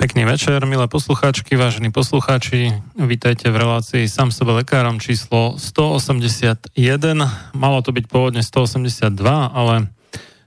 Pekný 0.00 0.24
večer, 0.24 0.64
milé 0.64 0.88
poslucháčky, 0.88 1.60
vážení 1.60 1.92
poslucháči. 1.92 2.72
Vítajte 2.96 3.52
v 3.52 3.60
relácii 3.60 4.08
Sam 4.08 4.32
sebe 4.32 4.56
lekárom 4.56 4.96
číslo 4.96 5.60
181. 5.60 6.72
Malo 7.52 7.78
to 7.84 7.92
byť 7.92 8.08
pôvodne 8.08 8.40
182, 8.40 9.12
ale 9.28 9.92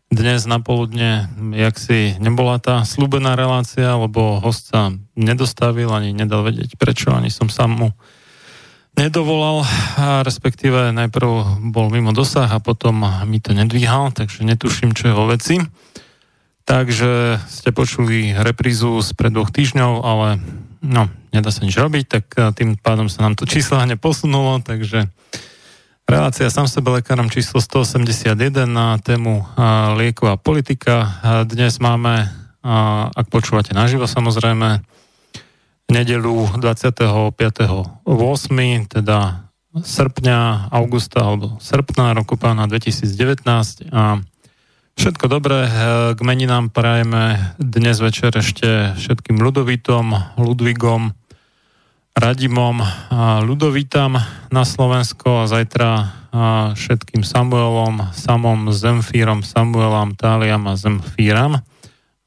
dnes 0.10 0.50
na 0.50 0.58
poludne, 0.58 1.30
jak 1.54 1.78
si 1.78 2.18
nebola 2.18 2.58
tá 2.58 2.82
slúbená 2.82 3.38
relácia, 3.38 3.94
lebo 3.94 4.42
host 4.42 4.74
sa 4.74 4.90
nedostavil, 5.14 5.94
ani 5.94 6.18
nedal 6.18 6.50
vedieť 6.50 6.74
prečo, 6.74 7.14
ani 7.14 7.30
som 7.30 7.46
sám 7.46 7.78
mu 7.78 7.90
nedovolal, 8.98 9.70
a 10.02 10.26
respektíve 10.26 10.90
najprv 10.98 11.62
bol 11.70 11.94
mimo 11.94 12.10
dosah 12.10 12.50
a 12.50 12.58
potom 12.58 13.06
mi 13.30 13.38
to 13.38 13.54
nedvíhal, 13.54 14.18
takže 14.18 14.50
netuším, 14.50 14.98
čo 14.98 15.14
je 15.14 15.14
vo 15.14 15.30
veci. 15.30 15.62
Takže 16.64 17.44
ste 17.52 17.70
počuli 17.76 18.32
reprízu 18.32 19.04
pred 19.20 19.36
dvoch 19.36 19.52
týždňov, 19.52 19.92
ale 20.00 20.40
no, 20.80 21.12
nedá 21.36 21.52
sa 21.52 21.68
nič 21.68 21.76
robiť, 21.76 22.06
tak 22.08 22.26
eh, 22.40 22.52
tým 22.56 22.80
pádom 22.80 23.12
sa 23.12 23.28
nám 23.28 23.36
to 23.36 23.44
číslo 23.44 23.80
hneď 23.84 24.00
posunulo, 24.00 24.64
takže 24.64 25.12
relácia 26.08 26.48
sám 26.48 26.72
sebe 26.72 27.04
lekárom 27.04 27.28
číslo 27.28 27.60
181 27.60 28.36
na 28.64 28.96
tému 28.96 29.44
eh, 29.44 29.48
lieková 30.00 30.40
politika. 30.40 31.20
A 31.20 31.30
dnes 31.44 31.84
máme, 31.84 32.32
ak 33.12 33.28
počúvate 33.28 33.76
naživo 33.76 34.08
samozrejme, 34.08 34.80
nedelu 35.92 36.48
25.8., 36.56 38.08
teda 38.88 39.18
srpňa, 39.74 40.70
augusta 40.72 41.20
alebo 41.28 41.58
srpna 41.58 42.14
roku 42.16 42.38
pána 42.40 42.70
2019 42.70 43.90
a 43.92 44.22
Všetko 44.94 45.26
dobré, 45.26 45.66
eh, 45.66 45.72
k 46.14 46.20
meninám 46.22 46.70
prajeme 46.70 47.58
dnes 47.58 47.98
večer 47.98 48.30
ešte 48.38 48.94
všetkým 48.94 49.42
Ludovitom, 49.42 50.38
Ludvigom, 50.38 51.18
Radimom 52.14 52.78
a 53.10 53.42
Ludovitam 53.42 54.22
na 54.54 54.64
Slovensko 54.64 55.44
a 55.44 55.50
zajtra 55.50 55.90
všetkým 56.74 57.22
Samuelom, 57.22 58.10
Samom, 58.14 58.74
Zemfírom, 58.74 59.46
Samuelom, 59.46 60.18
Táliam 60.18 60.66
a 60.66 60.74
Zemfíram. 60.74 61.62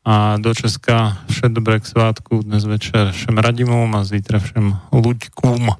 A 0.07 0.39
do 0.39 0.55
Česka 0.55 1.23
všetko 1.27 1.55
dobré 1.55 1.83
k 1.83 1.91
svátku 1.91 2.47
dnes 2.47 2.63
večer 2.67 3.11
všem 3.11 3.39
Radimom 3.39 3.91
a 3.95 4.07
zítra 4.07 4.39
všem 4.39 4.79
Luďkům. 4.95 5.75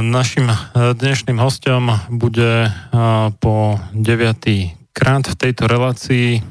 Našim 0.00 0.46
eh, 0.48 0.56
dnešným 0.96 1.36
hostom 1.40 1.92
bude 2.08 2.72
po 3.40 3.80
9 3.92 4.77
krát 4.98 5.22
v 5.30 5.38
tejto 5.38 5.70
relácii 5.70 6.42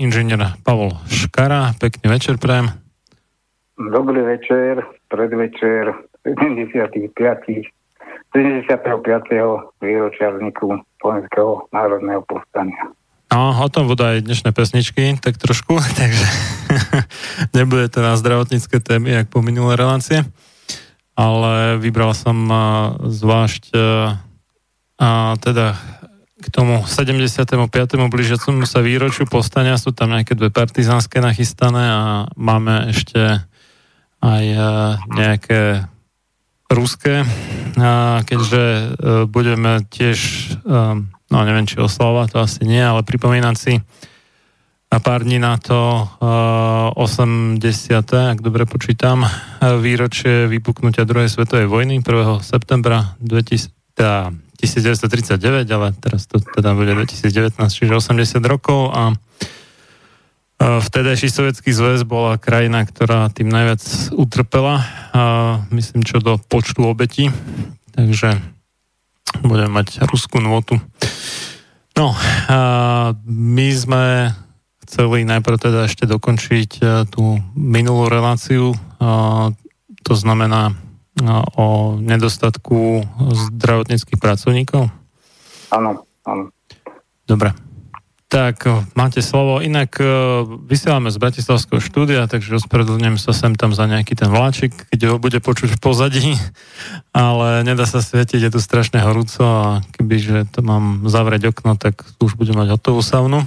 inžinier 0.00 0.56
Pavol 0.64 0.96
Škara. 1.04 1.76
Pekný 1.76 2.16
večer, 2.16 2.40
prajem. 2.40 2.72
Dobrý 3.76 4.24
večer, 4.24 4.80
predvečer 5.12 5.92
75. 6.24 7.12
75. 8.32 8.72
výročia 9.84 10.32
vzniku 10.32 10.80
Slovenského 10.96 11.68
národného 11.76 12.24
povstania. 12.24 12.88
No, 13.28 13.52
o 13.52 13.68
tom 13.68 13.84
budú 13.84 14.08
aj 14.08 14.24
dnešné 14.24 14.56
pesničky, 14.56 15.20
tak 15.20 15.36
trošku, 15.36 15.76
takže 16.00 16.26
nebude 17.58 17.92
to 17.92 18.00
na 18.00 18.16
zdravotnícke 18.16 18.80
témy, 18.80 19.12
jak 19.12 19.26
po 19.28 19.44
minulé 19.44 19.76
relácie, 19.76 20.24
ale 21.12 21.76
vybral 21.76 22.16
som 22.16 22.48
zvlášť 23.04 23.76
a 24.94 25.34
teda 25.42 25.74
k 26.44 26.52
tomu 26.52 26.84
75. 26.84 27.56
blížiacemu 27.96 28.68
sa 28.68 28.84
výročiu 28.84 29.24
povstania 29.24 29.80
sú 29.80 29.96
tam 29.96 30.12
nejaké 30.12 30.36
dve 30.36 30.52
partizánske 30.52 31.24
nachystané 31.24 31.88
a 31.88 32.02
máme 32.36 32.92
ešte 32.92 33.40
aj 34.20 34.44
e, 34.44 34.68
nejaké 35.08 35.60
ruské, 36.68 37.24
keďže 38.28 38.64
e, 38.64 38.84
budeme 39.24 39.88
tiež, 39.88 40.18
e, 40.64 40.76
no 41.04 41.36
neviem, 41.48 41.64
či 41.64 41.80
oslava, 41.80 42.28
to 42.28 42.44
asi 42.44 42.68
nie, 42.68 42.80
ale 42.80 43.00
pripomínať 43.00 43.56
si 43.56 43.80
a 44.94 45.02
pár 45.02 45.26
dní 45.26 45.42
na 45.42 45.58
to 45.58 46.06
80. 46.22 47.58
ak 48.14 48.38
dobre 48.38 48.62
počítam, 48.62 49.26
výročie 49.58 50.46
vypuknutia 50.46 51.02
druhej 51.02 51.26
svetovej 51.26 51.66
vojny 51.66 51.98
1. 51.98 52.38
septembra 52.38 53.18
2000, 53.18 53.74
1939, 54.64 55.68
ale 55.70 55.92
teraz 55.96 56.26
to 56.26 56.40
teda 56.40 56.72
bude 56.72 56.92
2019, 56.96 57.56
čiže 57.60 57.92
80 57.92 58.40
rokov 58.44 58.90
a 58.92 59.12
Vtedajší 60.64 61.28
sovietský 61.28 61.74
zväz 61.74 62.06
bola 62.06 62.38
krajina, 62.38 62.86
ktorá 62.86 63.26
tým 63.28 63.50
najviac 63.50 63.82
utrpela, 64.14 64.86
myslím 65.74 66.06
čo 66.06 66.22
do 66.22 66.38
počtu 66.38 66.88
obetí, 66.88 67.28
takže 67.92 68.38
budeme 69.42 69.82
mať 69.82 70.06
ruskú 70.06 70.38
nôtu. 70.38 70.78
No, 71.98 72.14
my 73.26 73.68
sme 73.74 74.30
chceli 74.86 75.26
najprv 75.26 75.56
teda 75.58 75.90
ešte 75.90 76.06
dokončiť 76.06 76.70
tú 77.12 77.42
minulú 77.58 78.06
reláciu, 78.06 78.78
to 80.06 80.14
znamená 80.14 80.72
o 81.54 81.94
nedostatku 82.02 83.06
zdravotníckých 83.54 84.18
pracovníkov? 84.18 84.90
Áno, 85.70 86.02
áno. 86.26 86.50
Dobre. 87.24 87.54
Tak, 88.34 88.66
máte 88.98 89.22
slovo. 89.22 89.62
Inak 89.62 89.94
vysielame 90.66 91.14
z 91.14 91.22
Bratislavského 91.22 91.78
štúdia, 91.78 92.26
takže 92.26 92.58
ospravedlňujem 92.58 93.14
sa 93.14 93.30
sem 93.30 93.54
tam 93.54 93.70
za 93.70 93.86
nejaký 93.86 94.18
ten 94.18 94.26
vláčik, 94.26 94.74
keď 94.90 95.14
ho 95.14 95.16
bude 95.22 95.38
počuť 95.38 95.78
v 95.78 95.78
pozadí, 95.78 96.28
ale 97.14 97.62
nedá 97.62 97.86
sa 97.86 98.02
svietiť, 98.02 98.42
je 98.42 98.50
tu 98.50 98.58
strašne 98.58 98.98
horúco 98.98 99.38
a 99.46 99.86
kebyže 99.94 100.50
to 100.50 100.66
mám 100.66 101.06
zavrieť 101.06 101.54
okno, 101.54 101.78
tak 101.78 102.02
už 102.18 102.34
budem 102.34 102.58
mať 102.58 102.74
hotovú 102.74 103.06
saunu. 103.06 103.46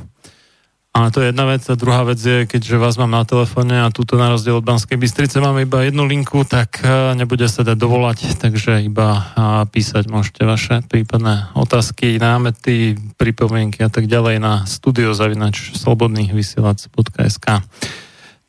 A 0.97 1.13
to 1.13 1.21
je 1.21 1.29
jedna 1.29 1.45
vec. 1.45 1.61
A 1.69 1.77
druhá 1.77 2.01
vec 2.01 2.17
je, 2.17 2.49
keďže 2.49 2.81
vás 2.81 2.97
mám 2.97 3.13
na 3.13 3.21
telefóne 3.21 3.85
a 3.85 3.94
túto 3.94 4.17
na 4.17 4.33
rozdiel 4.33 4.57
od 4.57 4.65
Banskej 4.65 4.97
Bystrice 4.97 5.38
máme 5.38 5.69
iba 5.69 5.85
jednu 5.85 6.09
linku, 6.09 6.41
tak 6.41 6.81
e, 6.81 7.13
nebude 7.13 7.45
sa 7.45 7.61
dať 7.61 7.77
dovolať, 7.77 8.41
takže 8.41 8.81
iba 8.81 9.13
e, 9.13 9.21
písať 9.69 10.09
môžete 10.09 10.41
vaše 10.41 10.81
prípadné 10.89 11.53
otázky, 11.53 12.17
námety, 12.17 12.97
pripomienky 13.13 13.85
a 13.85 13.94
tak 13.94 14.09
ďalej 14.09 14.41
na 14.41 14.65
studiozavinač 14.65 15.77
slobodných 15.77 16.33
vysielac.sk. 16.33 17.45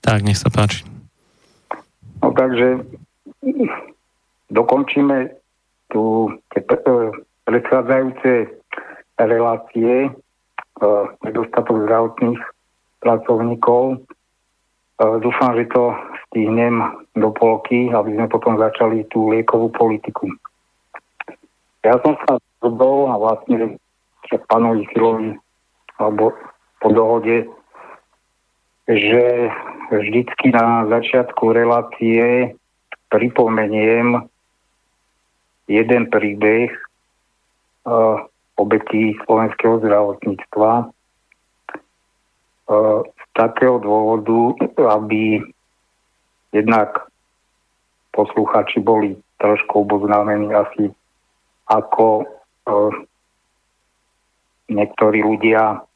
Tak, 0.01 0.19
nech 0.25 0.41
sa 0.41 0.49
páči. 0.49 0.89
No 2.25 2.33
takže 2.33 2.81
dokončíme 4.49 5.37
tu 5.93 6.33
tie 6.57 6.65
predchádzajúce 7.45 8.33
relácie 9.21 10.17
nedostatok 11.25 11.87
zdravotných 11.87 12.41
pracovníkov. 13.03 14.03
Eh, 14.99 15.17
dúfam, 15.23 15.55
že 15.55 15.71
to 15.71 15.95
stihnem 16.29 16.83
do 17.15 17.31
polky, 17.31 17.87
aby 17.95 18.19
sme 18.19 18.27
potom 18.27 18.59
začali 18.59 19.07
tú 19.15 19.31
liekovú 19.31 19.71
politiku. 19.71 20.27
Ja 21.87 22.03
som 22.03 22.19
sa 22.27 22.43
zhodol 22.59 23.07
a 23.07 23.15
vlastne 23.15 23.79
pánovi 24.51 24.85
Filovi 24.91 25.39
alebo 26.03 26.35
po 26.83 26.89
dohode, 26.91 27.47
že 28.91 29.25
vždycky 29.95 30.51
na 30.51 30.87
začiatku 30.91 31.55
relácie 31.55 32.55
pripomeniem 33.09 34.27
jeden 35.71 36.03
príbeh 36.11 36.71
eh, 37.87 38.17
obetí 38.59 39.15
slovenského 39.25 39.79
zdravotníctva. 39.79 40.71
E, 40.83 40.85
z 43.07 43.25
takého 43.39 43.79
dôvodu, 43.79 44.59
aby 44.99 45.41
jednak 46.51 47.07
posluchači 48.11 48.83
boli 48.83 49.15
trošku 49.39 49.87
oboznámení 49.87 50.51
asi 50.51 50.91
ako 51.71 52.27
e, 52.67 52.75
niektorí 54.75 55.23
ľudia 55.23 55.87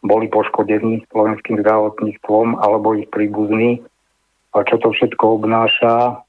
boli 0.00 0.30
poškodení 0.30 1.04
slovenským 1.10 1.60
zdravotníctvom 1.60 2.62
alebo 2.62 2.96
ich 2.96 3.10
príbuzní. 3.10 3.82
A 4.54 4.64
čo 4.64 4.78
to 4.80 4.94
všetko 4.94 5.42
obnáša, 5.42 6.22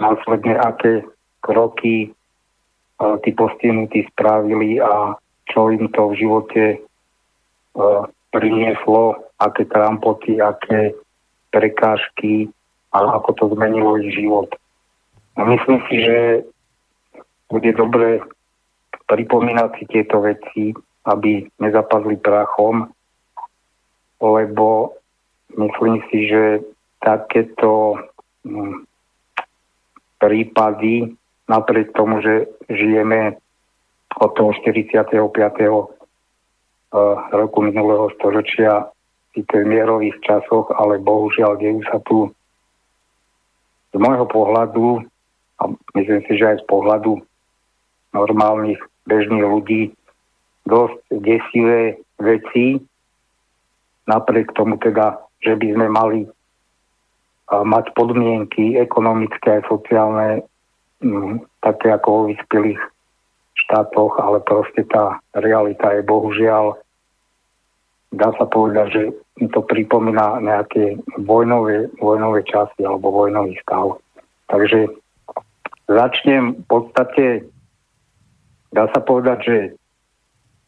následne 0.00 0.56
aké 0.58 1.06
kroky 1.44 2.10
tí 3.22 3.30
postihnutí 3.34 4.06
spravili 4.12 4.78
a 4.78 5.16
čo 5.48 5.70
im 5.74 5.90
to 5.90 6.12
v 6.12 6.18
živote 6.18 6.64
uh, 6.78 8.06
prinieslo, 8.30 9.28
aké 9.36 9.66
trampoty, 9.66 10.38
aké 10.38 10.94
prekážky 11.52 12.48
a 12.92 13.20
ako 13.20 13.30
to 13.36 13.44
zmenilo 13.52 14.00
ich 14.00 14.14
život. 14.14 14.48
A 15.36 15.44
myslím 15.44 15.80
si, 15.88 15.96
že 16.04 16.18
bude 17.48 17.72
dobre 17.76 18.20
pripomínať 19.08 19.70
si 19.76 19.84
tieto 19.88 20.24
veci, 20.24 20.72
aby 21.04 21.44
nezapadli 21.60 22.16
prachom, 22.16 22.88
lebo 24.22 24.96
myslím 25.58 26.00
si, 26.08 26.30
že 26.30 26.64
takéto 27.02 27.98
hm, 28.46 28.86
prípady 30.22 31.12
napriek 31.48 31.92
tomu, 31.92 32.22
že 32.22 32.46
žijeme 32.70 33.38
od 34.20 34.30
toho 34.36 34.52
45. 34.52 35.92
Eh, 36.92 37.16
roku 37.32 37.64
minulého 37.64 38.12
storočia 38.20 38.84
v 39.32 39.64
mierových 39.64 40.12
časoch, 40.20 40.68
ale 40.76 41.00
bohužiaľ 41.00 41.56
dejú 41.56 41.80
sa 41.88 41.96
tu 42.04 42.28
z 43.88 43.96
môjho 43.96 44.28
pohľadu 44.28 45.00
a 45.56 45.72
myslím 45.96 46.20
si, 46.28 46.36
že 46.36 46.52
aj 46.52 46.56
z 46.60 46.64
pohľadu 46.68 47.16
normálnych 48.12 48.76
bežných 49.08 49.40
ľudí 49.40 49.82
dosť 50.68 51.00
desivé 51.16 51.96
veci, 52.20 52.76
napriek 54.04 54.52
tomu 54.52 54.76
teda, 54.76 55.16
že 55.40 55.56
by 55.56 55.66
sme 55.72 55.86
mali 55.88 56.20
eh, 56.28 56.32
mať 57.48 57.88
podmienky 57.96 58.76
ekonomické 58.76 59.64
a 59.64 59.64
sociálne 59.64 60.44
Mm, 61.02 61.42
také 61.60 61.90
ako 61.90 62.08
vo 62.10 62.22
vyspelých 62.30 62.78
štátoch, 63.66 64.16
ale 64.22 64.38
proste 64.46 64.86
tá 64.86 65.18
realita 65.34 65.90
je 65.98 66.02
bohužiaľ 66.06 66.78
dá 68.12 68.28
sa 68.36 68.44
povedať, 68.44 68.86
že 68.92 69.02
to 69.50 69.64
pripomína 69.64 70.44
nejaké 70.44 71.00
vojnové, 71.24 71.88
vojnové 71.96 72.44
časy 72.44 72.84
alebo 72.84 73.08
vojnový 73.08 73.56
stav. 73.64 73.96
Takže 74.52 74.92
začnem 75.88 76.60
v 76.60 76.64
podstate, 76.68 77.24
dá 78.76 78.84
sa 78.92 79.00
povedať, 79.00 79.38
že 79.42 79.58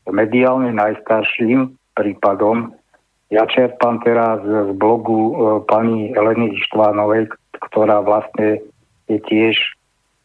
mediálne 0.08 0.72
najstarším 0.72 1.76
prípadom 1.92 2.72
ja 3.32 3.48
čerpám 3.50 3.98
teraz 4.04 4.38
z 4.46 4.76
blogu 4.78 5.32
e, 5.32 5.34
pani 5.66 6.14
Eleny 6.14 6.54
Štvánovej, 6.70 7.34
ktorá 7.66 8.04
vlastne 8.04 8.62
je 9.10 9.18
tiež 9.26 9.58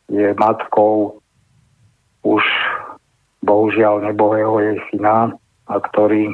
je 0.09 0.33
matkou 0.35 1.21
už 2.25 2.43
bohužiaľ 3.45 4.03
nebohého 4.11 4.59
jej 4.59 4.77
syna, 4.91 5.33
a 5.69 5.75
ktorý 5.77 6.33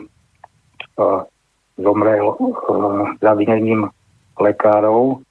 uh, 0.98 1.28
zomrel 1.76 2.34
uh, 2.34 3.14
zavinením 3.20 3.92
lekárov. 4.40 5.22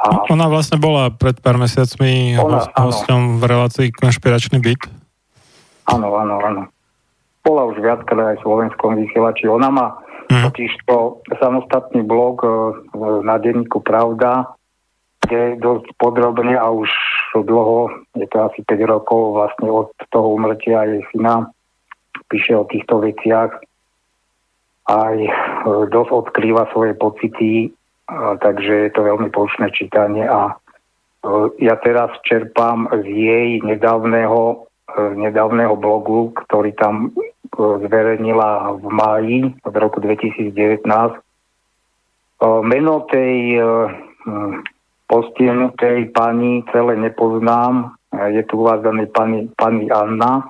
A 0.00 0.28
ona 0.28 0.48
vlastne 0.48 0.76
bola 0.76 1.08
pred 1.12 1.36
pár 1.40 1.56
mesiacmi 1.56 2.36
ona, 2.36 2.68
hostom 2.76 3.40
v 3.40 3.44
relácii 3.48 3.88
Konšpiračný 3.92 4.60
byt. 4.60 4.88
Áno, 5.88 6.12
áno, 6.16 6.36
áno. 6.40 6.62
Bola 7.44 7.68
už 7.68 7.80
viackrát 7.80 8.36
aj 8.36 8.40
v 8.40 8.44
slovenskom 8.44 8.92
vysielači. 9.00 9.48
Ona 9.48 9.68
má 9.72 9.86
hmm. 10.28 10.44
totiž 10.48 10.72
to 10.88 11.20
samostatný 11.40 12.04
blog 12.04 12.40
uh, 12.44 12.76
na 13.24 13.36
denníku 13.36 13.80
Pravda, 13.84 14.52
kde 15.32 15.64
dosť 15.64 15.96
podrobne 15.96 16.52
a 16.60 16.68
už 16.68 16.92
dlho, 17.32 17.88
je 18.20 18.28
to 18.28 18.38
asi 18.44 18.60
5 18.68 18.84
rokov 18.84 19.40
vlastne 19.40 19.72
od 19.72 19.88
toho 20.12 20.36
umrtia 20.36 20.84
jej 20.84 21.00
syna, 21.08 21.48
píše 22.28 22.52
o 22.52 22.68
týchto 22.68 23.00
veciach, 23.00 23.56
aj 24.92 25.16
e, 25.16 25.32
dosť 25.88 26.10
odkrýva 26.12 26.68
svoje 26.76 26.92
pocity, 26.92 27.72
takže 28.12 28.72
je 28.88 28.92
to 28.92 29.08
veľmi 29.08 29.32
poučné 29.32 29.72
čítanie 29.72 30.28
a 30.28 30.52
e, 30.52 30.54
ja 31.64 31.80
teraz 31.80 32.12
čerpám 32.28 32.92
z 32.92 33.08
jej 33.08 33.48
nedávneho, 33.64 34.68
e, 34.92 35.16
nedávneho 35.16 35.80
blogu, 35.80 36.36
ktorý 36.44 36.76
tam 36.76 37.16
zverejnila 37.56 38.80
v 38.80 38.84
máji 38.92 39.38
od 39.64 39.74
roku 39.76 40.00
2019. 40.00 40.84
Meno 42.42 43.06
tej 43.06 43.60
postihnutej 45.12 46.08
pani 46.16 46.64
celé 46.72 46.96
nepoznám. 46.96 47.92
Je 48.32 48.40
tu 48.48 48.64
uvádzaný 48.64 49.12
pani, 49.12 49.52
pani 49.52 49.92
Anna. 49.92 50.48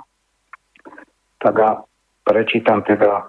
Tak 1.43 1.55
a 1.59 1.83
prečítam 2.23 2.87
teda 2.87 3.27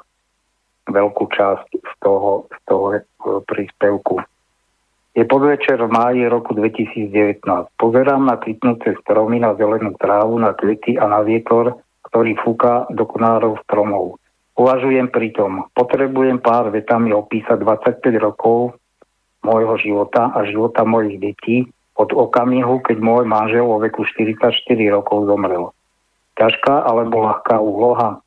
veľkú 0.85 1.25
časť 1.33 1.69
z 1.73 1.93
toho, 1.97 2.45
z 2.53 2.59
toho 2.69 2.85
e, 2.93 2.99
príspevku. 3.49 4.21
Je 5.13 5.25
podvečer 5.25 5.77
v 5.77 5.89
máji 5.89 6.21
roku 6.29 6.53
2019. 6.53 7.41
Pozerám 7.77 8.25
na 8.25 8.37
kvitnúce 8.37 8.97
stromy, 9.01 9.41
na 9.41 9.53
zelenú 9.57 9.93
trávu, 9.97 10.37
na 10.37 10.53
kvety 10.53 10.97
a 10.97 11.05
na 11.09 11.21
vietor, 11.21 11.81
ktorý 12.09 12.37
fúka 12.41 12.85
do 12.93 13.05
konárov 13.05 13.61
stromov. 13.65 14.21
Uvažujem 14.53 15.09
pritom, 15.09 15.65
potrebujem 15.73 16.37
pár 16.37 16.69
vetami 16.69 17.09
opísať 17.13 17.57
25 17.57 18.21
rokov 18.21 18.77
môjho 19.43 19.75
života 19.79 20.31
a 20.31 20.47
života 20.47 20.87
mojich 20.87 21.19
detí 21.19 21.67
od 21.99 22.09
okamihu, 22.09 22.81
keď 22.81 22.97
môj 22.97 23.23
manžel 23.29 23.69
vo 23.69 23.77
veku 23.77 24.01
44 24.07 24.49
rokov 24.89 25.29
zomrel. 25.29 25.69
Ťažká 26.39 26.89
alebo 26.89 27.29
ľahká 27.29 27.61
úloha? 27.61 28.23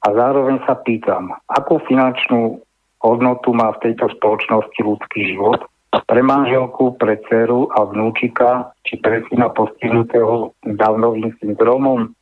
A 0.00 0.06
zároveň 0.12 0.60
sa 0.68 0.76
pýtam, 0.76 1.32
akú 1.48 1.80
finančnú 1.88 2.60
hodnotu 3.00 3.52
má 3.56 3.72
v 3.76 3.88
tejto 3.88 4.12
spoločnosti 4.16 4.80
ľudský 4.80 5.32
život 5.32 5.64
pre 6.06 6.20
manželku, 6.22 6.96
pre 7.00 7.18
dceru 7.26 7.68
a 7.74 7.84
vnúčika, 7.88 8.70
či 8.86 9.00
pre 9.00 9.24
syna 9.28 9.50
postihnutého 9.50 10.54
dávnovým 10.62 11.34
syndromom. 11.40 12.12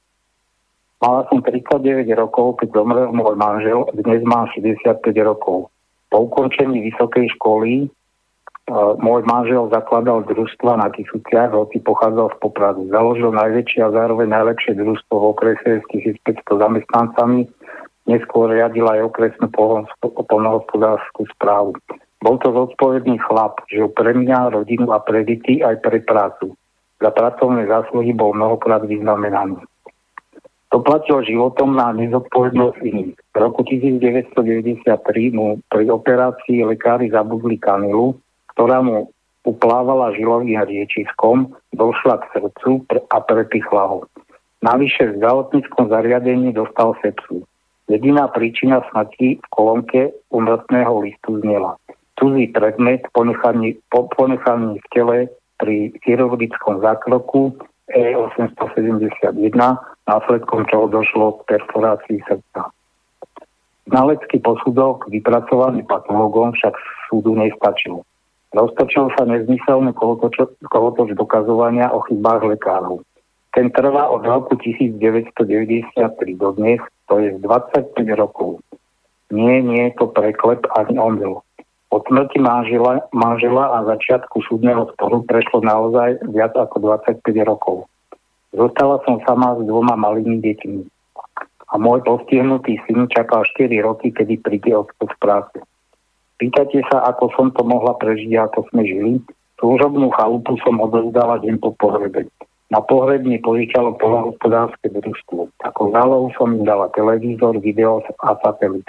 Mala 0.98 1.22
som 1.30 1.38
39 1.44 2.10
rokov, 2.18 2.58
keď 2.58 2.68
zomrel 2.74 3.08
môj 3.14 3.38
manžel, 3.38 3.86
dnes 3.94 4.22
mám 4.26 4.50
65 4.50 4.98
rokov. 5.22 5.70
Po 6.10 6.16
ukončení 6.26 6.82
vysokej 6.90 7.30
školy 7.38 7.86
môj 9.00 9.24
manžel 9.24 9.72
zakladal 9.72 10.22
družstva 10.28 10.76
na 10.76 10.92
Kisuciach, 10.92 11.56
hoci 11.56 11.80
pochádzal 11.80 12.32
z 12.32 12.36
Popradu. 12.38 12.84
Založil 12.92 13.32
najväčšie 13.32 13.80
a 13.88 13.94
zároveň 13.96 14.28
najlepšie 14.28 14.76
družstvo 14.76 15.14
v 15.16 15.28
okrese 15.32 15.70
s 15.80 15.84
1500 15.90 16.44
zamestnancami. 16.44 17.48
Neskôr 18.08 18.52
riadil 18.52 18.88
aj 18.88 19.08
okresnú 19.08 19.48
polnohospodárskú 20.28 21.28
správu. 21.36 21.76
Bol 22.24 22.36
to 22.40 22.50
zodpovedný 22.50 23.20
chlap, 23.24 23.60
že 23.68 23.84
pre 23.92 24.16
mňa, 24.16 24.56
rodinu 24.56 24.92
a 24.92 24.98
pre 25.00 25.24
deti 25.24 25.60
aj 25.60 25.84
pre 25.84 26.00
prácu. 26.04 26.56
Za 26.98 27.14
pracovné 27.14 27.68
zásluhy 27.70 28.10
bol 28.16 28.34
mnohokrát 28.34 28.82
vyznamenaný. 28.82 29.60
To 30.68 30.84
platilo 30.84 31.24
životom 31.24 31.78
na 31.78 31.96
nezodpovednosť 31.96 32.78
iných. 32.84 33.16
V 33.16 33.36
roku 33.40 33.64
1993 33.64 34.84
mu 35.32 35.62
pri 35.72 35.88
operácii 35.88 36.60
lekári 36.68 37.08
zabudli 37.08 37.56
kanilu, 37.56 38.18
ktorá 38.58 38.82
mu 38.82 39.14
uplávala 39.46 40.10
žilovým 40.18 40.58
riečiskom, 40.58 41.54
došla 41.70 42.18
k 42.18 42.24
srdcu 42.34 42.82
a 42.90 43.16
prepichla 43.22 43.86
ho. 43.86 43.98
Navyše 44.66 45.14
v 45.14 45.22
zdravotníckom 45.22 45.86
zariadení 45.86 46.50
dostal 46.50 46.98
sepsu. 46.98 47.46
Jediná 47.86 48.26
príčina 48.26 48.82
smrti 48.90 49.38
v 49.38 49.46
kolónke 49.54 50.10
umrtného 50.34 50.90
listu 51.06 51.38
znela. 51.38 51.78
Cudzí 52.18 52.50
predmet 52.50 53.06
ponechaný, 53.14 53.78
ponechaný 53.94 54.82
v 54.82 54.86
tele 54.90 55.18
pri 55.62 55.94
chirurgickom 56.02 56.82
zákroku 56.82 57.54
E871 57.94 59.54
následkom 60.10 60.66
čoho 60.66 60.90
došlo 60.90 61.38
k 61.46 61.54
perforácii 61.54 62.18
srdca. 62.26 62.74
Znalecký 63.86 64.42
posudok 64.42 65.06
vypracovaný 65.08 65.86
patologom 65.86 66.52
však 66.58 66.74
súdu 67.06 67.38
nestačil. 67.38 68.02
Roztočil 68.48 69.12
sa 69.12 69.28
nezmyselný 69.28 69.92
kolotoč, 69.92 70.40
kolotoč 70.72 71.12
dokazovania 71.12 71.92
o 71.92 72.00
chybách 72.08 72.48
lekárov. 72.56 73.04
Ten 73.52 73.68
trvá 73.72 74.08
od 74.08 74.24
roku 74.24 74.56
1993 74.56 75.92
do 76.36 76.48
dnes, 76.56 76.80
to 77.08 77.20
je 77.20 77.36
25 77.40 77.92
rokov. 78.16 78.64
Nie, 79.28 79.60
nie 79.60 79.92
je 79.92 80.00
to 80.00 80.08
preklep 80.08 80.64
ani 80.72 80.96
omyl. 80.96 81.44
Od 81.88 82.02
smrti 82.04 82.40
manžela, 82.40 83.04
manžela 83.12 83.80
a 83.80 83.84
začiatku 83.84 84.44
súdneho 84.44 84.88
sporu 84.92 85.24
prešlo 85.24 85.64
naozaj 85.64 86.20
viac 86.32 86.52
ako 86.56 87.00
25 87.00 87.24
rokov. 87.44 87.88
Zostala 88.52 89.00
som 89.04 89.20
sama 89.28 89.56
s 89.56 89.64
dvoma 89.64 89.96
malými 89.96 90.40
deťmi. 90.40 90.80
A 91.68 91.74
môj 91.76 92.00
postihnutý 92.00 92.80
syn 92.88 93.08
čakal 93.12 93.44
4 93.44 93.68
roky, 93.84 94.08
kedy 94.08 94.40
príde 94.40 94.72
odchod 94.72 95.08
z 95.12 95.16
práce. 95.20 95.56
Pýtate 96.38 96.80
sa, 96.86 97.02
ako 97.10 97.34
som 97.34 97.46
to 97.50 97.66
mohla 97.66 97.98
prežiť, 97.98 98.38
ako 98.38 98.70
sme 98.70 98.82
žili? 98.86 99.12
Služobnú 99.58 100.14
chalupu 100.14 100.54
som 100.62 100.78
odovzdala 100.78 101.42
deň 101.42 101.58
po 101.58 101.74
pohrebe. 101.74 102.30
Na 102.70 102.78
pohreb 102.78 103.26
mi 103.26 103.42
požičalo 103.42 103.98
polnohospodárske 103.98 104.86
družstvo. 104.92 105.50
Ako 105.66 105.90
zálohu 105.90 106.30
som 106.38 106.54
im 106.54 106.62
dala 106.62 106.92
televízor, 106.94 107.58
video 107.58 108.04
a 108.22 108.38
satelit. 108.38 108.86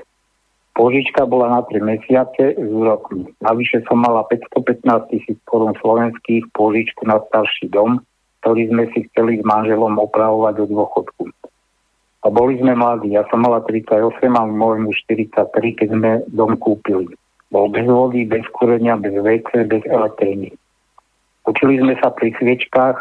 Požička 0.77 1.25
bola 1.25 1.50
na 1.50 1.62
3 1.65 1.82
mesiace 1.82 2.53
s 2.53 2.70
úrokmi. 2.70 3.34
Navyše 3.41 3.84
som 3.89 4.00
mala 4.00 4.24
515 4.29 5.12
tisíc 5.12 5.38
korún 5.50 5.74
slovenských 5.82 6.53
požičku 6.53 7.03
na 7.10 7.18
starší 7.27 7.68
dom 7.74 8.00
ktorý 8.39 8.72
sme 8.72 8.84
si 8.96 9.00
chceli 9.12 9.39
s 9.39 9.44
manželom 9.44 10.00
opravovať 10.00 10.63
do 10.63 10.65
dôchodku. 10.72 11.24
A 12.20 12.27
boli 12.27 12.60
sme 12.60 12.75
mladí. 12.75 13.15
Ja 13.15 13.24
som 13.32 13.44
mala 13.44 13.63
38 13.63 13.96
a 14.27 14.44
môj 14.48 14.84
muž 14.84 14.96
43, 15.08 15.79
keď 15.79 15.88
sme 15.91 16.12
dom 16.32 16.56
kúpili. 16.60 17.15
Bol 17.50 17.74
bez 17.74 17.86
vody, 17.89 18.29
bez 18.29 18.46
kúrenia, 18.53 18.98
bez 18.98 19.13
WC, 19.18 19.65
bez 19.65 19.84
elektriny. 19.89 20.53
Učili 21.50 21.82
sme 21.82 21.98
sa 21.98 22.13
pri 22.13 22.29
sviečkách, 22.38 22.98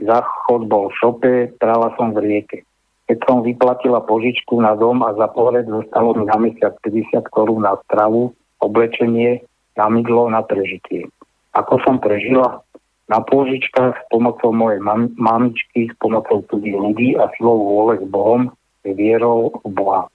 záchod 0.00 0.62
bol 0.66 0.88
v 0.88 0.96
šope, 0.96 1.32
prala 1.60 1.92
som 2.00 2.16
v 2.16 2.24
rieke. 2.24 2.58
Keď 3.06 3.18
som 3.28 3.44
vyplatila 3.44 4.02
požičku 4.02 4.58
na 4.58 4.74
dom 4.74 5.04
a 5.04 5.14
za 5.14 5.30
pohreb 5.30 5.68
zostalo 5.68 6.16
mi 6.16 6.24
na 6.26 6.36
mesiac 6.40 6.74
50 6.82 7.28
korún 7.30 7.62
na 7.62 7.78
stravu, 7.86 8.34
oblečenie, 8.58 9.44
na 9.78 9.86
mydlo, 9.92 10.26
na 10.32 10.42
prežitie. 10.42 11.06
Ako 11.54 11.78
som 11.84 12.02
prežila? 12.02 12.66
na 13.06 13.22
pôžičkách 13.22 13.94
s 13.94 14.02
pomocou 14.10 14.50
mojej 14.50 14.82
mam, 14.82 15.14
mamičky, 15.14 15.86
s 15.90 15.94
pomocou 16.02 16.42
cudzích 16.50 16.74
ľudí 16.74 17.14
a 17.14 17.30
silou 17.38 17.62
vôle 17.62 18.02
s 18.02 18.04
Bohom, 18.10 18.50
vierou 18.82 19.62
v 19.62 19.70
Boha. 19.70 20.10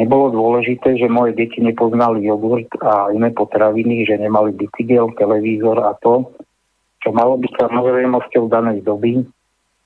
Nebolo 0.00 0.32
dôležité, 0.32 0.96
že 0.96 1.12
moje 1.12 1.36
deti 1.36 1.60
nepoznali 1.60 2.24
jogurt 2.24 2.72
a 2.80 3.12
iné 3.12 3.28
potraviny, 3.36 4.08
že 4.08 4.16
nemali 4.16 4.56
bicykel, 4.56 5.12
televízor 5.12 5.76
a 5.76 5.92
to, 6.00 6.24
čo 7.04 7.12
malo 7.12 7.36
byť 7.36 7.52
samozrejmosťou 7.68 8.48
danej 8.48 8.80
doby, 8.80 9.20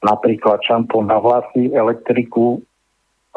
napríklad 0.06 0.62
šampón 0.62 1.11
na 1.11 1.18
vlasy, 1.18 1.75
elektriku, 1.75 2.62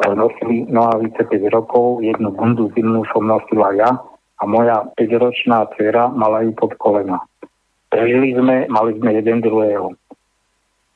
nosili 0.06 0.70
nohavice 0.70 1.26
5 1.26 1.50
rokov, 1.50 2.06
jednu 2.06 2.30
bundu 2.30 2.70
zimnú 2.78 3.02
som 3.10 3.26
nosila 3.26 3.74
ja 3.74 3.90
a 4.38 4.42
moja 4.46 4.86
5-ročná 4.94 5.66
dcera 5.74 6.06
mala 6.14 6.46
ju 6.46 6.54
pod 6.54 6.78
kolena. 6.78 7.18
Prežili 7.90 8.38
sme, 8.38 8.70
mali 8.70 8.94
sme 9.02 9.18
jeden 9.18 9.42
druhého. 9.42 9.98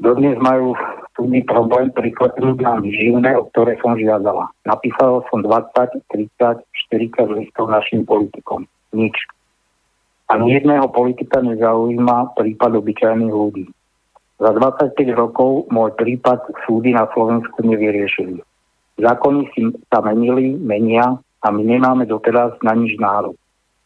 Dodnes 0.03 0.35
majú 0.43 0.75
súdny 1.15 1.47
problém 1.47 1.95
priklepnúť 1.95 2.59
nám 2.59 2.83
výživné, 2.83 3.39
o 3.39 3.47
ktoré 3.55 3.79
som 3.79 3.95
žiadala. 3.95 4.51
Napísal 4.67 5.23
som 5.31 5.47
20, 5.47 6.03
30, 6.11 6.59
40 6.91 7.39
listov 7.39 7.71
našim 7.71 8.03
politikom. 8.03 8.67
Nič. 8.91 9.15
Ani 10.27 10.59
jedného 10.59 10.91
politika 10.91 11.39
nezaujíma 11.39 12.35
prípad 12.35 12.83
obyčajných 12.83 13.31
ľudí. 13.31 13.71
Za 14.43 14.51
25 14.59 14.99
rokov 15.15 15.71
môj 15.71 15.95
prípad 15.95 16.51
súdy 16.67 16.99
na 16.99 17.07
Slovensku 17.15 17.63
nevyriešili. 17.63 18.43
Zákony 18.99 19.55
si 19.55 19.71
sa 19.87 20.03
menili, 20.03 20.59
menia 20.59 21.15
a 21.15 21.47
my 21.55 21.63
nemáme 21.63 22.11
doteraz 22.11 22.59
na 22.67 22.75
nič 22.75 22.99
nárok 22.99 23.39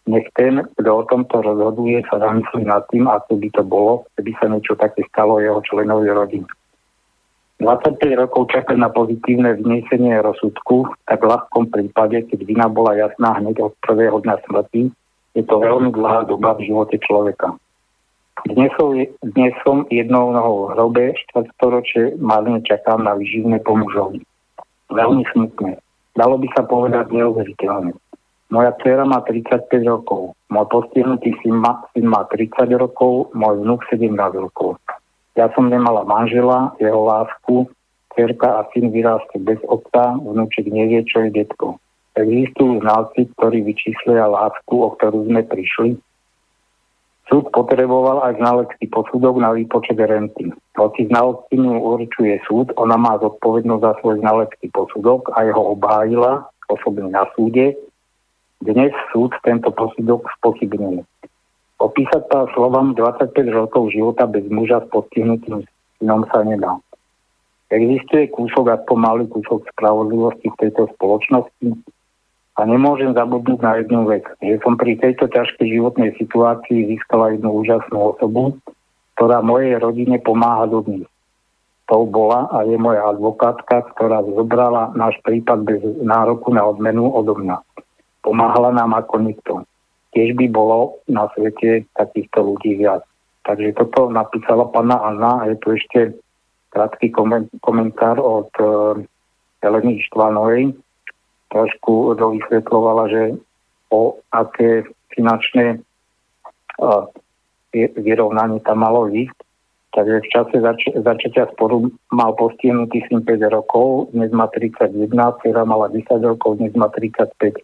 nech 0.06 0.26
ten, 0.38 0.62
kto 0.78 0.90
o 0.90 1.02
tomto 1.10 1.42
rozhoduje, 1.42 2.02
sa 2.06 2.22
zamyslí 2.22 2.62
nad 2.62 2.86
tým, 2.94 3.10
ako 3.10 3.42
by 3.42 3.48
to 3.50 3.62
bolo, 3.66 3.92
keby 4.14 4.30
sa 4.38 4.46
niečo 4.46 4.78
také 4.78 5.02
stalo 5.10 5.42
jeho 5.42 5.58
členovi 5.66 6.06
rodiny. 6.10 6.46
25 7.58 7.98
rokov 8.20 8.52
čakať 8.52 8.76
na 8.76 8.92
pozitívne 8.92 9.56
vyniesenie 9.56 10.20
rozsudku, 10.20 10.92
tak 11.08 11.24
v 11.24 11.30
ľahkom 11.32 11.72
prípade, 11.72 12.28
keď 12.28 12.38
vina 12.44 12.66
bola 12.68 12.92
jasná 12.94 13.32
hneď 13.40 13.72
od 13.72 13.72
prvého 13.80 14.20
dňa 14.20 14.36
smrti, 14.44 14.92
je 15.32 15.42
to 15.44 15.56
veľmi 15.60 15.88
dlhá 15.92 16.28
doba 16.28 16.52
v 16.56 16.68
živote 16.68 17.00
človeka. 17.00 17.56
Dnes 18.44 18.68
som, 18.76 18.92
dnes 19.24 19.52
som 19.64 19.88
jednou 19.88 20.36
nohou 20.36 20.68
v 20.68 20.76
hrobe, 20.76 21.04
štvrtstoročie 21.16 22.20
márne 22.20 22.60
čakám 22.60 23.00
na 23.00 23.16
vyživné 23.16 23.64
pomôžovi. 23.64 24.20
Veľmi 24.92 25.24
smutné. 25.32 25.80
Dalo 26.12 26.36
by 26.36 26.48
sa 26.52 26.62
povedať 26.68 27.08
neuveriteľné. 27.08 27.96
Moja 28.46 28.70
dcera 28.78 29.02
má 29.02 29.26
35 29.26 29.66
rokov, 29.82 30.38
môj 30.54 30.66
postihnutý 30.70 31.34
syn 31.42 31.58
má, 31.58 31.82
syn 31.90 32.06
má 32.06 32.30
30 32.30 32.70
rokov, 32.78 33.34
môj 33.34 33.66
vnúk 33.66 33.82
17 33.90 34.14
rokov. 34.38 34.78
Ja 35.34 35.50
som 35.58 35.66
nemala 35.66 36.06
manžela, 36.06 36.70
jeho 36.78 37.02
lásku, 37.02 37.66
dcerka 38.14 38.62
a 38.62 38.70
syn 38.70 38.94
vyrástli 38.94 39.42
bez 39.42 39.58
otca, 39.66 40.14
vnúček 40.14 40.70
nevie, 40.70 41.02
čo 41.02 41.26
je 41.26 41.42
detko. 41.42 41.82
Existujú 42.16 42.80
znalci, 42.80 43.28
ktorí 43.36 43.66
vyčíslia 43.66 44.30
lásku, 44.30 44.72
o 44.72 44.94
ktorú 44.94 45.26
sme 45.26 45.42
prišli. 45.44 45.98
Súd 47.26 47.50
potreboval 47.50 48.30
aj 48.30 48.38
znalecký 48.38 48.86
posudok 48.88 49.42
na 49.42 49.50
výpočet 49.52 49.98
renty. 49.98 50.54
Hoci 50.78 51.10
znalkyňu 51.10 51.82
určuje 51.82 52.38
súd, 52.46 52.70
ona 52.78 52.94
má 52.94 53.18
zodpovednosť 53.18 53.82
za 53.82 53.92
svoj 53.98 54.22
znalecký 54.22 54.70
posudok 54.70 55.34
a 55.34 55.42
jeho 55.44 55.74
obhájila 55.74 56.46
osobne 56.70 57.10
na 57.10 57.26
súde, 57.34 57.74
dnes 58.62 58.92
súd 59.12 59.36
tento 59.44 59.68
posudok 59.72 60.26
spochybnil. 60.40 61.04
Opísať 61.76 62.22
to 62.32 62.48
slovami 62.56 62.96
25 62.96 63.36
rokov 63.52 63.92
života 63.92 64.24
bez 64.24 64.48
muža 64.48 64.80
s 64.80 64.88
postihnutým 64.88 65.60
synom 66.00 66.24
sa 66.32 66.40
nedá. 66.40 66.80
Existuje 67.68 68.30
kúsok, 68.32 68.72
aspoň 68.72 68.96
malý 68.96 69.24
kúsok 69.28 69.66
spravodlivosti 69.74 70.48
v 70.48 70.60
tejto 70.62 70.88
spoločnosti 70.96 71.68
a 72.56 72.60
nemôžem 72.64 73.12
zabudnúť 73.12 73.60
na 73.60 73.72
jednu 73.82 74.08
vec, 74.08 74.24
že 74.40 74.56
som 74.64 74.78
pri 74.80 74.96
tejto 74.96 75.28
ťažkej 75.28 75.76
životnej 75.76 76.16
situácii 76.16 76.88
získala 76.88 77.36
jednu 77.36 77.60
úžasnú 77.60 78.16
osobu, 78.16 78.56
ktorá 79.18 79.44
mojej 79.44 79.76
rodine 79.76 80.16
pomáha 80.22 80.64
dodnes. 80.64 81.04
To 81.86 82.08
bola 82.08 82.50
a 82.50 82.64
je 82.66 82.74
moja 82.80 83.04
advokátka, 83.12 83.94
ktorá 83.94 84.24
zobrala 84.24 84.96
náš 84.98 85.20
prípad 85.22 85.62
bez 85.62 85.80
nároku 86.02 86.50
na 86.50 86.66
odmenu 86.66 87.12
odo 87.12 87.36
mňa. 87.36 87.62
Pomáhala 88.26 88.74
nám 88.74 88.98
ako 88.98 89.22
nikto. 89.22 89.52
Tiež 90.10 90.34
by 90.34 90.50
bolo 90.50 90.98
na 91.06 91.30
svete 91.38 91.86
takýchto 91.94 92.42
ľudí 92.42 92.82
viac. 92.82 93.06
Takže 93.46 93.78
toto 93.78 94.10
napísala 94.10 94.66
pána 94.74 94.98
Anna 94.98 95.46
a 95.46 95.54
je 95.54 95.56
tu 95.62 95.78
ešte 95.78 96.18
krátky 96.74 97.14
komentár 97.62 98.18
od 98.18 98.50
uh, 98.58 98.98
Eleny 99.62 100.02
Štvanovej. 100.10 100.74
Trošku 101.54 102.18
dovysvetlovala, 102.18 103.06
že 103.06 103.22
o 103.94 104.18
aké 104.34 104.82
finančné 105.14 105.78
uh, 106.82 107.06
vyrovnanie 107.94 108.58
tam 108.66 108.82
malo 108.82 109.06
ísť. 109.06 109.38
Takže 109.94 110.16
v 110.20 110.28
čase 110.28 110.56
zač- 110.60 110.92
začatia 110.92 111.46
sporu 111.54 111.88
mal 112.12 112.34
postihnutý 112.36 113.00
syn 113.08 113.24
5 113.24 113.48
rokov, 113.48 114.12
dnes 114.12 114.28
má 114.28 114.50
31, 114.50 114.92
dcera 115.40 115.62
mala 115.64 115.88
10 115.88 116.04
rokov, 116.20 116.60
dnes 116.60 116.74
má 116.76 116.90
35. 116.92 117.62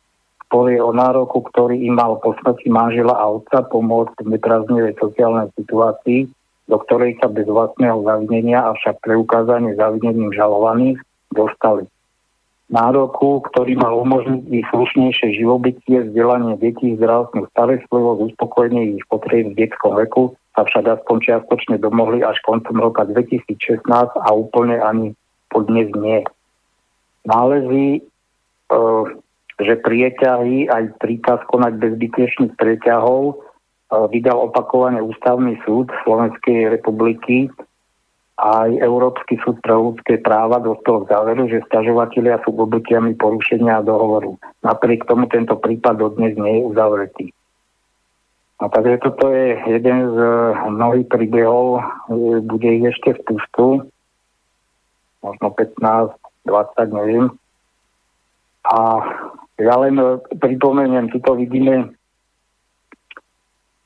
Spor 0.53 0.69
je 0.69 0.85
o 0.85 0.93
nároku, 0.93 1.49
ktorý 1.49 1.81
im 1.81 1.97
mal 1.97 2.21
po 2.21 2.37
smrti 2.37 2.69
manžela 2.69 3.17
a 3.17 3.25
otca 3.25 3.65
pomôcť 3.73 4.21
v 4.21 4.37
nepraznivej 4.37 5.01
sociálnej 5.01 5.49
situácii, 5.57 6.29
do 6.69 6.77
ktorej 6.77 7.17
sa 7.25 7.33
bez 7.33 7.49
vlastného 7.49 8.05
zavinenia, 8.05 8.61
avšak 8.61 9.01
preukázanie 9.01 9.73
zavinením 9.81 10.29
žalovaných 10.29 11.01
dostali. 11.33 11.89
Nároku, 12.69 13.41
ktorý 13.49 13.81
mal 13.81 13.97
umožniť 13.97 14.45
ich 14.53 14.69
slušnejšie 14.69 15.41
živobytie, 15.41 16.13
vzdelanie 16.13 16.61
detí, 16.61 17.01
zdravotnú 17.01 17.49
starostlivosť, 17.57 18.21
uspokojenie 18.37 19.01
ich 19.01 19.09
potrieb 19.09 19.57
v 19.57 19.57
detskom 19.57 19.97
veku, 19.97 20.37
sa 20.53 20.69
však 20.69 21.01
aspoň 21.01 21.17
čiastočne 21.33 21.81
domohli 21.81 22.21
až 22.21 22.37
koncom 22.45 22.77
roka 22.77 23.09
2016 23.09 23.89
a 23.89 24.29
úplne 24.37 24.77
ani 24.85 25.17
po 25.49 25.65
dnes 25.65 25.89
nie. 25.97 26.21
Nálezí, 27.25 28.05
e, 28.69 28.81
že 29.63 29.81
prieťahy 29.81 30.69
aj 30.69 30.99
príkaz 30.99 31.41
konať 31.49 31.79
bezbytečných 31.79 32.55
prieťahov 32.59 33.39
vydal 34.09 34.49
opakovane 34.49 35.05
Ústavný 35.05 35.61
súd 35.69 35.93
Slovenskej 36.05 36.73
republiky 36.73 37.53
aj 38.41 38.75
Európsky 38.81 39.39
súd 39.45 39.61
pre 39.61 39.77
ľudské 39.77 40.19
práva 40.19 40.59
dospel 40.59 41.05
k 41.05 41.15
záveru, 41.15 41.47
že 41.47 41.63
stažovatelia 41.69 42.41
sú 42.43 42.57
obetiami 42.57 43.15
porušenia 43.15 43.85
dohovoru. 43.85 44.35
Napriek 44.65 45.05
tomu 45.07 45.29
tento 45.29 45.55
prípad 45.61 46.01
dodnes 46.01 46.35
nie 46.35 46.59
je 46.59 46.67
uzavretý. 46.67 47.27
No 48.59 48.67
takže 48.73 48.99
toto 49.05 49.31
je 49.31 49.59
jeden 49.69 49.99
z 50.15 50.19
mnohých 50.71 51.07
príbehov, 51.13 51.83
bude 52.47 52.69
ich 52.73 52.95
ešte 52.95 53.19
v 53.19 53.21
pustu, 53.27 53.67
možno 55.23 55.47
15, 55.55 56.15
20, 56.47 56.99
neviem. 56.99 57.27
A 58.63 58.79
ja 59.61 59.75
len 59.81 60.01
pripomeniem, 60.41 61.13
tuto 61.13 61.37
vidíme 61.37 61.93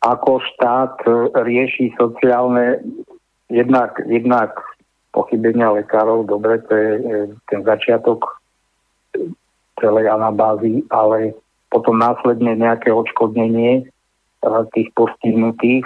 ako 0.06 0.38
štát 0.54 0.94
e, 1.02 1.10
rieši 1.34 1.90
sociálne 1.98 2.78
jednak, 3.50 3.98
jednak 4.06 4.54
pochybenia 5.10 5.74
lekárov, 5.74 6.30
dobre, 6.30 6.62
to 6.70 6.72
je 6.72 6.90
e, 6.94 7.02
ten 7.50 7.66
začiatok 7.66 8.22
celej 9.82 10.06
anabázy, 10.08 10.86
ale 10.94 11.34
potom 11.74 11.98
následne 11.98 12.54
nejaké 12.54 12.94
odškodnenie 12.94 13.82
e, 13.82 13.84
tých 14.78 14.88
postihnutých. 14.94 15.84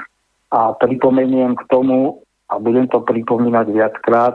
A 0.51 0.75
pripomeniem 0.77 1.55
k 1.55 1.62
tomu, 1.71 2.21
a 2.51 2.59
budem 2.59 2.90
to 2.90 2.99
pripomínať 3.07 3.71
viackrát, 3.71 4.35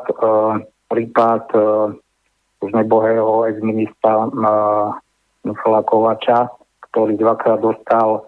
prípad 0.87 1.43
už 2.63 2.71
nebohého 2.71 3.43
ex-ministra 3.51 4.31
Michala 5.45 5.85
Kovača, 5.85 6.49
ktorý 6.89 7.15
dvakrát 7.15 7.61
dostal 7.61 8.25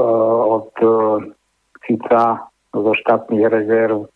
Eh, 0.00 0.40
od 0.56 0.72
Fica 1.84 2.24
eh, 2.32 2.40
zo 2.72 2.92
štátnych 2.96 3.44
rezerv 3.52 4.08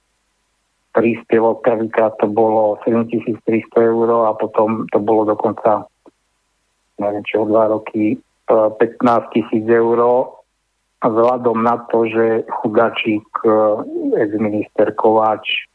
príspevok 0.94 1.66
prvýkrát 1.66 2.14
to 2.22 2.31
bolo 2.31 2.79
7300 2.87 3.42
eur 3.83 4.31
a 4.31 4.33
potom 4.38 4.87
to 4.94 5.03
bolo 5.03 5.27
dokonca 5.27 5.90
neviem 7.03 7.27
čo, 7.27 7.42
dva 7.44 7.68
roky 7.68 8.16
15 8.46 8.79
eh, 8.79 9.20
tisíc 9.35 9.66
eur 9.66 9.98
vzhľadom 11.05 11.59
na 11.61 11.85
to, 11.92 12.09
že 12.09 12.48
chudačík 12.48 13.29
ex-minister 14.16 14.96
Kováč 14.96 15.68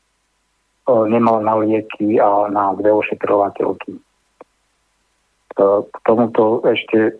nemal 0.90 1.46
na 1.46 1.54
lieky 1.62 2.18
a 2.18 2.50
na 2.50 2.74
dve 2.74 2.90
ošetrovateľky. 2.98 3.94
K 5.60 5.96
tomuto 6.08 6.64
ešte 6.64 7.20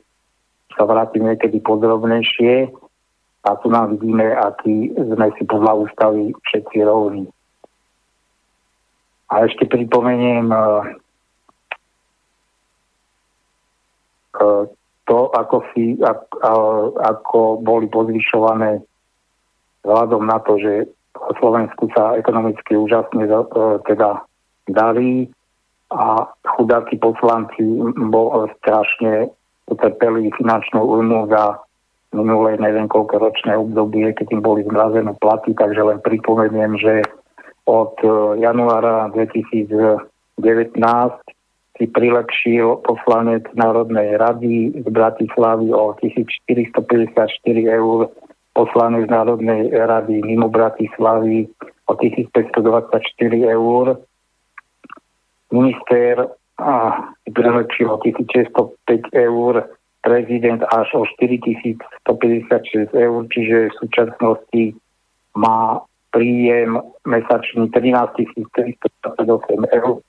sa 0.80 0.88
vrátim 0.88 1.28
niekedy 1.28 1.60
podrobnejšie 1.60 2.72
a 3.44 3.50
tu 3.60 3.68
nám 3.68 4.00
vidíme, 4.00 4.32
aký 4.32 4.96
sme 4.96 5.28
si 5.36 5.44
podľa 5.44 5.74
ústavy 5.84 6.32
všetci 6.48 6.78
rovní. 6.88 7.28
A 9.28 9.44
ešte 9.44 9.68
pripomeniem 9.68 10.48
uh, 10.56 10.88
uh, 14.40 14.64
to, 15.10 15.18
ako, 15.36 15.66
si, 15.74 15.98
ako 17.02 17.60
boli 17.66 17.90
pozvyšované 17.90 18.80
vzhľadom 19.82 20.24
na 20.24 20.38
to, 20.46 20.62
že 20.62 20.74
Slovensku 21.42 21.90
sa 21.98 22.14
ekonomicky 22.16 22.78
úžasne 22.78 23.26
teda 23.90 24.22
darí 24.70 25.28
a 25.90 26.30
chudáci 26.58 27.02
poslanci 27.02 27.66
bol 28.14 28.50
strašne 28.62 29.34
utrpeli 29.70 30.30
finančnú 30.38 30.82
újmu 30.82 31.30
za 31.30 31.58
minulé 32.14 32.58
neviem 32.58 32.90
koľko 32.90 33.22
ročné 33.22 33.54
obdobie, 33.54 34.14
keď 34.18 34.34
im 34.34 34.42
boli 34.42 34.66
zmrazené 34.66 35.14
platy, 35.22 35.54
takže 35.54 35.82
len 35.82 36.00
pripomeniem, 36.02 36.78
že 36.82 37.06
od 37.70 37.94
e, 38.02 38.10
januára 38.42 39.14
2019 39.14 40.02
si 41.78 41.86
prilepšil 41.86 42.82
poslanec 42.82 43.46
Národnej 43.54 44.18
rady 44.18 44.84
z 44.84 44.88
Bratislavy 44.90 45.70
o 45.70 45.94
1454 46.02 47.30
eur, 47.70 48.10
poslanec 48.58 49.06
Národnej 49.08 49.70
rady 49.70 50.26
mimo 50.26 50.50
Bratislavy 50.50 51.46
o 51.86 51.94
1524 51.94 53.54
eur, 53.54 54.02
minister 55.52 56.28
a 56.60 56.74
prilepšil 57.24 57.88
o 57.88 57.98
1605 58.04 59.16
eur, 59.16 59.54
prezident 60.02 60.64
až 60.72 60.88
o 60.94 61.04
4156 61.06 62.94
eur, 62.94 63.22
čiže 63.32 63.72
v 63.72 63.78
súčasnosti 63.80 64.64
má 65.36 65.84
príjem 66.12 66.82
mesačný 67.06 67.70
13 67.72 68.28
328 68.54 69.78
eur. 69.78 70.02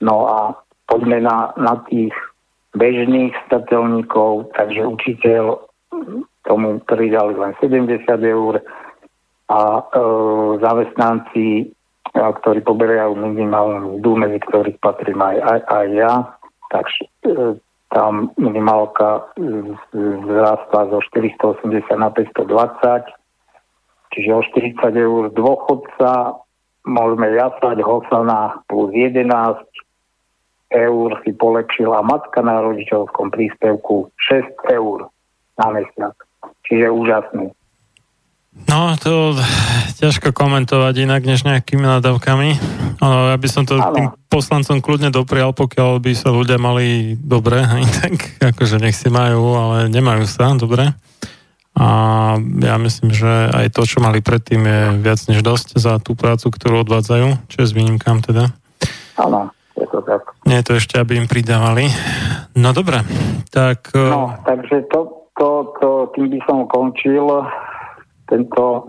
No 0.00 0.16
a 0.28 0.56
poďme 0.88 1.20
na, 1.20 1.52
na 1.60 1.76
tých 1.90 2.14
bežných 2.72 3.34
statelníkov, 3.46 4.54
takže 4.54 4.86
učiteľ 4.86 5.58
tomu 6.46 6.80
pridali 6.86 7.34
len 7.36 7.52
70 7.60 8.06
eur 8.06 8.62
a 9.50 9.60
e, 9.60 9.82
zamestnanci 10.62 11.74
ktorí 12.14 12.60
poberajú 12.66 13.14
minimálnu 13.14 13.98
mzdu, 13.98 14.10
medzi 14.18 14.38
ktorých 14.42 14.78
patrím 14.82 15.22
aj, 15.22 15.36
aj, 15.38 15.60
aj 15.70 15.86
ja, 15.94 16.14
tak 16.70 16.86
e, 17.22 17.58
tam 17.90 18.34
minimálka 18.38 19.30
vzrastla 19.94 20.90
zo 20.90 20.98
480 21.10 21.86
na 21.98 22.10
520, 22.14 23.10
čiže 24.14 24.30
o 24.30 24.42
40 24.42 24.90
eur 24.94 25.22
dôchodca 25.34 26.38
môžeme 26.86 27.34
jasať 27.34 27.82
Hosana 27.82 28.62
plus 28.66 28.90
11 28.94 29.30
eur 30.70 31.08
si 31.26 31.34
polepšila 31.34 32.02
matka 32.06 32.42
na 32.46 32.62
rodičovskom 32.62 33.34
príspevku 33.34 34.14
6 34.30 34.70
eur 34.70 35.10
na 35.58 35.66
mesiac. 35.74 36.14
Čiže 36.62 36.94
úžasný. 36.94 37.50
No, 38.50 38.98
to 38.98 39.38
ťažko 40.02 40.34
komentovať 40.34 41.06
inak 41.06 41.22
než 41.22 41.46
nejakými 41.46 41.86
nadávkami. 41.86 42.48
Ano, 42.98 43.30
ja 43.30 43.38
by 43.38 43.48
som 43.48 43.62
to 43.62 43.78
ano. 43.78 43.94
tým 43.94 44.06
poslancom 44.26 44.82
kľudne 44.82 45.14
doprial, 45.14 45.54
pokiaľ 45.54 46.02
by 46.02 46.12
sa 46.18 46.34
ľudia 46.34 46.58
mali 46.58 47.14
dobre, 47.14 47.62
aj 47.78 47.84
tak 48.02 48.14
akože 48.42 48.82
nech 48.82 48.98
si 48.98 49.06
majú, 49.06 49.54
ale 49.54 49.86
nemajú 49.86 50.26
sa 50.26 50.50
dobre. 50.58 50.90
A 51.78 51.86
ja 52.42 52.74
myslím, 52.82 53.14
že 53.14 53.30
aj 53.54 53.70
to, 53.70 53.86
čo 53.86 54.02
mali 54.02 54.18
predtým, 54.18 54.66
je 54.66 54.80
viac 54.98 55.22
než 55.30 55.40
dosť 55.46 55.78
za 55.78 56.02
tú 56.02 56.18
prácu, 56.18 56.50
ktorú 56.50 56.82
odvádzajú, 56.82 57.46
čo 57.46 57.56
je 57.62 57.66
s 57.70 57.72
výnimkám 57.72 58.26
teda. 58.26 58.50
Áno, 59.14 59.54
je 59.78 59.86
to 59.86 60.02
tak. 60.02 60.34
Nie 60.44 60.60
je 60.60 60.66
to 60.66 60.72
ešte, 60.82 60.98
aby 60.98 61.14
im 61.16 61.30
pridávali. 61.30 61.86
No 62.58 62.74
dobre, 62.74 63.06
tak... 63.54 63.94
No, 63.94 64.34
takže 64.42 64.90
to, 64.90 65.30
to, 65.38 65.48
to, 65.78 65.88
tým 66.18 66.34
by 66.34 66.40
som 66.44 66.66
končil 66.66 67.46
tento, 68.30 68.86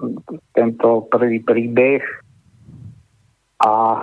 tento 0.53 1.09
prvý 1.09 1.41
príbeh 1.41 2.05
a 3.65 3.97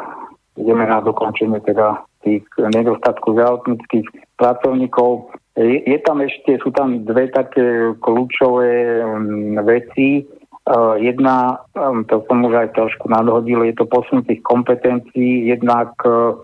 ideme 0.59 0.85
na 0.87 0.99
dokončenie 0.99 1.63
teda 1.63 2.03
tých 2.27 2.45
nedostatkov 2.59 3.39
zdravotníckých 3.39 4.07
pracovníkov. 4.37 5.31
Je, 5.55 5.83
je 5.87 5.99
tam 6.03 6.23
ešte, 6.23 6.59
sú 6.63 6.75
tam 6.75 7.07
dve 7.07 7.31
také 7.31 7.95
kľúčové 8.03 9.03
um, 9.03 9.55
veci. 9.63 10.27
Uh, 10.69 11.01
jedna, 11.01 11.65
um, 11.79 12.05
to 12.05 12.21
som 12.29 12.45
už 12.45 12.55
aj 12.55 12.69
trošku 12.77 13.09
nadhodil, 13.09 13.65
je 13.65 13.75
to 13.79 13.89
posun 13.89 14.21
tých 14.27 14.45
kompetencií, 14.45 15.49
jednak 15.49 15.97
uh, 16.05 16.37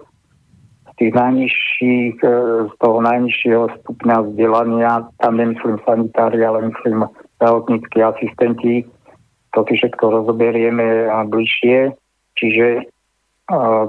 z 0.89 0.93
tých 0.97 1.13
najnižších, 1.13 2.17
uh, 2.25 2.73
z 2.73 2.75
toho 2.81 2.99
najnižšieho 3.05 3.65
stupňa 3.83 4.17
vzdelania, 4.33 4.93
tam 5.21 5.37
nemyslím 5.37 5.77
sanitári, 5.85 6.41
ale 6.41 6.73
myslím 6.73 7.05
zdravotníckí 7.45 8.01
asistenti, 8.01 8.89
to 9.53 9.69
si 9.69 9.77
všetko 9.77 10.01
rozoberieme 10.01 11.13
bližšie. 11.29 11.93
Čiže 12.41 12.89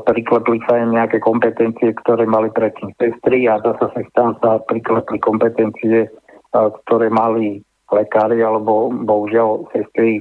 priklepli 0.04 0.60
sa 0.68 0.84
im 0.84 0.91
nejaké 0.91 1.24
kompetencie, 1.24 1.96
ktoré 2.04 2.28
mali 2.28 2.52
predtým 2.52 2.91
sestry 3.00 3.48
a 3.48 3.63
zase 3.63 3.88
sa 3.88 4.00
tam 4.12 4.36
sa 4.44 4.60
priklepli 4.68 5.24
kompetencie, 5.24 6.12
ktoré 6.52 7.08
mali 7.08 7.63
lekári 7.88 8.44
alebo 8.44 8.91
bohužiaľ 8.91 9.72
sestry 9.72 10.20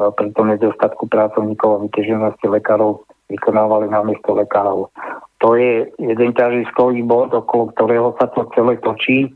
pri 0.00 0.28
tom 0.32 0.48
nedostatku 0.48 1.06
pracovníkov 1.12 1.68
a 1.76 1.82
vyteženosti 1.84 2.48
lekárov 2.48 3.04
vykonávali 3.28 3.92
na 3.92 4.00
miesto 4.00 4.32
lekárov. 4.32 4.88
To 5.44 5.60
je 5.60 5.92
jeden 6.00 6.32
ťažiskový 6.32 7.04
bod, 7.04 7.36
okolo 7.36 7.68
ktorého 7.76 8.16
sa 8.16 8.32
to 8.32 8.48
celé 8.56 8.80
točí. 8.80 9.28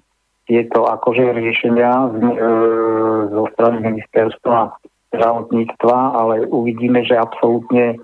Je 0.48 0.64
to 0.72 0.88
akože 0.88 1.36
riešenia 1.36 1.92
e, 1.92 2.08
zo 3.28 3.44
strany 3.52 3.84
ministerstva 3.84 4.80
zdravotníctva, 5.12 5.96
ale 6.16 6.48
uvidíme, 6.48 7.04
že 7.04 7.20
absolútne 7.20 8.00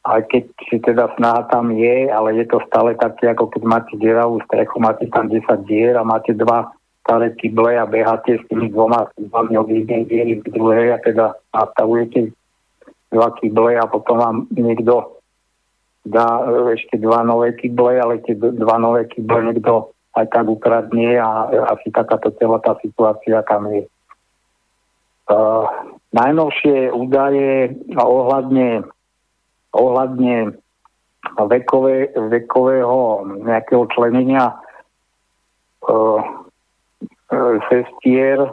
aj 0.00 0.32
keď 0.32 0.44
si 0.72 0.76
teda 0.80 1.12
snaha 1.20 1.44
tam 1.52 1.76
je, 1.76 2.08
ale 2.08 2.40
je 2.40 2.46
to 2.48 2.58
stále 2.72 2.96
také, 2.96 3.28
ako 3.28 3.52
keď 3.52 3.62
máte 3.68 3.92
dieravú 4.00 4.40
strechu, 4.48 4.80
máte 4.80 5.04
tam 5.12 5.28
10 5.28 5.44
dier 5.68 5.92
a 6.00 6.02
máte 6.02 6.32
dva 6.32 6.72
staré 7.04 7.36
kyble 7.36 7.76
a 7.76 7.84
beháte 7.84 8.40
s 8.40 8.44
tými 8.48 8.72
dvoma 8.72 9.12
kyblami 9.12 9.54
od 9.60 9.68
jednej 9.68 10.02
diery 10.08 10.34
k 10.40 10.46
druhej 10.56 10.96
a 10.96 10.98
teda 11.04 11.36
nastavujete 11.52 12.32
dva 13.12 13.28
kyble 13.36 13.76
a 13.76 13.84
potom 13.90 14.16
vám 14.16 14.36
niekto 14.56 15.20
dá 16.08 16.48
e, 16.48 16.80
ešte 16.80 16.96
dva 16.96 17.20
nové 17.20 17.52
kyble, 17.60 18.00
ale 18.00 18.24
tie 18.24 18.32
dva 18.36 18.76
nové 18.80 19.04
kyble 19.04 19.52
niekto 19.52 19.92
aj 20.16 20.26
tak 20.26 20.46
ukradne 20.50 21.18
a 21.18 21.46
asi 21.70 21.92
takáto 21.94 22.34
celá 22.38 22.58
tá 22.58 22.74
situácia 22.82 23.42
tam 23.46 23.70
je. 23.70 23.86
Uh, 25.30 25.62
najnovšie 26.10 26.90
údaje 26.90 27.78
ohľadne 27.94 28.82
ohľadne 29.70 30.58
vekové, 31.46 32.10
vekového 32.14 33.22
nejakého 33.46 33.86
členenia 33.94 34.50
e, 34.50 34.54
sestier 37.70 38.38
e, 38.40 38.50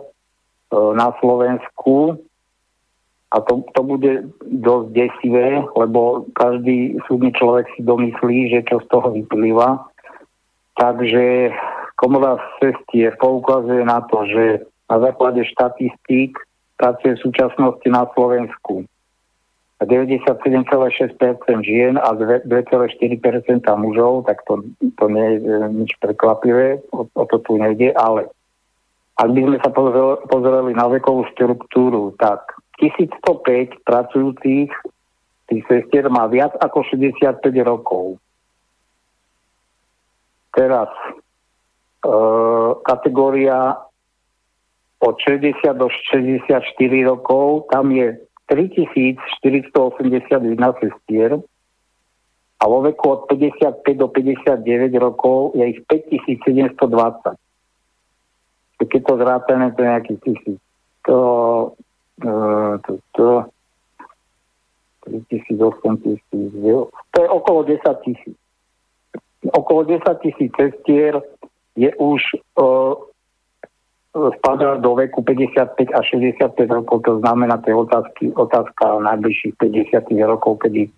na 0.93 1.10
Slovensku 1.17 2.22
a 3.28 3.38
to, 3.43 3.65
to 3.76 3.82
bude 3.84 4.13
dosť 4.46 4.88
desivé, 4.96 5.60
lebo 5.76 6.24
každý 6.38 6.96
súdny 7.10 7.36
človek 7.36 7.67
si 7.76 7.84
domyslí, 7.84 8.56
že 8.56 8.63
čo 8.72 8.80
z 8.80 8.88
toho 8.88 9.12
vyplýva. 9.12 9.84
Takže 10.78 11.52
komora 11.98 12.38
sestier 12.62 13.18
poukazuje 13.18 13.82
na 13.82 14.06
to, 14.06 14.26
že 14.30 14.46
na 14.88 14.98
základe 15.02 15.42
štatistík 15.46 16.38
pracuje 16.78 17.18
v 17.18 17.24
súčasnosti 17.26 17.88
na 17.90 18.06
Slovensku 18.13 18.86
97,6% 19.78 21.62
žien 21.62 22.02
a 22.02 22.10
2,4% 22.18 22.50
mužov, 23.78 24.26
tak 24.26 24.42
to, 24.50 24.66
to 24.98 25.06
nie 25.06 25.38
je 25.38 25.38
e, 25.38 25.70
nič 25.70 25.92
prekvapivé, 26.02 26.82
o, 26.90 27.06
o 27.06 27.24
to 27.30 27.38
tu 27.46 27.62
nejde, 27.62 27.94
ale 27.94 28.26
ak 29.22 29.30
by 29.30 29.42
sme 29.46 29.58
sa 29.62 29.70
pozreli 30.30 30.74
na 30.74 30.90
vekovú 30.90 31.30
štruktúru, 31.34 32.18
tak 32.18 32.58
1105 32.82 33.86
pracujúcich 33.86 34.74
tých 35.46 35.63
sestier 35.70 36.10
má 36.10 36.26
viac 36.26 36.58
ako 36.58 36.82
65 36.86 37.42
rokov. 37.62 38.18
Teraz 40.58 40.89
e, 40.89 41.13
kategória 42.82 43.78
od 44.98 45.15
60 45.22 45.54
do 45.78 45.86
64 45.86 46.65
rokov, 47.06 47.70
tam 47.70 47.93
je 47.93 48.17
3481 48.50 49.22
sestier 50.82 51.38
a 52.58 52.65
vo 52.65 52.82
veku 52.82 53.06
od 53.10 53.30
55 53.30 53.98
do 53.98 54.08
59 54.10 54.98
rokov 54.98 55.54
je 55.54 55.78
ich 55.78 55.86
5720. 55.86 57.38
Keď 58.78 59.02
to 59.06 59.17
zrátame, 59.17 59.72
to 59.78 59.82
je 59.82 59.89
nejaký 59.89 60.15
tisíc. 60.26 60.60
To, 61.06 61.17
uh, 62.26 62.78
to, 62.82 62.98
to 63.13 63.46
3000, 65.06 66.02
tisíc, 66.02 66.52
to 67.13 67.17
je 67.22 67.30
okolo 67.30 67.63
10 67.63 67.82
tisíc. 68.02 68.38
Okolo 69.54 69.84
10 69.84 70.02
tisíc 70.22 70.52
cestier 70.56 71.22
je 71.76 71.94
už 71.96 72.22
uh, 72.58 72.94
spadá 74.38 74.76
do 74.76 74.96
veku 74.96 75.22
55 75.22 75.94
a 75.94 76.02
65 76.02 76.70
rokov, 76.70 77.02
to 77.06 77.20
znamená, 77.20 77.58
to 77.58 77.70
je 77.70 77.76
otázky, 77.76 78.24
otázka 78.34 79.00
najbližších 79.00 79.54
50 79.62 80.10
rokov, 80.26 80.58
kedy 80.66 80.90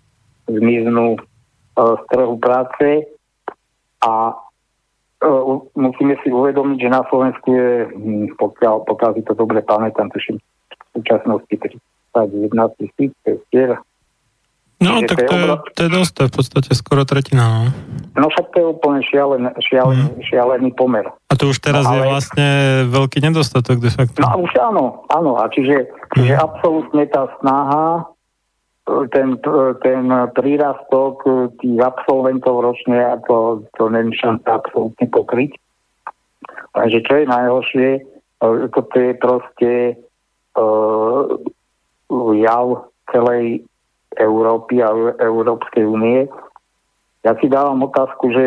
zmiznú 0.48 1.16
uh, 1.16 1.94
z 2.00 2.02
trhu 2.08 2.36
práce. 2.40 2.86
A 4.00 4.32
uh, 4.32 5.60
musíme 5.76 6.16
si 6.24 6.32
uvedomiť, 6.32 6.78
že 6.80 6.88
na 6.88 7.04
Slovensku 7.12 7.48
je, 7.52 7.70
hm, 7.92 8.26
pokiaľ, 8.40 8.88
pokiaľ 8.88 9.10
si 9.14 9.22
to 9.28 9.36
dobre 9.36 9.60
pamätám, 9.60 10.08
tuším, 10.10 10.40
v 10.40 10.88
súčasnosti 10.96 11.54
31 12.16 12.56
tisíc 12.80 13.12
cestier 13.22 13.76
No, 14.80 15.04
tak 15.04 15.28
to 15.28 15.34
je, 15.36 15.46
to 15.76 15.80
je 15.84 15.90
dosť, 15.92 16.10
to 16.16 16.20
je 16.24 16.28
v 16.32 16.34
podstate 16.40 16.70
skoro 16.72 17.04
tretina, 17.04 17.44
no. 17.44 17.62
No 18.16 18.32
však 18.32 18.48
to 18.52 18.56
je 18.64 18.66
úplne 18.72 19.00
šialený, 19.04 19.52
šialený, 19.60 20.08
mm. 20.16 20.24
šialený 20.24 20.70
pomer. 20.72 21.04
A 21.28 21.36
to 21.36 21.52
už 21.52 21.60
teraz 21.60 21.84
no, 21.84 21.92
ale... 21.92 22.00
je 22.00 22.12
vlastne 22.16 22.48
veľký 22.88 23.18
nedostatok 23.20 23.76
de 23.76 23.92
facto. 23.92 24.24
No 24.24 24.40
už 24.40 24.52
áno, 24.56 25.04
áno. 25.12 25.36
A 25.36 25.52
čiže, 25.52 25.84
mm. 25.84 26.16
čiže 26.16 26.34
absolútne 26.40 27.04
tá 27.12 27.28
snaha, 27.38 28.08
ten, 29.12 29.36
ten 29.84 30.02
prírastok 30.32 31.28
tých 31.60 31.78
absolventov 31.84 32.64
ročne, 32.64 33.20
to, 33.28 33.68
to 33.76 33.92
není 33.92 34.16
šanca 34.16 34.64
absolútne 34.64 35.06
pokryť. 35.12 35.60
Takže 36.72 36.98
čo 37.04 37.12
je 37.20 37.26
najhoršie, 37.28 37.88
toto 38.72 38.94
je 38.96 39.12
proste 39.20 39.72
uh, 40.56 41.22
jav 42.34 42.90
celej 43.12 43.68
Európy 44.18 44.82
a 44.82 44.90
Európskej 45.22 45.86
únie. 45.86 46.26
Ja 47.22 47.36
si 47.38 47.46
dávam 47.46 47.84
otázku, 47.84 48.32
že, 48.32 48.46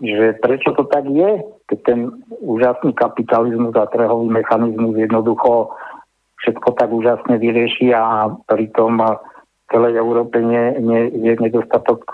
že 0.00 0.34
prečo 0.40 0.72
to 0.74 0.88
tak 0.88 1.06
je, 1.06 1.44
keď 1.70 1.78
ten 1.84 2.00
úžasný 2.40 2.96
kapitalizmus 2.96 3.76
a 3.76 3.90
trhový 3.90 4.26
mechanizmus 4.32 4.96
jednoducho 4.96 5.76
všetko 6.40 6.68
tak 6.76 6.90
úžasne 6.92 7.36
vyrieši 7.38 7.92
a 7.96 8.32
pritom 8.48 9.00
v 9.00 9.64
celej 9.72 9.98
Európe 9.98 10.38
nie, 10.40 10.78
nie, 10.78 11.10
je 11.10 11.32
nedostatok 11.42 12.06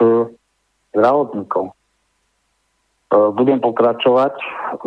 zdravotníkov. 0.95 1.75
E, 3.12 3.29
budem 3.37 3.61
pokračovať. 3.61 4.33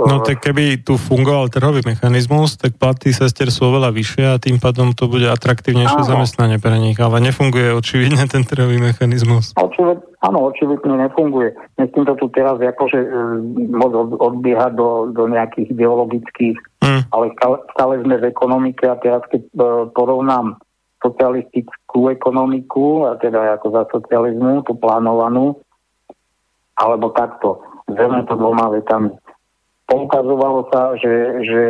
No 0.02 0.26
tak 0.26 0.42
keby 0.42 0.82
tu 0.82 0.98
fungoval 0.98 1.54
trhový 1.54 1.86
mechanizmus, 1.86 2.58
tak 2.58 2.74
platy 2.74 3.14
sestier 3.14 3.54
sú 3.54 3.70
oveľa 3.70 3.94
vyššie 3.94 4.26
a 4.26 4.42
tým 4.42 4.58
pádom 4.58 4.98
to 4.98 5.06
bude 5.06 5.30
atraktívnejšie 5.30 6.02
áno. 6.02 6.10
zamestnanie 6.10 6.58
pre 6.58 6.74
nich, 6.82 6.98
ale 6.98 7.22
nefunguje 7.22 7.70
očividne 7.78 8.26
ten 8.26 8.42
trhový 8.42 8.82
mechanizmus. 8.82 9.54
Očivid, 9.54 10.02
áno, 10.26 10.50
očividne 10.50 11.06
nefunguje. 11.06 11.54
Myslím 11.78 12.10
to 12.10 12.18
tu 12.18 12.26
teraz 12.34 12.58
akože 12.58 12.98
e, 12.98 13.10
moc 13.70 13.94
od, 13.94 14.18
odbiehať 14.18 14.74
do, 14.74 15.14
do 15.14 15.30
nejakých 15.30 15.78
ideologických, 15.78 16.58
hmm. 16.82 17.14
ale 17.14 17.30
stále, 17.38 17.62
stále 17.78 17.94
sme 18.02 18.16
v 18.18 18.26
ekonomike 18.34 18.90
a 18.90 18.98
teraz 18.98 19.22
keď 19.30 19.42
e, 19.46 19.54
porovnám 19.94 20.58
socialistickú 20.98 22.10
ekonomiku, 22.10 23.06
a 23.06 23.22
teda 23.22 23.62
ako 23.62 23.68
za 23.70 23.86
socializmu, 23.94 24.66
tú 24.66 24.74
plánovanú, 24.74 25.62
alebo 26.74 27.14
takto 27.14 27.62
Zrejme 27.86 28.26
to 28.26 28.34
dvoma 28.36 28.74
vetami. 28.74 29.14
Poukazovalo 29.86 30.66
sa, 30.74 30.98
že, 30.98 31.14
že 31.46 31.62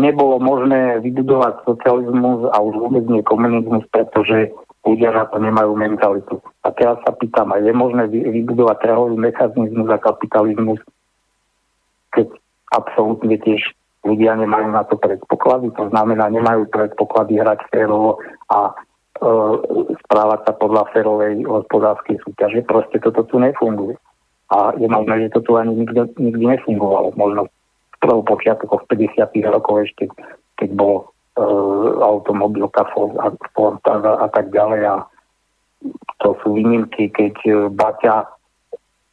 nebolo 0.00 0.40
možné 0.40 1.04
vybudovať 1.04 1.68
socializmus 1.68 2.48
a 2.48 2.56
už 2.64 2.74
vôbec 2.80 3.04
nie 3.06 3.20
komunizmus, 3.20 3.84
pretože 3.92 4.50
ľudia 4.84 5.12
na 5.12 5.24
to 5.28 5.36
nemajú 5.40 5.76
mentalitu. 5.76 6.40
A 6.64 6.72
teraz 6.72 7.00
sa 7.04 7.12
pýtam, 7.12 7.52
a 7.52 7.60
je 7.60 7.72
možné 7.72 8.08
vybudovať 8.08 8.76
trhový 8.80 9.16
mechanizmus 9.16 9.88
a 9.92 10.00
kapitalizmus, 10.00 10.80
keď 12.12 12.32
absolútne 12.72 13.36
tiež 13.40 13.60
ľudia 14.04 14.36
nemajú 14.36 14.68
na 14.68 14.84
to 14.84 15.00
predpoklady, 15.00 15.72
to 15.72 15.88
znamená, 15.88 16.28
nemajú 16.28 16.68
predpoklady 16.68 17.40
hrať 17.40 17.64
férovo 17.72 18.20
a 18.52 18.68
e, 18.68 18.72
správať 20.04 20.40
sa 20.44 20.52
podľa 20.52 20.92
férovej 20.92 21.48
hospodárskej 21.48 22.20
súťaže. 22.20 22.60
Proste 22.68 23.00
toto 23.00 23.24
tu 23.24 23.40
nefunguje. 23.40 23.96
A 24.54 24.70
je 24.78 24.86
možné, 24.86 25.26
že 25.26 25.34
to 25.34 25.40
tu 25.42 25.58
ani 25.58 25.74
nikdy, 25.74 26.06
nikdy 26.14 26.44
nefungovalo. 26.46 27.10
Možno 27.18 27.50
v 27.50 27.96
prvou 27.98 28.22
počiatkoch 28.22 28.86
50. 28.86 29.18
rokov 29.50 29.90
ešte, 29.90 30.06
keď 30.54 30.70
bol 30.78 30.94
e, 31.02 31.42
automobilka 31.98 32.86
Ford, 32.94 33.18
a, 33.18 33.34
a, 33.34 33.94
a 33.98 34.26
tak 34.30 34.54
ďalej. 34.54 34.82
A 34.86 34.94
to 36.22 36.38
sú 36.38 36.54
výnimky, 36.54 37.10
keď 37.10 37.34
e, 37.42 37.52
Baťa 37.66 38.30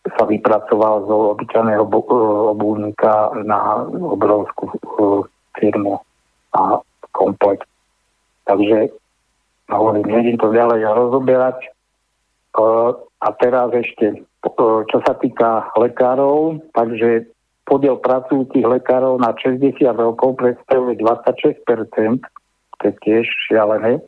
sa 0.01 0.23
vypracoval 0.25 1.05
zo 1.05 1.17
obyčajného 1.37 1.85
e, 1.85 1.93
obúdnika 2.57 3.33
na 3.45 3.85
obrovskú 3.89 4.65
e, 4.69 4.75
firmu 5.57 6.01
a 6.57 6.81
komplet. 7.13 7.61
Takže 8.45 8.89
hovorím, 9.69 10.05
nejdem 10.09 10.37
to 10.41 10.49
ďalej 10.49 10.81
rozoberať. 10.89 11.57
E, 11.61 11.69
a 13.21 13.27
teraz 13.37 13.69
ešte, 13.77 14.25
čo 14.89 14.97
sa 15.05 15.13
týka 15.21 15.69
lekárov, 15.77 16.57
takže 16.73 17.29
podiel 17.69 18.01
pracujúcich 18.01 18.65
lekárov 18.65 19.21
na 19.21 19.37
60 19.37 19.77
rokov 19.93 20.41
predstavuje 20.41 20.97
26%, 20.97 21.61
to 22.81 22.83
je 22.89 22.93
tiež 23.05 23.25
šialené, 23.47 24.01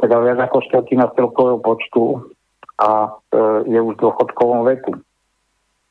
teda 0.00 0.16
viac 0.24 0.40
ako 0.40 0.64
štvrtina 0.64 1.12
celkového 1.12 1.60
počtu 1.60 2.24
a 2.80 3.12
je 3.68 3.76
už 3.76 4.00
v 4.00 4.00
dôchodkovom 4.00 4.64
veku. 4.64 4.96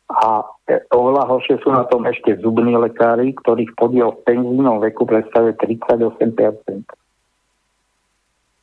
A 0.10 0.42
e, 0.66 0.82
oveľa 0.90 1.30
horšie 1.30 1.62
sú 1.62 1.70
na 1.70 1.86
tom 1.86 2.02
ešte 2.10 2.34
zubní 2.42 2.74
lekári, 2.74 3.38
ktorých 3.38 3.78
podiel 3.78 4.18
v 4.18 4.26
penzínom 4.26 4.82
veku 4.82 5.06
predstavuje 5.06 5.54
38%. 5.62 6.10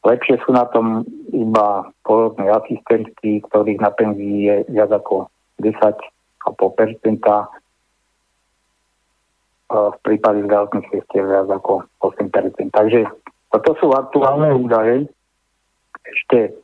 Lepšie 0.07 0.38
sú 0.47 0.55
na 0.55 0.71
tom 0.71 1.03
iba 1.35 1.90
porodné 2.07 2.47
asistentky, 2.47 3.42
ktorých 3.51 3.83
na 3.83 3.90
penzii 3.90 4.47
je 4.47 4.57
viac 4.71 4.95
ako 4.95 5.27
10,5%. 5.59 6.47
V 9.66 9.97
prípade 10.07 10.47
zdravotných 10.47 10.87
sestier 10.95 11.27
viac 11.27 11.51
ako 11.51 11.90
8%. 12.07 12.71
Takže 12.71 13.11
toto 13.51 13.71
sú 13.83 13.90
aktuálne 13.90 14.55
údaje. 14.55 15.11
Ešte 16.07 16.55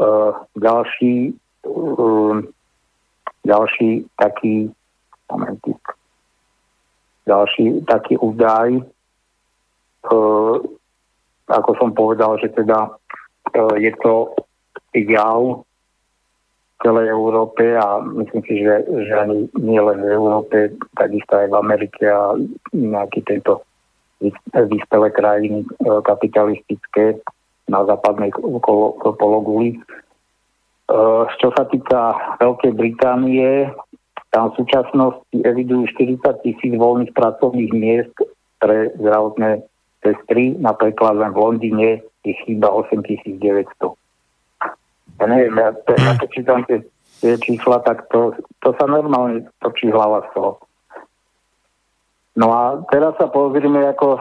uh, 0.00 0.32
ďalší 0.56 1.36
uh, 1.68 2.40
ďalší 3.44 4.06
taký, 4.16 4.70
momentik, 5.30 5.82
ďalší 7.26 7.82
taký 7.86 8.14
údaj, 8.18 8.70
e, 8.78 8.82
ako 11.52 11.70
som 11.76 11.90
povedal, 11.92 12.40
že 12.40 12.48
teda 12.56 12.88
e, 13.52 13.84
je 13.84 13.92
to 14.00 14.32
jav 14.96 15.62
v 15.62 16.74
celej 16.82 17.06
Európe 17.12 17.62
a 17.76 18.00
myslím 18.00 18.42
si, 18.48 18.64
že, 18.64 18.82
že 18.88 19.12
ani 19.14 19.46
nie 19.60 19.78
len 19.78 20.02
v 20.02 20.10
Európe, 20.16 20.74
takisto 20.98 21.38
aj 21.38 21.52
v 21.52 21.58
Amerike 21.60 22.04
a 22.08 22.34
nejaký 22.72 23.22
tento 23.28 23.62
vyspelé 24.56 25.08
krajiny 25.12 25.62
e, 25.62 25.66
kapitalistické 26.02 27.20
na 27.70 27.86
západnej 27.86 28.34
pologuli 29.16 29.78
Eh, 30.92 31.24
čo 31.40 31.48
sa 31.56 31.64
týka 31.72 32.36
Veľkej 32.36 32.76
Británie, 32.76 33.72
tam 34.28 34.52
v 34.52 34.60
súčasnosti 34.60 35.36
evidujú 35.40 35.88
40 35.96 36.20
tisíc 36.44 36.72
voľných 36.76 37.16
pracovných 37.16 37.72
miest 37.72 38.12
pre 38.60 38.92
zdravotné 39.00 39.64
sestry, 40.02 40.58
napríklad 40.58 41.16
len 41.16 41.30
v 41.32 41.38
Londýne 41.38 41.88
ich 42.26 42.38
chýba 42.46 42.70
8900. 42.70 43.94
Ja 45.22 45.24
neviem, 45.30 45.54
ja, 45.54 45.70
to, 45.74 45.90
ja 45.94 46.12
to 46.18 46.26
čítam 46.34 46.66
tie, 46.66 46.82
tie 47.22 47.38
čísla, 47.38 47.78
tak 47.86 48.10
to, 48.10 48.34
to 48.62 48.74
sa 48.74 48.84
normálne 48.90 49.46
točí 49.62 49.90
hlava 49.90 50.26
z 50.26 50.28
toho. 50.34 50.52
No 52.34 52.46
a 52.50 52.80
teraz 52.88 53.14
sa 53.20 53.28
pozrieme, 53.28 53.84
ako, 53.92 54.18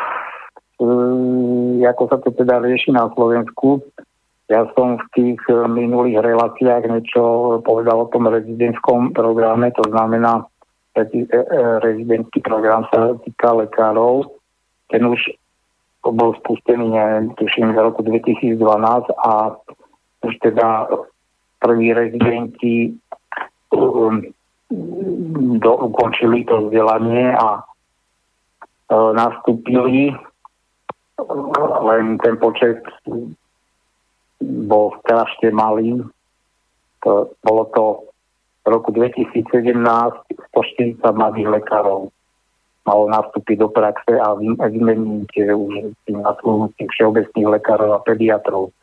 um, 0.83 1.79
ako 1.81 2.03
sa 2.11 2.17
to 2.19 2.29
teda 2.35 2.59
rieši 2.59 2.91
na 2.91 3.07
Slovensku. 3.15 3.81
Ja 4.51 4.67
som 4.75 4.99
v 4.99 5.05
tých 5.15 5.41
eh, 5.47 5.63
minulých 5.63 6.19
reláciách 6.19 6.91
niečo 6.91 7.23
povedal 7.63 8.03
o 8.03 8.11
tom 8.11 8.27
rezidentskom 8.27 9.15
programe, 9.15 9.71
to 9.71 9.87
znamená, 9.87 10.43
eh, 10.99 11.07
rezidentský 11.79 12.43
program 12.43 12.83
sa 12.91 13.15
týka 13.23 13.55
lekárov. 13.55 14.27
Ten 14.91 15.07
už 15.07 15.23
bol 16.09 16.33
spustený, 16.41 16.89
neviem, 16.89 17.29
tuším, 17.37 17.77
v 17.77 17.77
roku 17.77 18.01
2012 18.01 18.57
a 19.21 19.53
už 20.25 20.33
teda 20.41 20.89
prví 21.61 21.93
rezidenti 21.93 22.97
um, 23.69 24.21
do, 25.61 25.71
ukončili 25.77 26.45
to 26.45 26.67
vzdelanie 26.67 27.37
a 27.37 27.61
uh, 27.61 29.11
nastúpili 29.13 30.09
len 31.85 32.17
ten 32.17 32.37
počet 32.41 32.81
bol 34.41 34.97
strašne 35.05 35.53
malý. 35.53 36.01
To, 37.05 37.33
bolo 37.45 37.63
to 37.73 37.83
v 38.65 38.67
roku 38.69 38.89
2017 38.93 39.37
140 40.53 41.01
mladých 41.01 41.49
lekárov 41.49 42.13
malo 42.85 43.05
nastúpiť 43.09 43.61
do 43.61 43.69
praxe 43.69 44.13
a 44.17 44.33
vymeniť 44.41 45.31
už 45.53 45.73
tým 46.09 46.17
nasledujúcich 46.21 46.89
všeobecných 46.89 47.47
lekárov 47.59 47.93
a 47.93 48.03
pediatrov. 48.03 48.73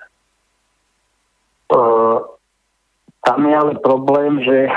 E, 1.69 1.79
tam 3.27 3.41
je 3.43 3.55
ale 3.59 3.75
problém, 3.83 4.39
že, 4.47 4.71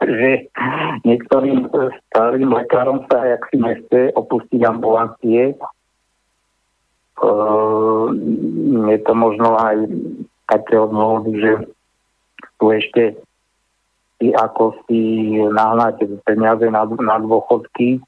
že 0.00 0.30
niektorým 1.04 1.68
starým 2.10 2.50
lekárom 2.52 3.04
sa, 3.12 3.28
jak 3.28 3.44
si 3.52 3.60
nechce, 3.60 4.00
opustiť 4.16 4.60
ambulancie 4.64 5.54
Uh, 7.22 8.10
je 8.90 8.98
to 9.06 9.12
možno 9.14 9.54
aj 9.54 9.86
také 10.50 10.74
dôvody, 10.74 11.38
že 11.38 11.52
tu 12.58 12.72
ešte 12.74 13.14
si 14.18 14.34
ako 14.34 14.74
si 14.86 15.30
nahnať 15.38 16.02
peniaze 16.26 16.66
na, 16.66 16.82
na 16.88 17.16
dôchodky, 17.22 18.02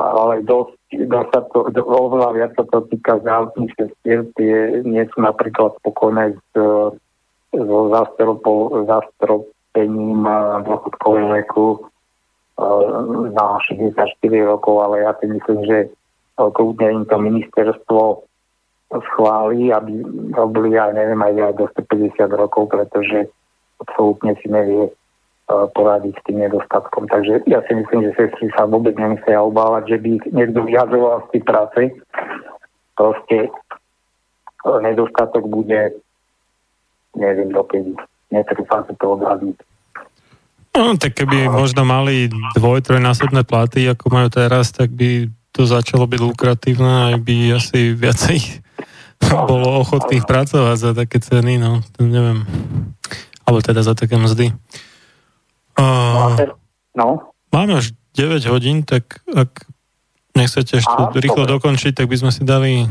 ale 0.00 0.42
dosť, 0.48 0.76
dosť 1.08 1.28
sa 1.32 1.40
to, 1.52 1.58
oveľa 1.84 2.30
viac 2.32 2.52
sa 2.56 2.64
to 2.64 2.88
týka 2.88 3.20
zdravotných 3.20 3.72
sestier, 3.76 4.24
tie 4.40 4.80
nie 4.84 5.04
sú 5.12 5.20
napríklad 5.20 5.76
spokojné 5.84 6.34
s, 6.34 6.46
so 7.52 7.78
zastropením 8.84 10.20
dôchodkového 10.64 11.28
veku 11.40 11.66
na 13.32 13.46
64 13.68 14.18
rokov, 14.44 14.74
ale 14.82 15.06
ja 15.06 15.12
si 15.20 15.26
myslím, 15.30 15.60
že 15.64 15.78
kľudne 16.36 17.02
im 17.02 17.04
to 17.06 17.16
ministerstvo 17.18 18.28
schváli, 18.88 19.68
aby 19.72 20.00
robili 20.32 20.80
aj 20.80 20.96
neviem 20.96 21.20
aj 21.20 21.54
do 21.60 21.68
150 21.76 22.18
rokov, 22.32 22.72
pretože 22.72 23.28
absolútne 23.84 24.32
si 24.40 24.48
nevie 24.48 24.88
e, 24.88 24.92
poradiť 25.48 26.12
s 26.12 26.24
tým 26.28 26.44
nedostatkom. 26.44 27.08
Takže 27.08 27.48
ja 27.48 27.64
si 27.64 27.72
myslím, 27.72 28.04
že 28.04 28.18
sestry 28.20 28.52
sa 28.52 28.68
vôbec 28.68 28.92
nemusia 29.00 29.40
obávať, 29.40 29.96
že 29.96 29.98
by 30.04 30.08
ich 30.20 30.24
niekto 30.28 30.60
vyhadzoval 30.68 31.24
z 31.24 31.28
tej 31.32 31.42
práce. 31.42 31.80
Proste 32.92 33.48
nedostatok 34.84 35.48
bude 35.48 35.96
neviem 37.16 37.48
dokedy. 37.48 37.96
Netrúfam 38.28 38.84
sa 38.84 38.92
to 38.92 39.16
odhadnúť. 39.16 39.56
No, 40.76 40.94
tak 41.00 41.16
keby 41.16 41.48
možno 41.48 41.82
mali 41.88 42.28
dvoj, 42.54 42.84
trojnásobné 42.84 43.42
platy, 43.42 43.88
ako 43.88 44.12
majú 44.12 44.28
teraz, 44.28 44.70
tak 44.70 44.92
by 44.92 45.26
to 45.50 45.64
začalo 45.64 46.04
byť 46.06 46.20
lukratívne, 46.22 47.10
aj 47.10 47.16
by 47.24 47.36
asi 47.56 47.96
viacej 47.96 48.62
bolo 49.48 49.82
ochotných 49.82 50.22
pracovať 50.22 50.76
za 50.78 50.90
také 50.94 51.18
ceny, 51.18 51.58
no, 51.58 51.82
to 51.96 52.06
neviem. 52.06 52.46
Alebo 53.42 53.58
teda 53.64 53.82
za 53.82 53.98
také 53.98 54.14
mzdy. 54.14 54.54
Uh, 55.78 56.34
no. 56.98 57.30
Máme 57.54 57.78
už 57.78 57.94
9 58.18 58.42
hodín, 58.50 58.82
tak 58.82 59.22
ak 59.30 59.64
nechcete 60.34 60.82
ešte 60.82 60.90
Aha, 60.90 61.14
rýchlo 61.14 61.46
dobre. 61.46 61.54
dokončiť, 61.58 61.92
tak 61.94 62.06
by 62.10 62.16
sme 62.18 62.30
si 62.34 62.42
dali 62.42 62.84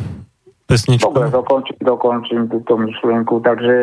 pesničku. 0.71 1.12
Dobre, 1.12 1.32
dokončím, 1.32 1.78
dokončím 1.84 2.41
túto 2.47 2.80
myšlienku. 2.80 3.43
Takže 3.43 3.76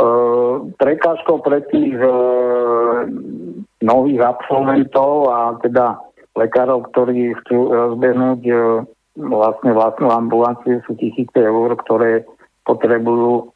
uh, 0.00 0.64
prekážkou 0.80 1.44
pre 1.44 1.60
tých 1.68 1.96
uh, 2.00 3.04
nových 3.84 4.20
absolventov 4.22 5.28
a 5.28 5.38
teda 5.60 6.00
lekárov, 6.38 6.88
ktorí 6.92 7.36
chcú 7.44 7.72
rozbehnúť 7.72 8.40
e, 8.46 8.54
vlastne 9.20 9.70
vlastnú 9.76 10.08
ambulanciu, 10.08 10.80
sú 10.88 10.96
tisíce 10.96 11.36
eur, 11.36 11.76
ktoré 11.84 12.24
potrebujú 12.64 13.52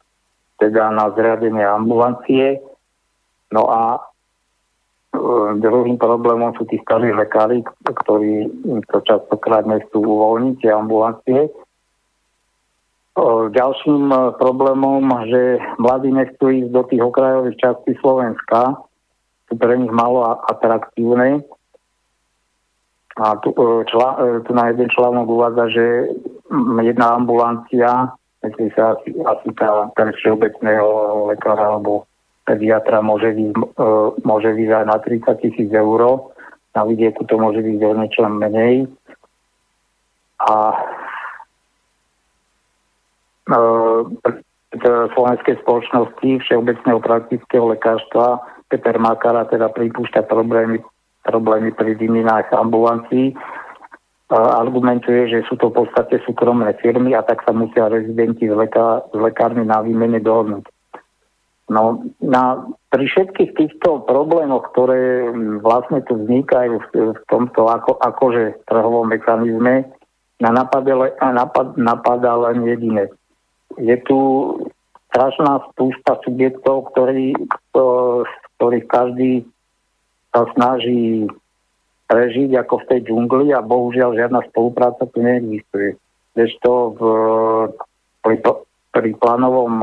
teda 0.61 0.93
na 0.93 1.09
zriadenie 1.17 1.65
ambulancie. 1.65 2.61
No 3.49 3.65
a 3.71 3.81
e, 3.97 3.99
druhým 5.57 5.97
problémom 5.97 6.53
sú 6.59 6.67
tí 6.67 6.77
starí 6.83 7.09
lekári, 7.11 7.63
ktorí 7.83 8.47
to 8.91 8.97
častokrát 9.07 9.63
nechcú 9.65 10.03
uvoľniť, 10.03 10.55
tie 10.61 10.71
ambulancie. 10.71 11.41
E, 11.47 11.51
ďalším 13.51 14.03
e, 14.11 14.17
problémom, 14.37 15.01
že 15.31 15.63
mladí 15.79 16.11
nechcú 16.11 16.51
ísť 16.51 16.69
do 16.69 16.83
tých 16.85 17.01
okrajových 17.01 17.57
častí 17.57 17.91
Slovenska, 18.03 18.77
sú 19.47 19.53
pre 19.55 19.79
nich 19.79 19.91
malo 19.91 20.27
atraktívne. 20.51 21.41
A 23.17 23.33
tu, 23.41 23.49
čla, 23.89 24.09
tu 24.45 24.53
na 24.53 24.69
jeden 24.69 24.93
článok 24.93 25.25
uvádza, 25.25 25.73
že 25.73 26.13
jedna 26.85 27.17
ambulancia 27.17 28.13
Myslím 28.45 28.69
sa 28.77 28.93
asi, 28.93 29.09
asi 29.25 29.49
tá, 29.57 29.89
ten 29.97 30.13
všeobecného 30.13 30.87
lekára 31.33 31.73
alebo 31.73 32.05
pediatra 32.47 33.03
môže 33.03 33.35
byť, 33.35 33.49
e, 33.51 33.89
môže 34.23 34.51
byť 34.55 34.69
aj 34.71 34.85
na 34.87 34.97
30 35.03 35.43
tisíc 35.43 35.69
eur. 35.75 36.31
Na 36.71 36.81
vidieku 36.87 37.27
to 37.27 37.35
môže 37.35 37.59
byť 37.59 37.79
o 37.83 37.91
niečo 37.99 38.23
menej. 38.31 38.87
A 40.47 40.55
e, 43.51 43.59
slovenskej 45.11 45.59
spoločnosti 45.59 46.29
všeobecného 46.47 46.99
praktického 47.03 47.67
lekárstva 47.67 48.39
Peter 48.71 48.95
Makara 48.95 49.47
teda 49.47 49.71
pripúšťa 49.71 50.27
problémy, 50.27 50.79
problémy 51.23 51.75
pri 51.75 51.95
výminách 51.99 52.51
ambulancií 52.55 53.35
argumentuje, 54.27 55.31
že 55.31 55.47
sú 55.47 55.55
to 55.55 55.71
v 55.71 55.83
podstate 55.83 56.19
súkromné 56.27 56.75
firmy 56.83 57.15
a 57.15 57.23
tak 57.23 57.47
sa 57.47 57.55
musia 57.55 57.87
rezidenti 57.87 58.43
z, 58.43 58.51
lekár, 58.51 59.07
z 59.15 59.19
lekárny 59.23 59.63
na 59.63 59.79
výmene 59.79 60.19
dohodnúť. 60.19 60.67
No, 61.67 61.99
na, 62.23 62.63
pri 62.95 63.11
všetkých 63.11 63.51
týchto 63.59 64.07
problémoch, 64.07 64.71
ktoré 64.71 65.27
vlastne 65.59 65.99
tu 66.07 66.15
vznikajú 66.15 66.79
v, 66.79 66.87
v 67.11 67.21
tomto 67.27 67.67
ako, 67.67 67.99
akože 67.99 68.63
trhovom 68.71 69.11
mechanizme, 69.11 69.83
na 70.39 70.49
napadele, 70.53 71.11
napad, 71.19 71.75
napadá 71.75 72.39
len 72.39 72.63
jediné. 72.63 73.11
Je 73.75 73.99
tu 74.07 74.17
strašná 75.11 75.59
spústa 75.73 76.15
subjektov, 76.23 76.93
ktorý, 76.93 77.35
ktorých 78.55 78.87
každý 78.87 79.31
sa 80.31 80.47
snaží 80.55 81.27
prežiť 82.07 82.55
ako 82.63 82.75
v 82.79 82.87
tej 82.87 82.99
džungli 83.11 83.51
a 83.51 83.59
bohužiaľ 83.59 84.15
žiadna 84.15 84.39
spolupráca 84.53 85.03
tu 85.09 85.19
neexistuje. 85.19 85.99
to 86.63 86.73
v, 86.95 87.01
pri, 88.23 88.37
pri 88.95 89.09
plánovom 89.19 89.73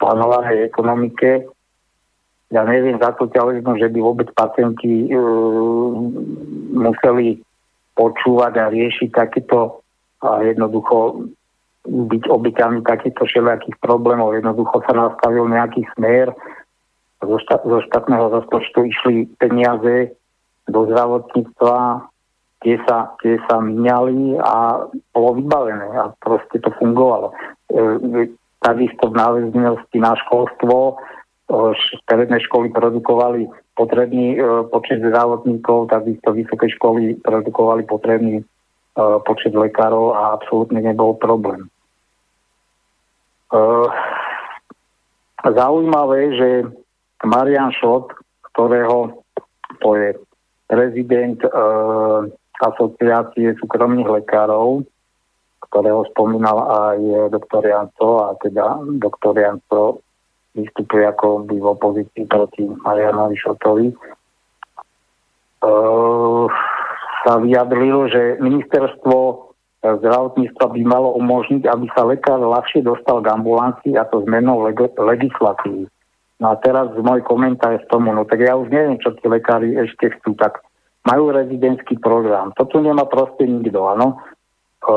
plánovanej 0.00 0.72
ekonomike 0.72 1.44
ja 2.50 2.66
neviem 2.66 2.98
za 2.98 3.14
socializmu, 3.14 3.78
že 3.78 3.86
by 3.94 3.98
vôbec 4.02 4.28
pacienti 4.34 5.06
uh, 5.14 5.94
museli 6.74 7.38
počúvať 7.94 8.52
a 8.58 8.74
riešiť 8.74 9.08
takéto 9.14 9.86
a 10.20 10.44
jednoducho 10.44 11.30
byť 11.86 12.22
obyťami 12.28 12.84
takýchto 12.84 13.24
všelijakých 13.24 13.76
problémov. 13.80 14.36
Jednoducho 14.36 14.84
sa 14.84 14.92
nastavil 14.92 15.48
nejaký 15.48 15.88
smer, 15.96 16.28
zo, 17.24 17.36
štát, 17.40 17.64
zo 17.64 17.80
štátneho 17.88 18.28
rozpočtu 18.28 18.84
išli 18.84 19.14
peniaze 19.40 20.12
do 20.68 20.80
zdravotníctva, 20.92 22.04
tie 22.60 22.76
sa, 22.84 23.16
tie 23.24 23.40
sa 23.48 23.64
miniali 23.64 24.36
a 24.36 24.84
bolo 25.16 25.40
vybavené 25.40 25.88
a 25.96 26.12
proste 26.20 26.60
to 26.60 26.68
fungovalo. 26.76 27.32
E, 27.72 28.28
takisto 28.60 29.08
v 29.08 29.18
náväznosti 29.18 29.98
na 29.98 30.12
školstvo 30.26 30.76
e, 30.76 30.94
stredné 32.04 32.38
školy 32.46 32.68
produkovali 32.72 33.48
potrebný 33.74 34.36
e, 34.36 34.38
počet 34.68 35.00
zdravotníkov, 35.00 35.88
takisto 35.88 36.36
vysoké 36.36 36.68
školy 36.76 37.18
produkovali 37.20 37.82
potrebný 37.88 38.44
počet 39.00 39.54
lekárov 39.54 40.12
a 40.12 40.34
absolútne 40.34 40.82
nebol 40.82 41.14
problém. 41.14 41.70
Zaujímavé, 45.40 46.20
že 46.36 46.48
Marian 47.24 47.72
Šot, 47.72 48.12
ktorého 48.52 49.24
to 49.80 49.94
je 49.96 50.18
prezident 50.68 51.38
e, 51.42 51.50
asociácie 52.60 53.56
súkromných 53.58 54.06
lekárov, 54.06 54.84
ktorého 55.70 56.02
spomínal 56.10 56.58
aj 56.66 56.98
doktor 57.30 57.62
Janco 57.62 58.26
a 58.26 58.34
teda 58.42 58.82
doktor 58.98 59.38
Janco 59.38 60.02
vystupuje 60.58 61.06
ako 61.06 61.46
by 61.46 61.56
v 61.62 61.66
opozícii 61.66 62.24
proti 62.26 62.66
Marianovi 62.66 63.38
Šotovi. 63.38 63.88
E, 63.88 63.96
sa 67.22 67.32
vyjadril, 67.38 68.10
že 68.10 68.22
ministerstvo 68.42 69.50
zdravotníctva 69.80 70.66
by 70.76 70.82
malo 70.84 71.16
umožniť, 71.16 71.64
aby 71.64 71.86
sa 71.96 72.04
lekár 72.04 72.42
ľahšie 72.42 72.84
dostal 72.84 73.24
k 73.24 73.32
ambulancii 73.32 73.96
a 73.96 74.04
to 74.04 74.20
zmenou 74.28 74.68
leg- 74.68 74.98
legislatívy. 74.98 75.88
No 76.40 76.46
a 76.52 76.54
teraz 76.60 76.92
môj 76.96 77.20
komentár 77.24 77.76
je 77.76 77.84
z 77.84 77.86
tomu, 77.92 78.12
no 78.12 78.24
tak 78.24 78.40
ja 78.40 78.56
už 78.56 78.72
neviem, 78.72 78.96
čo 79.00 79.12
tí 79.16 79.28
lekári 79.28 79.76
ešte 79.76 80.12
chcú, 80.18 80.36
tak 80.40 80.64
majú 81.04 81.32
rezidentský 81.32 82.00
program. 82.00 82.52
Toto 82.56 82.80
nemá 82.80 83.08
proste 83.08 83.44
nikto, 83.44 83.88
áno. 83.88 84.20
E, 84.80 84.92
e, 84.92 84.96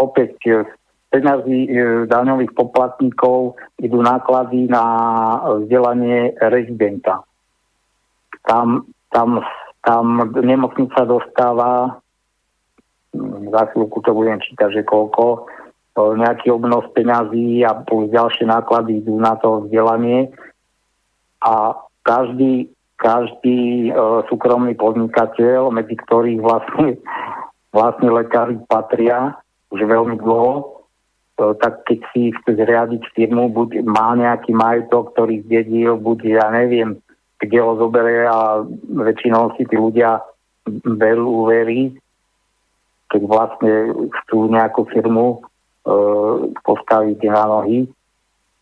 opäť 0.00 0.32
z 0.40 0.68
peňazí 1.12 1.68
e, 1.68 1.70
daňových 2.08 2.52
poplatníkov 2.56 3.60
idú 3.80 4.00
náklady 4.00 4.68
na 4.68 4.84
vzdelanie 5.64 6.32
rezidenta. 6.40 7.20
Tam, 8.48 8.88
tam, 9.12 9.44
tam 9.84 10.32
nemocnica 10.40 11.04
dostáva, 11.04 12.00
za 13.50 13.62
chvíľku 13.72 14.00
to 14.04 14.12
budem 14.12 14.40
čítať, 14.40 14.80
že 14.80 14.82
koľko, 14.84 15.48
nejaký 15.96 16.52
obnos 16.52 16.84
peňazí 16.92 17.64
a 17.64 17.72
plus 17.72 18.12
ďalšie 18.12 18.44
náklady 18.44 19.00
idú 19.00 19.16
na 19.16 19.32
to 19.40 19.64
vzdelanie 19.64 20.28
a 21.40 21.72
každý, 22.04 22.68
každý 23.00 23.90
e, 23.90 23.92
súkromný 24.28 24.76
podnikateľ, 24.76 25.72
medzi 25.72 25.96
ktorých 25.96 26.40
vlastne, 26.44 27.00
vlastne 27.76 28.08
lekári 28.08 28.56
patria 28.64 29.36
už 29.68 29.84
veľmi 29.84 30.16
dlho, 30.16 30.52
e, 30.56 30.64
tak 31.60 31.84
keď 31.84 31.98
si 32.16 32.32
chce 32.32 32.56
zriadiť 32.56 33.12
firmu, 33.12 33.52
buď 33.52 33.84
má 33.84 34.16
nejaký 34.16 34.56
majetok, 34.56 35.12
ktorý 35.12 35.44
zdedil, 35.44 36.00
buď 36.00 36.18
ja 36.40 36.48
neviem, 36.48 36.96
kde 37.36 37.58
ho 37.60 37.76
zoberie 37.76 38.24
a 38.24 38.64
väčšinou 38.88 39.52
si 39.60 39.68
tí 39.68 39.76
ľudia 39.76 40.24
berú 40.96 41.44
úvery, 41.44 41.92
keď 43.12 43.22
vlastne 43.28 43.72
chcú 44.24 44.48
nejakú 44.48 44.88
firmu 44.88 45.44
E, 45.86 45.94
postaviť 46.66 47.30
na 47.30 47.46
nohy. 47.46 47.86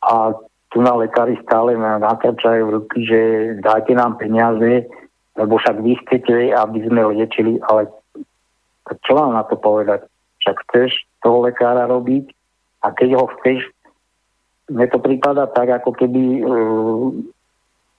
A 0.05 0.36
tu 0.68 0.84
na 0.84 0.93
lekári 0.93 1.41
stále 1.41 1.72
nakrčajú 1.80 2.68
ruky, 2.68 3.01
že 3.01 3.20
dáte 3.64 3.97
nám 3.97 4.20
peniaze, 4.20 4.84
lebo 5.32 5.57
však 5.57 5.80
vy 5.80 5.97
chcete, 6.05 6.53
aby 6.53 6.84
sme 6.84 7.16
liečili, 7.16 7.57
ale 7.64 7.88
čo 9.05 9.12
mám 9.16 9.32
na 9.32 9.45
to 9.49 9.57
povedať? 9.57 10.05
Však 10.45 10.57
chceš 10.68 10.93
toho 11.24 11.49
lekára 11.49 11.89
robiť 11.89 12.28
a 12.85 12.93
keď 12.93 13.16
ho 13.16 13.24
chceš, 13.39 13.64
mne 14.68 14.87
to 14.93 15.01
prípada 15.01 15.49
tak, 15.49 15.72
ako 15.72 15.97
keby 15.97 16.45
uh, 16.45 17.09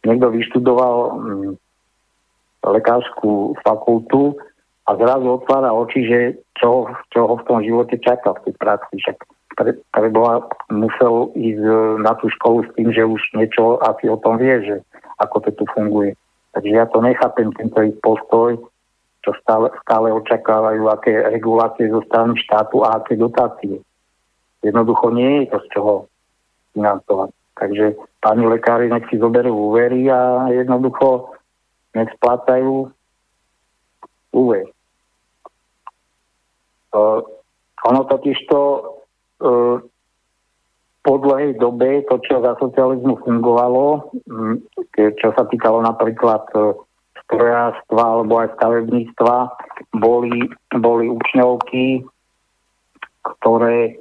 niekto 0.05 0.27
vyštudoval 0.29 0.95
um, 1.09 1.57
lekárskú 2.65 3.57
fakultu 3.61 4.37
a 4.85 4.93
zrazu 4.97 5.41
otvára 5.41 5.73
oči, 5.73 6.05
že 6.05 6.19
čo, 6.57 6.89
čo 7.09 7.19
ho 7.25 7.35
v 7.41 7.45
tom 7.49 7.59
živote 7.65 7.97
čaká 7.97 8.37
v 8.37 8.49
tej 8.49 8.53
práci. 8.61 8.91
Však 9.01 9.17
preboha 9.93 10.45
musel 10.69 11.33
ísť 11.33 11.63
e, 11.63 11.73
na 12.05 12.13
tú 12.17 12.29
školu 12.37 12.65
s 12.65 12.69
tým, 12.77 12.89
že 12.93 13.01
už 13.07 13.21
niečo 13.33 13.81
asi 13.81 14.05
o 14.09 14.17
tom 14.21 14.37
vie, 14.37 14.61
že 14.61 14.75
ako 15.17 15.49
to 15.49 15.51
tu 15.57 15.65
funguje. 15.73 16.13
Takže 16.53 16.71
ja 16.71 16.85
to 16.85 17.01
nechápem, 17.01 17.49
tento 17.57 17.79
ich 17.81 17.97
postoj, 17.99 18.61
čo 19.25 19.33
stále, 19.41 19.73
stále 19.81 20.13
očakávajú, 20.13 20.85
aké 20.93 21.25
regulácie 21.33 21.89
zo 21.89 22.05
strany 22.05 22.37
štátu 22.37 22.85
a 22.85 23.01
aké 23.01 23.17
dotácie. 23.17 23.81
Jednoducho 24.61 25.09
nie 25.09 25.41
je 25.41 25.45
to 25.49 25.57
z 25.65 25.67
čoho 25.73 25.93
financovať. 26.77 27.33
Takže 27.57 27.85
páni 28.21 28.45
lekári 28.45 28.85
nech 28.93 29.09
si 29.09 29.17
zoberú 29.17 29.73
úvery 29.73 30.05
a 30.13 30.53
jednoducho 30.53 31.33
nech 31.97 32.11
splácajú 32.21 32.93
úver. 34.35 34.69
Uh, 36.93 37.23
ono 37.87 38.01
totiž 38.05 38.37
to 38.45 38.61
uh, 39.41 39.79
po 41.05 41.13
dlhej 41.21 41.55
dobe, 41.61 42.03
to, 42.07 42.19
čo 42.23 42.43
za 42.43 42.59
socializmu 42.59 43.23
fungovalo, 43.23 44.11
um, 44.27 44.59
čo 44.95 45.29
sa 45.31 45.43
týkalo 45.47 45.79
napríklad 45.83 46.43
uh, 46.55 46.75
strojárstva 47.25 48.01
alebo 48.01 48.33
aj 48.41 48.53
stavebníctva, 48.57 49.35
boli, 49.97 50.45
boli 50.77 51.05
učňovky, 51.09 52.05
ktoré 53.25 53.97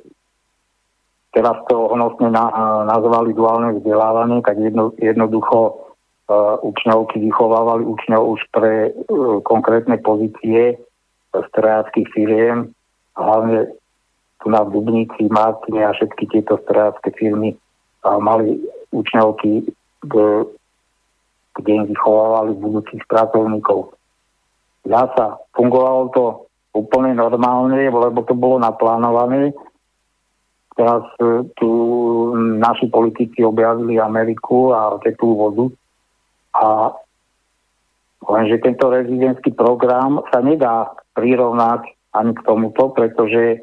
teraz 1.35 1.59
to 1.67 1.91
honosne 1.91 2.31
na, 2.31 2.47
nazvali 2.87 3.35
duálne 3.35 3.81
vzdelávanie, 3.81 4.39
tak 4.47 4.61
jedno, 4.61 4.95
jednoducho 5.01 5.59
uh, 6.31 6.63
učňovky 6.63 7.19
vychovávali 7.19 7.83
učňov 7.83 8.23
už 8.39 8.41
pre 8.55 8.95
uh, 8.95 9.43
konkrétne 9.43 9.99
pozície 9.99 10.79
strojáckých 11.35 12.07
firiem, 12.15 12.71
hlavne 13.19 13.75
tu 14.39 14.47
na 14.47 14.63
Dubnici, 14.63 15.27
Martine 15.27 15.91
a 15.91 15.97
všetky 15.97 16.31
tieto 16.31 16.63
strojácké 16.63 17.11
firmy 17.19 17.59
uh, 18.07 18.23
mali 18.23 18.63
učňovky, 18.95 19.67
kde 21.55 21.71
im 21.71 21.85
vychovávali 21.87 22.59
budúcich 22.59 23.03
pracovníkov. 23.07 23.95
Zdá 24.85 25.09
sa, 25.15 25.25
fungovalo 25.55 26.03
to 26.13 26.25
úplne 26.75 27.15
normálne, 27.15 27.79
lebo 27.79 28.21
to 28.27 28.35
bolo 28.35 28.59
naplánované, 28.59 29.55
Teraz 30.75 31.07
e, 31.23 31.47
tu 31.55 31.71
naši 32.59 32.91
politici 32.91 33.47
objavili 33.47 34.03
Ameriku 34.03 34.75
a 34.75 34.99
teplú 34.99 35.39
vodu 35.39 35.67
a 36.51 36.91
lenže 38.27 38.59
tento 38.59 38.91
rezidentský 38.91 39.55
program 39.55 40.27
sa 40.35 40.43
nedá 40.43 40.91
prirovnať 41.15 41.87
ani 42.15 42.35
k 42.35 42.41
tomuto, 42.43 42.91
pretože 42.91 43.43
e, 43.55 43.59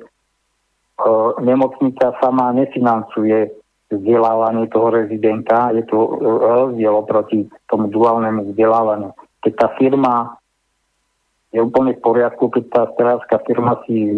nemocnica 1.43 2.15
sama 2.23 2.55
nefinancuje 2.55 3.59
vzdelávanie 3.91 4.71
toho 4.71 4.87
rezidenta. 4.89 5.75
Je 5.75 5.83
to 5.83 5.97
rozdiel 6.23 6.95
oproti 6.95 7.47
tomu 7.67 7.91
duálnemu 7.91 8.51
vzdelávaniu. 8.51 9.11
Keď 9.43 9.53
tá 9.57 9.67
firma 9.75 10.39
je 11.51 11.59
úplne 11.59 11.99
v 11.99 12.03
poriadku, 12.03 12.47
keď 12.47 12.63
tá 12.71 12.83
strávská 12.95 13.43
firma 13.43 13.75
si 13.83 14.07
e, 14.07 14.15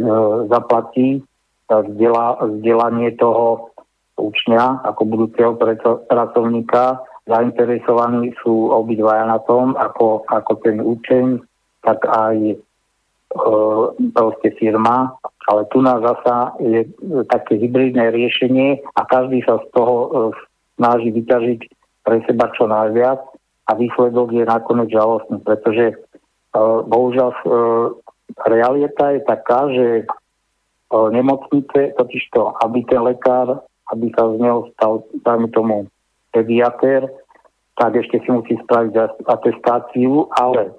zaplatí 0.54 1.26
vzdela, 1.66 2.38
vzdelanie 2.46 3.18
toho 3.18 3.74
učňa 4.22 4.86
ako 4.86 5.02
budúceho 5.10 5.58
pracovníka. 6.06 7.02
Zainteresovaní 7.26 8.36
sú 8.44 8.70
obidvaja 8.70 9.26
na 9.26 9.40
tom, 9.42 9.74
ako, 9.80 10.28
ako 10.30 10.52
ten 10.62 10.78
učeň, 10.84 11.42
tak 11.82 12.04
aj 12.06 12.60
proste 14.14 14.50
firma. 14.58 15.18
Ale 15.52 15.68
tu 15.76 15.84
nás 15.84 16.00
zasa 16.00 16.56
je 16.64 16.88
také 17.28 17.60
hybridné 17.60 18.16
riešenie 18.16 18.80
a 18.96 19.02
každý 19.04 19.44
sa 19.44 19.60
z 19.60 19.66
toho 19.76 19.96
e, 20.00 20.08
snaží 20.80 21.12
vyťažiť 21.12 21.62
pre 22.08 22.24
seba 22.24 22.48
čo 22.56 22.64
najviac 22.72 23.20
a 23.68 23.72
výsledok 23.76 24.32
je 24.32 24.44
nakoniec 24.48 24.88
žalostný, 24.92 25.44
pretože 25.44 26.00
bohužiaľ 26.88 27.32
realita 28.46 29.16
je 29.18 29.22
taká, 29.26 29.62
že 29.74 29.88
nemocnice, 30.94 31.98
totiž 31.98 32.24
to, 32.30 32.54
aby 32.62 32.86
ten 32.86 33.02
lekár, 33.02 33.66
aby 33.90 34.14
sa 34.14 34.30
z 34.30 34.38
neho 34.38 34.70
stal, 34.78 35.02
dajme 35.26 35.50
tomu, 35.50 35.90
pediatér, 36.30 37.10
tak 37.74 37.98
ešte 37.98 38.22
si 38.22 38.30
musí 38.30 38.54
spraviť 38.62 39.26
atestáciu, 39.26 40.30
ale 40.38 40.78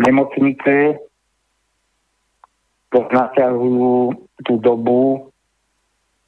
nemocnice 0.00 1.00
naťahujú 2.92 4.16
tú 4.44 4.54
dobu. 4.60 5.32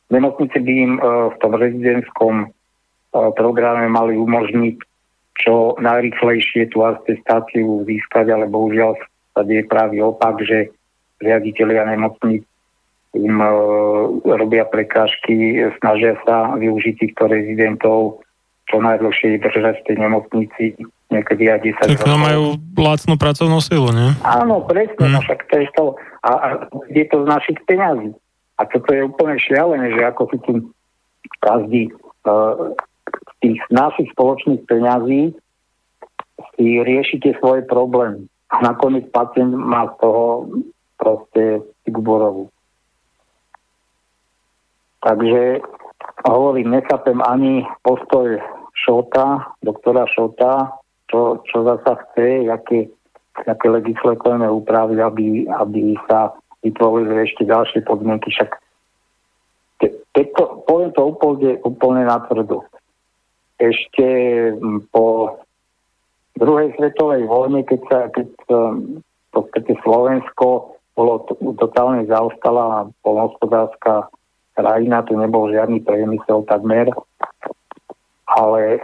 Nemocnice 0.08 0.56
by 0.60 0.72
im 0.72 0.92
o, 0.96 1.00
v 1.32 1.36
tom 1.40 1.52
rezidentskom 1.56 2.34
o, 2.44 2.48
programe 3.32 3.88
mali 3.88 4.16
umožniť 4.16 4.76
čo 5.34 5.74
najrychlejšie 5.82 6.70
tú 6.70 6.86
atestáciu 6.86 7.82
získať, 7.84 8.30
ale 8.30 8.46
bohužiaľ 8.46 8.94
sa 9.34 9.42
deje 9.42 9.66
práve 9.66 9.98
opak, 9.98 10.38
že 10.46 10.70
riaditeľia 11.18 11.90
nemocníc 11.90 12.46
im 13.18 13.36
e, 13.42 13.50
robia 14.24 14.62
prekážky, 14.68 15.58
snažia 15.82 16.14
sa 16.22 16.54
využiť 16.54 16.94
týchto 17.00 17.26
rezidentov 17.26 18.24
čo 18.68 18.80
najdlhšie 18.80 19.44
držať 19.44 19.74
v 19.80 19.86
tej 19.86 19.96
nemocnici, 20.00 20.64
niekedy 21.14 21.46
aj 21.48 21.60
10 21.62 21.94
tak 21.94 22.02
rokov. 22.02 22.18
majú 22.18 22.42
lacnú 22.74 23.14
pracovnú 23.14 23.58
silu, 23.62 23.94
nie? 23.94 24.10
Áno, 24.26 24.66
presne, 24.66 25.06
no 25.14 25.22
však 25.22 25.46
to 25.46 25.54
je 25.62 25.68
to. 25.78 25.84
A, 26.26 26.30
a 26.30 26.46
je 26.90 27.04
to 27.06 27.22
z 27.22 27.26
našich 27.30 27.58
peňazí. 27.64 28.10
A 28.58 28.62
toto 28.66 28.90
je 28.94 29.02
úplne 29.06 29.38
šialené, 29.38 29.94
že 29.94 30.02
ako 30.06 30.22
si 30.30 30.38
tým 30.46 30.58
každý 31.42 31.82
uh, 32.28 32.74
tých 33.42 33.60
našich 33.68 34.08
spoločných 34.14 34.62
peňazí 34.66 35.34
si 36.54 36.66
riešite 36.82 37.36
svoje 37.38 37.62
problémy. 37.66 38.26
A 38.50 38.62
nakoniec 38.62 39.10
pacient 39.10 39.54
má 39.54 39.90
z 39.90 39.94
toho 39.98 40.24
proste 40.98 41.42
Sigborovú. 41.84 42.48
Takže 45.04 45.60
hovorím, 46.24 46.80
nechápem 46.80 47.20
ani 47.20 47.66
postoj 47.84 48.40
Šota, 48.72 49.52
doktora 49.60 50.08
Šota, 50.08 50.80
čo, 51.14 51.38
čo 51.46 51.62
zasa 51.62 51.94
chce, 51.94 52.50
aké, 52.50 52.90
aké 53.46 53.66
legislatívne 53.70 54.50
úpravy, 54.50 54.98
aby, 54.98 55.46
aby 55.46 55.94
sa 56.10 56.34
vytvorili 56.66 57.22
ešte 57.22 57.46
ďalšie 57.46 57.86
podmienky. 57.86 58.34
Však 58.34 58.50
to, 59.78 60.42
poviem 60.66 60.90
to 60.90 61.02
úplne, 61.06 61.62
úplne 61.62 62.02
natvrdo. 62.02 62.66
Ešte 63.62 64.06
po 64.90 65.38
druhej 66.34 66.74
svetovej 66.74 67.30
vojne, 67.30 67.62
keď 67.62 67.80
sa 67.86 67.98
keď, 68.10 68.28
podstate 69.30 69.78
Slovensko 69.86 70.78
bolo 70.98 71.26
totálne 71.58 72.06
zaostalá 72.10 72.90
polnohospodárska 73.06 74.10
krajina, 74.54 75.06
tu 75.06 75.18
nebol 75.18 75.50
žiadny 75.50 75.82
priemysel 75.82 76.46
takmer, 76.46 76.90
ale 78.30 78.82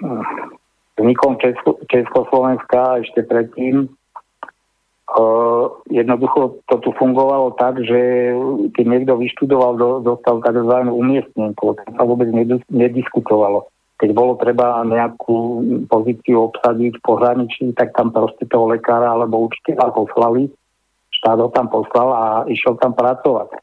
hm, 0.00 0.59
vznikom 1.00 1.40
Česko, 1.40 1.80
Československa 1.88 3.00
ešte 3.00 3.24
predtým 3.24 3.88
uh, 3.88 5.64
jednoducho 5.88 6.60
to 6.68 6.76
tu 6.84 6.92
fungovalo 7.00 7.56
tak, 7.56 7.80
že 7.80 8.30
keď 8.76 8.84
niekto 8.84 9.16
vyštudoval, 9.16 9.72
do, 9.80 9.88
dostal 10.04 10.44
tzv. 10.44 10.74
umiestnenku, 10.92 11.80
to 11.80 11.88
sa 11.96 12.02
vôbec 12.04 12.28
nediskutovalo. 12.68 13.66
Keď 14.00 14.16
bolo 14.16 14.36
treba 14.40 14.80
nejakú 14.84 15.60
pozíciu 15.88 16.48
obsadiť 16.48 17.00
v 17.00 17.04
pohraničí, 17.04 17.64
tak 17.76 17.92
tam 17.92 18.12
proste 18.12 18.48
toho 18.48 18.72
lekára 18.72 19.12
alebo 19.12 19.44
učiteľa 19.48 19.92
poslali 19.92 20.48
štát 21.20 21.36
ho 21.36 21.52
tam 21.52 21.68
poslal 21.68 22.08
a 22.16 22.24
išiel 22.48 22.80
tam 22.80 22.96
pracovať. 22.96 23.60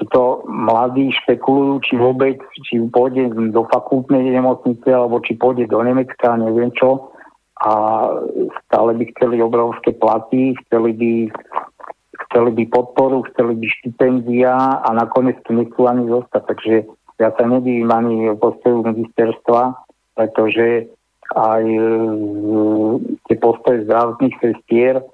Tuto 0.00 0.48
mladí 0.48 1.12
špekulujú, 1.12 1.84
či 1.84 1.94
vôbec, 2.00 2.40
či 2.64 2.80
pôjde 2.88 3.52
do 3.52 3.68
fakultnej 3.68 4.32
nemocnice, 4.32 4.88
alebo 4.88 5.20
či 5.20 5.36
pôjde 5.36 5.68
do 5.68 5.84
Nemecka, 5.84 6.40
neviem 6.40 6.72
čo. 6.72 7.12
A 7.60 7.72
stále 8.64 8.96
by 8.96 9.04
chceli 9.12 9.44
obrovské 9.44 9.92
platy, 9.92 10.56
chceli 10.64 10.96
by, 10.96 11.12
chceli 12.24 12.50
by 12.56 12.64
podporu, 12.72 13.28
chceli 13.28 13.60
by 13.60 13.66
štipenzia 13.68 14.80
a 14.80 14.88
nakoniec 14.96 15.36
tu 15.44 15.52
nechcú 15.52 15.84
ani 15.84 16.08
zostať. 16.08 16.42
Takže 16.48 16.74
ja 17.20 17.28
sa 17.36 17.44
nedivím 17.44 17.92
ani 17.92 18.32
postoju 18.40 18.80
ministerstva, 18.80 19.76
pretože 20.16 20.88
aj 21.36 21.62
e, 21.62 21.84
tie 23.28 23.36
postoje 23.36 23.84
zdravotných 23.84 24.36
sestier 24.40 25.04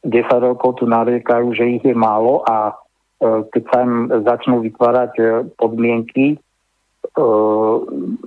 10 0.00 0.16
rokov 0.40 0.80
tu 0.80 0.88
nariekajú, 0.88 1.52
že 1.52 1.76
ich 1.76 1.84
je 1.84 1.92
málo 1.92 2.40
a 2.48 2.72
keď 3.20 3.62
sa 3.68 3.78
im 3.84 3.94
začnú 4.24 4.64
vytvárať 4.64 5.12
e, 5.20 5.24
podmienky, 5.60 6.26
e, 6.34 6.36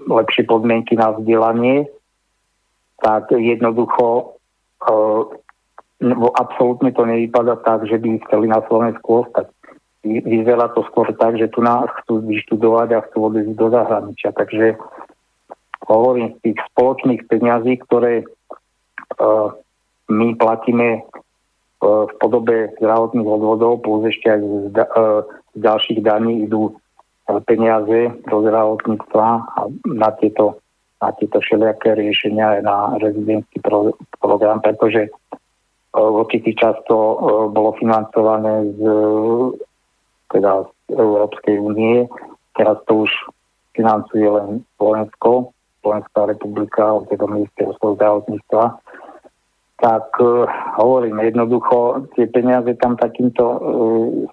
lepšie 0.06 0.46
podmienky 0.46 0.94
na 0.94 1.18
vzdelanie, 1.18 1.90
tak 3.02 3.34
jednoducho 3.36 4.38
no, 6.00 6.28
absolútne 6.40 6.92
to 6.96 7.04
nevypadá 7.04 7.60
tak, 7.64 7.84
že 7.84 8.00
by 8.00 8.22
chceli 8.28 8.48
na 8.48 8.64
Slovensku 8.64 9.28
ostať. 9.28 9.52
Vyzerá 10.04 10.72
to 10.72 10.84
skôr 10.88 11.12
tak, 11.16 11.36
že 11.36 11.52
tu 11.52 11.64
nás 11.64 11.88
chcú 12.04 12.24
vyštudovať 12.24 12.90
a 12.96 13.04
chcú 13.08 13.32
odísť 13.32 13.56
do 13.56 13.68
zahraničia. 13.72 14.32
Takže 14.36 14.76
hovorím 15.88 16.36
z 16.36 16.52
tých 16.52 16.60
spoločných 16.72 17.22
peňazí, 17.28 17.80
ktoré 17.88 18.28
my 20.12 20.28
platíme 20.36 21.08
v 21.84 22.14
podobe 22.20 22.72
zdravotných 22.80 23.28
odvodov, 23.28 23.84
plus 23.84 24.08
ešte 24.08 24.32
aj 24.32 24.40
z, 24.40 24.76
e, 24.80 24.84
z 25.54 25.60
ďalších 25.60 26.00
daní 26.00 26.48
idú 26.48 26.72
e, 26.72 26.74
peniaze 27.44 28.14
do 28.32 28.38
zdravotníctva 28.40 29.28
a 29.44 29.60
na 29.92 30.10
tieto, 30.16 30.64
na 31.04 31.12
tieto 31.20 31.44
všelijaké 31.44 32.00
riešenia 32.00 32.60
aj 32.60 32.62
na 32.64 32.78
rezidentský 33.04 33.60
pro, 33.60 33.92
program, 34.24 34.64
pretože 34.64 35.08
e, 35.08 35.12
určitý 36.00 36.56
čas 36.56 36.80
to 36.88 36.98
bolo 37.52 37.76
financované 37.76 38.72
z, 38.80 38.82
teda 40.32 40.64
z 40.88 40.96
Európskej 40.96 41.56
únie, 41.60 42.08
teraz 42.56 42.80
to 42.88 43.04
už 43.04 43.12
financuje 43.76 44.24
len 44.24 44.64
Slovensko, 44.80 45.52
Slovenská 45.84 46.32
republika, 46.32 47.04
teda 47.12 47.28
ministerstvo 47.28 48.00
zdravotníctva 48.00 48.83
tak 49.84 50.16
uh, 50.24 50.48
hovorím 50.80 51.20
jednoducho, 51.20 52.08
tie 52.16 52.32
peniaze 52.32 52.72
tam 52.80 52.96
takýmto 52.96 53.44
uh, 53.44 53.60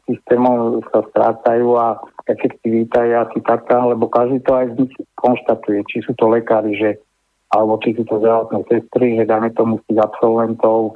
systémom 0.07 0.78
sa 0.94 1.03
strácajú 1.11 1.74
a 1.74 1.98
efektivita 2.30 3.03
je 3.03 3.14
asi 3.18 3.38
taká, 3.42 3.82
lebo 3.82 4.07
každý 4.07 4.38
to 4.46 4.55
aj 4.55 4.66
z 4.70 4.74
nich 4.86 4.94
konštatuje, 5.18 5.82
či 5.90 6.07
sú 6.07 6.14
to 6.14 6.30
lekári, 6.30 6.78
že, 6.78 7.03
alebo 7.51 7.82
či 7.82 7.98
sú 7.98 8.07
to 8.07 8.22
zdravotné 8.22 8.62
sestry, 8.70 9.18
že 9.18 9.26
dáme 9.26 9.51
tomu 9.51 9.82
z 9.82 9.90
tých 9.90 10.01
absolventov, 10.07 10.94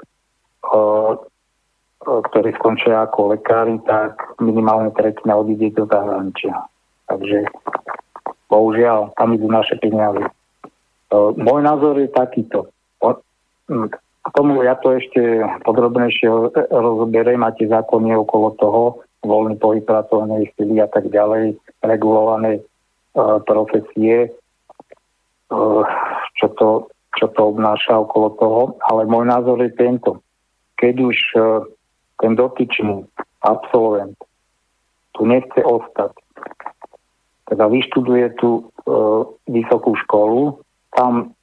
uh, 0.71 1.19
ktorí 2.07 2.55
skončia 2.55 3.11
ako 3.11 3.35
lekári, 3.35 3.83
tak 3.83 4.39
minimálne 4.39 4.95
tretina 4.95 5.35
odíde 5.35 5.75
do 5.75 5.91
zahraničia. 5.91 6.55
Takže 7.11 7.43
bohužiaľ, 8.47 9.19
tam 9.19 9.35
idú 9.35 9.51
naše 9.51 9.75
peniaze. 9.83 10.31
Uh, 11.11 11.35
môj 11.35 11.59
názor 11.59 11.99
je 11.99 12.07
takýto. 12.07 12.71
K 14.25 14.29
tomu 14.33 14.65
ja 14.65 14.73
to 14.81 14.97
ešte 14.97 15.21
podrobnejšie 15.69 16.29
rozoberiem, 16.73 17.45
máte 17.45 17.69
zákony 17.69 18.17
okolo 18.17 18.57
toho, 18.57 18.83
voľný 19.25 19.57
pohyb 19.61 19.85
pracovnej 19.85 20.49
sily 20.57 20.81
a 20.81 20.89
tak 20.89 21.09
ďalej, 21.13 21.57
regulované 21.85 22.61
uh, 22.61 23.41
profesie, 23.45 24.33
uh, 25.53 25.85
čo, 26.41 26.47
to, 26.57 26.69
čo 27.17 27.27
to 27.33 27.41
obnáša 27.53 28.01
okolo 28.01 28.29
toho. 28.41 28.63
Ale 28.89 29.09
môj 29.09 29.25
názor 29.29 29.61
je 29.65 29.73
tento. 29.77 30.21
Keď 30.81 30.95
už 31.01 31.19
uh, 31.37 31.65
ten 32.21 32.37
dotyčný 32.37 33.05
absolvent 33.45 34.17
tu 35.15 35.29
nechce 35.29 35.61
ostať, 35.61 36.13
teda 37.49 37.65
vyštuduje 37.69 38.41
tú 38.41 38.67
uh, 38.89 39.25
vysokú 39.47 39.95
školu, 40.09 40.59
tam 40.97 41.37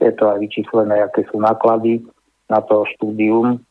je 0.00 0.12
to 0.14 0.24
aj 0.26 0.38
vyčíslené, 0.42 1.02
aké 1.02 1.26
sú 1.30 1.38
náklady 1.38 2.02
na 2.52 2.60
to 2.60 2.84
štúdium. 2.96 3.64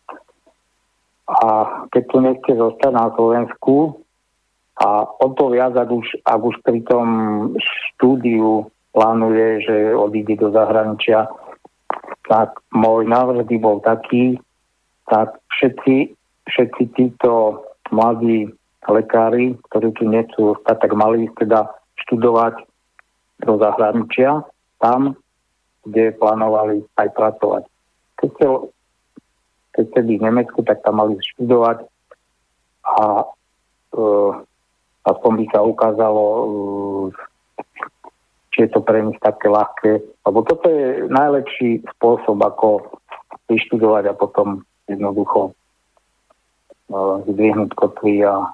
A 1.30 1.70
keď 1.94 2.04
tu 2.10 2.18
nechce 2.20 2.52
zostať 2.58 2.92
na 2.92 3.08
Slovensku, 3.14 4.02
a 4.82 5.06
o 5.06 5.28
to 5.38 5.54
viac, 5.54 5.78
ak 5.78 5.94
už, 5.94 6.08
ak 6.26 6.42
už 6.42 6.56
pri 6.66 6.82
tom 6.90 7.08
štúdiu 7.62 8.66
plánuje, 8.98 9.62
že 9.62 9.76
odíde 9.94 10.42
do 10.42 10.50
zahraničia, 10.50 11.30
tak 12.26 12.58
môj 12.74 13.06
návrh 13.06 13.46
by 13.46 13.58
bol 13.62 13.78
taký, 13.86 14.42
tak 15.06 15.38
všetci, 15.54 16.18
všetci 16.50 16.84
títo 16.98 17.62
mladí 17.94 18.50
lekári, 18.90 19.54
ktorí 19.70 19.94
tu 19.94 20.10
nechcú 20.10 20.58
ostať, 20.58 20.88
tak 20.88 20.92
mali 20.98 21.30
teda 21.38 21.70
študovať 22.08 22.66
do 23.46 23.54
zahraničia, 23.62 24.42
tam, 24.82 25.14
kde 25.86 26.16
plánovali 26.18 26.82
aj 26.98 27.08
pracovať. 27.14 27.64
Keď 28.22 28.30
ste, 28.38 28.46
keď 29.74 29.84
ste 29.90 30.00
v 30.06 30.22
Nemecku, 30.22 30.62
tak 30.62 30.86
tam 30.86 31.02
mali 31.02 31.18
študovať 31.34 31.84
a 32.86 33.26
uh, 33.98 34.32
aspoň 35.10 35.32
by 35.42 35.46
sa 35.50 35.60
ukázalo, 35.66 36.24
uh, 36.24 37.06
či 38.54 38.68
je 38.68 38.70
to 38.70 38.86
pre 38.86 39.02
nich 39.02 39.18
také 39.26 39.50
ľahké. 39.50 40.06
Lebo 40.22 40.46
toto 40.46 40.70
je 40.70 41.10
najlepší 41.10 41.82
spôsob, 41.98 42.38
ako 42.46 42.94
vyštudovať 43.50 44.14
a 44.14 44.18
potom 44.18 44.62
jednoducho 44.86 45.58
uh, 46.94 47.26
zdvihnúť 47.26 47.74
kotvy 47.74 48.22
a 48.22 48.54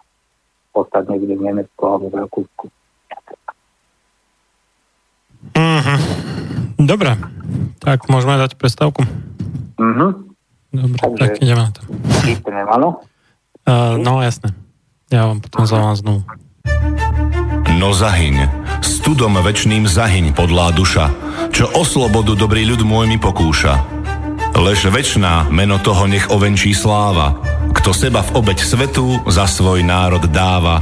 ostať 0.72 1.04
niekde 1.12 1.36
v 1.36 1.46
Nemecku 1.52 1.82
alebo 1.84 2.08
v 2.08 2.20
Rakúsku. 2.24 2.66
Mm-hmm. 5.58 6.00
Dobre, 6.86 7.12
tak 7.80 8.10
môžeme 8.12 8.38
dať 8.38 8.58
prestávku. 8.58 9.06
Mhm. 9.78 10.28
Dobre, 10.68 11.00
Takže, 11.00 11.18
tak 11.18 11.32
ideme 11.40 11.62
na 11.64 11.72
to. 11.72 11.82
áno? 12.68 12.90
Uh, 13.64 13.96
no 14.06 14.20
jasné. 14.20 14.52
Ja 15.08 15.32
vám 15.32 15.40
potom 15.40 15.64
zavolám 15.64 15.96
znovu. 15.96 16.22
No 17.78 17.96
zahyň, 17.96 18.50
studom 18.84 19.40
večným 19.40 19.88
zahyň 19.88 20.36
podlá 20.36 20.76
duša, 20.76 21.08
čo 21.56 21.72
o 21.72 21.88
slobodu 21.88 22.36
dobrý 22.36 22.68
ľud 22.68 22.84
môj 22.84 23.06
mi 23.08 23.16
pokúša. 23.16 23.80
Lež 24.58 24.90
večná 24.90 25.46
meno 25.54 25.78
toho 25.78 26.10
nech 26.10 26.28
ovenčí 26.34 26.74
sláva, 26.74 27.38
kto 27.78 27.94
seba 27.94 28.26
v 28.26 28.42
obeď 28.42 28.60
svetu 28.66 29.22
za 29.30 29.46
svoj 29.46 29.86
národ 29.86 30.26
dáva, 30.28 30.82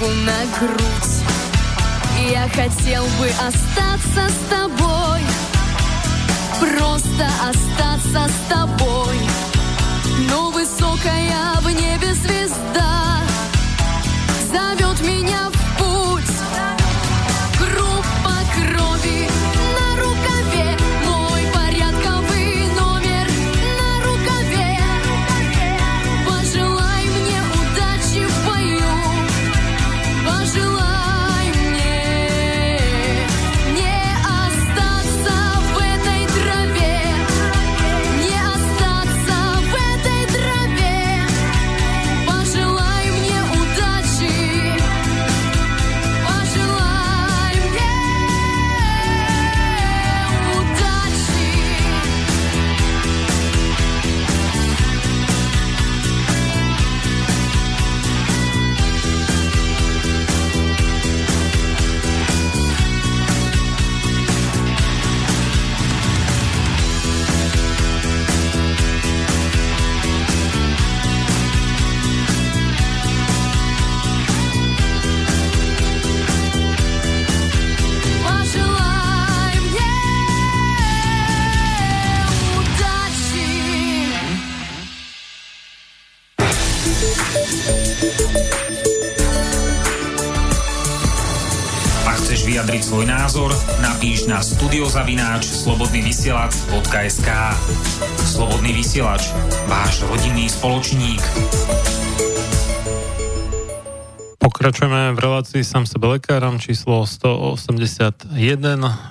Ногу 0.00 0.12
на 0.12 0.44
грудь. 0.58 1.24
Я 2.30 2.48
хотел 2.48 3.04
бы 3.18 3.28
остаться 3.46 4.28
с 4.28 4.50
тобой, 4.50 5.20
просто 6.60 7.28
остаться 7.48 8.28
с 8.28 8.52
тобой. 8.52 9.16
Но 10.28 10.50
высокая 10.50 11.54
в 11.62 11.70
небе 11.70 12.14
звезда 12.14 12.89
studiozavináč 94.80 95.44
slobodnyvysielac.sk 95.44 97.28
Slobodný 98.16 98.72
vysielač, 98.72 99.28
váš 99.68 100.00
rodinný 100.08 100.48
spoločník. 100.48 101.20
Pokračujeme 104.40 105.12
v 105.12 105.18
relácii 105.20 105.60
sám 105.68 105.84
sebe 105.84 106.16
lekárom 106.16 106.56
číslo 106.56 107.04
181 107.04 108.32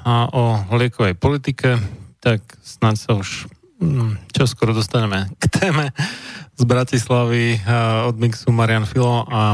a 0.10 0.34
o 0.34 0.58
liekovej 0.74 1.14
politike, 1.14 1.78
tak 2.18 2.42
snad 2.66 2.98
sa 2.98 3.14
už 3.14 3.46
mm, 3.78 4.34
čoskoro 4.34 4.74
dostaneme 4.74 5.30
k 5.38 5.54
téme 5.54 5.94
z 6.58 6.64
Bratislavy 6.66 7.62
od 8.10 8.18
Mixu 8.18 8.50
Marian 8.50 8.90
Filo 8.90 9.22
a 9.30 9.54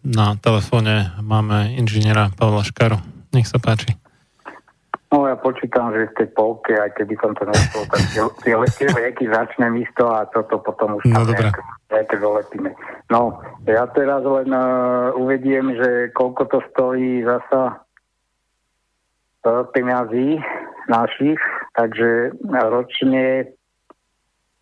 na 0.00 0.26
telefóne 0.40 1.12
máme 1.20 1.76
inžiniera 1.76 2.32
Pavla 2.40 2.64
Škaru. 2.64 2.96
Nech 3.36 3.44
sa 3.44 3.60
páči. 3.60 4.03
No 5.14 5.30
ja 5.30 5.38
počítam, 5.38 5.94
že 5.94 6.10
v 6.10 6.16
tej 6.18 6.28
polke, 6.34 6.74
aj 6.74 6.90
keby 6.98 7.14
som 7.22 7.38
to 7.38 7.46
nechcel, 7.46 7.86
tak 7.86 8.02
tie, 8.10 8.58
tie 8.74 8.88
lieky 8.90 9.30
začne 9.30 9.70
místo 9.70 10.10
a 10.10 10.26
toto 10.26 10.58
potom 10.58 10.98
už 10.98 11.06
no, 11.06 11.22
tam 11.22 11.54
nejaké 11.86 12.16
dolepíme. 12.18 12.74
No, 13.14 13.38
ja 13.62 13.86
teraz 13.94 14.26
len 14.26 14.50
uh, 14.50 15.14
uvediem, 15.14 15.70
že 15.78 16.10
koľko 16.18 16.50
to 16.50 16.58
stojí 16.74 17.22
zasa 17.22 17.78
uh, 19.46 19.62
našich, 20.90 21.38
takže 21.78 22.34
ročne 22.74 23.54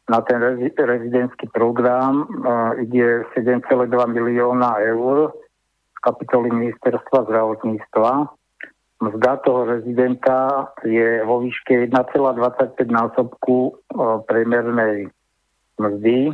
na 0.05 0.21
ten 0.21 0.37
rezidentský 0.77 1.49
program 1.49 2.29
uh, 2.29 2.77
ide 2.77 3.25
7,2 3.33 3.89
milióna 3.89 4.85
eur 4.85 5.33
z 5.97 5.99
kapitoly 6.05 6.53
ministerstva 6.53 7.25
zdravotníctva. 7.25 8.42
Mzda 9.03 9.43
toho 9.43 9.67
rezidenta 9.67 10.71
je 10.87 11.27
vo 11.27 11.43
výške 11.43 11.91
1,25 11.91 12.87
násobku 12.87 13.75
uh, 13.75 14.23
priemernej 14.31 15.11
mzdy. 15.75 16.31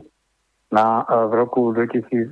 Na, 0.68 1.00
uh, 1.08 1.32
v 1.32 1.48
roku 1.48 1.72
2018 1.72 2.28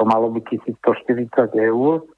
to 0.00 0.02
malo 0.08 0.32
byť 0.32 0.44
1140 0.80 1.60
eur. 1.60 2.08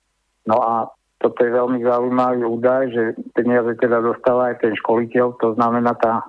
No 0.47 0.57
a 0.63 0.87
toto 1.19 1.43
je 1.43 1.51
veľmi 1.51 1.83
zaujímavý 1.83 2.47
údaj, 2.47 2.83
že 2.95 3.03
peniaze 3.35 3.75
teda 3.83 3.99
dostáva 3.99 4.55
aj 4.55 4.63
ten 4.63 4.75
školiteľ, 4.79 5.39
to 5.43 5.59
znamená 5.59 5.99
tá 5.99 6.27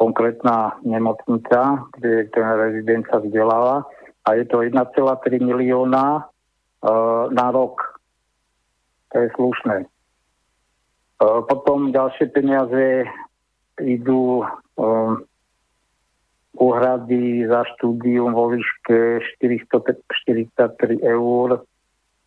konkrétna 0.00 0.80
nemocnica, 0.80 1.84
kde 1.96 2.32
ten 2.32 2.46
rezident 2.56 3.04
sa 3.12 3.20
vzdeláva 3.20 3.84
a 4.24 4.28
je 4.32 4.44
to 4.48 4.64
1,3 4.64 4.80
milióna 5.44 6.24
uh, 6.24 7.28
na 7.28 7.46
rok. 7.52 7.93
To 9.14 9.16
je 9.22 9.28
slušné. 9.38 9.76
Uh, 11.22 11.46
potom 11.46 11.94
ďalšie 11.94 12.34
peniaze 12.34 13.06
idú 13.78 14.42
um, 14.74 15.22
za 17.48 17.60
štúdium 17.74 18.34
vo 18.34 18.50
výške 18.50 19.22
443 19.38 20.98
eur. 21.02 21.62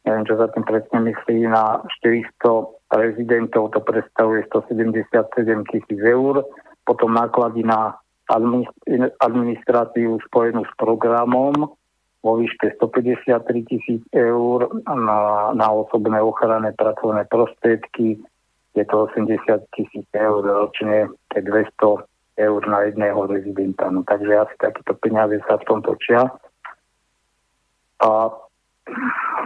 Neviem, 0.07 0.23
čo 0.23 0.35
za 0.39 0.47
tým 0.55 0.63
presne 0.63 0.99
myslí, 1.11 1.51
na 1.51 1.83
400 1.99 2.95
rezidentov 2.95 3.75
to 3.75 3.83
predstavuje 3.83 4.47
177 4.47 5.03
tisíc 5.67 5.99
eur 5.99 6.47
potom 6.87 7.11
náklady 7.11 7.67
na 7.67 7.99
administratívu 9.19 10.23
spojenú 10.31 10.63
s 10.63 10.73
programom 10.79 11.75
vo 12.23 12.41
výške 12.41 12.75
153 12.75 13.69
tisíc 13.69 14.01
eur, 14.13 14.69
na, 14.85 15.51
na 15.53 15.67
osobné 15.71 16.21
ochranné 16.21 16.73
pracovné 16.73 17.25
prostriedky 17.29 18.19
je 18.75 18.85
to 18.85 19.09
80 19.09 19.37
tisíc 19.73 20.05
eur 20.13 20.41
ročne, 20.45 21.09
to 21.29 21.33
je 21.39 21.43
200 21.45 22.05
eur 22.37 22.61
na 22.69 22.79
jedného 22.85 23.19
rezidenta. 23.25 23.89
No, 23.89 24.05
takže 24.05 24.45
asi 24.45 24.55
takéto 24.61 24.93
peniaze 25.01 25.41
sa 25.49 25.57
v 25.57 25.65
tom 25.65 25.79
točia. 25.81 26.29
A 27.97 28.29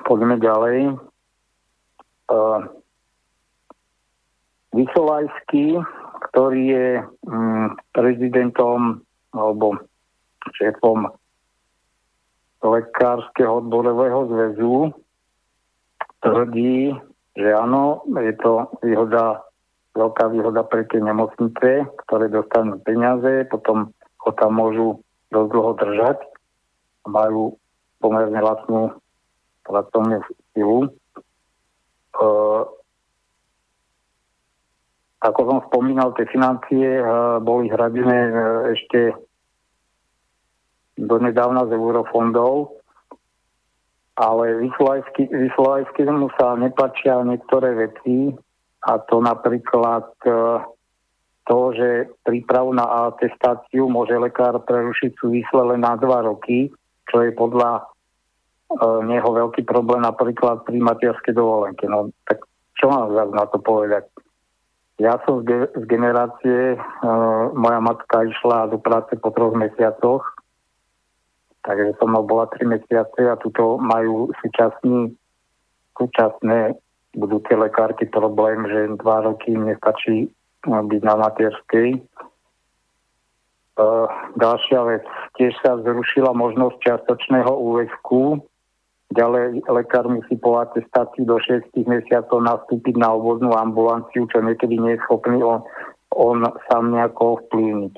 poďme 0.04 0.36
ďalej. 0.36 1.00
Uh, 2.28 2.68
Vysolajský 4.76 5.80
ktorý 6.32 6.62
je 6.64 6.90
mm, 7.26 7.68
prezidentom 7.92 9.02
alebo 9.34 9.80
šéfom 10.56 11.10
Lekárskeho 12.62 13.66
odborového 13.66 14.30
zväzu, 14.30 14.94
tvrdí, 16.22 16.94
že 17.34 17.50
áno, 17.58 18.06
je 18.06 18.34
to 18.38 18.70
výhoda, 18.86 19.42
veľká 19.98 20.30
výhoda 20.30 20.62
pre 20.70 20.86
tie 20.86 21.02
nemocnice, 21.02 21.90
ktoré 22.06 22.30
dostanú 22.30 22.78
peniaze, 22.86 23.50
potom 23.50 23.90
ho 23.98 24.32
tam 24.38 24.62
môžu 24.62 25.02
dosť 25.34 25.50
dlho 25.50 25.72
držať 25.82 26.18
majú 27.10 27.58
pomerne 27.98 28.38
lacnú 28.38 28.94
pracovnú 29.66 30.22
silu. 30.54 30.86
E, 30.86 30.90
ako 35.22 35.40
som 35.46 35.58
spomínal, 35.70 36.18
tie 36.18 36.26
financie 36.34 36.98
eh, 36.98 37.06
boli 37.46 37.70
hradené 37.70 38.20
eh, 38.26 38.34
ešte 38.74 39.00
donedávna 41.02 41.66
z 41.66 41.72
eurofondov, 41.74 42.78
ale 44.22 44.70
Vyslajskému 45.34 46.30
sa 46.38 46.54
nepačia 46.54 47.26
niektoré 47.26 47.74
veci 47.90 48.30
a 48.86 49.02
to 49.02 49.18
napríklad 49.18 50.14
eh, 50.30 50.62
to, 51.50 51.60
že 51.74 51.90
prípravu 52.22 52.78
na 52.78 53.10
atestáciu 53.10 53.90
môže 53.90 54.14
lekár 54.14 54.62
prerušiť 54.62 55.18
súvisle 55.18 55.74
len 55.74 55.82
na 55.82 55.98
dva 55.98 56.22
roky, 56.22 56.70
čo 57.10 57.26
je 57.26 57.34
podľa 57.34 57.92
neho 59.04 59.30
veľký 59.36 59.68
problém 59.68 60.00
napríklad 60.00 60.64
pri 60.64 60.80
materskej 60.80 61.36
dovolenke. 61.36 61.84
No 61.92 62.14
tak 62.24 62.48
čo 62.80 62.88
mám 62.88 63.12
na 63.12 63.46
to 63.52 63.60
povedať? 63.60 64.08
Ja 65.02 65.18
som 65.26 65.42
z, 65.42 65.50
ge- 65.50 65.72
z 65.74 65.84
generácie, 65.90 66.78
uh, 66.78 67.50
moja 67.58 67.82
matka 67.82 68.22
išla 68.22 68.70
do 68.70 68.78
práce 68.78 69.18
po 69.18 69.34
troch 69.34 69.58
mesiacoch, 69.58 70.22
takže 71.66 71.98
som 71.98 72.14
mal 72.14 72.26
bola 72.26 72.50
tri 72.50 72.66
mesiace 72.66 73.22
a 73.30 73.38
tuto 73.38 73.78
majú 73.78 74.30
súčasní, 74.42 75.14
súčasné 75.96 76.76
budúce 77.18 77.52
lekárky 77.54 78.08
problém, 78.08 78.66
že 78.68 78.98
dva 79.02 79.26
roky 79.28 79.54
nestačí 79.54 80.32
byť 80.66 81.02
na 81.04 81.16
materskej. 81.18 82.00
Uh, 83.82 84.06
ďalšia 84.38 84.80
vec, 84.84 85.06
tiež 85.40 85.56
sa 85.64 85.80
zrušila 85.80 86.36
možnosť 86.36 86.76
čiastočného 86.86 87.50
úväzku, 87.50 88.44
Ďalej 89.12 89.68
lekár 89.68 90.08
musí 90.08 90.40
po 90.40 90.64
atestácii 90.64 91.28
do 91.28 91.36
6 91.36 91.76
mesiacov 91.84 92.40
nastúpiť 92.40 92.96
na 92.96 93.12
obvodnú 93.12 93.52
ambulanciu, 93.52 94.24
čo 94.32 94.40
niekedy 94.40 94.80
nie 94.80 94.96
je 94.96 95.04
schopný 95.04 95.44
on, 95.44 95.68
on 96.16 96.48
sám 96.72 96.96
nejako 96.96 97.36
ovplyvniť. 97.36 97.94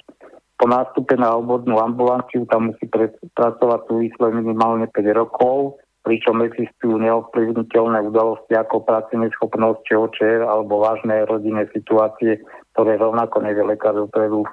Po 0.63 0.71
nástupe 0.71 1.19
na 1.19 1.35
obvodnú 1.35 1.75
ambulanciu 1.75 2.47
tam 2.47 2.71
musí 2.71 2.87
pracovať 3.35 3.83
súvisle 3.83 4.31
minimálne 4.31 4.87
5 4.87 5.11
rokov, 5.11 5.75
pričom 6.07 6.39
existujú 6.39 7.03
neovplyvniteľné 7.03 7.99
udalosti 8.07 8.55
ako 8.55 8.87
práce 8.87 9.11
neschopnosť 9.11 9.83
ČOČR 9.83 10.47
alebo 10.47 10.79
vážne 10.79 11.27
rodinné 11.27 11.67
situácie, 11.75 12.39
ktoré 12.71 12.95
rovnako 12.95 13.43
nevie 13.43 13.59
lekár 13.59 13.91
dopredu 13.91 14.47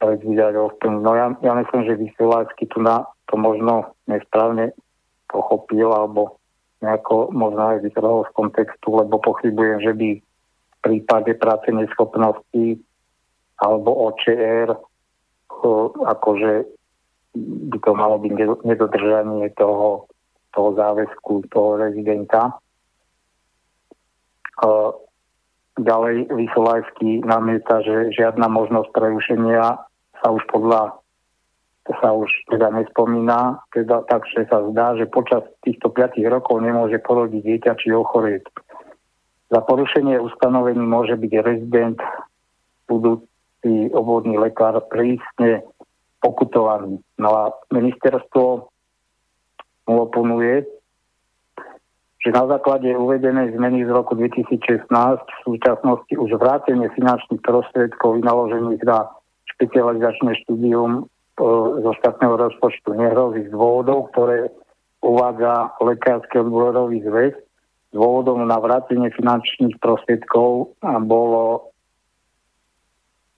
predvídať 0.00 0.56
ovplyvniť. 0.56 1.04
No 1.04 1.12
ja, 1.12 1.36
ja 1.44 1.52
myslím, 1.52 1.84
že 1.84 2.00
vysielačky 2.00 2.64
tu 2.72 2.80
na 2.80 3.04
to 3.28 3.36
možno 3.36 3.92
nesprávne 4.08 4.72
pochopil 5.28 5.92
alebo 5.92 6.40
nejako 6.80 7.28
možno 7.28 7.76
aj 7.76 7.84
vytrhol 7.84 8.24
z 8.24 8.32
kontextu, 8.32 8.88
lebo 9.04 9.20
pochybujem, 9.20 9.84
že 9.84 9.92
by 9.92 10.08
v 10.16 10.76
prípade 10.80 11.36
práce 11.36 11.68
neschopnosti 11.68 12.80
alebo 13.60 14.08
OČR 14.08 14.88
akože 16.04 16.66
by 17.70 17.78
to 17.80 17.92
malo 17.94 18.18
byť 18.18 18.32
nedodržanie 18.66 19.54
toho, 19.54 20.10
toho 20.50 20.70
záväzku 20.74 21.46
toho 21.52 21.78
rezidenta. 21.78 22.58
Ďalej 25.80 26.28
Vysolajský 26.28 27.24
namieta, 27.24 27.80
že 27.80 28.12
žiadna 28.12 28.50
možnosť 28.50 28.90
prerušenia 28.92 29.80
sa 30.20 30.28
už 30.28 30.44
podľa 30.52 31.00
sa 31.90 32.12
už 32.14 32.30
teda 32.46 32.70
nespomína, 32.70 33.66
teda 33.74 34.06
takže 34.06 34.46
sa 34.46 34.62
zdá, 34.70 34.94
že 34.94 35.10
počas 35.10 35.42
týchto 35.64 35.90
5 35.90 36.22
rokov 36.30 36.62
nemôže 36.62 37.02
porodiť 37.02 37.42
dieťa 37.42 37.72
či 37.82 37.90
ochorieť. 37.90 38.46
Za 39.50 39.58
porušenie 39.66 40.22
ustanovení 40.22 40.84
môže 40.84 41.18
byť 41.18 41.32
rezident, 41.42 41.98
budúci 43.60 43.92
obvodný 43.92 44.38
lekár 44.38 44.80
prísne 44.88 45.62
pokutovaný. 46.20 47.00
No 47.18 47.28
a 47.32 47.42
ministerstvo 47.72 48.68
mu 49.88 49.96
oponuje, 50.04 50.64
že 52.20 52.36
na 52.36 52.44
základe 52.44 52.92
uvedenej 52.92 53.56
zmeny 53.56 53.88
z 53.88 53.90
roku 53.96 54.12
2016 54.12 54.84
v 54.84 55.38
súčasnosti 55.44 56.12
už 56.12 56.36
vrátenie 56.36 56.92
finančných 56.92 57.40
prostriedkov 57.40 58.20
vynaložených 58.20 58.84
na 58.84 59.08
špecializačné 59.56 60.36
štúdium 60.44 61.08
zo 61.80 61.92
štátneho 62.04 62.36
rozpočtu 62.36 62.92
nehrozí 62.92 63.48
z 63.48 63.50
dôvodov, 63.56 64.12
ktoré 64.12 64.52
uvádza 65.00 65.72
Lekársky 65.80 66.44
odborový 66.44 67.00
zväz. 67.00 67.32
Dôvodom 67.96 68.44
na 68.44 68.60
vrátenie 68.60 69.08
finančných 69.16 69.80
prostriedkov 69.80 70.76
bolo 71.08 71.69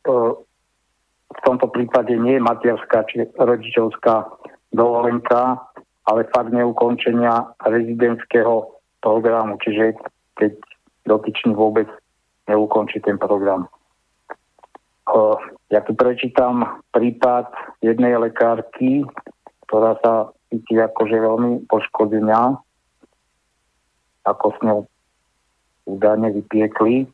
v 0.07 1.41
tomto 1.45 1.67
prípade 1.73 2.13
nie 2.19 2.43
materská 2.43 3.07
či 3.09 3.25
rodičovská 3.39 4.29
dovolenka, 4.73 5.63
ale 6.09 6.27
fakt 6.35 6.51
neukončenia 6.51 7.55
rezidentského 7.63 8.75
programu, 9.01 9.59
čiže 9.63 9.95
keď 10.39 10.53
dotyčný 11.07 11.55
vôbec 11.55 11.87
neukončí 12.51 12.99
ten 13.03 13.19
program. 13.19 13.71
Ja 15.71 15.81
tu 15.83 15.95
prečítam 15.95 16.83
prípad 16.95 17.51
jednej 17.83 18.17
lekárky, 18.19 19.03
ktorá 19.67 19.99
sa 20.03 20.31
cíti 20.53 20.79
akože 20.79 21.17
veľmi 21.17 21.51
poškodená, 21.67 22.61
ako 24.29 24.47
s 24.53 24.59
ňou 24.63 24.81
údajne 25.89 26.31
vypiekli. 26.39 27.09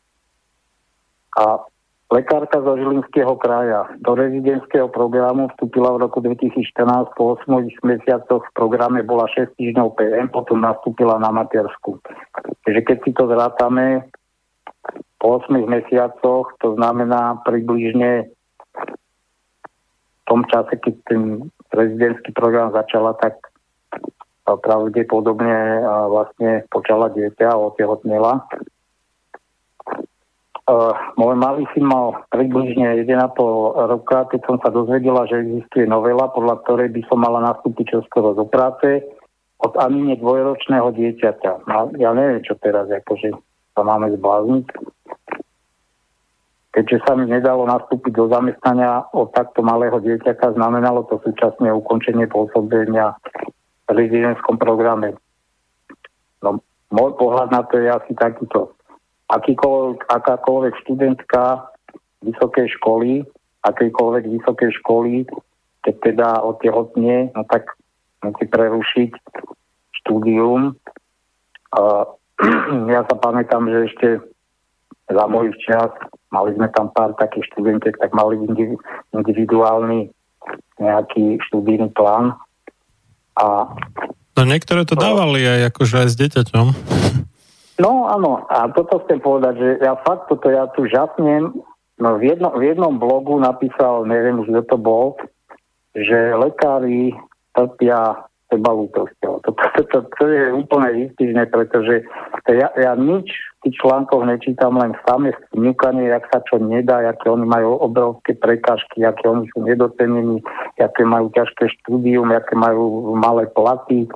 A 1.38 1.62
lekárka 2.08 2.60
zo 2.64 2.72
Žilinského 2.76 3.36
kraja 3.36 3.84
do 4.00 4.16
rezidentského 4.16 4.88
programu 4.88 5.52
vstúpila 5.52 5.92
v 5.96 6.08
roku 6.08 6.24
2014, 6.24 7.12
po 7.12 7.36
8 7.36 7.52
mesiacoch 7.84 8.42
v 8.48 8.54
programe 8.56 9.04
bola 9.04 9.28
6 9.28 9.52
týždňov 9.60 9.96
PM, 10.00 10.32
potom 10.32 10.64
nastúpila 10.64 11.20
na 11.20 11.28
matersku. 11.28 12.00
Takže 12.64 12.80
keď 12.80 12.96
si 13.04 13.10
to 13.12 13.28
zrátame, 13.28 14.08
po 15.20 15.42
8 15.44 15.52
mesiacoch, 15.68 16.48
to 16.64 16.78
znamená 16.80 17.44
približne 17.44 18.32
v 20.18 20.22
tom 20.24 20.44
čase, 20.48 20.76
keď 20.80 20.94
ten 21.08 21.22
prezidentský 21.68 22.32
program 22.32 22.72
začala, 22.72 23.16
tak 23.20 23.36
pravdepodobne 24.48 25.84
vlastne 26.08 26.64
počala 26.72 27.12
dieťa 27.12 27.52
a 27.52 27.60
otehotnela. 27.68 28.48
Uh, 30.68 30.92
môj 31.16 31.32
malý 31.40 31.64
syn 31.72 31.88
mal 31.88 32.28
približne 32.28 33.00
1,5 33.00 33.08
roka, 33.88 34.28
keď 34.28 34.40
som 34.44 34.60
sa 34.60 34.68
dozvedela, 34.68 35.24
že 35.24 35.40
existuje 35.40 35.88
novela, 35.88 36.28
podľa 36.28 36.60
ktorej 36.60 36.92
by 36.92 37.08
som 37.08 37.24
mala 37.24 37.40
nastúpiť 37.40 37.96
čoskoro 37.96 38.36
do 38.36 38.44
práce 38.44 39.00
od 39.64 39.72
ani 39.80 40.12
dvojročného 40.20 40.92
dieťaťa. 40.92 41.64
No, 41.64 41.96
ja 41.96 42.12
neviem, 42.12 42.44
čo 42.44 42.52
teraz, 42.60 42.84
akože 42.84 43.32
sa 43.72 43.80
máme 43.80 44.12
zblázniť. 44.20 44.66
Keďže 46.76 46.98
sa 47.00 47.16
mi 47.16 47.24
nedalo 47.26 47.64
nastúpiť 47.64 48.12
do 48.12 48.28
zamestnania 48.28 49.08
od 49.16 49.32
takto 49.32 49.64
malého 49.64 49.98
dieťaťa, 49.98 50.52
znamenalo 50.52 51.08
to 51.08 51.16
súčasne 51.24 51.72
ukončenie 51.74 52.28
pôsobenia 52.28 53.16
v 53.88 53.90
rezidentskom 53.96 54.60
programe. 54.60 55.16
No, 56.44 56.60
môj 56.92 57.16
pohľad 57.16 57.56
na 57.56 57.64
to 57.64 57.80
je 57.80 57.88
asi 57.88 58.12
takýto. 58.12 58.77
Akýkoľvek, 59.28 60.08
akákoľvek 60.08 60.74
študentka 60.84 61.68
vysokej 62.24 62.66
školy, 62.80 63.28
akýkoľvek 63.62 64.24
vysokej 64.40 64.70
školy, 64.80 65.28
keď 65.84 65.94
teda 66.00 66.28
otehotne, 66.42 67.30
no 67.36 67.42
tak 67.44 67.76
musí 68.24 68.48
prerušiť 68.48 69.10
štúdium. 70.02 70.74
Uh, 71.76 72.04
ja 72.94 73.04
sa 73.04 73.14
pamätám, 73.20 73.68
že 73.68 73.78
ešte 73.92 74.08
za 75.08 75.24
môj 75.24 75.52
čas 75.64 75.92
mali 76.28 76.52
sme 76.56 76.68
tam 76.72 76.92
pár 76.92 77.16
takých 77.16 77.48
študentiek, 77.52 77.96
tak 77.96 78.12
mali 78.12 78.36
individuálny 79.16 80.12
nejaký 80.76 81.40
študijný 81.48 81.88
plán. 81.96 82.36
A, 83.40 83.72
no 84.36 84.42
niektoré 84.44 84.84
to 84.84 84.98
dávali 84.98 85.44
aj 85.44 85.72
akože 85.72 85.94
aj 86.04 86.08
s 86.12 86.16
dieťaťom. 86.20 86.66
No 87.78 88.10
áno, 88.10 88.42
a 88.50 88.66
toto 88.74 89.06
chcem 89.06 89.22
povedať, 89.22 89.54
že 89.54 89.68
ja 89.86 89.94
fakt 90.02 90.26
toto 90.26 90.50
ja 90.50 90.66
tu 90.74 90.90
žasnem, 90.90 91.54
no 92.02 92.08
v, 92.18 92.22
jedno, 92.34 92.50
v 92.58 92.74
jednom 92.74 92.98
blogu 92.98 93.38
napísal, 93.38 94.02
neviem 94.02 94.42
už 94.42 94.50
kto 94.50 94.62
to 94.66 94.76
bol, 94.78 95.06
že 95.94 96.34
lekári 96.34 97.14
trpia 97.54 98.26
sebalútosťou. 98.48 99.44
To, 99.44 99.50
to, 99.52 99.64
to, 99.76 99.82
to, 99.92 99.98
to 100.08 100.22
je 100.24 100.44
úplne 100.56 100.88
výstižné, 100.90 101.52
pretože 101.52 102.02
ja, 102.48 102.68
ja 102.74 102.92
nič 102.96 103.28
v 103.28 103.68
tých 103.68 103.76
článkoch 103.84 104.24
nečítam, 104.24 104.80
len 104.80 104.96
samé 105.04 105.36
sňukanie, 105.52 106.08
jak 106.08 106.24
sa 106.32 106.40
čo 106.48 106.56
nedá, 106.56 107.04
aké 107.04 107.28
oni 107.28 107.44
majú 107.44 107.76
obrovské 107.76 108.32
prekážky, 108.40 109.04
aké 109.04 109.28
oni 109.28 109.46
sú 109.52 109.68
nedocenení, 109.68 110.40
aké 110.80 111.04
majú 111.04 111.28
ťažké 111.36 111.68
štúdium, 111.80 112.32
aké 112.32 112.56
majú 112.56 113.12
malé 113.20 113.46
platy. 113.52 114.08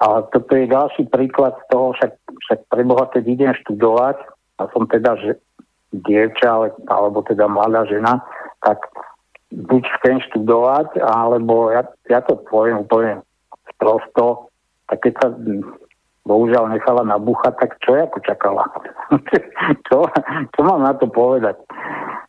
A 0.00 0.24
toto 0.32 0.56
je 0.56 0.72
ďalší 0.72 1.12
príklad 1.12 1.60
toho, 1.68 1.92
však, 1.92 2.12
však 2.48 2.60
preboha, 2.72 3.04
keď 3.12 3.24
idem 3.28 3.52
študovať, 3.64 4.16
a 4.60 4.62
som 4.72 4.88
teda 4.88 5.16
že, 5.20 5.36
dievča, 5.92 6.72
alebo 6.88 7.20
teda 7.26 7.50
mladá 7.50 7.84
žena, 7.84 8.24
tak 8.64 8.80
buď 9.52 9.82
chcem 10.00 10.16
študovať, 10.30 11.02
alebo 11.04 11.68
ja, 11.68 11.84
ja 12.08 12.24
to 12.24 12.38
poviem 12.48 12.86
úplne 12.86 13.20
prosto, 13.76 14.50
a 14.90 14.98
keď 14.98 15.12
sa 15.22 15.28
bohužiaľ 16.26 16.74
nechala 16.74 17.06
nabúchať, 17.06 17.54
tak 17.58 17.70
čo 17.82 17.94
ja 17.96 18.06
čakala? 18.22 18.66
čo, 19.86 20.06
čo 20.54 20.60
mám 20.66 20.82
na 20.82 20.92
to 20.98 21.06
povedať? 21.06 21.56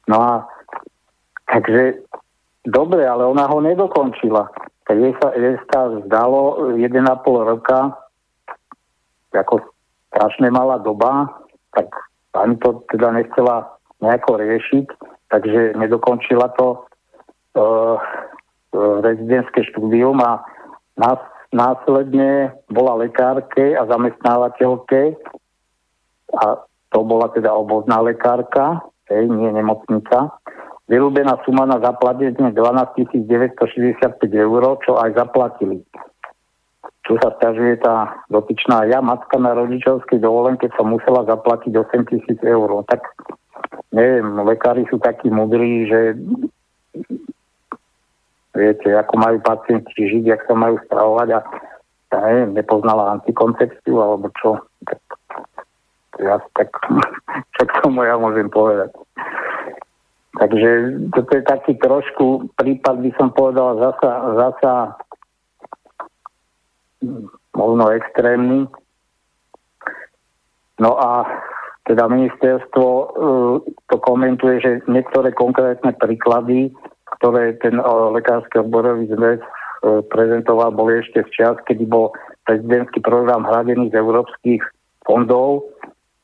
No 0.08 0.18
a 0.22 0.34
takže 1.50 2.02
dobre, 2.66 3.04
ale 3.06 3.26
ona 3.26 3.50
ho 3.50 3.58
nedokončila. 3.60 4.50
Jej 4.98 5.14
sa, 5.20 5.30
sa 5.72 5.82
zdalo 6.08 6.74
1,5 6.76 6.98
roka 7.26 7.80
ako 9.32 9.64
strašne 10.12 10.52
malá 10.52 10.76
doba, 10.84 11.32
tak 11.72 11.88
ani 12.36 12.60
to 12.60 12.84
teda 12.92 13.16
nechcela 13.16 13.80
nejako 14.04 14.40
riešiť, 14.44 14.86
takže 15.32 15.80
nedokončila 15.80 16.52
to 16.60 16.84
uh, 17.56 17.96
rezidentské 18.76 19.64
štúdium 19.72 20.20
a 20.20 20.44
nás, 21.00 21.20
následne 21.52 22.56
bola 22.72 23.00
lekárke 23.00 23.76
a 23.76 23.88
zamestnávateľke 23.88 25.16
a 26.32 26.44
to 26.92 27.00
bola 27.04 27.32
teda 27.32 27.52
obozná 27.56 28.04
lekárka, 28.04 28.84
hej, 29.08 29.28
nie 29.28 29.52
nemocnica. 29.52 30.32
Vyrúbená 30.90 31.38
suma 31.46 31.70
na 31.70 31.78
zaplatenie 31.78 32.34
12 32.34 32.56
965 33.28 34.18
eur, 34.34 34.62
čo 34.82 34.98
aj 34.98 35.14
zaplatili. 35.14 35.86
Tu 37.02 37.18
sa 37.18 37.34
stiažuje 37.38 37.82
tá 37.82 38.24
dotyčná 38.30 38.86
ja, 38.86 39.02
matka 39.02 39.36
na 39.42 39.58
rodičovskej 39.58 40.22
dovolenke 40.22 40.70
som 40.78 40.94
musela 40.94 41.26
zaplatiť 41.26 41.74
8 41.74 42.10
tisíc 42.10 42.40
eur. 42.46 42.86
Tak 42.86 43.02
neviem, 43.92 44.38
lekári 44.46 44.86
sú 44.90 45.02
takí 45.02 45.30
mudrí, 45.30 45.90
že 45.90 46.18
viete, 48.54 48.90
ako 48.96 49.14
majú 49.18 49.38
pacienti 49.42 49.92
žiť, 49.96 50.24
jak 50.28 50.42
sa 50.46 50.56
majú 50.56 50.78
spravovať 50.88 51.30
a 51.36 51.40
ja 52.12 52.20
neviem, 52.28 52.52
nepoznala 52.60 53.16
antikoncepciu 53.20 53.96
alebo 53.96 54.28
čo. 54.36 54.60
Tak, 54.84 55.00
ja, 56.20 56.36
tak 56.60 56.70
čo 57.56 57.64
k 57.64 57.72
tomu 57.80 58.04
ja 58.04 58.20
môžem 58.20 58.52
povedať. 58.52 58.92
Takže 60.32 60.70
toto 61.12 61.32
je 61.36 61.44
taký 61.44 61.74
trošku 61.76 62.56
prípad, 62.56 63.04
by 63.04 63.12
som 63.20 63.36
povedal, 63.36 63.76
zasa, 63.76 64.12
zasa 64.40 64.74
možno 67.52 67.92
extrémny. 67.92 68.64
No 70.80 70.96
a 70.96 71.28
teda 71.84 72.08
ministerstvo 72.08 72.88
uh, 72.88 73.56
to 73.92 73.98
komentuje, 74.00 74.64
že 74.64 74.72
niektoré 74.88 75.36
konkrétne 75.36 75.92
príklady, 76.00 76.72
ktoré 77.20 77.60
ten 77.60 77.76
uh, 77.76 78.10
lekársky 78.16 78.64
odborový 78.64 79.12
zväz 79.12 79.44
uh, 79.44 80.00
prezentoval, 80.08 80.72
boli 80.72 81.04
ešte 81.04 81.28
v 81.28 81.34
čas, 81.36 81.60
kedy 81.68 81.84
bol 81.92 82.16
prezidentský 82.48 83.04
program 83.04 83.44
hradený 83.44 83.92
z 83.92 84.00
európskych 84.00 84.64
fondov 85.04 85.68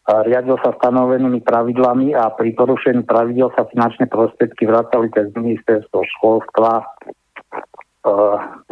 riadil 0.07 0.55
sa 0.63 0.71
stanovenými 0.79 1.43
pravidlami 1.43 2.15
a 2.15 2.31
pri 2.31 2.55
porušení 2.55 3.03
pravidel 3.03 3.51
sa 3.59 3.67
finančné 3.67 4.07
prostriedky 4.07 4.63
vracali 4.63 5.11
cez 5.11 5.27
ministerstvo 5.35 5.99
školstva. 6.17 6.87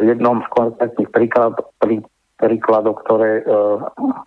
jednom 0.00 0.40
z 0.40 0.48
konkrétnych 0.48 1.12
príklad, 1.12 1.60
prí, 1.76 2.00
príkladov, 2.40 3.04
ktoré 3.04 3.44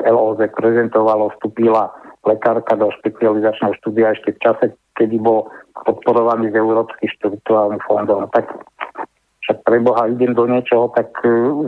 LOZ 0.06 0.54
prezentovalo, 0.54 1.34
vstúpila 1.34 1.90
lekárka 2.30 2.78
do 2.78 2.94
špecializačného 3.02 3.74
štúdia 3.82 4.14
ešte 4.14 4.38
v 4.38 4.42
čase, 4.46 4.66
kedy 4.94 5.18
bol 5.18 5.50
podporovaný 5.90 6.54
z 6.54 6.62
európskych 6.62 7.10
štruktúrálnych 7.18 7.82
fondov. 7.90 8.30
Tak 8.38 8.54
však 9.50 9.66
pre 9.66 9.82
idem 10.14 10.38
do 10.38 10.46
niečoho, 10.46 10.94
tak 10.94 11.10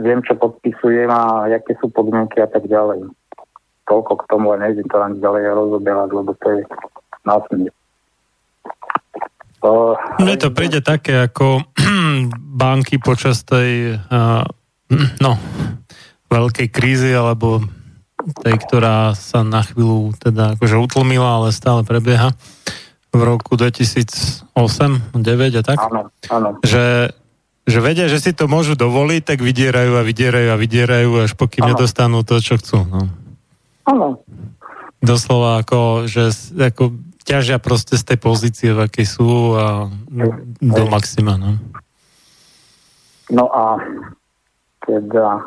viem, 0.06 0.22
čo 0.22 0.38
podpisujem 0.38 1.10
a 1.10 1.50
aké 1.50 1.74
sú 1.82 1.90
podmienky 1.90 2.38
a 2.38 2.46
tak 2.46 2.70
ďalej 2.70 3.10
toľko 3.92 4.12
k 4.24 4.28
tomu 4.32 4.56
a 4.56 4.56
nejdem 4.56 4.88
to 4.88 4.96
ani 4.96 5.20
ďalej 5.20 5.42
rozoberať, 5.52 6.08
lebo 6.16 6.32
to 6.40 6.46
je 6.48 6.60
následne. 7.28 7.70
Uh, 9.62 9.94
Mne 10.18 10.36
to 10.40 10.48
príde 10.50 10.80
také 10.80 11.28
ako 11.28 11.60
banky 12.64 12.96
počas 12.96 13.44
tej 13.44 14.00
uh, 14.00 14.42
no, 15.20 15.32
veľkej 16.32 16.68
krízy 16.72 17.12
alebo 17.12 17.60
tej, 18.42 18.56
ktorá 18.64 19.12
sa 19.12 19.44
na 19.44 19.60
chvíľu 19.62 20.14
teda 20.16 20.56
akože 20.56 20.76
utlmila, 20.78 21.42
ale 21.42 21.54
stále 21.54 21.84
prebieha 21.84 22.32
v 23.12 23.20
roku 23.20 23.60
2008, 23.60 24.56
2009 25.12 25.60
a 25.60 25.62
tak. 25.62 25.78
Áno, 25.78 26.08
áno. 26.32 26.48
Že, 26.64 27.12
že 27.68 27.78
vedia, 27.82 28.06
že 28.08 28.22
si 28.22 28.32
to 28.32 28.48
môžu 28.48 28.72
dovoliť, 28.78 29.22
tak 29.26 29.38
vydierajú 29.44 30.00
a 30.00 30.02
vydierajú 30.06 30.48
a 30.48 30.56
vydierajú, 30.56 31.10
až 31.20 31.34
pokým 31.36 31.66
áno. 31.66 31.76
nedostanú 31.76 32.24
to, 32.24 32.40
čo 32.40 32.56
chcú. 32.56 32.78
No. 32.88 33.22
Áno. 33.88 34.22
Doslova 35.02 35.62
ako, 35.66 36.06
že 36.06 36.30
ako 36.54 36.94
ťažia 37.26 37.58
proste 37.58 37.98
z 37.98 38.14
tej 38.14 38.18
pozície, 38.18 38.70
v 38.70 38.86
akej 38.86 39.06
sú 39.06 39.58
a 39.58 39.90
do 40.62 40.84
maxima. 40.90 41.38
No, 41.38 41.58
no 43.30 43.44
a 43.50 43.78
teda, 44.86 45.42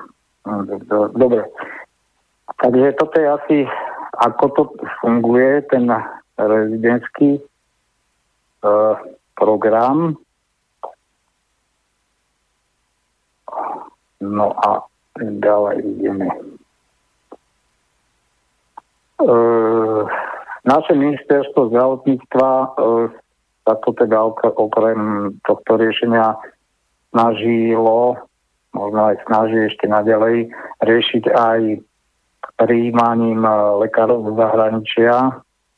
dobre. 1.15 1.43
Takže 2.59 2.95
toto 2.95 3.15
je 3.19 3.27
asi, 3.27 3.57
ako 4.19 4.43
to 4.55 4.61
funguje, 5.03 5.63
ten 5.67 5.91
rezidentský 6.39 7.39
uh, 8.63 8.95
program. 9.35 10.15
No 14.19 14.47
a 14.55 14.83
ďalej 15.19 15.75
ideme. 15.83 16.54
E, 19.15 19.27
naše 20.67 20.91
ministerstvo 20.91 21.71
zdravotníctva 21.71 22.49
e, 22.51 22.67
sa 23.63 23.73
to 23.79 23.95
teda 23.95 24.27
okrem 24.59 25.31
tohto 25.47 25.79
riešenia 25.79 26.35
snažilo, 27.15 28.19
možno 28.75 29.01
aj 29.07 29.15
snaží 29.23 29.71
ešte 29.71 29.87
naďalej, 29.87 30.51
riešiť 30.83 31.23
aj 31.31 31.59
prijímaním 32.59 33.47
e, 33.47 33.55
lekárov 33.87 34.27
z 34.27 34.31
zahraničia, 34.35 35.13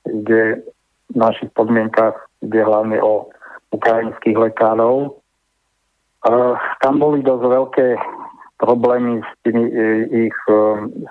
kde 0.02 0.66
v 1.14 1.16
našich 1.16 1.54
podmienkach 1.54 2.18
ide 2.42 2.66
hlavne 2.66 2.98
o 3.06 3.30
ukrajinských 3.70 4.38
lekárov. 4.38 5.14
Tam 6.84 6.94
boli 7.00 7.24
dosť 7.24 7.44
veľké 7.44 7.88
problémy 8.60 9.24
s 9.24 9.32
tými 9.48 9.64
ich 10.28 10.38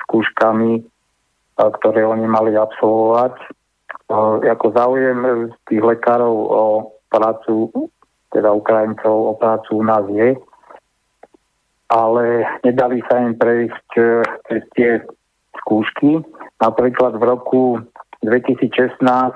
skúškami 0.05 0.85
ktoré 1.57 2.05
oni 2.05 2.29
mali 2.29 2.53
absolvovať. 2.53 3.35
Ako 4.47 4.67
záujem 4.77 5.51
tých 5.67 5.83
lekárov 5.83 6.35
o 6.37 6.65
prácu, 7.09 7.73
teda 8.31 8.53
Ukrajincov 8.53 9.15
o 9.15 9.35
prácu 9.35 9.81
u 9.81 9.85
nás 9.85 10.05
je, 10.13 10.37
ale 11.89 12.45
nedali 12.67 13.03
sa 13.07 13.23
im 13.23 13.35
prejsť 13.39 13.91
e, 13.95 14.03
cez 14.51 14.63
tie 14.75 14.91
skúšky. 15.63 16.19
Napríklad 16.59 17.19
v 17.19 17.25
roku 17.25 17.63
2016 18.27 18.99
e, 18.99 19.35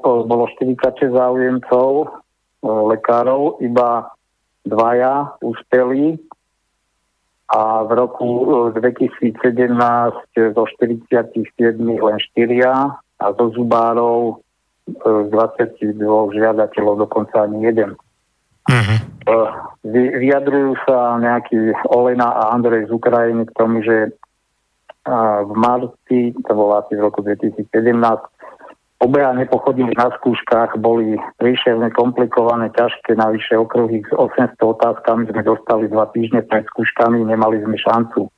bolo 0.00 0.44
46 0.54 1.10
záujemcov 1.10 1.90
e, 2.02 2.06
lekárov, 2.64 3.58
iba 3.58 4.06
dvaja 4.66 5.34
uspeli 5.42 6.18
a 7.46 7.86
v 7.86 7.90
roku 7.94 8.28
2017 8.74 9.38
e, 9.38 10.50
zo 10.50 10.64
47 10.66 11.78
len 11.78 12.16
4 12.18 12.66
a 12.66 13.26
zo 13.38 13.46
zubárov 13.54 14.18
e, 14.30 14.34
z 15.00 15.28
22 15.30 15.94
žiadateľov 16.34 17.06
dokonca 17.06 17.46
ani 17.46 17.70
jeden. 17.70 17.94
Uh-huh. 18.66 18.98
Vyjadrujú 19.94 20.74
sa 20.90 21.22
nejaký 21.22 21.70
Olena 21.86 22.34
a 22.34 22.42
Andrej 22.50 22.90
z 22.90 22.98
Ukrajiny 22.98 23.46
k 23.46 23.54
tomu, 23.54 23.78
že 23.78 24.10
v 25.46 25.52
marci, 25.54 26.34
to 26.34 26.50
bolo 26.50 26.82
asi 26.82 26.98
v 26.98 27.06
roku 27.06 27.22
2017, 27.22 27.70
Obaja 28.96 29.36
nepochodili 29.36 29.92
na 29.92 30.08
skúškach, 30.08 30.80
boli 30.80 31.20
príšerne 31.36 31.92
komplikované, 31.92 32.72
ťažké, 32.72 33.12
navyše 33.12 33.52
okruhy 33.60 34.00
s 34.00 34.10
800 34.16 34.56
otázkami 34.56 35.28
sme 35.28 35.44
dostali 35.44 35.84
dva 35.92 36.08
týždne 36.16 36.40
pred 36.48 36.64
skúškami, 36.72 37.20
nemali 37.28 37.60
sme 37.60 37.76
šancu. 37.76 38.24
E, 38.24 38.30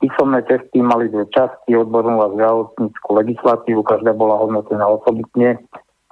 písomné 0.00 0.40
testy 0.48 0.80
mali 0.80 1.12
dve 1.12 1.28
časti, 1.36 1.76
odbornú 1.76 2.16
a 2.24 2.32
zdravotníckú 2.32 3.08
legislatívu, 3.12 3.84
každá 3.84 4.16
bola 4.16 4.40
hodnotená 4.40 4.88
osobitne. 4.88 5.60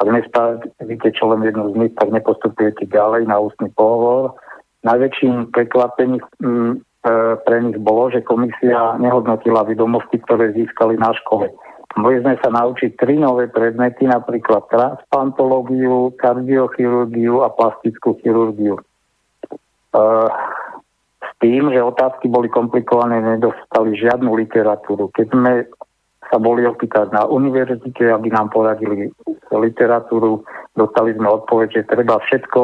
Ak 0.05 0.09
nespravíte 0.13 1.09
čo 1.17 1.33
len 1.33 1.49
jednu 1.49 1.73
z 1.73 1.75
nich, 1.81 1.93
tak 1.97 2.13
nepostupujete 2.13 2.85
ďalej 2.93 3.25
na 3.25 3.41
ústny 3.41 3.73
pohovor. 3.73 4.37
Najväčším 4.85 5.49
prekvapením 5.49 6.21
mm, 6.45 6.73
e, 6.77 7.11
pre 7.41 7.57
nich 7.65 7.81
bolo, 7.81 8.13
že 8.13 8.21
komisia 8.21 9.01
nehodnotila 9.01 9.65
vedomosti, 9.65 10.21
ktoré 10.21 10.53
získali 10.53 11.01
na 11.01 11.17
škole 11.25 11.49
Mohli 11.95 12.27
sme 12.27 12.35
sa 12.43 12.51
naučiť 12.51 12.99
tri 12.99 13.15
nové 13.15 13.47
predmety, 13.47 14.11
napríklad 14.11 14.67
transplantológiu, 14.67 16.11
kardiochirurgiu 16.19 17.47
a 17.47 17.55
plastickú 17.55 18.19
chirurgiu. 18.19 18.83
Uh, 19.95 20.27
s 21.23 21.31
tým, 21.39 21.71
že 21.71 21.79
otázky 21.79 22.27
boli 22.27 22.51
komplikované, 22.51 23.23
nedostali 23.23 23.95
žiadnu 23.95 24.35
literatúru. 24.35 25.15
Keď 25.15 25.27
sme 25.31 25.53
sa 26.27 26.43
boli 26.43 26.67
opýtať 26.67 27.15
na 27.15 27.31
univerzite, 27.31 28.11
aby 28.11 28.27
nám 28.27 28.51
poradili 28.51 29.15
literatúru, 29.55 30.43
dostali 30.75 31.15
sme 31.15 31.31
odpoveď, 31.31 31.69
že 31.79 31.83
treba 31.87 32.19
všetko 32.19 32.63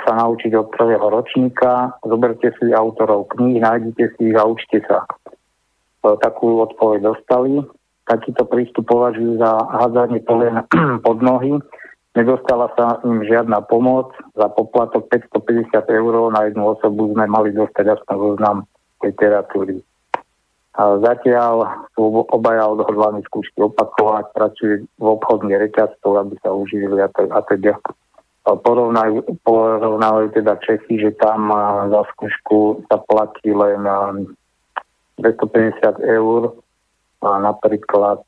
sa 0.00 0.12
naučiť 0.16 0.56
od 0.56 0.72
prvého 0.72 1.04
ročníka, 1.12 1.92
zoberte 2.00 2.48
si 2.56 2.72
autorov 2.72 3.28
kníh, 3.36 3.60
nájdite 3.60 4.16
si 4.16 4.32
ich 4.32 4.36
a 4.36 4.48
učte 4.48 4.80
sa. 4.88 5.04
E, 6.00 6.16
takú 6.16 6.64
odpoveď 6.64 7.12
dostali. 7.12 7.60
Takýto 8.10 8.42
prístup 8.50 8.90
považujú 8.90 9.38
za 9.38 9.54
hádzanie 9.70 10.26
polien 10.26 10.66
pod 11.06 11.22
nohy. 11.22 11.62
Nedostala 12.18 12.66
sa 12.74 12.98
im 13.06 13.22
žiadna 13.22 13.62
pomoc. 13.70 14.10
Za 14.34 14.50
poplatok 14.50 15.06
550 15.14 15.70
eur 15.86 16.14
na 16.34 16.50
jednu 16.50 16.74
osobu 16.74 17.14
sme 17.14 17.30
mali 17.30 17.54
dostať 17.54 17.86
aspoň 17.86 18.14
zoznam 18.18 18.56
literatúry. 18.98 19.78
A 20.74 20.98
zatiaľ 20.98 21.86
sú 21.94 22.26
obaja 22.30 22.66
odhodlaní 22.66 23.22
skúšky 23.26 23.62
opakovať, 23.62 24.34
pracujú 24.34 24.74
v 24.86 25.06
obchodných 25.06 25.70
reťazcoch, 25.70 26.14
aby 26.26 26.34
sa 26.42 26.50
uživili 26.50 26.98
a 27.02 27.10
teda 27.46 27.78
porovnajú, 28.46 29.22
porovnajú 29.46 30.34
teda 30.34 30.58
Čechy, 30.62 30.98
že 30.98 31.10
tam 31.18 31.50
za 31.90 32.02
skúšku 32.14 32.86
sa 32.90 32.98
platí 33.02 33.54
len 33.54 33.82
250 35.18 36.00
eur 36.00 36.42
a 36.54 36.69
napríklad 37.20 38.24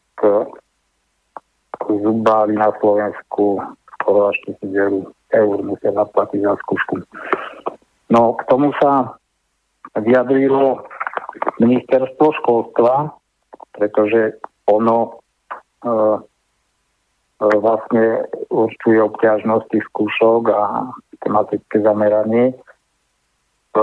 zubári 1.89 2.55
na 2.55 2.71
Slovensku 2.79 3.59
skoro 3.99 4.31
až 4.31 4.37
1000 4.63 5.09
eur 5.33 5.57
musia 5.65 5.91
zaplatiť 5.95 6.41
za 6.45 6.55
skúšku. 6.67 6.95
No, 8.13 8.37
k 8.37 8.43
tomu 8.47 8.77
sa 8.77 9.17
vyjadrilo 9.97 10.85
ministerstvo 11.61 12.37
školstva, 12.45 13.17
pretože 13.73 14.37
ono 14.69 14.99
e, 15.09 15.11
e, 15.89 15.97
vlastne 17.41 18.29
určuje 18.53 19.01
obťažnosti 19.01 19.79
skúšok 19.89 20.43
a 20.53 20.93
tematické 21.25 21.81
zameranie. 21.81 22.53
E, 22.53 23.83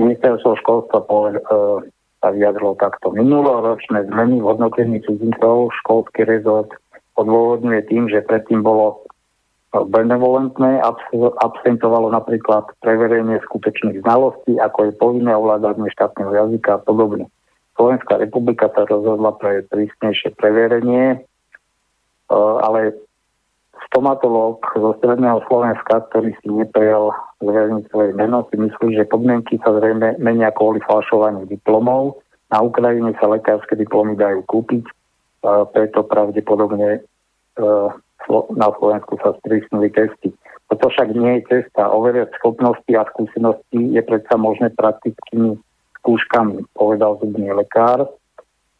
ministerstvo 0.00 0.56
školstva 0.64 0.98
poved, 1.04 1.36
e, 1.36 1.44
sa 2.18 2.34
vyjadrilo 2.34 2.74
takto. 2.78 3.14
Minuloročné 3.14 4.10
zmeny 4.10 4.42
v 4.42 4.48
hodnotení 4.48 4.98
cudzincov 5.06 5.70
školský 5.84 6.26
rezort 6.26 6.70
odôvodňuje 7.18 7.80
tým, 7.90 8.10
že 8.10 8.26
predtým 8.26 8.62
bolo 8.62 9.06
benevolentné, 9.72 10.80
absentovalo 11.44 12.08
napríklad 12.08 12.72
preverenie 12.80 13.36
skutečných 13.44 14.00
znalostí, 14.00 14.56
ako 14.56 14.88
je 14.88 14.92
povinné 14.96 15.36
ovládanie 15.36 15.92
štátneho 15.92 16.32
jazyka 16.32 16.80
a 16.80 16.82
podobne. 16.82 17.28
Slovenská 17.76 18.16
republika 18.16 18.72
sa 18.72 18.88
rozhodla 18.88 19.36
pre 19.36 19.62
prísnejšie 19.68 20.34
preverenie, 20.40 21.04
e, 21.14 22.34
ale 22.34 22.96
stomatológ 23.86 24.64
zo 24.74 24.96
Stredného 24.98 25.44
Slovenska, 25.46 26.02
ktorý 26.10 26.34
si 26.42 26.48
neprijal 26.50 27.14
zverejniť 27.38 27.84
svoje 27.94 28.10
meno, 28.18 28.46
si 28.50 28.56
myslí, 28.58 28.98
že 28.98 29.10
podmienky 29.10 29.62
sa 29.62 29.76
zrejme 29.78 30.18
menia 30.18 30.50
kvôli 30.50 30.82
falšovaniu 30.82 31.46
diplomov. 31.46 32.18
Na 32.50 32.64
Ukrajine 32.64 33.14
sa 33.20 33.30
lekárske 33.30 33.78
diplomy 33.78 34.18
dajú 34.18 34.42
kúpiť, 34.48 34.84
preto 35.70 36.02
pravdepodobne 36.02 36.98
e, 36.98 37.00
na 38.56 38.68
Slovensku 38.74 39.20
sa 39.22 39.36
sprísnili 39.38 39.92
testy. 39.94 40.34
Toto 40.68 40.90
však 40.92 41.14
nie 41.16 41.40
je 41.40 41.46
cesta. 41.48 41.88
Overať 41.88 42.34
schopnosti 42.36 42.90
a 42.92 43.08
skúsenosti 43.14 43.94
je 43.94 44.02
predsa 44.04 44.36
možné 44.36 44.68
praktickými 44.74 45.56
skúškami, 46.00 46.64
povedal 46.76 47.16
zubný 47.22 47.52
lekár, 47.54 48.04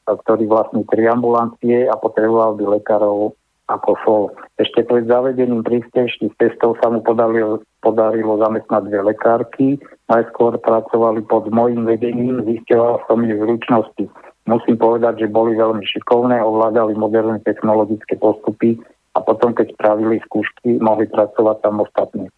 ktorý 0.05 0.49
vlastní 0.49 0.85
tri 0.89 1.05
ambulancie 1.09 1.89
a 1.89 1.95
potreboval 1.97 2.57
by 2.57 2.81
lekárov 2.81 3.37
ako 3.69 3.91
sol. 4.05 4.25
Ešte 4.57 4.83
pred 4.89 5.05
zavedením 5.05 5.61
prístejších 5.61 6.35
testov 6.41 6.81
sa 6.81 6.89
mu 6.89 7.05
podarilo, 7.05 7.61
podarilo 7.85 8.41
zamestnať 8.41 8.89
dve 8.89 9.01
lekárky. 9.13 9.77
Najskôr 10.09 10.57
pracovali 10.57 11.23
pod 11.29 11.53
môjim 11.53 11.85
vedením, 11.85 12.41
zistil 12.49 12.97
som 13.05 13.21
ich 13.29 13.37
zručnosti. 13.37 14.09
Musím 14.49 14.81
povedať, 14.81 15.29
že 15.29 15.29
boli 15.29 15.53
veľmi 15.53 15.85
šikovné, 15.85 16.41
ovládali 16.41 16.97
moderné 16.97 17.45
technologické 17.45 18.17
postupy 18.17 18.81
a 19.13 19.21
potom, 19.21 19.53
keď 19.53 19.77
spravili 19.77 20.25
skúšky, 20.25 20.81
mohli 20.81 21.05
pracovať 21.05 21.61
samostatne. 21.61 22.33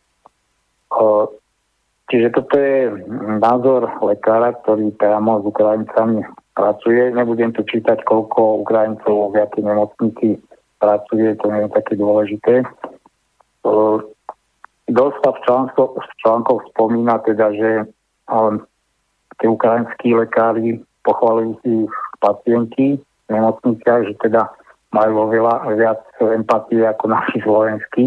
Čiže 2.11 2.29
toto 2.35 2.59
je 2.59 2.91
názor 3.39 3.87
lekára, 4.03 4.59
ktorý 4.67 4.91
priamo 4.99 5.39
s 5.39 5.45
Ukrajincami 5.47 6.27
pracuje. 6.59 7.15
Nebudem 7.15 7.55
tu 7.55 7.63
čítať, 7.63 8.03
koľko 8.03 8.67
Ukrajincov 8.67 9.31
v 9.31 9.47
akej 9.47 9.63
nemocnici 9.63 10.29
pracuje, 10.81 11.37
to 11.37 11.47
nie 11.53 11.69
je 11.69 11.71
také 11.77 11.95
dôležité. 12.01 12.55
Dosť 14.91 15.17
sa 15.23 15.31
v, 15.31 15.39
článko, 15.47 15.83
v 16.01 16.13
článkoch 16.25 16.61
spomína 16.75 17.23
teda, 17.23 17.53
že 17.55 17.71
tie 19.39 19.49
ukrajinskí 19.49 20.17
lekári 20.17 20.81
pochvalujú 21.07 21.61
si 21.63 21.73
pacienti 22.19 22.99
v 22.99 23.29
nemocniciach, 23.31 24.11
že 24.11 24.15
teda 24.25 24.51
majú 24.91 25.31
oveľa 25.31 25.71
viac 25.79 26.03
empatie 26.19 26.83
ako 26.83 27.05
naši 27.07 27.39
slovenskí. 27.47 28.05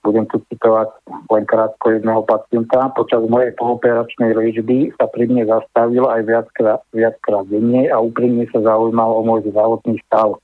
Budem 0.00 0.24
tu 0.32 0.40
citovať 0.48 0.88
len 1.28 1.44
krátko 1.44 1.92
jedného 1.92 2.24
pacienta. 2.24 2.88
Počas 2.96 3.20
mojej 3.28 3.52
pooperačnej 3.56 4.32
liečby 4.32 4.92
sa 4.96 5.04
pri 5.08 5.28
mne 5.28 5.44
zastavil 5.44 6.08
aj 6.08 6.24
viackrát, 6.24 6.80
viackrát 6.92 7.44
denne 7.52 7.88
a 7.92 8.00
úprimne 8.00 8.48
sa 8.48 8.64
zaujímal 8.64 9.12
o 9.12 9.24
môj 9.24 9.44
zdravotný 9.52 10.00
stav. 10.08 10.40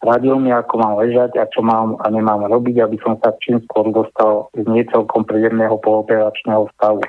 Radil 0.00 0.40
mi, 0.40 0.48
ako 0.48 0.74
mám 0.80 0.94
ležať 0.96 1.36
a 1.36 1.44
čo 1.52 1.60
mám 1.60 2.00
a 2.00 2.08
nemám 2.08 2.48
robiť, 2.48 2.80
aby 2.80 2.96
som 3.04 3.20
sa 3.20 3.36
čím 3.36 3.60
skôr 3.68 3.92
dostal 3.92 4.48
z 4.56 4.64
niecelkom 4.64 5.28
príjemného 5.28 5.76
pooperačného 5.76 6.72
stavu. 6.72 7.04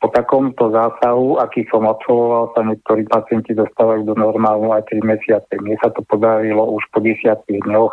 Po 0.00 0.08
takomto 0.08 0.72
zásahu, 0.72 1.36
aký 1.36 1.68
som 1.68 1.84
absolvoval, 1.84 2.52
sa 2.56 2.64
niektorí 2.64 3.04
pacienti 3.08 3.52
dostávajú 3.52 4.08
do 4.08 4.16
normálu 4.16 4.72
aj 4.72 4.88
3 4.88 5.04
mesiace. 5.04 5.52
Mne 5.60 5.76
sa 5.84 5.92
to 5.92 6.00
podarilo 6.04 6.64
už 6.76 6.84
po 6.92 7.04
10 7.04 7.20
dňoch 7.44 7.92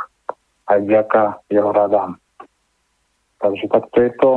aj 0.67 0.79
vďaka 0.83 1.21
jeho 1.51 1.71
radám. 1.71 2.19
Takže 3.43 3.65
takto 3.67 3.97
je 3.99 4.11
to 4.19 4.31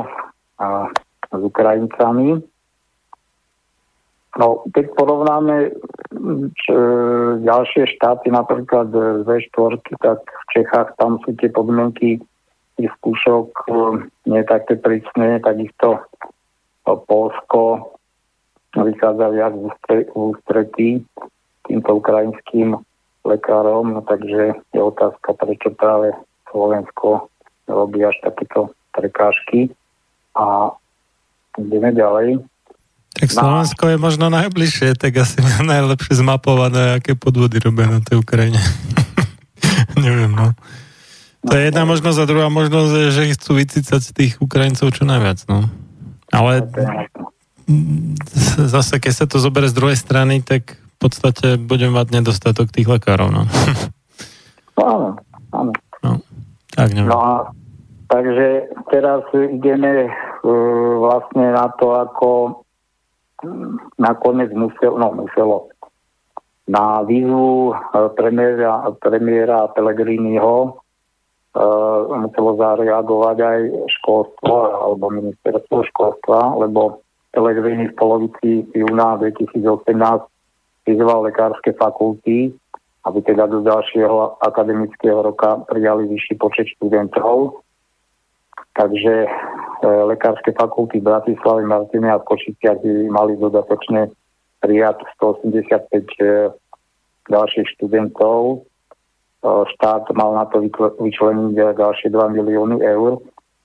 a, 0.59 0.91
s 1.31 1.41
Ukrajincami. 1.43 2.43
No, 4.39 4.63
keď 4.71 4.95
porovnáme 4.95 5.75
č, 6.55 6.65
e, 6.71 6.79
ďalšie 7.43 7.99
štáty, 7.99 8.31
napríklad 8.31 8.95
z 8.95 9.27
V4, 9.27 9.83
tak 9.99 10.23
v 10.23 10.45
Čechách 10.55 10.95
tam 11.03 11.19
sú 11.27 11.35
tie 11.35 11.51
podmienky 11.51 12.23
tých 12.79 12.91
skúšok 13.03 13.51
e, 13.67 13.73
nie 14.31 14.43
také 14.47 14.79
prísne, 14.79 15.43
takisto 15.43 16.07
Polsko 16.87 17.95
vychádza 18.75 19.27
viac 19.35 19.55
v 19.55 19.67
ústretí 20.15 21.03
týmto 21.67 21.91
ukrajinským 21.99 22.79
lekárom, 23.27 23.99
no 23.99 24.01
takže 24.07 24.55
je 24.73 24.81
otázka, 24.81 25.35
prečo 25.35 25.75
práve 25.75 26.15
Slovensko 26.51 27.31
robí 27.67 28.03
až 28.03 28.17
takéto 28.23 28.75
prekážky. 28.95 29.71
A 30.35 30.71
ideme 31.59 31.93
ďalej. 31.93 32.43
Tak 33.11 33.29
Slovensko 33.35 33.91
je 33.91 33.99
možno 33.99 34.31
najbližšie, 34.31 34.95
tak 34.95 35.19
asi 35.19 35.43
najlepšie 35.67 36.23
zmapované, 36.23 37.03
aké 37.03 37.19
podvody 37.19 37.59
robia 37.59 37.91
na 37.91 38.01
tej 38.01 38.23
Ukrajine. 38.23 38.61
Neviem, 40.05 40.31
no. 40.31 40.55
To 41.41 41.53
je 41.57 41.73
jedna 41.73 41.89
možnosť 41.89 42.19
a 42.21 42.29
druhá 42.29 42.49
možnosť 42.53 42.93
je, 42.93 43.07
že 43.11 43.35
chcú 43.35 43.51
vycícať 43.59 44.03
tých 44.13 44.33
Ukrajincov 44.45 44.93
čo 44.93 45.09
najviac, 45.09 45.41
no. 45.49 45.67
Ale 46.31 46.69
zase, 48.71 49.01
keď 49.01 49.13
sa 49.13 49.27
to 49.27 49.41
zoberie 49.41 49.73
z 49.73 49.79
druhej 49.79 49.99
strany, 49.99 50.45
tak 50.45 50.77
v 50.77 50.97
podstate 51.01 51.57
budem 51.57 51.97
mať 51.97 52.13
nedostatok 52.13 52.69
tých 52.69 52.87
lekárov. 52.87 53.33
No, 53.33 53.43
no 54.77 54.83
áno, 54.85 55.09
áno. 55.51 55.73
No, 56.05 56.13
tak 56.77 56.93
neviem. 56.93 57.09
No 57.09 57.19
a 57.19 57.33
takže 58.13 58.69
teraz 58.93 59.25
ideme 59.33 60.07
uh, 60.07 60.93
vlastne 61.01 61.57
na 61.57 61.73
to, 61.81 61.97
ako 61.97 62.29
nakoniec 63.99 64.51
musel, 64.53 64.99
no 64.99 65.13
muselo 65.15 65.73
na 66.71 67.03
výzvu 67.03 67.75
uh, 67.75 68.09
premiéra, 68.15 68.95
premiéra 69.03 69.67
Pellegriniho 69.75 70.79
uh, 71.57 72.01
muselo 72.15 72.55
zareagovať 72.55 73.37
aj 73.43 73.61
školstvo 74.01 74.55
alebo 74.87 75.11
ministerstvo 75.11 75.83
školstva, 75.91 76.61
lebo 76.63 77.03
Pelegrini 77.31 77.91
v 77.91 77.95
polovici 77.95 78.51
júna 78.75 79.15
2018 79.23 79.87
vyzval 80.87 81.31
lekárske 81.31 81.71
fakulty, 81.79 82.51
aby 83.07 83.19
teda 83.23 83.47
do 83.47 83.63
ďalšieho 83.63 84.43
akademického 84.43 85.23
roka 85.23 85.63
prijali 85.71 86.11
vyšší 86.11 86.35
počet 86.43 86.67
študentov. 86.75 87.63
Takže 88.79 89.15
e, 89.27 89.29
lekárske 89.87 90.55
fakulty 90.55 91.01
v 91.01 91.09
Bratislave, 91.11 91.67
Martine 91.67 92.15
a 92.15 92.23
Košiciach 92.23 92.81
by 92.83 93.11
mali 93.11 93.35
dodatočne 93.37 94.15
prijať 94.63 95.03
185 95.19 95.91
e, 95.91 96.55
ďalších 97.31 97.67
študentov 97.77 98.71
štát 99.45 100.05
mal 100.13 100.37
na 100.37 100.45
to 100.53 100.61
vyčleniť 101.01 101.57
ďalšie 101.57 102.09
2 102.13 102.37
milióny 102.37 102.85
eur. 102.85 103.21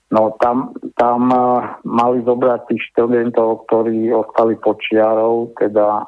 No 0.08 0.38
tam, 0.38 0.72
tam 0.94 1.28
uh, 1.34 1.82
mali 1.82 2.22
zobrať 2.22 2.70
tých 2.70 2.82
študentov, 2.94 3.66
ktorí 3.66 4.14
ostali 4.14 4.54
počiarov, 4.54 5.52
teda 5.58 6.06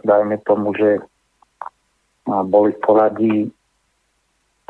dajme 0.00 0.40
tomu, 0.48 0.72
že 0.72 0.96
uh, 0.98 2.42
boli 2.48 2.72
v 2.72 2.80
poradí, 2.80 3.36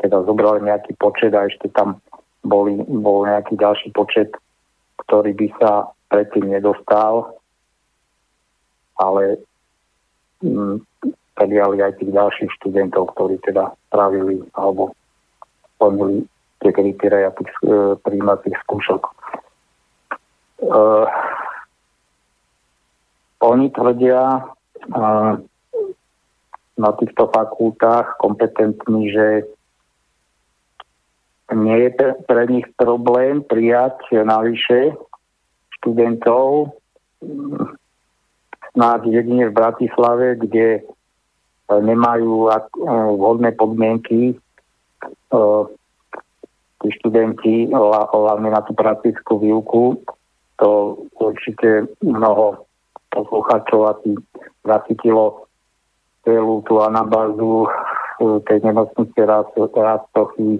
teda 0.03 0.27
zobrali 0.27 0.67
nejaký 0.67 0.91
počet 0.99 1.31
a 1.31 1.47
ešte 1.47 1.71
tam 1.71 2.03
boli, 2.43 2.79
bol 2.87 3.27
nejaký 3.27 3.59
ďalší 3.59 3.89
počet, 3.91 4.31
ktorý 5.05 5.35
by 5.35 5.47
sa 5.59 5.71
predtým 6.09 6.49
nedostal, 6.49 7.37
ale 8.99 9.39
mm, 10.43 10.83
prijali 11.39 11.77
aj 11.79 12.03
tých 12.03 12.11
ďalších 12.11 12.51
študentov, 12.59 13.15
ktorí 13.15 13.39
teda 13.43 13.71
spravili 13.87 14.43
alebo 14.55 14.91
splnili 15.75 16.27
tie 16.59 16.71
kritéria 16.75 17.31
tých 17.31 17.51
e, 17.63 17.95
príjmacích 18.03 18.55
skúšok. 18.67 19.01
E, 19.07 19.11
oni 23.39 23.71
tvrdia 23.71 24.23
e, 24.27 24.41
na 26.79 26.91
týchto 26.99 27.31
fakultách 27.31 28.19
kompetentní, 28.19 29.11
že 29.11 29.47
nie 31.55 31.77
je 31.87 31.89
pre 32.29 32.43
nich 32.47 32.67
problém 32.77 33.41
prijať 33.41 33.97
navyše 34.11 34.93
študentov 35.79 36.77
snáď 38.73 39.01
jedine 39.23 39.49
v 39.49 39.57
Bratislave, 39.57 40.37
kde 40.37 40.85
nemajú 41.69 42.49
vhodné 43.17 43.53
podmienky 43.57 44.37
tí 46.79 46.87
študenti, 47.03 47.69
hlavne 47.75 48.49
na 48.55 48.63
tú 48.63 48.71
praktickú 48.71 49.39
výuku, 49.43 49.99
to 50.59 50.95
určite 51.19 51.91
mnoho 51.99 52.63
poslucháčov 53.11 53.99
asi 53.99 54.15
zachytilo 54.63 55.47
celú 56.23 56.61
tú 56.67 56.83
anabázu 56.83 57.65
e, 57.65 57.69
tej 58.43 58.59
nemocnice 58.67 59.19
Rastochy, 59.73 60.59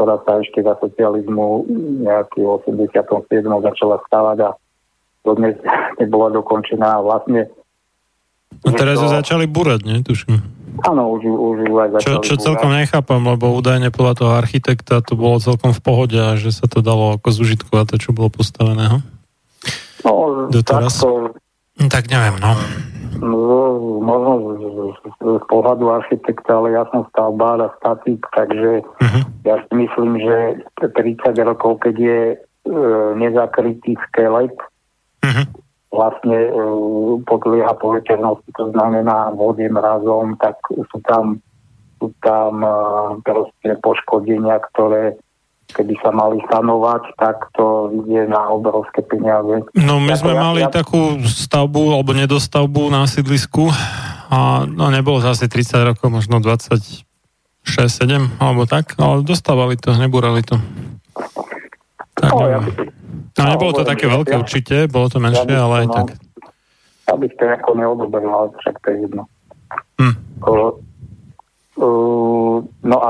ktorá 0.00 0.16
sa 0.24 0.40
ešte 0.40 0.64
za 0.64 0.80
socializmu 0.80 1.68
nejaký 2.08 2.40
v 2.40 2.48
87. 2.64 3.44
začala 3.44 4.00
stavať 4.08 4.38
a 4.48 4.50
dodnes 5.20 5.60
nebola 6.00 6.32
dokončená. 6.32 7.04
Vlastne 7.04 7.52
a 8.64 8.72
teraz 8.72 8.96
to... 8.96 9.12
začali 9.12 9.44
burať, 9.44 9.80
nie? 9.84 10.00
Tuším. 10.00 10.40
Áno, 10.80 11.12
už, 11.12 11.22
už 11.28 11.58
aj 11.76 11.88
Čo, 12.00 12.24
čo 12.24 12.34
celkom 12.40 12.72
nechápam, 12.72 13.20
lebo 13.20 13.52
údajne 13.52 13.92
podľa 13.92 14.14
toho 14.16 14.32
architekta 14.40 15.04
to 15.04 15.12
bolo 15.12 15.36
celkom 15.36 15.76
v 15.76 15.80
pohode 15.84 16.16
a 16.16 16.40
že 16.40 16.56
sa 16.56 16.64
to 16.64 16.80
dalo 16.80 17.20
ako 17.20 17.28
zužitkovať 17.36 17.84
to, 17.92 17.96
čo 18.00 18.10
bolo 18.16 18.32
postaveného. 18.32 19.04
No, 20.00 20.48
Doteraz. 20.48 20.96
Takto, 20.96 21.36
tak 21.92 22.08
neviem, 22.08 22.40
no. 22.40 22.56
No 23.20 24.00
možno 24.00 24.32
z, 24.96 25.44
pohľadu 25.46 25.86
architekta, 25.92 26.58
ale 26.58 26.74
ja 26.74 26.84
som 26.90 27.06
stavbár 27.12 27.60
a 27.60 27.68
statik, 27.78 28.24
takže 28.32 28.82
uh-huh. 28.82 29.22
ja 29.44 29.60
si 29.64 29.72
myslím, 29.76 30.20
že 30.20 30.36
30 30.80 31.36
rokov, 31.44 31.84
keď 31.84 31.96
je 32.00 32.20
e, 32.32 32.36
nezakrytý 33.20 33.94
skelet, 34.08 34.56
uh-huh 35.22 35.46
vlastne 35.90 36.38
e, 36.38 36.50
podlieha 37.26 37.74
poveternosti, 37.74 38.50
to 38.54 38.70
znamená 38.70 39.34
vode 39.34 39.66
mrazom, 39.66 40.38
tak 40.38 40.56
sú 40.70 40.98
tam, 41.02 41.42
sú 41.98 42.14
tam 42.22 42.62
e, 42.62 42.72
proste 43.26 43.74
poškodenia, 43.82 44.62
ktoré 44.70 45.18
keby 45.72 45.94
sa 46.02 46.10
mali 46.10 46.38
sanovať, 46.46 47.02
tak 47.16 47.50
to 47.54 47.90
ide 48.04 48.26
na 48.28 48.50
obrovské 48.50 49.02
peniaze. 49.06 49.66
No 49.74 50.02
my 50.02 50.12
sme 50.14 50.34
ja, 50.34 50.40
mali 50.40 50.60
ja... 50.62 50.70
takú 50.70 51.18
stavbu 51.22 51.94
alebo 51.94 52.14
nedostavbu 52.14 52.90
na 52.90 53.06
sídlisku 53.06 53.70
a 54.30 54.66
no 54.66 54.90
nebolo 54.90 55.18
zase 55.22 55.50
30 55.50 55.94
rokov, 55.94 56.08
možno 56.10 56.38
26, 56.38 57.02
7 57.66 58.38
alebo 58.38 58.66
tak, 58.66 58.94
ale 58.98 59.22
dostávali 59.26 59.78
to, 59.78 59.94
nebúrali 59.96 60.42
to. 60.46 60.58
Tak, 62.20 62.30
no, 62.36 62.44
ja 62.46 62.60
by, 62.60 62.70
No 63.38 63.56
nebolo 63.56 63.72
to 63.72 63.86
také 63.86 64.10
veľké 64.10 64.34
ja, 64.34 64.40
určite, 64.42 64.76
bolo 64.90 65.06
to 65.08 65.22
menšie, 65.22 65.48
ja 65.48 65.64
ale 65.64 65.86
aj 65.86 65.88
tak. 65.94 66.08
Ja 67.08 67.14
bych 67.16 67.32
to 67.38 67.44
ako 67.48 67.70
neodoberal, 67.78 68.52
však 68.58 68.76
to 68.82 68.86
je 68.90 68.96
jedno. 69.06 69.22
Hm. 69.96 70.14
Uh, 70.44 70.72
uh, 71.80 72.56
no 72.84 72.96
a 73.00 73.08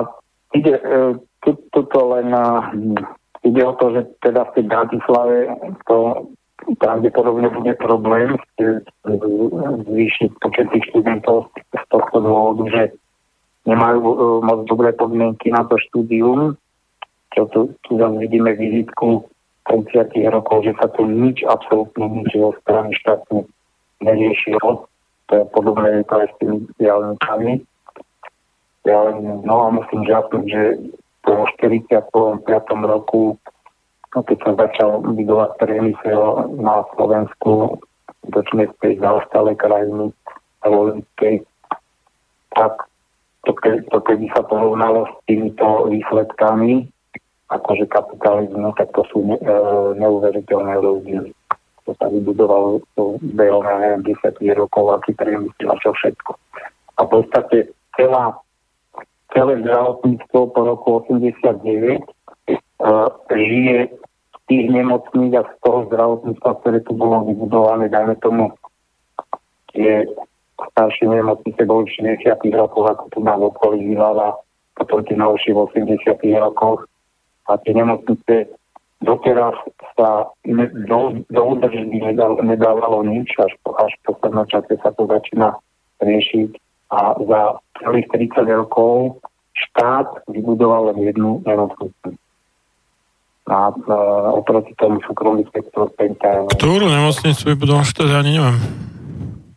ide, 0.54 0.78
uh, 0.78 1.18
tu, 1.44 1.56
tuto 1.72 1.98
len 2.16 2.28
uh, 2.32 2.72
ide 3.44 3.62
o 3.64 3.72
to, 3.76 3.92
že 3.96 4.02
teda 4.20 4.44
v 4.50 4.54
tej 4.56 4.64
Bratislave 4.68 5.36
to 5.88 5.96
pravdepodobne 6.76 7.48
bude 7.48 7.72
problém 7.80 8.36
zvýšiť 9.88 10.30
počet 10.44 10.68
tých 10.70 10.84
študentov 10.92 11.48
z 11.56 11.84
tohto 11.88 12.16
dôvodu, 12.20 12.64
že 12.68 12.82
nemajú 13.64 13.98
uh, 14.00 14.14
moc 14.44 14.68
dobré 14.68 14.92
podmienky 14.92 15.48
na 15.48 15.64
to 15.64 15.80
štúdium, 15.90 16.56
čo 17.32 17.46
tu, 17.48 17.72
tu 17.86 17.96
zase 17.96 18.16
vidíme 18.18 18.52
vizitku 18.58 19.24
30 19.70 20.10
rokov, 20.34 20.66
že 20.66 20.74
sa 20.82 20.90
tu 20.90 21.06
nič, 21.06 21.46
absolútne 21.46 22.10
nič 22.10 22.34
zo 22.34 22.50
strany 22.64 22.90
štátu 22.98 23.46
neriešilo. 24.02 24.90
To 25.30 25.32
je 25.32 25.44
podobné 25.54 26.02
to 26.10 26.14
aj 26.18 26.26
s 26.26 26.34
tými 26.42 26.58
diálnicami. 26.82 27.62
Ja 28.88 29.14
no 29.46 29.54
a 29.62 29.66
musím 29.70 30.02
žasnúť, 30.08 30.44
že 30.50 30.62
po 31.30 31.46
45. 31.62 32.10
roku, 32.90 33.38
no 34.10 34.20
keď 34.26 34.38
sa 34.42 34.52
začal 34.66 34.98
budovať 35.06 35.50
priemysel 35.62 36.50
na 36.58 36.82
Slovensku, 36.98 37.78
dočne 38.34 38.66
z 38.66 38.74
tej 38.82 38.94
zaostalej 38.98 39.54
krajiny 39.62 40.10
Volinskej, 40.66 41.46
tak 42.50 42.90
to, 43.46 43.54
ke, 43.54 43.78
to 43.88 43.98
keby 44.02 44.26
sa 44.34 44.42
porovnalo 44.42 45.06
s 45.06 45.14
týmito 45.30 45.86
výsledkami, 45.86 46.90
akože 47.50 47.86
kapitalizmu, 47.86 48.74
tak 48.74 48.90
to 48.92 49.02
sú 49.10 49.22
ne, 49.26 49.38
e, 49.38 49.54
neuveriteľné 50.02 50.74
rozdiely. 50.82 51.30
To 51.86 51.90
sa 51.96 52.06
vybudovalo 52.10 52.82
to 52.94 53.18
ja 53.38 53.56
neviem, 53.78 54.02
10 54.06 54.38
rokov, 54.54 55.00
aký 55.00 55.14
priemysel 55.14 55.70
a 55.70 55.80
čo 55.80 55.94
všetko. 55.94 56.32
A 56.98 57.06
v 57.06 57.08
podstate 57.08 57.72
celá, 57.96 58.36
celé 59.34 59.60
zdravotníctvo 59.62 60.38
po 60.50 60.60
roku 60.64 60.88
89 61.06 62.02
e, 62.48 62.56
žije 63.30 63.78
z 64.34 64.38
tých 64.46 64.66
nemocníc 64.70 65.32
a 65.38 65.42
z 65.46 65.54
toho 65.62 65.86
zdravotníctva, 65.86 66.50
ktoré 66.60 66.78
tu 66.82 66.92
bolo 66.98 67.24
vybudované, 67.26 67.86
dajme 67.88 68.18
tomu, 68.18 68.50
tie 69.70 70.06
staršie 70.74 71.06
nemocnice 71.08 71.62
boli 71.64 71.86
v 71.86 72.18
60 72.20 72.58
rokoch, 72.58 72.86
ako 72.90 73.04
tu 73.14 73.18
na 73.22 73.38
okolí 73.38 73.94
Výlava, 73.94 74.36
potom 74.74 75.04
tie 75.06 75.16
novšie 75.16 75.54
v 75.54 75.58
80 75.70 76.42
rokoch. 76.42 76.84
A 77.48 77.58
tie 77.62 77.74
nemocnice 77.74 78.50
doteraz 79.02 79.56
sa 79.96 80.28
ne, 80.44 80.68
do, 80.86 81.24
do 81.32 81.42
udržby 81.56 81.98
nedávalo 82.44 83.02
nič, 83.06 83.32
až 83.40 83.52
po, 83.64 83.74
až 83.80 83.92
po 84.04 84.14
čase 84.46 84.76
sa 84.82 84.90
to 84.94 85.08
začína 85.08 85.56
riešiť 86.00 86.69
a 86.90 87.14
za 87.16 87.40
celých 87.78 88.06
30 88.34 88.50
rokov 88.50 89.22
štát 89.54 90.26
vybudoval 90.26 90.90
len 90.94 90.98
jednu 91.06 91.42
nemocnicu. 91.46 92.18
A, 93.50 93.70
a 93.70 93.96
oproti 94.30 94.74
tomu 94.78 95.02
súkromný 95.02 95.42
sektor 95.50 95.90
Penta. 95.98 96.46
Ktorú 96.54 96.86
nemocnicu 96.86 97.54
vybudoval 97.54 97.82
štát, 97.82 98.10
ja 98.10 98.22
neviem. 98.22 98.58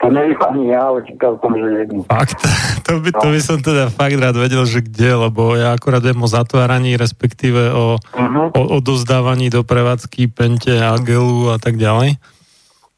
To 0.04 0.12
neviem 0.12 0.36
ani 0.36 0.76
ja, 0.76 0.92
ale 0.92 1.00
čítal 1.08 1.40
som, 1.40 1.56
že 1.56 1.88
jednu. 1.88 2.04
Fakt? 2.06 2.40
To 2.84 3.00
by, 3.00 3.16
to 3.16 3.32
by 3.32 3.40
som 3.40 3.64
teda 3.64 3.88
fakt 3.88 4.20
rád 4.20 4.36
vedel, 4.36 4.68
že 4.68 4.84
kde, 4.84 5.16
lebo 5.16 5.56
ja 5.56 5.72
akorát 5.72 6.04
viem 6.04 6.20
o 6.20 6.28
zatváraní, 6.28 7.00
respektíve 7.00 7.72
o, 7.72 7.96
uh-huh. 7.96 8.52
o 8.52 8.62
odozdávaní 8.76 9.48
do 9.48 9.64
prevádzky 9.64 10.28
Pente, 10.28 10.76
Agelu 10.84 11.56
a 11.56 11.58
tak 11.64 11.80
ďalej. 11.80 12.20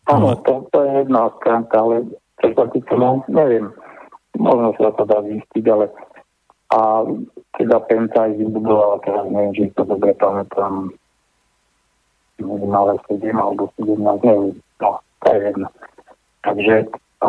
Áno, 0.09 0.41
to, 0.41 0.65
to 0.73 0.81
je 0.81 1.05
jedna 1.05 1.29
stránka, 1.37 1.85
ale 1.85 2.01
čo 2.41 2.49
sa 2.57 2.65
týka, 2.73 2.97
no, 2.97 3.21
neviem, 3.29 3.69
možno 4.37 4.75
sa 4.77 4.91
to 4.95 5.03
dá 5.07 5.19
zistiť, 5.23 5.65
ale 5.71 5.89
a 6.73 7.05
teda 7.55 7.77
Penta 7.87 8.25
aj 8.25 8.35
vybudovala, 8.35 8.99
teraz 9.05 9.25
neviem, 9.29 9.53
či 9.53 9.63
to 9.77 9.85
dobre 9.85 10.11
pamätám, 10.17 10.91
ale 12.73 12.93
7 13.07 13.21
alebo 13.31 13.69
17, 13.79 14.01
neviem, 14.25 14.59
no, 14.81 14.91
to 15.23 15.27
je 15.29 15.39
jedno. 15.39 15.67
Takže 16.41 16.75
a, 17.21 17.27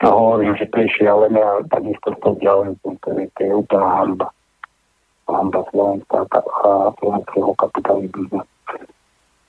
a 0.00 0.06
hovorím, 0.08 0.56
že 0.56 0.66
to 0.72 0.76
je 0.80 0.88
šialené 0.96 1.38
a 1.38 1.62
takisto 1.70 2.16
to 2.24 2.30
ďalej, 2.40 2.74
to 2.82 2.96
to 3.06 3.40
je 3.44 3.52
úplná 3.54 3.88
hamba. 4.02 4.28
Hamba 5.30 5.62
Slovenska 5.70 6.26
a 6.26 6.90
slovenského 6.98 7.54
kapitalizmu. 7.54 8.42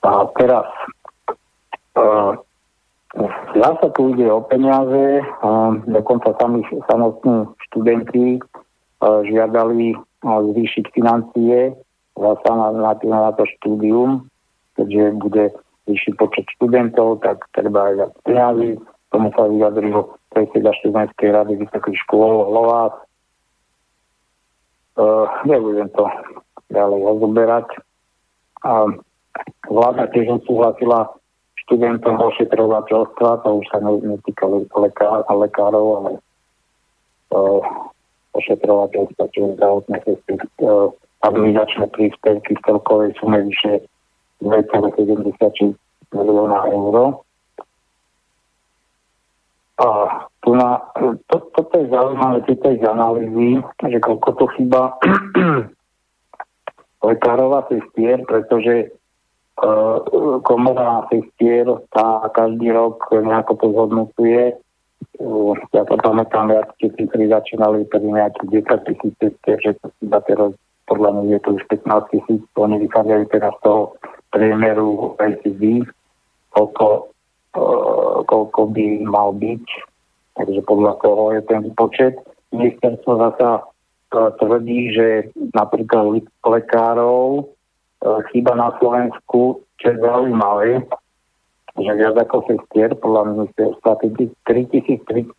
A 0.05 0.09
teraz 0.37 0.67
uh, 1.97 2.37
ja 3.57 3.69
sa 3.75 3.87
tu 3.91 4.15
ide 4.15 4.31
o 4.31 4.39
peniaze, 4.45 5.19
dokonca 5.87 6.31
sami 6.39 6.63
samotní 6.87 7.51
študenti 7.67 8.39
žiadali 9.03 9.99
zvýšiť 10.23 10.85
financie 10.95 11.75
sa 12.15 12.51
na, 12.55 12.67
na, 12.71 12.93
na 12.95 13.31
to 13.35 13.43
štúdium 13.59 14.31
keďže 14.81 15.05
bude 15.21 15.45
vyšší 15.85 16.11
počet 16.17 16.45
študentov, 16.57 17.21
tak 17.21 17.45
treba 17.53 17.91
aj 17.91 17.93
viac 18.01 18.13
peniazy. 18.25 18.69
Tomu 19.11 19.29
sa 19.35 19.45
vyjadril 19.45 20.07
predseda 20.31 20.71
študentskej 20.81 21.29
rady 21.35 21.53
vysokých 21.59 21.97
škôl 22.07 22.47
Lovás. 22.49 22.95
Uh, 24.95 25.27
nebudem 25.47 25.87
to 25.93 26.07
ďalej 26.71 26.99
rozoberať. 27.03 27.67
A 28.63 28.87
vláda 29.67 30.07
tiež 30.11 30.41
odsúhlasila 30.41 31.11
študentom 31.71 32.19
ošetrovateľstva, 32.19 33.47
to 33.47 33.63
už 33.63 33.65
sa 33.71 33.79
netýka 33.79 34.43
lekár, 34.75 35.23
lekárov, 35.23 35.87
ale 36.03 36.11
uh, 37.31 37.63
ošetrovateľstva, 38.35 39.31
čiže 39.31 39.55
zdravotné 39.55 39.97
cesty, 40.03 40.35
uh, 40.67 40.91
administračné 41.23 41.87
príspevky 41.95 42.59
v 42.59 42.63
celkovej 42.67 43.15
sume 43.23 43.39
vyše 43.47 43.87
2,76 44.43 45.79
milióna 46.11 46.59
eur. 46.75 47.23
A 49.79 49.87
tu 50.43 50.51
na, 50.51 50.83
to, 51.31 51.37
toto 51.55 51.73
je 51.79 51.87
zaujímavé, 51.87 52.43
je 52.51 52.83
z 52.83 52.83
analýzy, 52.83 53.63
že 53.79 53.97
koľko 54.03 54.29
to 54.35 54.45
chýba 54.59 54.99
lekárov 57.07 57.63
a 57.63 57.65
pretože 58.27 58.91
komora 60.41 61.05
sestier 61.13 61.69
tá 61.93 62.25
každý 62.33 62.73
rok 62.73 63.05
nejako 63.13 63.53
to 63.61 63.65
zhodnotuje. 63.73 64.57
Uh, 65.21 65.53
ja 65.73 65.85
to 65.85 65.97
pamätám, 66.01 66.49
viac 66.49 66.73
cifry 66.77 67.29
začínali 67.29 67.85
pri 67.89 68.05
nejakých 68.05 68.65
10 68.65 68.87
tisíc 68.89 69.13
sestier, 69.21 69.57
že 69.61 69.77
to 69.81 69.93
chýba 70.01 70.21
teraz 70.25 70.53
podľa 70.89 71.09
mňa 71.13 71.23
je 71.37 71.39
to 71.45 71.49
už 71.55 71.63
15 71.71 72.11
tisíc, 72.11 72.41
oni 72.57 72.75
vychádzajú 72.83 73.23
teraz 73.31 73.53
z 73.57 73.61
toho 73.63 73.81
priemeru 74.33 75.15
ACD, 75.21 75.85
koľko, 76.51 76.85
uh, 77.55 78.17
koľko 78.25 78.61
by 78.73 78.85
mal 79.05 79.31
byť, 79.37 79.65
takže 80.41 80.59
podľa 80.65 80.93
toho 81.05 81.23
je 81.37 81.41
ten 81.45 81.61
počet. 81.77 82.13
Ministerstvo 82.51 83.11
zasa 83.17 83.49
uh, 83.61 84.29
tvrdí, 84.41 84.91
že 84.91 85.07
napríklad 85.53 86.25
lekárov 86.43 87.45
chýba 88.33 88.55
na 88.57 88.73
Slovensku, 88.81 89.61
čo 89.77 89.85
je 89.93 89.97
zaujímavé, 90.01 90.81
že 91.77 91.91
viac 91.95 92.17
ako 92.17 92.43
sestier, 92.49 92.91
podľa 92.97 93.31
ministerstva, 93.31 93.91
3338 94.01 95.29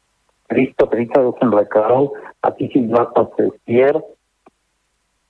lekárov 1.61 2.15
a 2.41 2.49
1020 2.55 3.39
sestier 3.39 4.01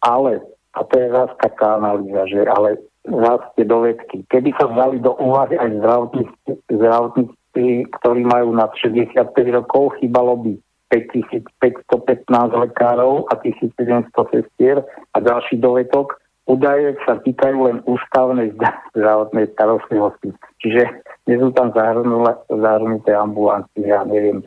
ale, 0.02 0.42
a 0.74 0.82
to 0.84 0.98
je 0.98 1.08
zás 1.14 1.30
taká 1.38 1.78
analýza, 1.78 2.26
že 2.26 2.42
ale 2.50 2.82
zás 3.06 3.42
tie 3.54 3.62
dovedky. 3.62 4.26
Keby 4.26 4.50
sa 4.58 4.66
vzali 4.66 4.98
do 4.98 5.14
úvahy 5.14 5.54
aj 5.54 5.70
zdravotníci, 5.78 6.50
zdravotníci 6.66 7.66
ktorí 8.02 8.22
majú 8.26 8.50
nad 8.56 8.74
65 8.74 9.30
rokov, 9.54 9.94
chýbalo 10.02 10.42
by 10.42 10.52
5515 10.90 12.28
lekárov 12.68 13.30
a 13.30 13.38
1700 13.38 14.10
sestier 14.34 14.82
a 15.14 15.16
ďalší 15.22 15.62
dovedok. 15.62 16.18
Údaje 16.42 16.98
sa 17.06 17.22
týkajú 17.22 17.56
len 17.70 17.78
ústavnej 17.86 18.50
zdravotnej 18.96 19.46
starostlivosti. 19.54 20.34
Čiže 20.58 20.82
nie 21.30 21.36
sú 21.38 21.54
tam 21.54 21.70
zahrnuté 21.74 23.14
ambulancie, 23.14 23.86
ja 23.86 24.02
neviem, 24.02 24.42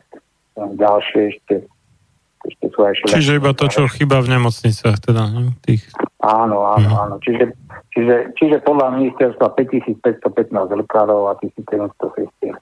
ďalšie 0.56 1.36
ešte 1.36 1.54
ešte 2.46 2.66
sú 2.70 2.80
aj 2.86 2.94
Čiže 3.10 3.42
iba 3.42 3.50
to, 3.52 3.66
čo 3.66 3.90
chýba 3.90 4.22
v 4.22 4.38
nemocniciach, 4.38 5.02
teda, 5.02 5.26
ne? 5.34 5.50
Tých... 5.66 5.82
Áno, 6.22 6.62
áno, 6.62 6.90
áno. 6.94 7.14
Čiže, 7.18 7.50
čiže, 7.90 8.16
čiže 8.38 8.56
podľa 8.62 8.94
ministerstva 9.02 9.50
5515 9.58 10.54
lekárov 10.54 11.26
a 11.26 11.34
1700 11.42 11.90
sestier. 12.14 12.54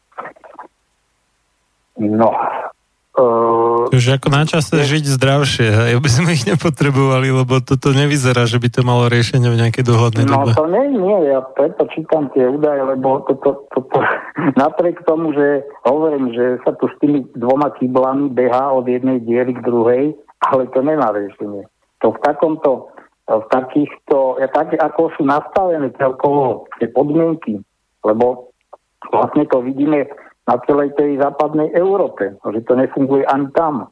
No, 2.00 2.32
Uh, 3.14 3.86
Takže 3.94 4.18
ako 4.18 4.26
na 4.26 4.42
čase 4.42 4.74
je... 4.82 4.98
žiť 4.98 5.04
zdravšie, 5.14 5.68
hej, 5.70 5.90
aby 5.94 6.10
sme 6.10 6.34
ich 6.34 6.42
nepotrebovali, 6.50 7.30
lebo 7.30 7.62
toto 7.62 7.94
nevyzerá, 7.94 8.42
že 8.42 8.58
by 8.58 8.68
to 8.74 8.82
malo 8.82 9.06
riešenie 9.06 9.46
v 9.54 9.60
nejakej 9.62 9.86
dohodnej 9.86 10.26
no, 10.26 10.42
dobe. 10.42 10.50
No 10.50 10.58
to 10.58 10.66
nie, 10.66 10.98
nie, 10.98 11.18
ja 11.30 11.38
preto 11.54 11.86
čítam 11.94 12.26
tie 12.34 12.42
údaje, 12.42 12.82
lebo 12.82 13.22
toto, 13.22 13.70
to, 13.70 13.86
to, 13.86 13.98
napriek 14.62 14.98
tomu, 15.06 15.30
že 15.30 15.62
hovorím, 15.86 16.34
že 16.34 16.58
sa 16.66 16.74
tu 16.74 16.90
s 16.90 16.94
tými 16.98 17.22
dvoma 17.38 17.70
kyblami 17.78 18.34
behá 18.34 18.74
od 18.74 18.90
jednej 18.90 19.22
diery 19.22 19.54
k 19.54 19.62
druhej, 19.62 20.04
ale 20.50 20.66
to 20.74 20.82
nemá 20.82 21.14
riešenie. 21.14 21.70
To 22.02 22.10
v 22.10 22.18
takomto, 22.18 22.90
v 23.30 23.46
takýchto, 23.54 24.42
ja, 24.42 24.50
tak, 24.50 24.74
ako 24.74 25.14
sú 25.14 25.22
nastavené 25.22 25.94
celkovo 26.02 26.66
tie 26.82 26.90
podmienky, 26.90 27.62
lebo 28.02 28.50
vlastne 29.14 29.46
to 29.46 29.62
vidíme 29.62 30.02
na 30.44 30.56
celej 30.68 30.92
tej 31.00 31.16
západnej 31.20 31.72
Európe, 31.72 32.36
že 32.36 32.60
to 32.68 32.76
nefunguje 32.76 33.24
ani 33.24 33.48
tam. 33.56 33.88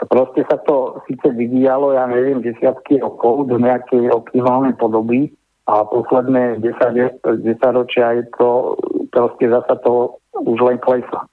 To 0.00 0.04
proste 0.08 0.42
sa 0.48 0.58
to 0.64 0.98
síce 1.06 1.28
vyvíjalo, 1.28 1.94
ja 1.94 2.08
neviem, 2.08 2.42
desiatky 2.42 2.98
rokov 2.98 3.46
do 3.52 3.60
nejakej 3.60 4.10
optimálnej 4.10 4.74
podoby 4.74 5.30
a 5.70 5.86
posledné 5.86 6.58
10, 6.58 7.22
10 7.22 7.78
ročia 7.78 8.18
je 8.18 8.24
to, 8.34 8.74
proste 9.14 9.46
zasa 9.46 9.78
to 9.84 10.18
už 10.42 10.58
len 10.58 10.78
klesa. 10.82 11.28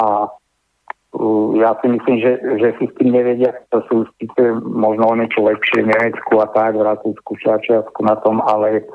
A 0.00 0.32
ja 1.58 1.74
si 1.82 1.86
myslím, 1.90 2.22
že, 2.22 2.38
že 2.62 2.68
si 2.78 2.86
s 2.86 2.94
tým 2.96 3.12
nevedia, 3.12 3.50
to 3.74 3.82
sú 3.90 4.06
síce 4.22 4.42
možno 4.62 5.10
o 5.10 5.18
niečo 5.18 5.42
lepšie 5.42 5.82
v 5.82 5.90
Nemecku 5.90 6.38
a 6.38 6.46
tak, 6.54 6.78
v 6.78 6.86
Rakúsku, 6.86 7.34
Švačiarsku 7.34 8.00
na 8.06 8.14
tom, 8.22 8.38
ale 8.40 8.86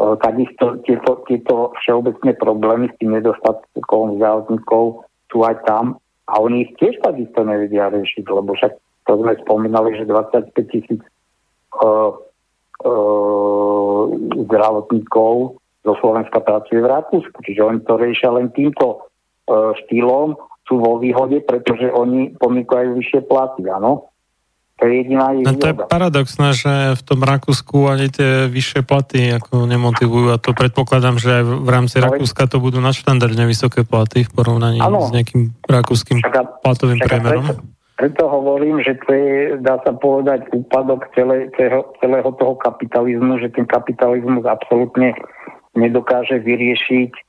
Takisto 0.00 0.80
tieto, 0.88 1.20
tieto 1.28 1.76
všeobecné 1.84 2.32
problémy 2.40 2.88
s 2.88 2.96
tým 2.96 3.20
nedostatkom 3.20 4.16
zdravotníkov 4.16 5.04
sú 5.28 5.44
aj 5.44 5.60
tam 5.68 6.00
a 6.24 6.40
oni 6.40 6.64
ich 6.64 6.72
tiež 6.80 7.04
takisto 7.04 7.44
nevedia 7.44 7.92
riešiť, 7.92 8.24
lebo 8.24 8.56
však 8.56 8.72
to 9.04 9.12
sme 9.20 9.36
spomínali, 9.44 10.00
že 10.00 10.08
25 10.08 10.56
tisíc 10.72 11.00
uh, 11.84 12.16
uh, 12.86 14.02
zdravotníkov 14.48 15.60
zo 15.84 15.92
Slovenska 16.00 16.38
pracuje 16.44 16.80
v 16.80 16.90
Rakúsku, 16.90 17.36
čiže 17.44 17.60
oni 17.60 17.80
to 17.84 18.00
riešia 18.00 18.32
len 18.32 18.48
týmto 18.56 19.04
uh, 19.04 19.76
štýlom, 19.84 20.38
sú 20.64 20.78
vo 20.78 21.02
výhode, 21.02 21.42
pretože 21.42 21.90
oni 21.90 22.38
ponúkajú 22.38 22.94
vyššie 22.94 23.26
platy, 23.26 23.66
áno. 23.66 24.09
No 25.44 25.52
to 25.60 25.66
je 25.70 25.76
paradoxné, 25.76 26.56
že 26.56 26.72
v 26.96 27.02
tom 27.04 27.20
Rakúsku 27.20 27.86
ani 27.86 28.08
tie 28.08 28.48
vyššie 28.48 28.80
platy 28.88 29.36
ako 29.36 29.68
nemotivujú 29.68 30.32
a 30.32 30.40
to 30.40 30.56
predpokladám, 30.56 31.20
že 31.20 31.40
aj 31.40 31.44
v 31.44 31.68
rámci 31.68 31.96
no, 32.00 32.08
Rakúska 32.08 32.48
to 32.48 32.58
budú 32.64 32.80
nadštandardne 32.80 33.44
vysoké 33.44 33.84
platy 33.84 34.24
v 34.24 34.30
porovnaní 34.32 34.80
ano. 34.80 35.04
s 35.04 35.12
nejakým 35.12 35.52
rakúskym 35.68 36.24
však, 36.24 36.64
platovým 36.64 36.96
však 36.96 37.08
priemerom. 37.12 37.44
Preto, 37.44 37.62
preto 38.00 38.22
hovorím, 38.32 38.80
že 38.80 38.96
to 39.04 39.12
je, 39.12 39.60
dá 39.60 39.76
sa 39.84 39.92
povedať, 39.92 40.48
úpadok 40.56 41.12
celé, 41.12 41.52
celého, 41.60 41.84
celého 42.00 42.30
toho 42.40 42.56
kapitalizmu, 42.56 43.36
že 43.44 43.52
ten 43.52 43.68
kapitalizmus 43.68 44.48
absolútne 44.48 45.12
nedokáže 45.76 46.40
vyriešiť 46.40 47.12
e, 47.12 47.20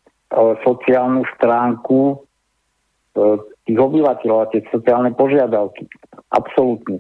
sociálnu 0.64 1.28
stránku 1.36 2.15
e, 2.15 2.15
tých 3.68 3.80
obyvateľov 3.80 4.38
a 4.40 4.49
tie 4.56 4.64
sociálne 4.72 5.11
požiadavky. 5.11 5.86
Absolútne. 6.32 6.98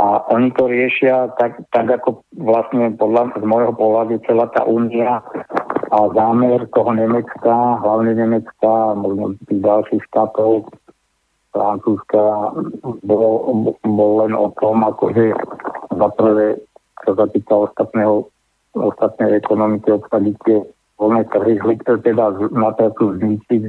A 0.00 0.24
oni 0.32 0.48
to 0.56 0.64
riešia 0.64 1.28
tak, 1.36 1.60
tak 1.76 1.84
ako 1.92 2.24
vlastne 2.32 2.96
podľa, 2.96 3.36
z 3.36 3.44
môjho 3.44 3.76
pohľadu 3.76 4.24
celá 4.24 4.48
tá 4.48 4.64
únia 4.64 5.20
a 5.92 5.98
zámer 6.16 6.64
toho 6.72 6.96
Nemecka, 6.96 7.54
hlavne 7.84 8.16
Nemecka, 8.16 8.96
možno 8.96 9.36
tých 9.44 9.60
ďalších 9.60 10.02
štátov, 10.08 10.72
Francúzska, 11.52 12.54
bol, 13.04 13.24
bol 13.84 14.12
len 14.24 14.32
o 14.32 14.48
tom, 14.56 14.88
akože 14.88 15.36
za 15.92 16.08
prvé, 16.16 16.56
čo 17.04 17.12
sa 17.12 17.26
týka 17.28 17.68
ostatného, 17.68 18.24
ostatnej 18.80 19.36
ekonomiky, 19.36 20.00
obsadiť 20.00 20.36
tie 20.48 20.64
voľné 20.96 21.28
trhy, 21.28 21.60
teda 21.84 22.40
na 22.56 22.70
to 22.72 22.88
zničiť 23.20 23.62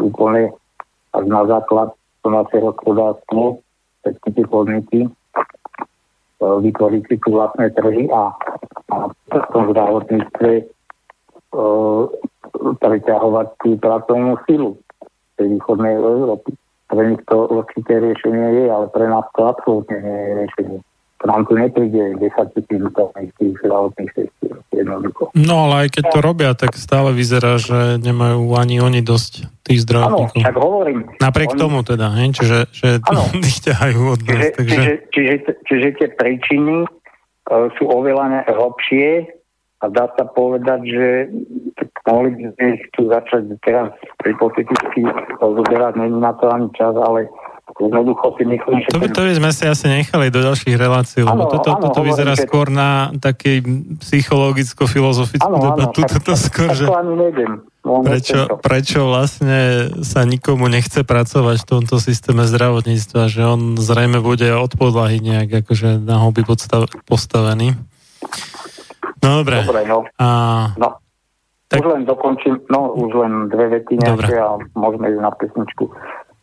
úplne 0.00 0.56
až 1.12 1.24
na 1.28 1.42
základ 1.44 1.92
to 2.24 2.32
naše 2.32 2.64
hospodárstvo, 2.64 3.60
všetky 4.00 4.28
tie 4.40 4.46
podniky 4.48 5.00
vytvoriť 6.40 7.02
si 7.08 7.16
tu 7.22 7.28
vlastné 7.32 7.72
trhy 7.72 8.12
a, 8.12 8.32
a 8.92 8.96
v 9.10 9.46
tom 9.52 9.64
zdravotníctve 9.72 10.50
e, 10.52 10.64
preťahovať 12.80 13.46
tú 13.64 13.68
pracovnú 13.80 14.36
silu 14.44 14.76
tej 15.40 15.56
východnej 15.56 15.96
Európy. 15.96 16.52
Pre 16.86 17.02
nich 17.02 17.22
to 17.26 17.50
určité 17.50 17.98
riešenie 17.98 18.62
je, 18.62 18.64
ale 18.70 18.86
pre 18.92 19.10
nás 19.10 19.26
to 19.34 19.42
absolútne 19.48 19.98
nie 20.00 20.16
je 20.16 20.32
riešenie 20.44 20.80
nám 21.24 21.48
tu 21.48 21.56
nepríde 21.56 22.20
10 22.20 22.28
tisíc 22.52 22.82
tých 23.40 23.54
zdravotných 23.64 24.10
sestier. 24.12 24.56
Jednoducho. 24.76 25.32
No 25.32 25.68
ale 25.68 25.88
aj 25.88 25.88
keď 25.96 26.04
to 26.12 26.18
robia, 26.20 26.50
tak 26.52 26.76
stále 26.76 27.16
vyzerá, 27.16 27.56
že 27.56 27.96
nemajú 27.96 28.52
ani 28.52 28.84
oni 28.84 29.00
dosť 29.00 29.48
tých 29.64 29.88
zdravotníkov. 29.88 30.44
Áno, 30.44 30.48
tak 30.52 30.56
hovorím. 30.60 30.98
Napriek 31.16 31.56
oni... 31.56 31.60
tomu 31.60 31.78
teda, 31.80 32.12
hej? 32.20 32.36
čiže 32.36 32.58
že 32.76 32.88
ich 33.40 33.58
ťahajú 33.72 34.00
od 34.04 34.20
nás. 34.20 34.28
Čiže, 34.28 34.48
takže... 34.52 34.76
čiže, 34.76 34.92
čiže, 35.08 35.34
čiže 35.64 35.88
tie 35.96 36.08
príčiny 36.12 36.84
uh, 36.84 37.72
sú 37.80 37.84
oveľa 37.88 38.44
hlbšie 38.52 39.32
a 39.80 39.84
dá 39.88 40.12
sa 40.12 40.24
povedať, 40.28 40.80
že 40.84 41.06
mohli 42.08 42.32
by 42.32 42.44
sme 42.54 42.64
ich 42.80 42.84
tu 42.96 43.08
začať 43.08 43.42
teraz 43.60 43.92
hypoteticky 44.24 45.04
rozoberať, 45.40 46.00
není 46.00 46.16
na 46.16 46.32
to 46.38 46.48
ani 46.48 46.68
čas, 46.72 46.96
ale 46.96 47.28
jednoducho 47.76 48.32
si 48.40 48.44
myslím, 48.48 48.76
že... 48.80 48.88
To 48.92 49.00
by, 49.00 49.08
to 49.12 49.22
by 49.28 49.32
sme 49.36 49.50
si 49.52 49.64
asi 49.68 49.86
nechali 49.88 50.32
do 50.32 50.40
ďalších 50.40 50.76
relácií, 50.80 51.20
lebo 51.20 51.44
ano, 51.44 51.52
toto, 51.52 51.70
ano, 51.76 51.82
toto 51.88 52.00
vyzerá 52.00 52.32
že... 52.32 52.48
skôr 52.48 52.72
na 52.72 53.12
takej 53.20 53.62
psychologicko-filozofickú 54.00 55.52
debatu. 55.60 56.00
Toto 56.04 56.32
skôr, 56.36 56.72
tak 56.72 56.78
že... 56.80 56.84
ani 56.88 57.14
nejdem. 57.20 57.52
Prečo, 57.86 58.58
prečo 58.58 59.06
vlastne 59.06 59.92
sa 60.02 60.26
nikomu 60.26 60.66
nechce 60.66 61.06
pracovať 61.06 61.56
v 61.62 61.68
tomto 61.70 62.02
systéme 62.02 62.42
zdravotníctva, 62.42 63.30
že 63.30 63.46
on 63.46 63.78
zrejme 63.78 64.18
bude 64.18 64.50
od 64.58 64.74
podlahy 64.74 65.22
nejak 65.22 65.62
akože 65.62 66.02
na 66.02 66.18
hobby 66.18 66.42
podstav, 66.42 66.90
postavený. 67.06 67.78
No 69.22 69.44
dobre. 69.44 69.62
Dobre, 69.62 69.86
no. 69.86 70.02
A... 70.18 70.26
no. 70.74 70.98
Tak... 71.66 71.82
Už 71.82 71.98
len 71.98 72.06
dokončím, 72.06 72.62
no 72.70 72.94
už 72.94 73.10
len 73.26 73.32
dve 73.50 73.66
vety 73.74 73.98
nejaké 73.98 74.38
a 74.38 74.54
môžeme 74.78 75.10
ísť 75.10 75.18
na 75.18 75.34
pesničku. 75.34 75.90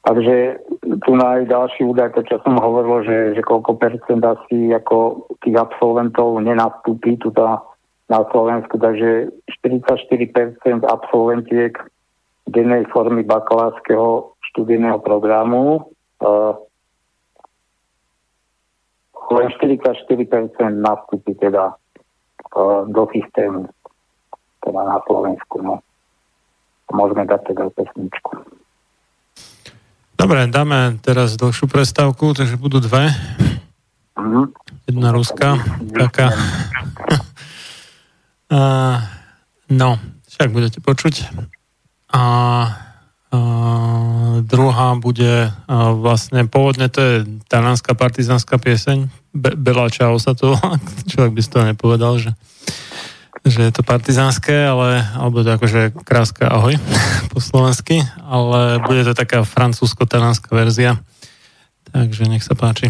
Takže 0.04 0.60
tu 1.08 1.12
na 1.16 1.48
ďalší 1.48 1.88
údaj, 1.88 2.12
to 2.12 2.28
čo 2.28 2.36
som 2.44 2.60
hovoril, 2.60 3.08
že, 3.08 3.18
že 3.40 3.42
koľko 3.42 3.80
percent 3.80 4.20
asi 4.20 4.76
ako 4.76 5.32
tých 5.40 5.56
absolventov 5.56 6.44
nenastúpi 6.44 7.16
tu 7.16 7.32
na 8.12 8.20
Slovensku, 8.36 8.76
takže 8.76 9.32
44% 9.64 10.84
absolventiek 10.84 11.80
dennej 12.52 12.84
formy 12.92 13.24
bakalárskeho 13.24 14.36
študijného 14.52 15.00
programu, 15.00 15.88
len 19.32 19.48
44% 19.56 20.04
nastúpi 20.84 21.32
teda 21.40 21.80
do 22.92 23.04
systému 23.16 23.72
teda 24.64 24.82
na 24.84 25.00
Slovensku. 25.08 25.64
No. 25.64 25.80
Môžeme 26.92 27.24
dať 27.24 27.56
teda 27.56 27.72
pesničku. 27.72 28.62
Dobre, 30.24 30.48
dáme 30.48 31.04
teraz 31.04 31.36
dlhšiu 31.36 31.68
prestávku, 31.68 32.32
takže 32.32 32.56
budú 32.56 32.80
dve. 32.80 33.12
Mm-hmm. 34.16 34.45
Jedna 34.88 35.12
ruská, 35.12 35.60
taká. 35.91 36.32
a, 38.56 38.60
no, 39.68 40.00
však 40.32 40.48
budete 40.56 40.80
počuť. 40.80 41.28
A, 42.16 42.24
a 42.24 42.24
druhá 44.48 44.95
bude 44.95 45.52
a 45.52 45.91
vlastne, 45.91 46.48
pôvodne 46.48 46.88
to 46.88 47.04
je 47.04 47.16
talianská 47.52 47.91
partizánska 47.91 48.56
pieseň. 48.64 49.12
Be- 49.36 49.60
Bela 49.60 49.91
Čau 49.91 50.24
sa 50.24 50.32
to, 50.32 50.56
človek 51.12 51.36
by 51.36 51.41
si 51.44 51.52
to 51.52 51.68
nepovedal, 51.68 52.16
že 52.16 52.32
že 53.44 53.60
je 53.68 53.72
to 53.76 53.84
partizánske, 53.84 54.56
ale, 54.56 55.03
alebo 55.20 55.44
to 55.44 55.52
akože 55.52 55.91
kráska 56.07 56.48
ahoj 56.48 56.80
po 57.32 57.40
slovensky, 57.44 57.99
ale 58.24 58.80
bude 58.84 59.03
to 59.03 59.14
taká 59.14 59.44
francúzsko-talánska 59.44 60.49
verzia. 60.56 60.99
Takže 61.91 62.26
nech 62.26 62.41
sa 62.41 62.56
páči. 62.56 62.90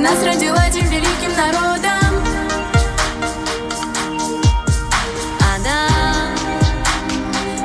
Нас 0.00 0.24
родила 0.24 0.56
этим 0.66 0.88
великим 0.88 1.30
народом. 1.36 2.24
Она 5.54 6.30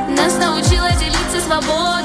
нас 0.10 0.34
научила 0.38 0.92
делиться 1.00 1.40
свободой. 1.40 2.05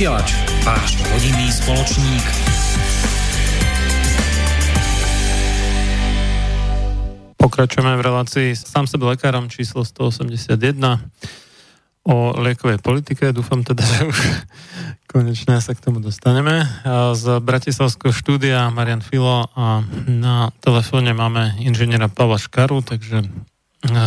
Vysielač, 0.00 0.32
váš 0.64 0.96
rodinný 1.12 1.52
spoločník. 1.52 2.24
Pokračujeme 7.36 8.00
v 8.00 8.02
relácii 8.08 8.56
sám 8.56 8.88
sebe 8.88 9.12
lekárom 9.12 9.52
číslo 9.52 9.84
181 9.84 10.56
o 12.08 12.32
liekovej 12.32 12.80
politike. 12.80 13.28
Dúfam 13.36 13.60
teda, 13.60 13.84
že 13.84 14.08
už 14.08 14.18
konečne 15.04 15.60
sa 15.60 15.76
k 15.76 15.84
tomu 15.84 16.00
dostaneme. 16.00 16.64
Z 17.12 17.44
Bratislavského 17.44 18.16
štúdia 18.16 18.72
Marian 18.72 19.04
Filo 19.04 19.52
a 19.52 19.84
na 20.08 20.48
telefóne 20.64 21.12
máme 21.12 21.60
inžiniera 21.60 22.08
Pavla 22.08 22.40
Škaru, 22.40 22.80
takže 22.80 23.28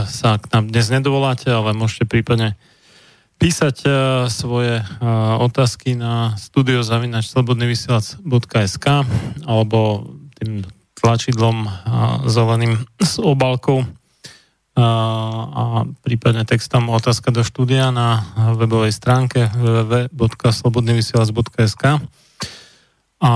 sa 0.10 0.42
k 0.42 0.58
nám 0.58 0.74
dnes 0.74 0.90
nedovoláte, 0.90 1.54
ale 1.54 1.78
môžete 1.78 2.10
prípadne 2.10 2.58
písať 3.44 3.84
svoje 4.32 4.80
otázky 5.44 6.00
na 6.00 6.32
studiozavinačslobodnyvysielac.sk 6.40 8.88
alebo 9.44 10.08
tým 10.40 10.64
tlačidlom 10.96 11.68
zeleným 12.24 12.88
s 13.04 13.20
obalkou 13.20 13.84
a 14.80 15.84
prípadne 16.08 16.48
textom 16.48 16.88
otázka 16.88 17.36
do 17.36 17.44
štúdia 17.44 17.92
na 17.92 18.24
webovej 18.56 18.96
stránke 18.96 19.52
www.slobodnyvysielac.sk 19.52 21.84
a 23.24 23.32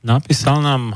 napísal 0.00 0.64
nám 0.64 0.82
e, 0.92 0.94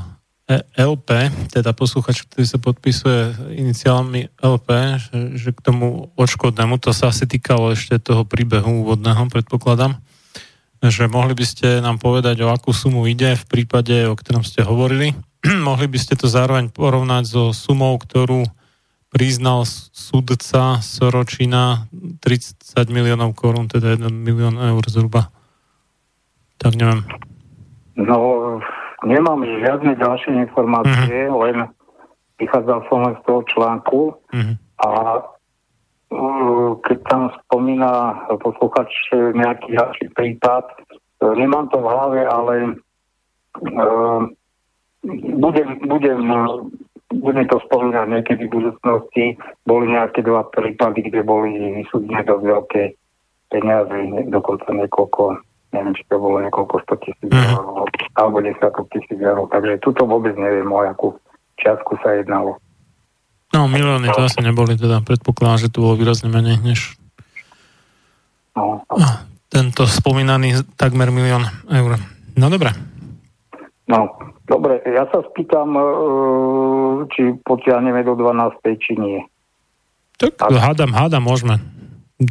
LP, 0.76 1.32
teda 1.48 1.72
posluchač, 1.72 2.28
ktorý 2.28 2.44
sa 2.44 2.60
podpisuje 2.60 3.32
iniciálmi 3.56 4.28
LP, 4.44 4.68
že, 5.00 5.18
že 5.40 5.50
k 5.56 5.60
tomu 5.64 6.12
odškodnému, 6.20 6.76
to 6.76 6.92
sa 6.92 7.08
asi 7.08 7.24
týkalo 7.24 7.72
ešte 7.72 7.96
toho 7.96 8.28
príbehu 8.28 8.84
úvodného, 8.84 9.32
predpokladám, 9.32 9.96
že 10.84 11.08
mohli 11.08 11.32
by 11.32 11.44
ste 11.48 11.80
nám 11.80 11.96
povedať, 11.96 12.44
o 12.44 12.52
akú 12.52 12.76
sumu 12.76 13.08
ide 13.08 13.40
v 13.40 13.44
prípade, 13.48 14.04
o 14.04 14.12
ktorom 14.12 14.44
ste 14.44 14.60
hovorili. 14.60 15.16
mohli 15.68 15.88
by 15.88 15.96
ste 15.96 16.12
to 16.12 16.28
zároveň 16.28 16.68
porovnať 16.68 17.24
so 17.24 17.44
sumou, 17.56 17.96
ktorú 17.96 18.44
priznal 19.08 19.64
súdca 19.96 20.82
Soročina 20.84 21.88
30 22.20 22.68
miliónov 22.92 23.32
korún, 23.32 23.70
teda 23.70 23.96
1 23.96 24.12
milión 24.12 24.60
eur 24.60 24.82
zhruba. 24.90 25.32
Tak 26.60 26.76
neviem. 26.76 27.06
No, 27.94 28.58
nemám 29.04 29.44
žiadne 29.44 29.96
ďalšie 29.96 30.32
informácie, 30.48 31.28
uh-huh. 31.28 31.40
len 31.48 31.56
vychádzal 32.40 32.80
som 32.90 32.98
len 33.06 33.14
z 33.20 33.22
toho 33.28 33.40
článku 33.46 34.00
uh-huh. 34.12 34.54
a 34.82 34.90
uh, 36.10 36.70
keď 36.82 36.98
tam 37.08 37.22
spomína 37.46 38.24
posluchač 38.42 38.90
nejaký 39.12 39.76
ďalší 39.76 40.06
prípad, 40.16 40.64
uh, 41.22 41.32
nemám 41.36 41.70
to 41.70 41.78
v 41.78 41.88
hlave, 41.88 42.20
ale 42.26 42.54
uh, 43.70 44.20
budem, 45.38 45.68
budem 45.86 46.20
budem 47.14 47.46
to 47.46 47.62
spomínať 47.70 48.06
niekedy 48.10 48.42
v 48.48 48.54
budúcnosti, 48.58 49.24
boli 49.62 49.94
nejaké 49.94 50.26
dva 50.26 50.48
prípady, 50.50 51.06
kde 51.06 51.22
boli 51.22 51.54
vysúdené 51.84 52.26
dosť 52.26 52.42
veľké 52.42 52.82
peniaze, 53.54 53.96
dokonca 54.30 54.66
niekoľko, 54.74 55.22
neviem, 55.74 55.94
či 55.98 56.06
to 56.06 56.22
bolo 56.22 56.38
niekoľko 56.38 56.86
100 56.86 57.02
tisíc 57.02 57.30
eur, 57.34 57.90
alebo 58.14 58.36
desiatok 58.38 58.86
tisíc 58.94 59.18
eur, 59.18 59.42
takže 59.50 59.82
tuto 59.82 60.06
vôbec 60.06 60.38
neviem, 60.38 60.70
o 60.70 60.78
akú 60.86 61.18
čiastku 61.58 61.98
sa 61.98 62.14
jednalo. 62.14 62.62
No, 63.50 63.66
milióny 63.70 64.10
to 64.10 64.22
asi 64.22 64.42
neboli, 64.42 64.78
teda 64.78 65.02
predpokladám, 65.02 65.66
že 65.66 65.70
to 65.70 65.82
bolo 65.82 65.94
výrazne 65.98 66.30
menej, 66.30 66.58
než 66.62 66.98
no, 68.54 68.82
no. 68.86 69.08
tento 69.50 69.86
spomínaný 69.86 70.62
takmer 70.78 71.10
milión 71.10 71.46
eur. 71.70 71.98
No 72.34 72.46
dobre. 72.50 72.74
No, 73.86 74.10
dobre, 74.48 74.82
ja 74.82 75.06
sa 75.12 75.22
spýtam, 75.30 75.76
e, 75.76 75.82
či 77.14 77.22
potiahneme 77.46 78.02
do 78.02 78.18
12. 78.18 78.58
či 78.80 78.98
nie. 78.98 79.20
Tak, 80.18 80.34
tak. 80.38 80.50
hádam, 80.50 80.90
hádam, 80.94 81.22
môžeme. 81.22 81.58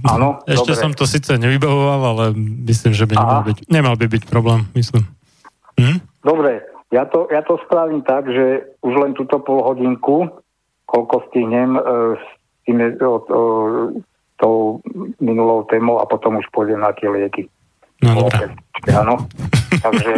Áno, 0.02 0.42
Ešte 0.50 0.74
dobre. 0.74 0.82
som 0.82 0.92
to 0.96 1.06
síce 1.06 1.32
nevybavoval, 1.38 2.02
ale 2.16 2.26
myslím, 2.66 2.94
že 2.94 3.06
by 3.06 3.14
nemal 3.16 3.42
byť, 3.46 3.58
nemal 3.70 3.96
by 3.96 4.06
byť 4.10 4.24
problém, 4.28 4.66
myslím. 4.74 5.06
Hm? 5.78 6.00
Dobre, 6.24 6.64
ja 6.94 7.06
to, 7.10 7.28
ja 7.34 7.42
to 7.42 7.58
spravím 7.66 8.06
tak, 8.06 8.30
že 8.30 8.78
už 8.86 8.94
len 8.98 9.12
túto 9.18 9.42
pol 9.42 9.66
hodinku, 9.66 10.30
koľko 10.86 11.26
stihnem 11.30 11.74
e, 11.76 11.82
s 12.22 12.26
tým, 12.70 12.78
o, 13.02 13.18
o, 13.18 13.42
tou 14.38 14.80
minulou 15.18 15.66
témou 15.68 15.98
a 16.00 16.06
potom 16.06 16.38
už 16.38 16.46
pôjdem 16.54 16.80
na 16.80 16.94
tie 16.94 17.10
lieky. 17.10 17.50
No 18.06 18.14
dobre. 18.30 18.46
Áno. 18.94 19.16
Takže... 19.82 20.12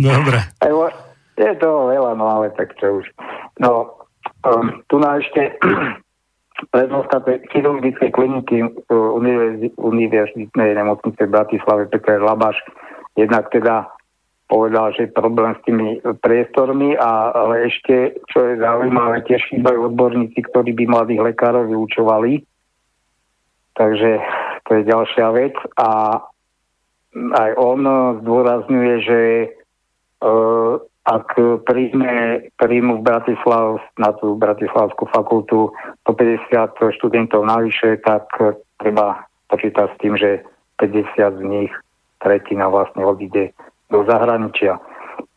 dobre. 0.00 0.38
Je 1.34 1.52
to 1.58 1.90
veľa, 1.90 2.14
no 2.14 2.26
ale 2.30 2.54
tak 2.54 2.78
čo 2.78 3.02
už. 3.02 3.06
No, 3.58 3.98
um, 4.46 4.82
tu 4.86 5.02
na 5.02 5.18
ešte 5.18 5.58
prednostka 6.70 7.24
chirurgickej 7.52 8.10
kliniky 8.14 8.64
uh, 8.64 8.70
univerzitnej 9.80 10.70
nemocnice 10.76 11.20
v 11.26 11.34
Bratislave 11.34 11.90
Peter 11.90 12.22
Labaš 12.22 12.56
jednak 13.16 13.50
teda 13.50 13.88
povedal, 14.46 14.92
že 14.92 15.08
je 15.08 15.16
problém 15.16 15.56
s 15.56 15.64
tými 15.64 15.88
priestormi, 16.20 16.94
a, 17.00 17.32
ale 17.32 17.72
ešte, 17.72 18.20
čo 18.28 18.52
je 18.52 18.60
zaujímavé, 18.60 19.24
tiež 19.24 19.40
chýbajú 19.48 19.88
odborníci, 19.90 20.36
ktorí 20.52 20.76
by 20.76 20.84
mladých 20.84 21.32
lekárov 21.32 21.64
vyučovali. 21.72 22.44
Takže 23.74 24.10
to 24.68 24.70
je 24.78 24.82
ďalšia 24.84 25.26
vec. 25.32 25.56
A 25.80 26.20
aj 27.14 27.50
on 27.56 27.80
zdôrazňuje, 28.22 28.94
že 29.02 29.20
e, 29.24 29.48
ak 31.04 31.36
príjme, 31.68 32.48
príjmu 32.56 33.00
v 33.00 33.06
Bratislav, 33.06 33.76
na 34.00 34.16
tú 34.16 34.40
Bratislavskú 34.40 35.04
fakultu 35.12 35.68
150 36.08 36.96
študentov 36.96 37.44
navyše, 37.44 38.00
tak 38.00 38.24
treba 38.80 39.28
počítať 39.52 39.86
s 39.92 39.96
tým, 40.00 40.16
že 40.16 40.40
50 40.80 41.12
z 41.14 41.42
nich 41.44 41.72
tretina 42.24 42.72
vlastne 42.72 43.04
odíde 43.04 43.52
do 43.92 44.00
zahraničia. 44.08 44.80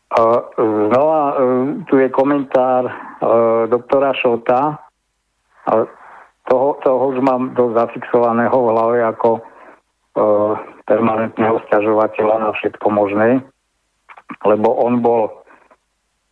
A 0.08 0.20
znova 0.64 1.36
tu 1.84 2.00
je 2.00 2.08
komentár 2.08 2.88
doktora 3.68 4.16
Šota. 4.16 4.80
Toho, 6.48 6.80
toho 6.80 7.12
už 7.12 7.20
mám 7.20 7.52
dosť 7.52 7.76
zafixovaného 7.76 8.56
v 8.56 8.70
hlave 8.72 8.98
ako 9.04 9.44
permanentného 10.88 11.60
stiažovateľa 11.68 12.40
na 12.40 12.50
všetko 12.56 12.88
možné, 12.88 13.44
lebo 14.48 14.72
on 14.80 15.04
bol, 15.04 15.37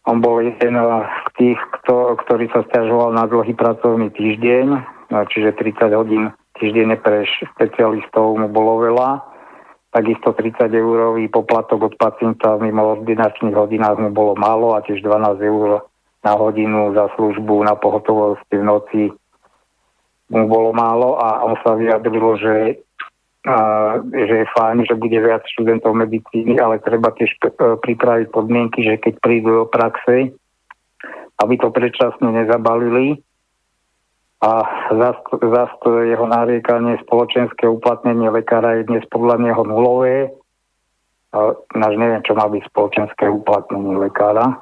on 0.07 0.23
bol 0.23 0.39
jeden 0.39 0.79
z 0.79 1.29
tých, 1.35 1.59
kto, 1.83 2.15
ktorý 2.23 2.47
sa 2.55 2.63
stiažoval 2.71 3.11
na 3.13 3.27
dlhý 3.27 3.59
pracovný 3.59 4.15
týždeň, 4.15 4.67
čiže 5.11 5.59
30 5.59 5.99
hodín 5.99 6.31
týždenne 6.57 6.97
pre 6.97 7.27
špecialistov 7.27 8.39
mu 8.39 8.49
bolo 8.49 8.87
veľa, 8.87 9.21
takisto 9.91 10.33
30 10.33 10.73
eurový 10.73 11.27
poplatok 11.29 11.93
od 11.93 11.95
pacienta 11.99 12.57
mimo 12.61 12.97
ordinačných 13.01 13.57
hodinách 13.57 13.99
mu 13.99 14.11
bolo 14.15 14.39
málo 14.39 14.77
a 14.77 14.85
tiež 14.85 15.03
12 15.03 15.41
eur 15.41 15.85
na 16.21 16.33
hodinu 16.35 16.93
za 16.93 17.11
službu 17.17 17.65
na 17.65 17.75
pohotovosti 17.79 18.57
v 18.57 18.65
noci 18.65 19.03
mu 20.27 20.51
bolo 20.51 20.75
málo 20.75 21.23
a 21.23 21.47
on 21.47 21.55
sa 21.63 21.79
vyjadrilo, 21.79 22.35
že 22.37 22.83
a, 23.47 23.57
že 24.03 24.43
je 24.43 24.53
fajn, 24.59 24.91
že 24.91 24.99
bude 24.99 25.15
viac 25.23 25.47
študentov 25.55 25.95
medicíny, 25.95 26.59
ale 26.59 26.83
treba 26.83 27.15
tiež 27.15 27.31
e, 27.39 27.79
pripraviť 27.79 28.35
podmienky, 28.35 28.83
že 28.83 28.99
keď 28.99 29.15
prídu 29.23 29.51
do 29.63 29.67
praxe, 29.71 30.35
aby 31.39 31.55
to 31.55 31.71
predčasne 31.71 32.27
nezabalili 32.27 33.23
a 34.43 34.67
zase 35.47 35.91
jeho 36.13 36.27
nariekanie 36.27 36.99
spoločenské 37.07 37.71
uplatnenie 37.71 38.29
lekára 38.29 38.83
je 38.83 38.91
dnes 38.91 39.05
podľa 39.09 39.41
neho 39.41 39.63
nulové. 39.65 40.35
Náš 41.73 41.95
neviem, 41.97 42.21
čo 42.25 42.37
má 42.37 42.49
byť 42.49 42.63
spoločenské 42.69 43.31
uplatnenie 43.31 43.97
lekára 43.97 44.61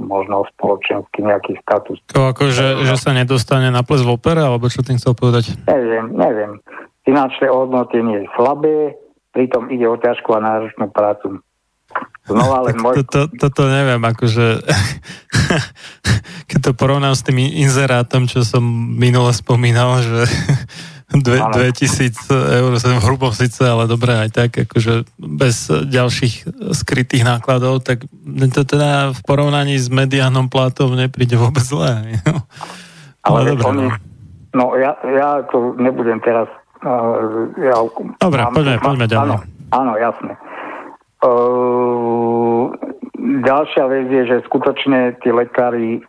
možno 0.00 0.48
spoločenský 0.56 1.20
nejaký 1.20 1.60
status. 1.60 2.00
To 2.16 2.32
ako, 2.32 2.48
že, 2.48 2.88
že 2.88 2.96
sa 2.96 3.12
nedostane 3.12 3.68
na 3.68 3.84
ples 3.84 4.00
v 4.00 4.16
opere, 4.16 4.40
alebo 4.40 4.72
čo 4.72 4.80
tým 4.80 4.96
chcel 4.96 5.12
povedať? 5.12 5.52
Neviem, 5.68 6.16
neviem. 6.16 6.52
Finančné 7.08 7.46
ohodnotenie 7.48 8.24
je 8.24 8.26
slabé, 8.36 8.76
pritom 9.32 9.72
ide 9.72 9.88
o 9.88 9.96
ťažkú 9.96 10.30
a 10.36 10.40
náročnú 10.42 10.92
prácu. 10.92 11.40
Znova 12.28 12.70
len 12.70 12.78
môj... 12.78 13.02
Toto, 13.02 13.26
toto 13.34 13.66
neviem, 13.66 13.98
akože 13.98 14.62
keď 16.50 16.58
to 16.60 16.70
porovnám 16.76 17.16
s 17.16 17.26
tým 17.26 17.40
inzerátom, 17.40 18.30
čo 18.30 18.46
som 18.46 18.62
minule 18.94 19.34
spomínal, 19.34 19.98
že 20.04 20.28
dve, 21.24 21.42
2000 21.42 22.30
eur 22.30 22.70
som 22.78 23.00
v 23.00 23.06
hrubom 23.10 23.34
síce, 23.34 23.66
ale 23.66 23.90
dobre 23.90 24.14
aj 24.14 24.30
tak, 24.30 24.50
akože 24.68 25.08
bez 25.18 25.66
ďalších 25.66 26.46
skrytých 26.70 27.26
nákladov, 27.26 27.82
tak 27.82 28.06
to 28.54 28.62
teda 28.62 29.10
v 29.10 29.20
porovnaní 29.26 29.74
s 29.74 29.90
mediálnom 29.90 30.46
platom 30.46 30.94
nepríde 30.94 31.34
vôbec 31.34 31.64
zlé. 31.64 32.22
ale, 33.26 33.40
ale 33.42 33.56
dobre, 33.56 33.64
to, 33.66 33.72
no 33.74 33.86
No 34.50 34.74
ja, 34.74 34.98
ja 35.06 35.46
to 35.46 35.78
nebudem 35.78 36.18
teraz... 36.18 36.50
Uh, 36.80 37.52
ja, 37.60 37.76
Dobre, 38.16 38.40
poďme, 38.56 38.76
poďme 38.80 39.06
ďalej. 39.06 39.28
Áno, 39.28 39.36
áno 39.76 39.92
jasne. 40.00 40.32
Uh, 41.20 42.72
ďalšia 43.44 43.84
vec 43.92 44.06
je, 44.08 44.22
že 44.24 44.46
skutočne 44.48 45.20
tí 45.20 45.28
lekári 45.28 46.00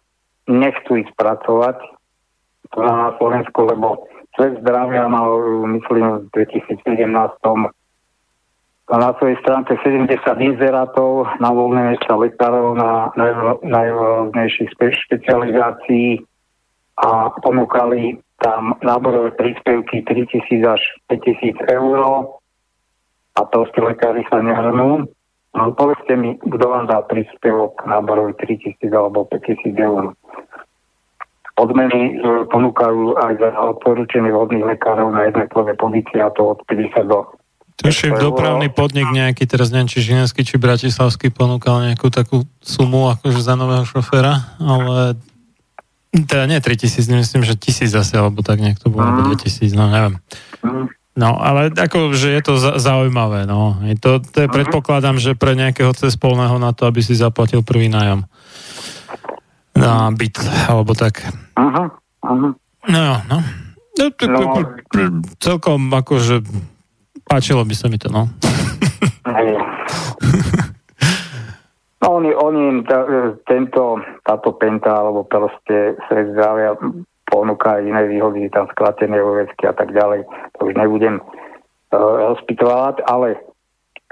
nechcú 0.48 0.96
ísť 0.96 1.12
pracovať 1.20 1.78
na 2.80 3.12
Slovensku, 3.20 3.68
lebo 3.68 4.08
Svet 4.40 4.64
zdravia 4.64 5.12
mal, 5.12 5.28
myslím, 5.76 6.24
v 6.32 6.48
2017 6.48 6.80
na 8.92 9.16
svojej 9.20 9.40
stránke 9.44 9.76
70 9.80 10.08
inzerátov 10.40 11.28
na 11.40 11.52
voľné 11.52 11.96
miesta 11.96 12.16
lekárov 12.16 12.76
na 12.76 13.12
najrôznejších 13.64 14.72
špecializácií 14.76 16.24
a 17.00 17.32
ponúkali 17.40 18.20
tam 18.42 18.76
náborové 18.82 19.38
príspevky 19.38 20.02
3000 20.02 20.66
až 20.66 20.82
5000 21.08 21.62
eur 21.70 21.98
a 23.38 23.42
proste 23.48 23.80
lekári 23.80 24.26
sa 24.28 24.42
nehrnú. 24.42 25.06
No 25.52 25.62
povedzte 25.76 26.16
mi, 26.18 26.40
kto 26.42 26.66
vám 26.66 26.90
dá 26.90 27.06
príspevok 27.06 27.86
náborový 27.86 28.34
3000 28.42 28.82
alebo 28.92 29.30
5000 29.30 29.78
eur. 29.78 30.18
Odmeny 31.60 32.18
e, 32.18 32.48
ponúkajú 32.50 33.20
aj 33.20 33.34
za 33.38 33.50
odporúčenie 33.54 34.34
vodných 34.34 34.66
lekárov 34.66 35.14
na 35.14 35.30
jednotlivé 35.30 35.78
pozície 35.78 36.18
a 36.18 36.34
to 36.34 36.58
od 36.58 36.60
50 36.66 37.06
do 37.06 37.28
Tuším, 37.82 38.14
dopravný 38.22 38.70
podnik 38.70 39.10
nejaký, 39.10 39.50
teraz 39.50 39.74
neviem, 39.74 39.90
či 39.90 40.06
Žilinský, 40.06 40.46
či 40.46 40.62
Bratislavský 40.62 41.34
ponúkal 41.34 41.82
nejakú 41.90 42.14
takú 42.14 42.46
sumu 42.62 43.10
akože 43.10 43.42
za 43.42 43.58
nového 43.58 43.82
šoféra, 43.90 44.54
ale 44.62 45.18
teda 46.12 46.46
nie 46.46 46.60
3000, 46.60 47.08
myslím, 47.08 47.48
že 47.48 47.56
1000 47.56 47.88
zase, 47.88 48.20
alebo 48.20 48.44
tak 48.44 48.60
nejak 48.60 48.84
to 48.84 48.92
bolo, 48.92 49.08
alebo 49.08 49.32
2000, 49.32 49.72
no 49.80 49.88
neviem. 49.88 50.20
No, 51.12 51.36
ale 51.40 51.76
ako, 51.76 52.16
že 52.16 52.32
je 52.32 52.42
to 52.44 52.56
zaujímavé, 52.80 53.44
no. 53.44 53.76
Je 53.84 54.00
to, 54.00 54.24
to 54.24 54.44
je, 54.44 54.48
predpokladám, 54.48 55.20
že 55.20 55.36
pre 55.36 55.56
nejakého 55.56 55.92
cespolného 55.92 56.60
na 56.60 56.72
to, 56.72 56.88
aby 56.88 57.04
si 57.04 57.16
zaplatil 57.16 57.64
prvý 57.64 57.92
nájom 57.92 58.24
na 59.76 60.12
byt, 60.12 60.40
alebo 60.68 60.94
tak. 60.96 61.24
Aha, 61.56 61.92
aha. 62.24 62.50
No, 62.88 63.22
no. 63.28 63.30
no, 63.32 63.38
tak, 63.96 64.24
no. 64.28 64.64
Celkom 65.40 65.92
akože 65.92 66.42
páčilo 67.28 67.64
by 67.64 67.76
sa 67.76 67.88
mi 67.92 67.98
to, 68.00 68.10
no. 68.12 68.28
No 72.02 72.18
oni, 72.18 72.34
oni 72.34 72.82
ta, 72.90 73.06
tento, 73.46 74.02
táto 74.26 74.58
penta 74.58 75.06
alebo 75.06 75.22
proste 75.22 75.94
svet 76.10 76.34
zdravia 76.34 76.74
ponúka 77.30 77.78
iné 77.80 78.10
výhody, 78.10 78.50
tam 78.50 78.68
sklatené 78.74 79.22
uvecky 79.22 79.70
a 79.70 79.74
tak 79.78 79.94
ďalej. 79.94 80.26
To 80.58 80.60
už 80.68 80.74
nebudem 80.76 81.22
uh, 81.22 82.36
rozpitovať, 82.36 83.06
ale 83.06 83.40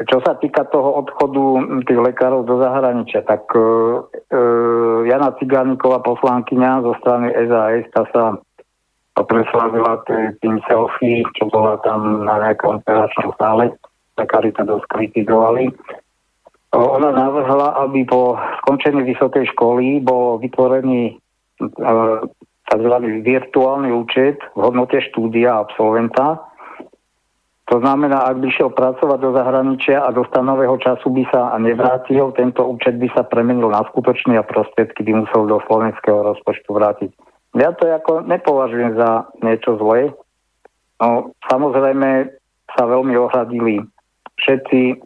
čo 0.07 0.23
sa 0.23 0.39
týka 0.39 0.63
toho 0.71 1.03
odchodu 1.03 1.43
tých 1.83 1.99
lekárov 1.99 2.47
do 2.47 2.61
zahraničia, 2.63 3.27
tak 3.27 3.43
uh, 3.51 4.05
uh, 4.07 5.03
Jana 5.03 5.35
Cigániková 5.35 5.99
poslankyňa 5.99 6.85
zo 6.85 6.93
strany 7.03 7.33
SAS, 7.49 7.83
tá 7.91 8.07
sa 8.13 8.25
preslavila 9.19 9.99
tým 10.39 10.63
selfie, 10.63 11.27
čo 11.35 11.51
bola 11.51 11.75
tam 11.83 12.23
na 12.23 12.39
nejakom 12.39 12.79
operačnom 12.79 13.35
sále. 13.35 13.75
Lekári 14.15 14.55
to 14.55 14.63
dosť 14.63 14.87
kritizovali. 14.95 15.75
Ona 16.69 17.09
navrhla, 17.11 17.81
aby 17.89 18.05
po 18.05 18.37
skončení 18.61 19.01
vysokej 19.01 19.49
školy 19.57 20.05
bol 20.05 20.37
vytvorený 20.37 21.17
tzv. 22.69 22.95
virtuálny 23.25 23.89
účet 23.89 24.37
v 24.53 24.59
hodnote 24.61 25.01
štúdia 25.09 25.65
absolventa. 25.65 26.45
To 27.69 27.77
znamená, 27.77 28.25
ak 28.25 28.41
by 28.41 28.49
šiel 28.49 28.73
pracovať 28.73 29.19
do 29.21 29.29
zahraničia 29.33 30.01
a 30.01 30.09
do 30.09 30.25
stanového 30.25 30.77
času 30.81 31.09
by 31.13 31.23
sa 31.29 31.53
nevrátil, 31.61 32.33
tento 32.33 32.65
účet 32.65 32.97
by 32.97 33.09
sa 33.13 33.21
premenil 33.25 33.69
na 33.69 33.85
skutočný 33.85 34.37
a 34.37 34.45
prostriedky 34.45 35.05
by 35.05 35.25
musel 35.25 35.45
do 35.45 35.61
slovenského 35.69 36.33
rozpočtu 36.33 36.69
vrátiť. 36.69 37.11
Ja 37.57 37.73
to 37.73 37.89
ako 37.89 38.25
nepovažujem 38.25 38.97
za 38.97 39.29
niečo 39.41 39.77
zlé. 39.77 40.13
No, 41.01 41.33
samozrejme 41.45 42.33
sa 42.73 42.83
veľmi 42.89 43.13
ohradili 43.17 43.85
všetci 44.41 45.01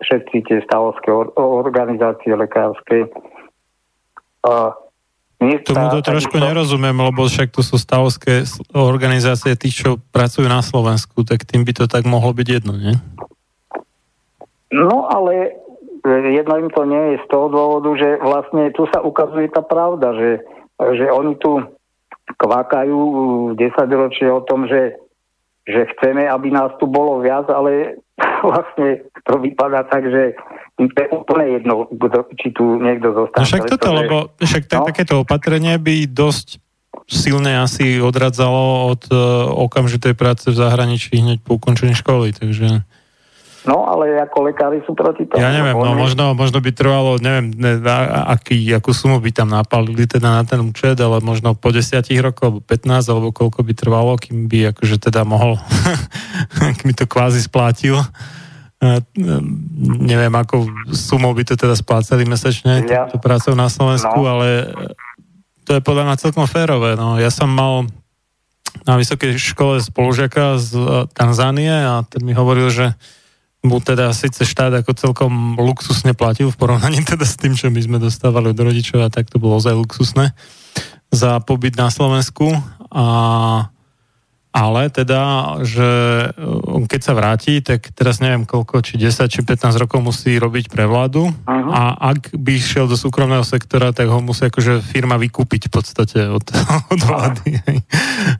všetci 0.00 0.36
tie 0.48 0.58
stavovské 0.64 1.12
organizácie 1.36 2.32
lekárske. 2.32 3.08
A 4.44 4.74
Tomu 5.40 5.88
to 5.88 6.04
trošku 6.04 6.36
to... 6.36 6.44
nerozumiem, 6.44 6.92
lebo 6.92 7.24
však 7.24 7.48
to 7.48 7.64
sú 7.64 7.80
stavovské 7.80 8.44
organizácie 8.76 9.56
tých, 9.56 9.72
čo 9.72 9.90
pracujú 10.12 10.44
na 10.44 10.60
Slovensku, 10.60 11.24
tak 11.24 11.48
tým 11.48 11.64
by 11.64 11.72
to 11.72 11.84
tak 11.88 12.04
mohlo 12.04 12.36
byť 12.36 12.46
jedno, 12.60 12.76
nie? 12.76 12.92
No 14.68 15.08
ale 15.08 15.56
jedno 16.04 16.60
im 16.60 16.68
to 16.68 16.84
nie 16.84 17.16
je 17.16 17.24
z 17.24 17.26
toho 17.32 17.48
dôvodu, 17.48 17.88
že 17.96 18.20
vlastne 18.20 18.68
tu 18.76 18.84
sa 18.92 19.00
ukazuje 19.00 19.48
tá 19.48 19.64
pravda, 19.64 20.12
že, 20.12 20.30
že 20.76 21.08
oni 21.08 21.40
tu 21.40 21.64
kvákajú 22.36 23.00
10 23.56 23.64
ročie 23.96 24.28
o 24.28 24.44
tom, 24.44 24.68
že, 24.68 25.00
že 25.64 25.88
chceme, 25.96 26.28
aby 26.28 26.52
nás 26.52 26.76
tu 26.76 26.84
bolo 26.84 27.24
viac, 27.24 27.48
ale 27.48 27.96
vlastne 28.48 29.04
to 29.26 29.34
vypadá 29.40 29.84
tak, 29.88 30.06
že 30.06 30.36
to 30.80 30.96
je 30.96 31.08
úplne 31.12 31.60
jedno, 31.60 31.84
či 32.40 32.48
tu 32.56 32.80
niekto 32.80 33.12
zostane. 33.12 33.44
No 33.44 33.48
však 33.48 33.64
toto, 33.68 33.88
pretože... 33.92 34.00
lebo 34.00 34.16
však 34.40 34.62
no? 34.72 34.86
takéto 34.88 35.14
opatrenie 35.20 35.76
by 35.76 36.08
dosť 36.08 36.56
silne 37.10 37.60
asi 37.60 38.00
odradzalo 38.00 38.94
od 38.94 39.02
uh, 39.10 39.18
okamžitej 39.66 40.14
práce 40.14 40.46
v 40.48 40.56
zahraničí 40.56 41.18
hneď 41.20 41.44
po 41.44 41.60
ukončení 41.60 41.92
školy, 41.92 42.32
takže... 42.32 42.86
No, 43.68 43.84
ale 43.84 44.16
ako 44.24 44.48
lekári 44.48 44.80
sú 44.88 44.96
proti 44.96 45.28
tomu. 45.28 45.36
Ja 45.36 45.52
neviem, 45.52 45.76
no 45.76 45.92
možno, 45.92 46.32
možno 46.32 46.64
by 46.64 46.72
trvalo, 46.72 47.20
neviem, 47.20 47.52
ne, 47.52 47.76
aký, 48.24 48.56
akú 48.72 48.96
sumu 48.96 49.20
by 49.20 49.30
tam 49.36 49.52
napalili 49.52 50.08
teda 50.08 50.40
na 50.40 50.42
ten 50.48 50.64
účet, 50.64 50.96
ale 50.96 51.20
možno 51.20 51.52
po 51.52 51.68
desiatich 51.68 52.24
rokoch, 52.24 52.56
alebo 52.56 52.60
15, 52.64 53.12
alebo 53.12 53.28
koľko 53.36 53.60
by 53.60 53.72
trvalo, 53.76 54.16
kým 54.16 54.48
by 54.48 54.72
akože 54.72 54.96
teda 54.96 55.28
mohol, 55.28 55.60
kým 56.80 56.96
to 56.96 57.04
kvázi 57.04 57.44
splátil. 57.44 58.00
Uh, 58.80 58.96
neviem, 60.00 60.32
ako 60.32 60.64
sumou 60.96 61.36
by 61.36 61.44
to 61.44 61.52
teda 61.52 61.76
splácali 61.76 62.24
mesačne, 62.24 62.80
ja. 62.88 63.12
tú 63.12 63.20
prácu 63.20 63.52
na 63.52 63.68
Slovensku, 63.68 64.24
no. 64.24 64.24
ale 64.24 64.72
to 65.68 65.76
je 65.76 65.84
podľa 65.84 66.08
mňa 66.08 66.16
celkom 66.16 66.48
férové. 66.48 66.96
No. 66.96 67.20
Ja 67.20 67.28
som 67.28 67.52
mal 67.52 67.84
na 68.88 68.96
vysokej 68.96 69.36
škole 69.36 69.84
spolužiaka 69.84 70.56
z 70.56 70.72
Tanzánie 71.12 71.70
a 71.70 72.00
ten 72.08 72.24
mi 72.24 72.32
hovoril, 72.32 72.72
že 72.72 72.96
mu 73.60 73.76
teda 73.80 74.08
síce 74.16 74.48
štát 74.48 74.72
ako 74.80 74.96
celkom 74.96 75.32
luxusne 75.60 76.16
platil 76.16 76.48
v 76.48 76.56
porovnaní 76.56 77.04
teda 77.12 77.28
s 77.28 77.36
tým, 77.36 77.52
čo 77.52 77.68
my 77.68 77.80
sme 77.80 77.98
dostávali 78.00 78.52
od 78.52 78.58
rodičov 78.58 79.04
a 79.04 79.12
tak 79.12 79.28
to 79.28 79.36
bolo 79.36 79.60
ozaj 79.60 79.76
luxusné 79.76 80.32
za 81.10 81.42
pobyt 81.42 81.76
na 81.76 81.90
Slovensku 81.90 82.54
a 82.90 83.06
ale 84.50 84.90
teda, 84.90 85.54
že 85.62 85.90
um, 86.34 86.82
keď 86.82 87.00
sa 87.06 87.14
vráti, 87.14 87.62
tak 87.62 87.94
teraz 87.94 88.18
neviem 88.18 88.42
koľko, 88.42 88.82
či 88.82 88.98
10, 88.98 89.30
či 89.30 89.46
15 89.46 89.78
rokov 89.78 90.02
musí 90.02 90.34
robiť 90.42 90.66
pre 90.66 90.90
vládu 90.90 91.30
uh-huh. 91.30 91.70
a 91.70 91.94
ak 92.10 92.34
by 92.34 92.58
šiel 92.58 92.90
do 92.90 92.98
súkromného 92.98 93.46
sektora, 93.46 93.94
tak 93.94 94.10
ho 94.10 94.18
musí 94.18 94.50
akože 94.50 94.82
firma 94.82 95.14
vykúpiť 95.22 95.70
v 95.70 95.72
podstate 95.72 96.18
od, 96.26 96.42
od 96.92 96.98
vlády, 96.98 97.62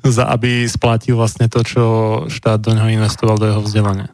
za 0.02 0.26
aby 0.34 0.66
splatil 0.66 1.14
vlastne 1.14 1.46
to, 1.46 1.62
čo 1.62 1.82
štát 2.26 2.58
do 2.58 2.74
neho 2.74 2.90
investoval 2.90 3.38
do 3.38 3.46
jeho 3.46 3.62
vzdelania. 3.62 4.10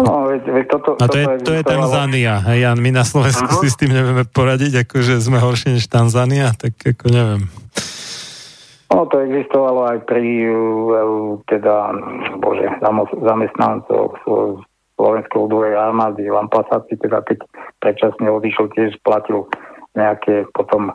Áno, 0.00 0.32
veď, 0.32 0.42
veď 0.48 0.66
toto, 0.72 0.90
a 0.96 1.06
to, 1.06 1.18
je, 1.20 1.26
to 1.44 1.52
je 1.60 1.62
Tanzánia, 1.62 2.40
hej, 2.48 2.64
Jan, 2.64 2.80
my 2.80 2.90
na 2.90 3.04
Slovensku 3.04 3.44
uh-huh. 3.44 3.60
si 3.60 3.68
s 3.68 3.76
tým 3.76 3.92
nevieme 3.92 4.24
poradiť, 4.24 4.88
akože 4.88 5.20
sme 5.20 5.36
horšie 5.36 5.76
než 5.76 5.84
Tanzánia, 5.92 6.56
tak 6.56 6.72
ako 6.80 7.06
neviem. 7.12 7.42
No, 8.90 9.06
to 9.06 9.22
existovalo 9.22 9.86
aj 9.86 9.98
pri 10.08 10.50
teda, 11.46 11.94
bože, 12.42 12.66
zamestnancov 13.22 14.18
Slovenskej 14.98 15.38
ľudovej 15.38 15.78
armády, 15.78 16.26
Lampasáci, 16.26 16.98
teda 16.98 17.22
keď 17.22 17.44
predčasne 17.78 18.28
odišiel, 18.28 18.66
tiež 18.74 18.98
platil 19.06 19.46
nejaké 19.94 20.48
potom 20.52 20.92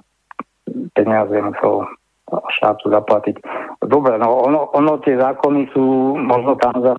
peniaze 0.93 1.33
musel 1.33 1.87
štátu 2.25 2.89
zaplatiť. 2.89 3.37
Dobre, 3.85 4.17
no 4.17 4.49
ono, 4.49 4.73
ono 4.73 4.97
tie 5.05 5.13
zákony 5.13 5.69
sú 5.69 6.17
možno 6.17 6.57
tam 6.57 6.97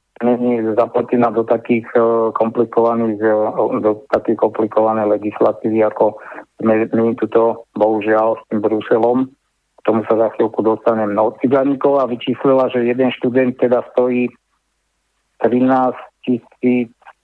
zaplatená 0.78 1.34
do 1.34 1.42
takých 1.42 1.86
uh, 1.98 2.30
komplikovaných, 2.30 3.18
uh, 3.26 3.82
do 3.82 4.06
takých 4.14 4.38
komplikované 4.38 5.02
legislatívy, 5.02 5.82
ako 5.82 6.16
sme 6.62 6.86
my 6.86 7.18
tuto, 7.18 7.66
bohužiaľ, 7.74 8.38
s 8.38 8.42
tým 8.48 8.62
Bruselom. 8.62 9.28
K 9.76 9.80
tomu 9.82 10.06
sa 10.06 10.14
za 10.14 10.28
chvíľku 10.38 10.62
dostanem. 10.62 11.14
No, 11.14 11.34
Ciganíková 11.42 12.06
vyčíslila, 12.06 12.70
že 12.70 12.86
jeden 12.86 13.10
študent 13.18 13.58
teda 13.58 13.82
stojí 13.94 14.30
13 15.42 15.94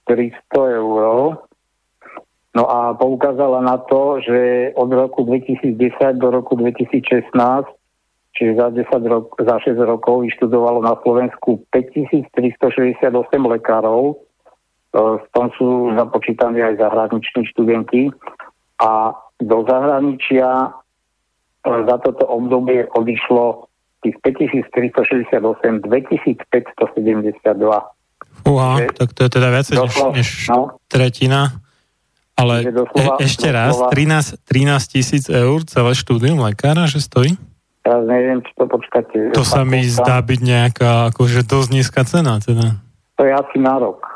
300 0.07 0.79
eur. 0.79 1.39
No 2.53 2.65
a 2.69 2.93
poukázala 2.95 3.65
na 3.65 3.81
to, 3.81 4.21
že 4.21 4.71
od 4.77 4.93
roku 4.93 5.25
2010 5.25 6.21
do 6.21 6.29
roku 6.31 6.55
2016 6.55 7.01
či 7.03 7.81
čiže 8.43 8.59
za, 8.59 8.75
10 8.75 8.91
rok, 9.07 9.39
za 9.39 9.63
6 9.63 9.79
rokov 9.87 10.27
vyštudovalo 10.27 10.83
na 10.83 10.99
Slovensku 11.07 11.63
5368 11.71 13.07
lekárov, 13.39 14.19
v 14.99 15.27
tom 15.31 15.47
sú 15.55 15.95
započítaní 15.95 16.59
aj 16.59 16.83
zahraniční 16.83 17.47
študenti 17.55 18.11
a 18.83 19.15
do 19.39 19.59
zahraničia 19.63 20.75
za 21.63 21.97
toto 22.03 22.27
obdobie 22.27 22.91
odišlo 22.91 23.71
tých 24.03 24.19
5368 24.27 25.39
2572. 25.87 27.47
Uha, 28.43 28.71
tak 28.91 29.09
to 29.15 29.21
je 29.23 29.31
teda 29.31 29.49
viac 29.55 29.67
než, 29.71 29.95
než 30.19 30.29
no, 30.51 30.75
tretina. 30.91 31.63
Ale 32.35 32.75
doslova, 32.75 33.23
e, 33.23 33.31
ešte 33.31 33.55
doslova, 33.55 33.87
raz, 33.87 34.35
13, 34.43 34.43
13 34.51 34.95
tisíc 34.99 35.25
eur 35.31 35.63
celé 35.63 35.93
štúdium 35.95 36.43
lekára, 36.43 36.91
že 36.91 36.99
stojí? 36.99 37.39
Ja 37.83 37.99
neviem, 37.99 38.39
či 38.47 38.53
to 38.55 38.71
počkáte. 38.71 39.35
To 39.35 39.43
sa 39.43 39.67
mi 39.67 39.83
zdá 39.83 40.23
byť 40.23 40.41
nejaká 40.41 41.11
akože 41.11 41.43
dosť 41.43 41.69
nízka 41.75 42.07
cena. 42.07 42.39
Teda. 42.39 42.79
To 43.19 43.23
je 43.27 43.33
asi 43.35 43.59
na 43.59 43.75
rok. 43.83 44.07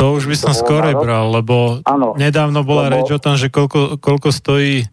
To 0.00 0.16
už 0.16 0.32
by 0.32 0.36
som 0.38 0.52
skôr 0.56 0.80
bral, 0.96 1.28
lebo 1.28 1.84
ano, 1.84 2.16
nedávno 2.16 2.64
bola 2.64 2.88
lebo... 2.88 3.04
reč 3.04 3.08
o 3.12 3.20
tom, 3.20 3.36
že 3.36 3.52
koľko, 3.52 4.00
koľko 4.00 4.32
stojí 4.32 4.88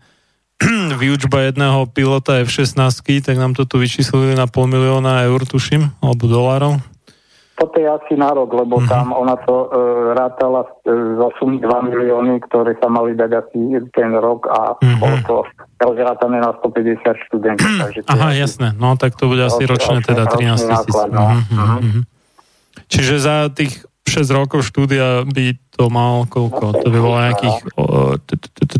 výučba 1.01 1.47
jedného 1.47 1.87
pilota 1.87 2.43
F-16, 2.43 2.75
tak 3.23 3.35
nám 3.39 3.55
to 3.55 3.63
tu 3.63 3.79
vyčíslili 3.79 4.35
na 4.35 4.51
pol 4.51 4.67
milióna 4.67 5.23
eur, 5.31 5.47
tuším, 5.47 5.95
alebo 6.03 6.27
dolárov 6.27 6.83
toto 7.57 7.75
je 7.81 7.89
asi 7.89 8.13
na 8.13 8.29
rok, 8.37 8.53
lebo 8.53 8.77
mm-hmm. 8.77 8.91
tam 8.93 9.17
ona 9.17 9.33
to 9.41 9.65
e, 9.65 9.67
rátala 10.13 10.61
e, 10.85 10.93
zo 10.93 11.27
sumy 11.41 11.57
2 11.57 11.89
milióny, 11.89 12.37
ktoré 12.45 12.77
sa 12.77 12.85
mali 12.85 13.17
dať 13.17 13.31
asi 13.33 13.81
ten 13.97 14.13
rok 14.13 14.45
a 14.45 14.77
mm-hmm. 14.77 15.01
bolo 15.01 15.17
to 15.25 15.35
rozrátané 15.81 16.37
na 16.37 16.53
150 16.53 17.01
študentov. 17.25 17.65
Mhm. 17.65 17.81
Takže 17.81 17.99
Aha, 18.13 18.27
je 18.37 18.39
jasné. 18.45 18.67
No 18.77 18.93
tak 18.93 19.17
to 19.17 19.25
bude 19.25 19.41
asi 19.41 19.65
ročne 19.65 20.05
teda 20.05 20.29
13 20.29 20.69
tisíc. 20.69 20.93
No. 21.09 21.33
Mm-hmm. 21.33 21.77
Mm-hmm. 21.81 22.03
Čiže 22.93 23.15
za 23.17 23.49
tých 23.49 23.81
6 24.05 24.37
rokov 24.37 24.61
štúdia 24.61 25.25
by 25.25 25.57
to 25.73 25.89
mal 25.89 26.29
koľko? 26.29 26.77
To 26.77 26.87
by 26.93 26.99
bolo 27.01 27.17
nejakých 27.25 27.57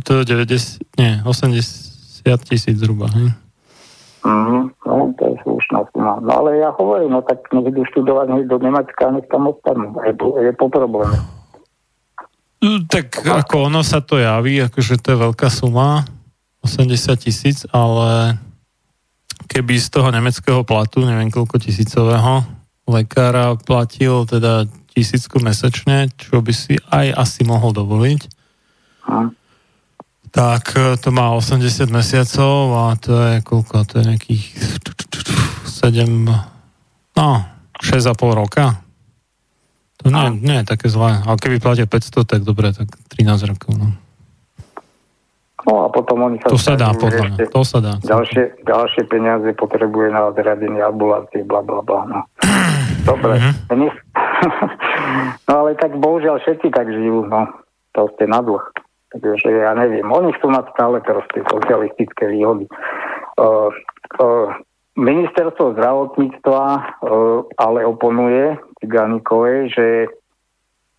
90, 0.05 1.01
nie, 1.01 1.17
80 1.25 2.23
tisíc 2.45 2.77
zhruba. 2.77 3.09
Mm-hmm. 4.25 4.61
No, 4.85 4.93
to 5.13 5.23
je 5.29 5.35
slušná 5.45 5.79
suma. 5.93 6.17
No 6.19 6.31
ale 6.43 6.57
ja 6.57 6.73
hovorím, 6.73 7.13
no 7.13 7.21
tak 7.21 7.45
nech 7.53 7.69
idú 7.69 7.85
študovať 7.93 8.25
hneď 8.33 8.45
do 8.49 8.57
Nemecka, 8.57 9.13
nech 9.13 9.27
tam 9.29 9.49
ostanú. 9.51 9.93
Je, 10.03 10.13
je 10.17 10.53
po 10.57 10.67
probléme. 10.73 11.17
Mm, 12.57 12.89
tak 12.89 13.21
ako 13.21 13.69
ono 13.69 13.85
sa 13.85 14.01
to 14.01 14.17
javí, 14.17 14.57
akože 14.65 14.97
to 14.97 15.13
je 15.13 15.23
veľká 15.29 15.47
suma, 15.53 16.01
80 16.65 17.13
tisíc, 17.21 17.69
ale 17.69 18.41
keby 19.45 19.77
z 19.77 19.93
toho 19.93 20.09
nemeckého 20.09 20.65
platu, 20.65 21.05
neviem 21.05 21.29
koľko 21.29 21.61
tisícového, 21.61 22.41
lekára 22.89 23.53
platil 23.61 24.25
teda 24.25 24.65
tisícku 24.89 25.37
mesačne, 25.37 26.09
čo 26.17 26.41
by 26.41 26.53
si 26.55 26.81
aj 26.89 27.13
asi 27.13 27.45
mohol 27.45 27.69
dovoliť. 27.77 28.21
Hm 29.05 29.46
tak 30.37 30.77
e, 30.77 30.93
to 31.01 31.09
má 31.09 31.33
80 31.33 31.89
mesiacov 31.89 32.69
a 32.77 32.93
to 32.93 33.09
je 33.17 33.35
koľko? 33.41 33.89
To 33.89 33.93
je 33.97 34.03
nejakých 34.05 34.43
7, 35.65 36.05
no, 37.17 37.29
6,5 37.81 38.13
roka. 38.37 38.77
To 39.97 40.13
nie, 40.13 40.29
nie 40.45 40.61
je 40.61 40.65
také 40.69 40.93
zlé. 40.93 41.17
A 41.25 41.33
keby 41.33 41.57
platia 41.57 41.89
500, 41.89 42.21
tak 42.21 42.41
dobre, 42.45 42.69
tak 42.69 42.85
13 43.17 43.49
rokov. 43.49 43.81
No. 43.81 43.89
No 45.65 45.73
a 45.83 45.85
potom 45.89 46.21
oni 46.21 46.37
sa... 46.37 46.53
To 46.53 46.61
sa 46.61 46.77
dá, 46.77 46.93
podľa 46.93 47.33
mňa. 47.33 47.37
To 47.49 47.61
sa 47.65 47.81
dá. 47.81 47.97
Ďalšie, 48.05 48.61
ďalšie 48.61 49.03
peniaze 49.09 49.49
potrebuje 49.57 50.13
na 50.13 50.29
zradenie 50.37 50.85
ambulancie, 50.85 51.41
bla, 51.49 51.65
bla, 51.65 51.81
bla. 51.81 52.05
No. 52.05 52.19
Dobre. 53.09 53.41
Mm-hmm. 53.41 53.89
no 55.49 55.53
ale 55.65 55.73
tak 55.81 55.97
bohužiaľ 55.97 56.45
všetci 56.45 56.69
tak 56.69 56.93
žijú, 56.93 57.25
no. 57.25 57.49
To 57.97 58.05
ste 58.13 58.29
na 58.29 58.45
dlh. 58.45 58.61
Takže 59.19 59.49
ja 59.49 59.73
neviem, 59.73 60.05
oni 60.07 60.33
chcú 60.37 60.53
mať 60.53 60.71
stále 60.73 60.97
proste 61.01 61.41
socialistické 61.47 62.29
výhody. 62.31 62.65
Uh, 63.37 63.69
uh, 64.21 64.49
ministerstvo 64.97 65.77
zdravotníctva 65.77 66.61
uh, 66.73 67.45
ale 67.61 67.79
oponuje 67.85 68.57
Cigánikovej, 68.81 69.73
že 69.73 69.85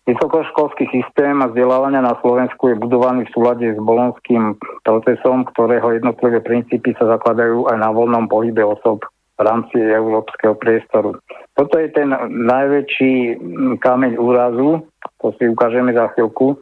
vysokoškolský 0.09 0.89
systém 0.89 1.37
a 1.43 1.51
vzdelávania 1.53 2.01
na 2.01 2.17
Slovensku 2.23 2.73
je 2.73 2.81
budovaný 2.81 3.29
v 3.29 3.33
súlade 3.35 3.65
s 3.69 3.79
bolonským 3.79 4.57
procesom, 4.81 5.45
ktorého 5.53 6.01
jednotlivé 6.01 6.41
princípy 6.41 6.97
sa 6.97 7.05
zakladajú 7.05 7.69
aj 7.69 7.77
na 7.77 7.93
voľnom 7.93 8.25
pohybe 8.25 8.65
osob 8.65 9.05
v 9.39 9.41
rámci 9.45 9.77
európskeho 9.79 10.57
priestoru. 10.57 11.15
Toto 11.53 11.75
je 11.79 11.87
ten 11.93 12.09
najväčší 12.27 13.39
kameň 13.79 14.19
úrazu, 14.19 14.83
to 15.21 15.31
si 15.37 15.47
ukážeme 15.47 15.93
za 15.95 16.11
chvíľku, 16.11 16.59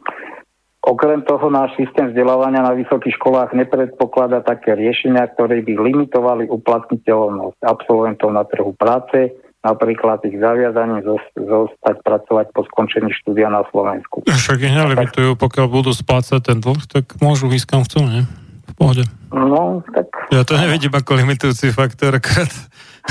Okrem 0.88 1.20
toho 1.28 1.52
náš 1.52 1.76
systém 1.76 2.16
vzdelávania 2.16 2.64
na 2.64 2.72
vysokých 2.72 3.20
školách 3.20 3.52
nepredpokladá 3.52 4.40
také 4.40 4.72
riešenia, 4.72 5.28
ktoré 5.36 5.60
by 5.60 5.76
limitovali 5.76 6.48
uplatniteľnosť 6.48 7.60
absolventov 7.60 8.32
na 8.32 8.48
trhu 8.48 8.72
práce, 8.72 9.36
napríklad 9.68 10.24
ich 10.24 10.40
zaviazaním 10.40 11.04
zostať 11.36 11.96
pracovať 12.08 12.56
po 12.56 12.64
skončení 12.72 13.12
štúdia 13.20 13.52
na 13.52 13.68
Slovensku. 13.68 14.24
Však 14.32 14.64
ich 14.64 14.72
nelimitujú, 14.72 15.36
pokiaľ 15.36 15.68
budú 15.68 15.92
splácať 15.92 16.40
ten 16.40 16.64
dlh, 16.64 16.80
tak 16.88 17.20
môžu 17.20 17.52
ísť 17.52 17.68
kam 17.68 17.84
chcú, 17.84 18.08
nie? 18.08 18.24
V 18.72 18.74
pohode. 18.80 19.04
No, 19.36 19.84
tak... 19.92 20.08
Ja 20.32 20.48
to 20.48 20.56
nevidím 20.56 20.96
ako 20.96 21.20
limitujúci 21.20 21.76
faktor, 21.76 22.16
akrát. 22.16 22.48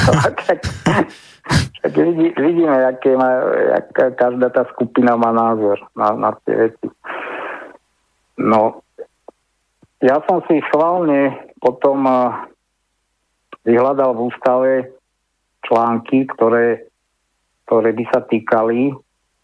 tak, 0.00 0.64
tak 1.84 1.92
vidí, 1.92 2.32
vidíme, 2.40 2.72
aké 2.88 3.12
má, 3.20 3.44
aká 3.76 4.16
každá 4.16 4.48
tá 4.48 4.64
skupina 4.72 5.12
má 5.20 5.28
názor 5.28 5.76
na, 5.92 6.16
na 6.16 6.30
tie 6.48 6.72
veci. 6.72 6.88
No, 8.36 8.84
ja 10.04 10.20
som 10.28 10.44
si 10.44 10.60
schválne 10.68 11.52
potom 11.56 12.04
vyhľadal 13.64 14.14
v 14.14 14.24
ústave 14.30 14.72
články, 15.66 16.30
ktoré, 16.30 16.86
ktoré 17.66 17.90
by 17.96 18.04
sa 18.14 18.20
týkali 18.22 18.94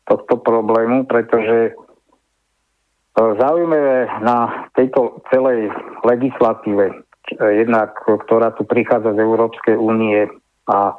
tohto 0.06 0.38
problému, 0.38 1.08
pretože 1.10 1.70
e, 1.70 1.72
zaujímavé 3.16 4.06
na 4.22 4.68
tejto 4.78 5.22
celej 5.34 5.70
legislatíve, 6.06 7.02
jednak, 7.38 7.96
ktorá 8.02 8.54
tu 8.54 8.62
prichádza 8.62 9.14
z 9.14 9.18
Európskej 9.22 9.76
únie 9.78 10.26
a 10.70 10.94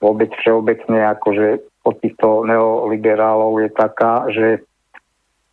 vôbec 0.00 0.32
všeobecne 0.40 1.04
akože 1.16 1.64
od 1.82 1.94
týchto 2.00 2.46
neoliberálov 2.46 3.60
je 3.66 3.70
taká, 3.72 4.30
že 4.30 4.48
e, 4.56 4.60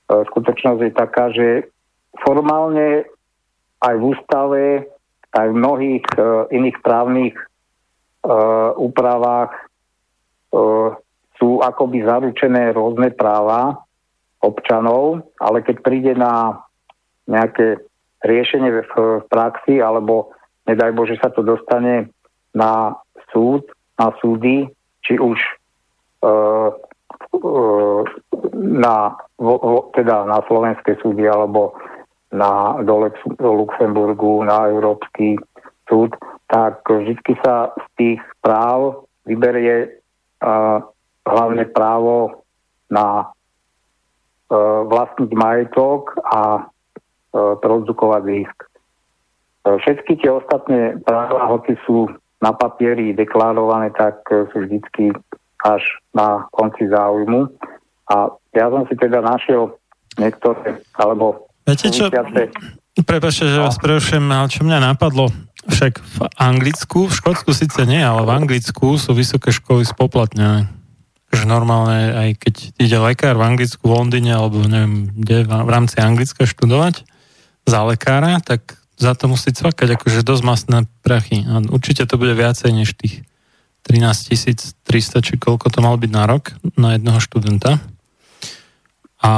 skutočnosť 0.07 0.81
je 0.85 0.93
taká, 0.93 1.25
že 1.35 1.47
formálne 2.25 3.05
aj 3.79 3.95
v 3.95 4.03
ústave, 4.03 4.63
aj 5.33 5.47
v 5.49 5.55
mnohých 5.55 6.07
uh, 6.17 6.49
iných 6.49 6.77
právnych 6.81 7.35
uh, 7.37 8.73
úpravách 8.75 9.53
uh, 10.51 10.97
sú 11.39 11.63
akoby 11.63 12.03
zaručené 12.03 12.75
rôzne 12.75 13.15
práva 13.15 13.79
občanov, 14.43 15.23
ale 15.39 15.63
keď 15.63 15.75
príde 15.79 16.13
na 16.15 16.59
nejaké 17.29 17.79
riešenie 18.25 18.71
v, 18.71 18.81
v 18.83 19.23
praxi, 19.31 19.79
alebo 19.79 20.35
nedaj 20.67 20.91
Bože 20.91 21.15
sa 21.21 21.31
to 21.31 21.45
dostane 21.45 22.11
na 22.51 22.97
súd, 23.31 23.63
na 23.95 24.11
súdy, 24.19 24.67
či 25.05 25.15
už 25.15 25.37
uh, 26.25 26.73
na, 28.59 28.95
vo, 29.37 29.55
vo, 29.61 29.79
teda 29.95 30.25
na 30.25 30.41
slovenské 30.49 30.97
súdy 30.99 31.29
alebo 31.29 31.77
na, 32.31 32.77
do, 32.85 33.09
do 33.37 33.49
Luxemburgu, 33.53 34.45
na 34.45 34.69
Európsky 34.69 35.37
súd, 35.89 36.13
tak 36.49 36.85
vždy 36.85 37.33
sa 37.41 37.73
z 37.73 37.85
tých 37.97 38.21
práv 38.45 39.09
vyberie 39.25 40.01
uh, 40.41 40.81
hlavne 41.25 41.65
právo 41.69 42.45
na 42.89 43.29
uh, 44.49 44.81
vlastniť 44.85 45.31
majetok 45.33 46.17
a 46.25 46.65
uh, 46.65 47.53
produkovať 47.57 48.21
zisk. 48.25 48.57
Uh, 49.65 49.77
všetky 49.81 50.21
tie 50.21 50.29
ostatné 50.29 51.01
práva, 51.01 51.49
hoci 51.49 51.77
sú 51.85 52.09
na 52.39 52.55
papieri 52.55 53.11
deklarované, 53.11 53.91
tak 53.97 54.23
sú 54.29 54.63
vždycky 54.63 55.11
až 55.65 55.83
na 56.15 56.47
konci 56.55 56.87
záujmu. 56.87 57.51
A 58.09 58.31
ja 58.55 58.71
som 58.71 58.87
si 58.87 58.95
teda 58.95 59.19
našiel 59.19 59.75
niektoré, 60.15 60.79
alebo 60.95 61.48
Viete 61.69 61.93
čo? 61.93 62.09
Prepašte, 63.05 63.45
že 63.45 63.61
vás 63.61 63.77
prerušujem, 63.77 64.25
ale 64.25 64.49
čo 64.49 64.65
mňa 64.65 64.81
napadlo, 64.81 65.29
však 65.69 66.01
v 66.01 66.17
Anglicku, 66.41 67.05
v 67.05 67.13
Škótsku 67.13 67.53
síce 67.53 67.85
nie, 67.85 68.01
ale 68.01 68.25
v 68.25 68.33
Anglicku 68.33 68.97
sú 68.97 69.13
vysoké 69.13 69.53
školy 69.53 69.85
spoplatnené. 69.85 70.65
Takže 71.29 71.45
normálne, 71.45 72.09
aj 72.09 72.29
keď 72.41 72.55
ide 72.81 72.97
lekár 72.97 73.37
v 73.37 73.45
Anglicku, 73.45 73.85
v 73.85 73.93
Londýne, 74.01 74.33
alebo 74.33 74.65
neviem, 74.65 75.13
kde 75.13 75.45
v 75.45 75.69
rámci 75.69 76.01
Anglicka 76.01 76.49
študovať 76.49 77.05
za 77.69 77.85
lekára, 77.85 78.41
tak 78.41 78.81
za 78.97 79.13
to 79.13 79.29
musí 79.29 79.53
cvakať 79.53 79.93
akože 79.93 80.25
dosť 80.25 80.43
masné 80.43 80.77
prachy. 81.05 81.45
A 81.45 81.61
určite 81.69 82.09
to 82.09 82.17
bude 82.17 82.33
viacej 82.33 82.73
než 82.73 82.97
tých 82.97 83.21
13 83.85 84.89
300, 84.89 85.21
či 85.21 85.33
koľko 85.37 85.69
to 85.69 85.79
mal 85.85 85.95
byť 86.01 86.11
na 86.11 86.25
rok 86.25 86.57
na 86.75 86.97
jedného 86.97 87.21
študenta. 87.21 87.77
A, 89.19 89.31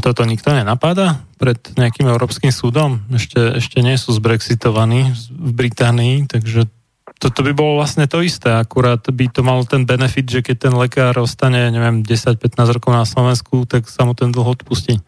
toto 0.00 0.24
nikto 0.28 0.52
nenapáda 0.52 1.24
pred 1.40 1.56
nejakým 1.76 2.08
európskym 2.08 2.52
súdom? 2.52 3.04
Ešte, 3.08 3.56
ešte 3.56 3.80
nie 3.80 3.96
sú 3.96 4.12
zbrexitovaní 4.12 5.12
v 5.32 5.50
Británii, 5.52 6.28
takže 6.28 6.68
toto 7.16 7.40
by 7.40 7.56
bolo 7.56 7.80
vlastne 7.80 8.04
to 8.04 8.20
isté, 8.20 8.52
akurát 8.52 9.00
by 9.00 9.24
to 9.32 9.40
mal 9.40 9.64
ten 9.64 9.88
benefit, 9.88 10.28
že 10.28 10.40
keď 10.44 10.56
ten 10.68 10.74
lekár 10.76 11.16
ostane, 11.16 11.72
neviem, 11.72 12.04
10-15 12.04 12.76
rokov 12.76 12.92
na 12.92 13.08
Slovensku, 13.08 13.64
tak 13.64 13.88
sa 13.88 14.04
mu 14.04 14.12
ten 14.12 14.28
dlho 14.28 14.52
odpustí. 14.52 15.00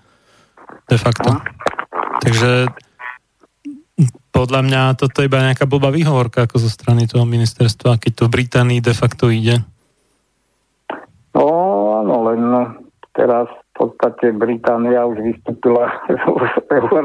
De 0.87 0.97
facto. 0.97 1.37
Takže 2.25 2.73
podľa 4.33 4.61
mňa 4.65 4.83
toto 5.01 5.21
je 5.21 5.29
iba 5.29 5.45
nejaká 5.45 5.65
blbá 5.65 5.89
výhovorka 5.89 6.45
ako 6.45 6.57
zo 6.61 6.71
strany 6.73 7.09
toho 7.09 7.25
ministerstva, 7.25 8.01
keď 8.01 8.13
to 8.13 8.23
v 8.29 8.35
Británii 8.41 8.81
de 8.85 8.95
facto 8.97 9.33
ide. 9.33 9.61
No, 11.37 11.45
áno, 12.01 12.15
len 12.33 12.41
teraz 13.13 13.49
podstate 13.77 14.33
Británia 14.33 15.05
už 15.05 15.21
vystúpila 15.21 15.93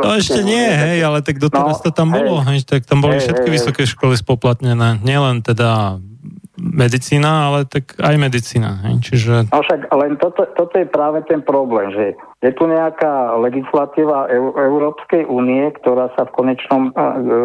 No 0.07 0.15
ešte 0.15 0.41
nie, 0.41 0.68
hej, 0.72 1.03
ale 1.03 1.19
tak 1.22 1.38
doteraz 1.38 1.80
no, 1.80 1.84
to 1.84 1.91
tam 1.91 2.10
bolo, 2.15 2.39
hej, 2.48 2.64
tak 2.64 2.88
tam 2.88 3.03
boli 3.03 3.19
hej, 3.19 3.30
všetky 3.30 3.49
hej, 3.52 3.56
vysoké 3.60 3.84
školy 3.84 4.15
spoplatnené, 4.15 5.03
nielen 5.03 5.43
teda 5.43 5.99
medicína, 6.61 7.49
ale 7.49 7.60
tak 7.65 7.98
aj 7.98 8.15
medicína. 8.22 8.85
Hej? 8.85 8.93
Čiže... 9.02 9.34
No 9.49 9.65
však 9.65 9.89
len 9.89 10.14
toto, 10.22 10.45
toto 10.53 10.76
je 10.77 10.85
práve 10.85 11.26
ten 11.26 11.41
problém, 11.41 11.89
že 11.89 12.06
je 12.45 12.52
tu 12.53 12.69
nejaká 12.69 13.34
legislatíva 13.41 14.30
Európskej 14.53 15.26
únie, 15.26 15.73
ktorá 15.81 16.14
sa 16.14 16.30
v 16.30 16.35
konečnom 16.38 16.93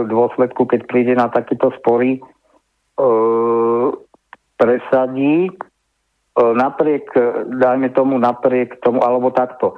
dôsledku, 0.06 0.68
keď 0.68 0.80
príde 0.84 1.14
na 1.16 1.32
takýto 1.32 1.72
spory, 1.80 2.20
e, 2.20 2.20
presadí 4.60 5.48
e, 5.48 5.52
napriek, 6.36 7.08
dajme 7.48 7.88
tomu 7.96 8.20
napriek 8.20 8.76
tomu, 8.84 9.00
alebo 9.00 9.32
takto. 9.32 9.72
E, 9.72 9.76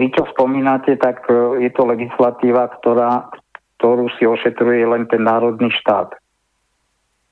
vy 0.00 0.08
čo 0.14 0.24
spomínate, 0.32 0.96
tak 0.96 1.28
e, 1.28 1.60
je 1.66 1.70
to 1.76 1.84
legislatíva, 1.84 2.72
ktorá, 2.80 3.28
ktorú 3.76 4.08
si 4.16 4.24
ošetruje 4.24 4.86
len 4.86 5.04
ten 5.12 5.20
národný 5.26 5.68
štát. 5.82 6.16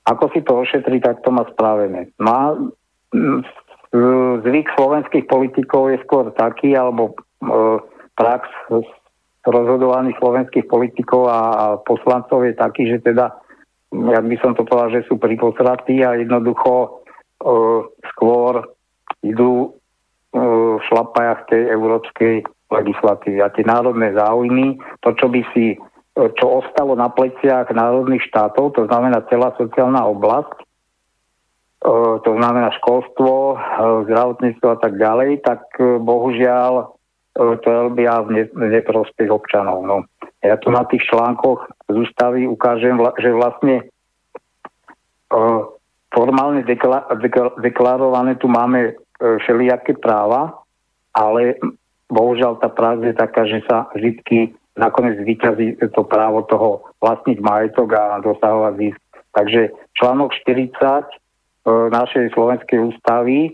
Ako 0.03 0.29
si 0.35 0.43
to 0.43 0.59
ošetrí, 0.59 0.99
tak 0.99 1.23
to 1.23 1.31
má 1.31 1.47
spravené. 1.55 2.11
Má, 2.19 2.59
zvyk 4.43 4.67
slovenských 4.75 5.25
politikov 5.29 5.93
je 5.93 6.01
skôr 6.03 6.27
taký, 6.35 6.75
alebo 6.75 7.13
e, 7.13 7.79
prax 8.17 8.49
rozhodovaných 9.45 10.17
slovenských 10.17 10.65
politikov 10.67 11.29
a, 11.29 11.39
poslancov 11.83 12.43
je 12.47 12.53
taký, 12.57 12.89
že 12.89 12.99
teda, 13.05 13.31
jak 13.93 14.25
by 14.25 14.35
som 14.41 14.51
to 14.57 14.65
povedal, 14.65 14.99
že 14.99 15.07
sú 15.07 15.21
priposratí 15.21 16.01
a 16.01 16.17
jednoducho 16.17 16.71
e, 16.83 16.89
skôr 18.13 18.63
idú 19.23 19.67
e, 19.67 20.39
v 20.39 20.81
šlapajach 20.87 21.51
tej 21.51 21.71
európskej 21.75 22.43
legislatívy. 22.71 23.39
A 23.43 23.53
tie 23.53 23.67
národné 23.67 24.15
záujmy, 24.15 24.79
to, 25.03 25.11
čo 25.15 25.27
by 25.27 25.41
si 25.51 25.77
čo 26.13 26.61
ostalo 26.61 26.93
na 26.93 27.09
pleciach 27.09 27.73
národných 27.73 28.21
štátov, 28.29 28.77
to 28.77 28.85
znamená 28.85 29.25
celá 29.33 29.49
sociálna 29.57 30.05
oblasť, 30.05 30.61
to 32.23 32.31
znamená 32.37 32.69
školstvo, 32.79 33.57
zdravotníctvo 34.07 34.67
a 34.71 34.77
tak 34.77 34.93
ďalej, 34.95 35.41
tak 35.41 35.65
bohužiaľ 35.81 36.95
to 37.33 37.67
robia 37.67 38.21
v 38.23 38.45
neprospech 38.53 39.27
občanov. 39.27 39.83
No. 39.83 40.05
Ja 40.45 40.55
tu 40.61 40.69
na 40.69 40.85
tých 40.85 41.01
článkoch 41.09 41.65
z 41.89 41.95
ústavy 41.97 42.45
ukážem, 42.45 42.95
že 43.17 43.33
vlastne 43.33 43.89
formálne 46.13 46.61
dekla- 46.63 47.09
deklarované 47.59 48.37
tu 48.37 48.47
máme 48.47 48.93
všelijaké 49.19 49.97
práva, 49.97 50.63
ale 51.13 51.57
bohužiaľ 52.13 52.61
tá 52.61 52.69
prax 52.69 53.01
je 53.01 53.15
taká, 53.17 53.49
že 53.49 53.65
sa 53.65 53.89
vždy 53.93 54.53
nakoniec 54.77 55.21
vyťazí 55.21 55.81
to 55.93 56.01
právo 56.05 56.45
toho 56.49 56.85
vlastniť 57.01 57.37
majetok 57.41 57.93
a 57.93 58.21
dosahovať 58.21 58.73
zisk. 58.77 59.01
Takže 59.33 59.61
článok 59.97 60.33
40 60.45 60.73
e, 60.73 61.05
našej 61.89 62.33
slovenskej 62.33 62.79
ústavy 62.81 63.49
e, 63.49 63.51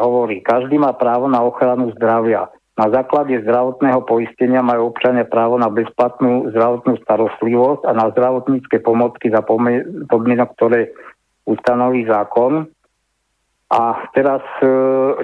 hovorí, 0.00 0.40
každý 0.44 0.80
má 0.80 0.96
právo 0.96 1.28
na 1.28 1.44
ochranu 1.44 1.92
zdravia. 1.96 2.48
Na 2.78 2.86
základe 2.94 3.34
zdravotného 3.42 4.06
poistenia 4.06 4.62
majú 4.62 4.94
občania 4.94 5.26
právo 5.26 5.58
na 5.58 5.66
bezplatnú 5.66 6.46
zdravotnú 6.54 7.00
starostlivosť 7.02 7.90
a 7.90 7.92
na 7.92 8.06
zdravotnícke 8.14 8.78
pomocky 8.80 9.34
za 9.34 9.42
podmienok, 9.42 10.54
ktoré 10.54 10.94
ustanoví 11.48 12.04
zákon. 12.04 12.68
A 13.68 13.80
teraz, 14.12 14.44
e, 14.60 14.68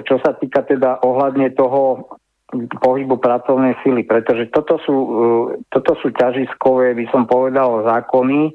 čo 0.05 0.21
sa 0.21 0.37
týka 0.37 0.65
teda 0.65 1.01
ohľadne 1.01 1.53
toho 1.53 2.09
pohybu 2.53 3.17
pracovnej 3.17 3.75
sily, 3.81 4.05
pretože 4.05 4.47
toto 4.53 4.77
sú, 4.85 4.95
uh, 4.95 5.43
toto 5.73 5.97
sú 5.99 6.13
ťažiskové, 6.13 6.93
by 6.93 7.05
som 7.09 7.25
povedal, 7.25 7.83
zákony, 7.83 8.53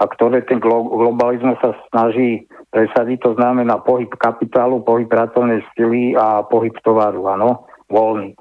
a 0.00 0.04
ktoré 0.08 0.44
ten 0.44 0.60
globalizmus 0.60 1.60
sa 1.60 1.76
snaží 1.92 2.48
presadiť, 2.72 3.18
to 3.20 3.32
znamená 3.36 3.80
pohyb 3.80 4.08
kapitálu, 4.16 4.80
pohyb 4.80 5.08
pracovnej 5.08 5.64
sily 5.76 6.16
a 6.16 6.44
pohyb 6.44 6.72
tovaru, 6.84 7.26
áno, 7.28 7.68
voľný. 7.88 8.36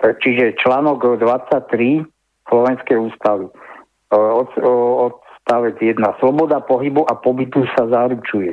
Čiže 0.00 0.58
článok 0.60 1.20
23 1.20 2.04
Slovenskej 2.48 2.98
ústavy, 2.98 3.46
uh, 3.52 4.30
od, 4.42 4.50
uh, 4.58 5.12
odstavec 5.48 5.80
1. 5.80 5.96
Sloboda 6.20 6.60
pohybu 6.60 7.08
a 7.08 7.16
pobytu 7.16 7.64
sa 7.72 7.88
zaručuje. 7.88 8.52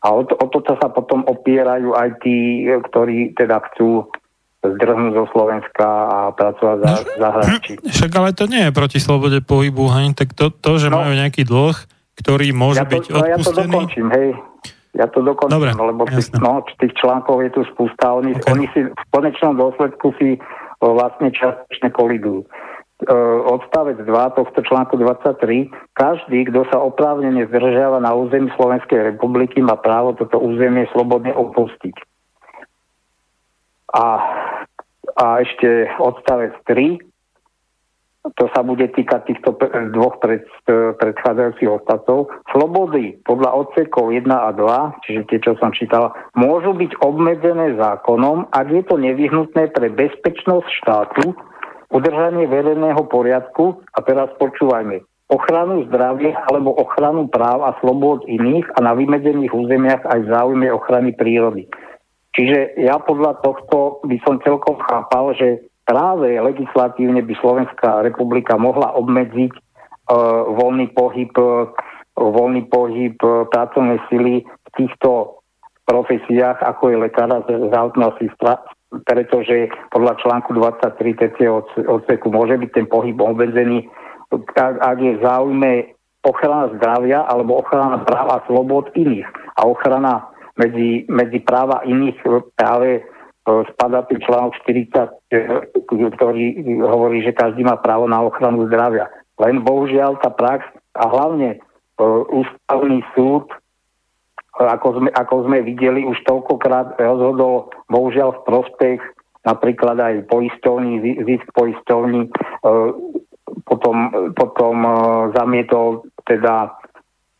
A 0.00 0.06
o, 0.08 0.24
to, 0.24 0.32
o 0.40 0.48
toto 0.48 0.72
sa 0.80 0.88
potom 0.88 1.20
opierajú 1.28 1.92
aj 1.92 2.24
tí, 2.24 2.64
ktorí 2.64 3.36
teda 3.36 3.60
chcú 3.68 4.08
zdrhnúť 4.64 5.12
zo 5.12 5.24
Slovenska 5.36 5.86
a 5.86 6.18
pracovať 6.32 6.78
za 6.80 6.92
no, 6.96 7.00
zahraničí. 7.20 7.72
Však 7.84 8.10
ale 8.16 8.32
to 8.32 8.48
nie 8.48 8.64
je 8.64 8.72
proti 8.72 8.98
slobode 8.98 9.44
pohybu, 9.44 9.84
hej? 10.00 10.16
tak 10.16 10.32
to, 10.32 10.48
to 10.48 10.80
že 10.80 10.88
no, 10.88 11.04
majú 11.04 11.12
nejaký 11.12 11.44
dlh, 11.44 11.76
ktorý 12.16 12.46
môže 12.56 12.80
ja 12.80 12.88
to, 12.88 12.92
byť 12.96 13.04
odpustený... 13.12 13.20
No, 13.20 13.28
ja 13.28 13.38
to 13.44 13.52
dokončím, 13.52 14.08
hej. 14.16 14.28
Ja 14.96 15.06
to 15.12 15.20
dokončím, 15.20 15.52
Dobre, 15.60 15.70
lebo 15.76 16.02
tých, 16.08 16.32
no, 16.40 16.64
tých 16.80 16.92
článkov 16.96 17.44
je 17.44 17.50
tu 17.52 17.60
spústa. 17.68 18.16
Oni, 18.16 18.32
okay. 18.32 18.48
oni 18.56 18.64
si 18.72 18.80
v 18.88 19.04
konečnom 19.12 19.60
dôsledku 19.60 20.16
si 20.16 20.40
vlastne 20.80 21.28
častočne 21.36 21.92
kolidujú. 21.92 22.48
E, 22.96 23.12
odstavec 23.44 24.00
2 24.00 24.08
tohto 24.08 24.64
článku 24.64 24.96
23. 24.96 25.68
Každý, 25.92 26.48
kto 26.48 26.64
sa 26.72 26.80
oprávnene 26.80 27.44
zdržiava 27.44 28.00
na 28.00 28.16
území 28.16 28.48
Slovenskej 28.56 29.12
republiky, 29.12 29.60
má 29.60 29.76
právo 29.76 30.16
toto 30.16 30.40
územie 30.40 30.88
slobodne 30.96 31.36
opustiť. 31.36 31.92
A, 33.92 34.06
a 35.12 35.26
ešte 35.44 35.92
odstavec 36.00 36.56
3, 36.64 36.96
to 38.32 38.48
sa 38.56 38.64
bude 38.64 38.88
týkať 38.88 39.28
týchto 39.28 39.60
dvoch 39.92 40.16
pred, 40.16 40.48
predchádzajúcich 40.96 41.68
odstavcov. 41.68 42.32
Slobody 42.48 43.20
podľa 43.28 43.60
odsekov 43.60 44.08
1 44.08 44.24
a 44.32 44.50
2, 44.56 45.04
čiže 45.04 45.20
tie, 45.28 45.38
čo 45.44 45.52
som 45.60 45.68
čítal, 45.70 46.16
môžu 46.32 46.72
byť 46.72 46.96
obmedzené 47.04 47.76
zákonom, 47.76 48.48
ak 48.56 48.66
je 48.72 48.82
to 48.88 48.96
nevyhnutné 48.96 49.68
pre 49.70 49.92
bezpečnosť 49.92 50.68
štátu, 50.80 51.36
udržanie 51.90 52.50
verejného 52.50 53.02
poriadku, 53.06 53.82
a 53.94 53.98
teraz 54.02 54.30
počúvajme, 54.38 55.02
ochranu 55.26 55.86
zdravia 55.90 56.38
alebo 56.46 56.74
ochranu 56.78 57.26
práv 57.26 57.66
a 57.66 57.74
slobod 57.82 58.22
iných 58.30 58.66
a 58.78 58.82
na 58.82 58.94
vymedzených 58.94 59.50
územiach 59.50 60.02
aj 60.06 60.18
v 60.22 60.30
záujme 60.30 60.66
ochrany 60.70 61.10
prírody. 61.14 61.66
Čiže 62.36 62.78
ja 62.78 63.00
podľa 63.00 63.40
tohto 63.40 64.04
by 64.04 64.16
som 64.22 64.38
celkom 64.44 64.76
chápal, 64.84 65.32
že 65.34 65.66
práve 65.88 66.36
legislatívne 66.36 67.24
by 67.24 67.34
Slovenská 67.40 68.04
republika 68.04 68.60
mohla 68.60 68.92
obmedziť 68.92 69.52
uh, 69.56 70.44
voľný 70.52 70.92
pohyb, 70.92 71.32
uh, 71.38 71.72
voľný 72.14 72.68
pohyb 72.68 73.16
uh, 73.24 73.48
pracovnej 73.48 73.98
sily 74.12 74.44
v 74.44 74.68
týchto 74.76 75.40
profesiách, 75.88 76.60
ako 76.60 76.92
je 76.92 76.96
lekára 76.98 77.40
zdravotného 77.46 78.12
sestra, 78.20 78.60
pretože 79.04 79.68
podľa 79.92 80.16
článku 80.22 80.54
23 80.54 81.20
TC 81.20 81.38
odseku 81.84 82.32
môže 82.32 82.56
byť 82.56 82.70
ten 82.72 82.86
pohyb 82.88 83.18
obmedzený, 83.18 83.90
ak, 84.32 84.98
je 84.98 85.18
záujme 85.22 85.96
ochrana 86.26 86.74
zdravia 86.74 87.22
alebo 87.26 87.62
ochrana 87.62 88.02
práva 88.02 88.42
a 88.42 88.44
slobod 88.50 88.90
iných 88.98 89.26
a 89.54 89.60
ochrana 89.66 90.26
medzi, 90.58 91.06
medzi 91.06 91.38
práva 91.44 91.86
iných 91.86 92.18
práve 92.58 92.90
e, 92.98 93.02
spadá 93.46 94.02
tým 94.10 94.18
článok 94.24 94.58
40, 94.66 94.90
e, 95.30 95.40
ktorý 95.86 96.44
hovorí, 96.82 97.22
že 97.22 97.36
každý 97.36 97.62
má 97.62 97.78
právo 97.78 98.10
na 98.10 98.18
ochranu 98.24 98.66
zdravia. 98.66 99.06
Len 99.38 99.62
bohužiaľ 99.62 100.18
tá 100.18 100.32
prax 100.32 100.66
a 100.98 101.04
hlavne 101.06 101.54
e, 101.54 101.58
ústavný 102.32 103.04
súd, 103.14 103.46
ako 104.56 104.88
sme, 105.00 105.10
ako 105.12 105.34
sme 105.48 105.58
videli, 105.60 106.08
už 106.08 106.16
toľkokrát 106.24 106.96
rozhodol 106.96 107.68
bohužiaľ 107.92 108.40
v 108.40 108.44
prospech 108.48 109.00
napríklad 109.46 109.96
aj 110.02 110.14
poistovní, 110.26 111.22
zisk 111.22 111.46
poistovní, 111.54 112.26
potom 112.66 113.14
potom, 113.66 114.10
potom 114.34 114.74
uh, 114.82 114.94
zamietol 115.34 116.02
teda 116.26 116.74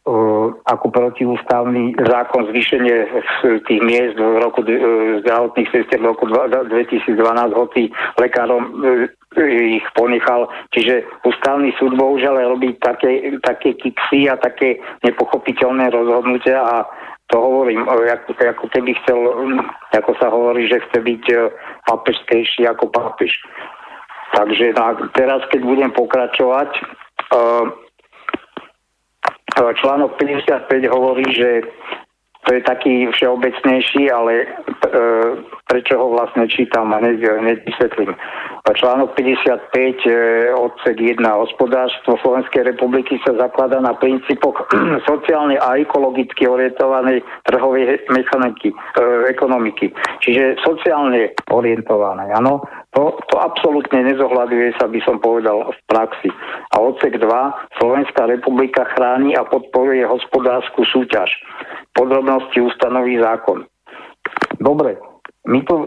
uh, 0.06 0.54
ako 0.70 0.86
protiústavný 0.90 1.98
zákon 1.98 2.46
zvýšenie 2.50 2.96
tých 3.66 3.80
miest 3.82 4.14
v 4.18 4.38
roku 4.38 4.62
zdravotných 5.22 5.70
sestier 5.74 5.98
v 5.98 6.10
roku 6.14 6.30
2012, 6.30 7.10
hoci 7.54 7.90
lekárom 8.18 8.62
ich 9.44 9.84
ponechal. 9.92 10.48
Čiže 10.72 11.04
ústavný 11.26 11.74
súd 11.76 11.98
bohužiaľ 11.98 12.56
robí 12.56 12.72
také, 12.80 13.36
také 13.44 13.76
kiksy 13.76 14.30
a 14.30 14.38
také 14.40 14.80
nepochopiteľné 15.04 15.92
rozhodnutia 15.92 16.62
a 16.62 16.76
to 17.26 17.36
hovorím, 17.42 17.82
ako, 17.88 18.38
ako 18.38 18.66
keby 18.70 18.94
chcel, 19.02 19.18
ako 19.90 20.12
sa 20.22 20.30
hovorí, 20.30 20.70
že 20.70 20.78
chce 20.78 20.98
byť 21.02 21.24
papežskejší 21.90 22.70
ako 22.70 22.86
papež. 22.90 23.34
Takže 24.34 24.74
teraz, 25.14 25.42
keď 25.50 25.60
budem 25.66 25.90
pokračovať, 25.90 26.70
článok 29.56 30.18
55 30.18 30.70
hovorí, 30.92 31.26
že 31.32 31.64
to 32.46 32.54
je 32.54 32.62
taký 32.62 33.10
všeobecnejší, 33.10 34.06
ale 34.10 34.32
e, 34.38 34.46
prečo 35.66 35.98
ho 35.98 36.14
vlastne 36.14 36.46
čítam 36.46 36.94
a 36.94 37.02
hneď, 37.02 37.18
hneď 37.42 37.58
vysvetlím. 37.66 38.14
Článok 38.66 39.14
55 39.14 40.04
e, 40.04 40.10
odsek 40.54 40.98
1 40.98 41.22
hospodárstvo 41.22 42.18
Slovenskej 42.18 42.66
republiky 42.66 43.18
sa 43.22 43.34
zaklada 43.38 43.78
na 43.82 43.94
princípoch 43.94 44.66
sociálne 45.10 45.58
a 45.58 45.78
ekologicky 45.78 46.46
orientovanej 46.46 47.22
trhovej 47.46 48.06
mechaniky, 48.10 48.70
e, 48.70 48.76
ekonomiky. 49.30 49.90
Čiže 50.22 50.62
sociálne 50.62 51.34
orientované, 51.50 52.30
áno. 52.34 52.62
To, 52.94 53.12
to 53.28 53.36
absolútne 53.38 54.08
nezohľaduje 54.08 54.72
sa, 54.80 54.88
by 54.88 55.00
som 55.04 55.20
povedal, 55.20 55.68
v 55.68 55.78
praxi. 55.84 56.30
A 56.72 56.80
odsek 56.80 57.20
2, 57.20 57.28
Slovenská 57.76 58.24
republika 58.24 58.88
chráni 58.96 59.36
a 59.36 59.44
podporuje 59.44 60.00
hospodárskú 60.06 60.82
súťaž. 60.88 61.28
Podrobnosti 61.92 62.56
ustanoví 62.56 63.20
zákon. 63.20 63.68
Dobre, 64.58 64.96
my 65.46 65.62
tu 65.64 65.86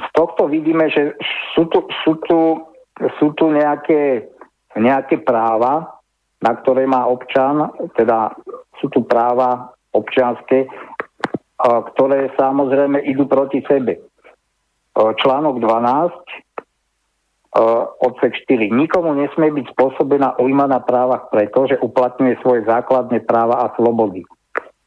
z 0.00 0.08
tohto 0.16 0.48
vidíme, 0.48 0.88
že 0.88 1.12
sú 1.52 1.68
tu, 1.68 1.84
sú 2.06 2.16
tu, 2.24 2.38
sú 3.20 3.26
tu 3.36 3.52
nejaké, 3.52 4.30
nejaké 4.78 5.20
práva, 5.20 6.00
na 6.40 6.56
ktoré 6.56 6.88
má 6.88 7.04
občan, 7.04 7.68
teda 8.00 8.32
sú 8.80 8.88
tu 8.88 9.04
práva 9.04 9.76
občianské, 9.92 10.64
ktoré 11.60 12.32
samozrejme 12.40 13.04
idú 13.04 13.28
proti 13.28 13.60
sebe. 13.68 14.00
Článok 14.96 15.60
12 15.60 16.48
uh, 17.56 17.92
odsek 18.00 18.32
4. 18.48 18.72
Nikomu 18.72 19.14
nesmie 19.14 19.52
byť 19.52 19.66
spôsobená 19.76 20.40
ujma 20.40 20.66
na 20.70 20.80
právach 20.80 21.28
preto, 21.28 21.66
že 21.68 21.80
uplatňuje 21.82 22.40
svoje 22.42 22.64
základné 22.66 23.22
práva 23.26 23.66
a 23.66 23.72
slobody. 23.76 24.24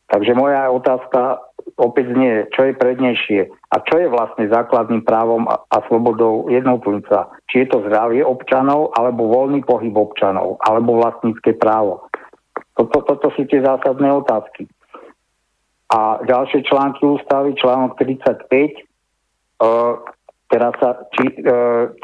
Takže 0.10 0.34
moja 0.38 0.70
otázka 0.70 1.53
opäť 1.78 2.14
znie, 2.14 2.46
čo 2.54 2.70
je 2.70 2.74
prednejšie 2.78 3.42
a 3.50 3.76
čo 3.86 3.96
je 3.98 4.08
vlastne 4.10 4.46
základným 4.50 5.02
právom 5.06 5.50
a, 5.50 5.62
slobodou 5.90 6.50
jednotlivca. 6.50 7.34
Či 7.50 7.66
je 7.66 7.68
to 7.74 7.86
zdravie 7.88 8.22
občanov, 8.22 8.94
alebo 8.94 9.30
voľný 9.30 9.66
pohyb 9.66 9.94
občanov, 9.94 10.62
alebo 10.62 11.02
vlastnícke 11.02 11.58
právo. 11.58 12.06
Toto, 12.78 13.06
toto 13.06 13.28
sú 13.34 13.46
tie 13.46 13.62
zásadné 13.62 14.10
otázky. 14.10 14.70
A 15.94 16.22
ďalšie 16.26 16.66
články 16.66 17.06
ústavy, 17.06 17.54
článok 17.54 17.98
35, 18.02 18.50
uh, 19.62 20.02
Teraz 20.54 20.78
sa, 20.78 21.10
či, 21.18 21.34
e, 21.34 21.50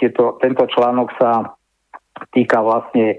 tieto, 0.02 0.42
tento 0.42 0.66
článok 0.66 1.14
sa 1.22 1.54
týka 2.34 2.66
vlastne 2.66 3.14
e, 3.14 3.18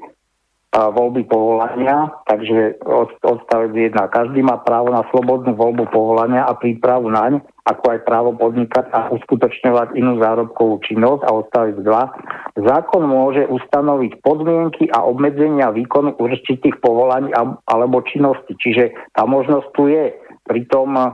voľby 0.71 1.27
povolania, 1.27 2.15
takže 2.31 2.79
od, 2.87 3.11
odstavec 3.27 3.75
1. 3.75 3.91
Každý 3.91 4.39
má 4.47 4.63
právo 4.63 4.95
na 4.95 5.03
slobodnú 5.11 5.59
voľbu 5.59 5.91
povolania 5.91 6.47
a 6.47 6.55
prípravu 6.55 7.11
naň, 7.11 7.43
ako 7.67 7.85
aj 7.91 7.99
právo 8.07 8.31
podnikať 8.39 8.87
a 8.95 9.11
uskutočňovať 9.11 9.99
inú 9.99 10.23
zárobkovú 10.23 10.79
činnosť 10.87 11.23
a 11.27 11.31
odstavec 11.35 11.77
2. 11.83 12.71
Zákon 12.71 13.03
môže 13.03 13.51
ustanoviť 13.51 14.23
podmienky 14.23 14.87
a 14.95 15.03
obmedzenia 15.03 15.75
výkonu 15.75 16.15
určitých 16.15 16.79
povolaní 16.79 17.35
alebo 17.67 18.07
činnosti. 18.07 18.55
Čiže 18.55 19.11
tá 19.11 19.27
možnosť 19.27 19.67
tu 19.75 19.91
je. 19.91 20.15
Pritom 20.47 20.95
e, 20.95 21.11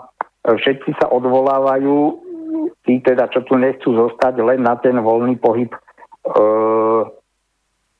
všetci 0.52 1.00
sa 1.00 1.08
odvolávajú 1.08 1.96
tí 2.84 3.00
teda, 3.00 3.32
čo 3.32 3.40
tu 3.48 3.56
nechcú 3.56 3.96
zostať 3.96 4.36
len 4.44 4.60
na 4.68 4.76
ten 4.76 5.00
voľný 5.00 5.40
pohyb 5.40 5.72
e, 5.72 5.80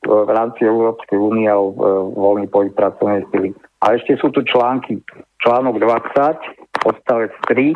v 0.05 0.31
rámci 0.31 0.69
Európskej 0.69 1.17
únie 1.17 1.49
a 1.49 1.57
e, 1.57 1.73
voľný 2.13 2.47
pohyb 2.53 2.75
pracovnej 2.77 3.25
sily. 3.33 3.51
A 3.81 3.97
ešte 3.97 4.19
sú 4.21 4.29
tu 4.35 4.45
články. 4.45 5.01
Článok 5.41 5.79
20, 5.79 6.85
odstavec 6.85 7.33
3 7.49 7.73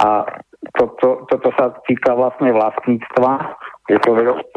a 0.00 0.24
to, 0.76 0.84
toto 1.28 1.48
sa 1.56 1.72
týka 1.88 2.12
vlastne 2.14 2.52
vlastníctva. 2.52 3.30
Je 3.88 3.98
to 4.04 4.10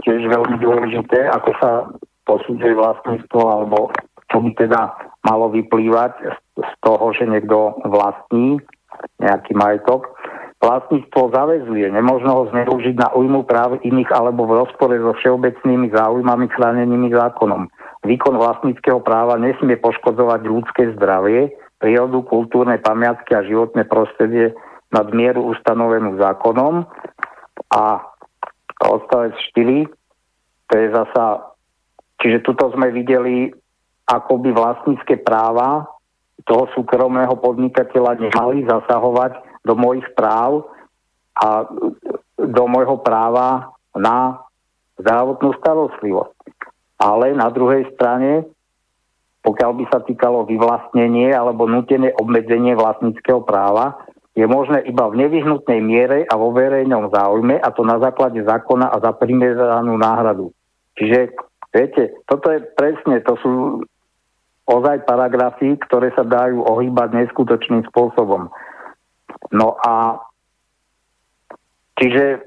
tiež 0.03 0.21
veľmi 0.29 0.59
dôležité, 0.59 1.31
ako 1.31 1.51
sa 1.57 1.71
posudzuje 2.27 2.75
vlastníctvo, 2.75 3.41
alebo 3.41 3.91
čo 4.31 4.43
by 4.43 4.51
teda 4.55 4.93
malo 5.23 5.51
vyplývať 5.51 6.13
z 6.59 6.71
toho, 6.83 7.05
že 7.15 7.27
niekto 7.27 7.79
vlastní 7.87 8.59
nejaký 9.19 9.55
majetok. 9.55 10.11
Vlastníctvo 10.63 11.35
zavezuje, 11.35 11.91
nemožno 11.91 12.31
ho 12.31 12.43
zneužiť 12.55 12.95
na 12.95 13.11
újmu 13.11 13.43
práv 13.43 13.83
iných 13.83 14.07
alebo 14.15 14.47
v 14.47 14.63
rozpore 14.63 14.95
so 14.95 15.11
všeobecnými 15.11 15.91
záujmami 15.91 16.47
chránenými 16.55 17.11
zákonom. 17.11 17.67
Výkon 18.07 18.39
vlastníckého 18.39 19.03
práva 19.03 19.35
nesmie 19.35 19.75
poškodzovať 19.75 20.41
ľudské 20.47 20.95
zdravie, 20.95 21.51
prírodu, 21.83 22.23
kultúrne 22.23 22.79
pamiatky 22.79 23.35
a 23.35 23.43
životné 23.43 23.83
prostredie 23.91 24.55
nad 24.95 25.11
mieru 25.11 25.51
ustanovenú 25.51 26.15
zákonom. 26.15 26.87
A 27.75 27.99
odstavec 28.87 29.35
4, 29.51 29.91
to 30.71 30.73
je 30.79 30.87
zasa, 30.95 31.43
čiže 32.23 32.39
tuto 32.39 32.71
sme 32.71 32.87
videli, 32.95 33.51
ako 34.07 34.39
by 34.39 34.49
vlastnícke 34.55 35.27
práva 35.27 35.91
toho 36.47 36.71
súkromného 36.71 37.35
podnikateľa 37.35 38.19
nemali 38.19 38.63
zasahovať 38.63 39.52
do 39.63 39.73
mojich 39.79 40.05
práv 40.13 40.67
a 41.33 41.65
do 42.37 42.63
môjho 42.67 42.99
práva 42.99 43.73
na 43.95 44.43
zdravotnú 44.99 45.55
starostlivosť. 45.57 46.35
Ale 46.99 47.33
na 47.33 47.49
druhej 47.49 47.89
strane, 47.95 48.47
pokiaľ 49.43 49.71
by 49.75 49.85
sa 49.91 49.99
týkalo 50.03 50.45
vyvlastnenie 50.47 51.33
alebo 51.33 51.67
nutené 51.67 52.13
obmedzenie 52.15 52.77
vlastníckého 52.77 53.43
práva, 53.43 54.03
je 54.33 54.45
možné 54.49 54.81
iba 54.89 55.05
v 55.09 55.19
nevyhnutnej 55.25 55.79
miere 55.83 56.25
a 56.25 56.33
vo 56.33 56.49
verejnom 56.49 57.13
záujme, 57.13 57.61
a 57.61 57.69
to 57.69 57.85
na 57.85 58.01
základe 58.01 58.41
zákona 58.41 58.89
a 58.89 58.97
za 58.97 59.13
primeranú 59.13 59.93
náhradu. 59.93 60.49
Čiže, 60.97 61.37
viete, 61.69 62.17
toto 62.25 62.49
je 62.49 62.65
presne, 62.73 63.21
to 63.21 63.37
sú 63.45 63.51
ozaj 64.65 65.05
paragrafy, 65.05 65.77
ktoré 65.85 66.09
sa 66.17 66.25
dajú 66.25 66.65
ohýbať 66.65 67.13
neskutočným 67.13 67.85
spôsobom. 67.93 68.49
No 69.51 69.75
a 69.81 70.21
čiže 71.99 72.45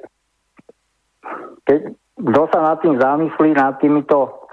keď, 1.66 1.80
kto 2.16 2.42
sa 2.54 2.58
nad 2.62 2.78
tým 2.80 2.96
zamyslí, 2.96 3.48
nad 3.58 3.76
týmito, 3.82 4.48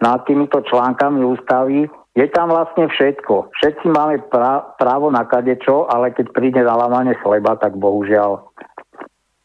nad 0.00 0.24
týmito 0.24 0.64
článkami 0.64 1.20
ústavy, 1.22 1.86
je 2.14 2.26
tam 2.30 2.50
vlastne 2.50 2.86
všetko. 2.88 3.50
Všetci 3.58 3.86
máme 3.90 4.22
pra, 4.30 4.74
právo 4.78 5.10
na 5.10 5.26
kadečo, 5.26 5.90
ale 5.90 6.14
keď 6.14 6.26
príde 6.30 6.60
na 6.62 6.78
lamanie 6.78 7.18
chleba, 7.18 7.58
tak 7.58 7.74
bohužiaľ 7.74 8.48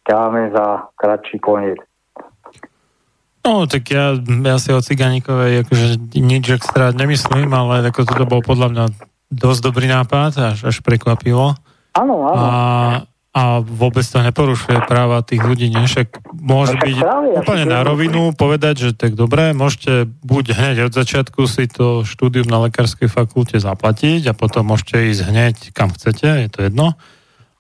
ťaháme 0.06 0.54
za 0.54 0.90
kratší 0.98 1.38
koniec. 1.42 1.82
No, 3.46 3.66
tak 3.66 3.90
ja, 3.90 4.14
ja 4.20 4.56
si 4.62 4.70
o 4.70 4.84
Ciganíkovej 4.84 5.66
akože 5.66 6.14
nič 6.22 6.46
extra 6.54 6.94
nemyslím, 6.94 7.50
ale 7.50 7.88
ako 7.90 8.06
toto 8.06 8.26
bol 8.30 8.42
podľa 8.46 8.68
mňa 8.70 8.86
dosť 9.34 9.62
dobrý 9.66 9.88
nápad, 9.90 10.32
až, 10.38 10.58
až 10.70 10.78
prekvapivo. 10.86 11.58
Áno, 11.94 12.16
áno. 12.26 12.38
A, 12.38 12.54
a 13.30 13.42
vôbec 13.62 14.02
to 14.06 14.20
neporušuje 14.22 14.90
práva 14.90 15.22
tých 15.22 15.42
ľudí, 15.42 15.70
nie? 15.70 15.86
Však 15.86 16.22
môže 16.34 16.76
no, 16.78 16.82
byť 16.82 16.98
práve, 16.98 17.28
úplne 17.38 17.66
na 17.70 17.82
rovinu 17.86 18.34
povedať, 18.34 18.76
že 18.90 18.90
tak 18.98 19.14
dobre, 19.14 19.54
môžete 19.54 20.10
buď 20.26 20.46
hneď 20.58 20.78
od 20.90 20.94
začiatku 20.94 21.46
si 21.46 21.70
to 21.70 22.02
štúdium 22.06 22.50
na 22.50 22.66
lekárskej 22.70 23.10
fakulte 23.10 23.62
zaplatiť 23.62 24.30
a 24.30 24.34
potom 24.34 24.66
môžete 24.70 25.14
ísť 25.14 25.22
hneď 25.30 25.56
kam 25.74 25.94
chcete, 25.94 26.26
je 26.26 26.50
to 26.50 26.60
jedno. 26.66 26.98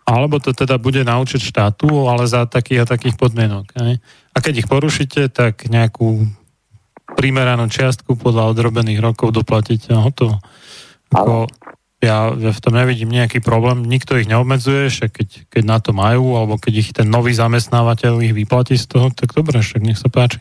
Alebo 0.09 0.41
to 0.41 0.57
teda 0.57 0.81
bude 0.81 1.05
naučiť 1.05 1.37
štátu, 1.37 2.09
ale 2.09 2.25
za 2.25 2.49
takých 2.49 2.81
a 2.81 2.89
takých 2.89 3.13
podmienok. 3.13 3.77
Ne? 3.77 4.01
A 4.33 4.37
keď 4.41 4.65
ich 4.65 4.67
porušíte, 4.69 5.29
tak 5.29 5.69
nejakú 5.69 6.25
primeranú 7.13 7.69
čiastku 7.69 8.17
podľa 8.17 8.53
odrobených 8.53 9.01
rokov 9.01 9.33
doplatíte 9.33 9.93
a 9.93 10.01
hotovo. 10.01 10.41
Ako, 11.09 11.49
ja, 11.99 12.31
ja 12.31 12.51
v 12.55 12.63
tom 12.63 12.79
nevidím 12.79 13.11
nejaký 13.11 13.43
problém, 13.43 13.83
nikto 13.83 14.15
ich 14.15 14.27
neobmedzuje, 14.27 14.87
však 14.87 15.09
keď, 15.11 15.29
keď 15.51 15.63
na 15.67 15.77
to 15.83 15.91
majú, 15.91 16.39
alebo 16.39 16.55
keď 16.55 16.73
ich 16.79 16.89
ten 16.95 17.11
nový 17.11 17.35
zamestnávateľ 17.35 18.23
ich 18.23 18.31
vyplatí 18.31 18.79
z 18.79 18.87
toho, 18.87 19.11
tak 19.11 19.35
dobre, 19.35 19.59
však 19.59 19.83
nech 19.83 19.99
sa 19.99 20.07
páči. 20.07 20.39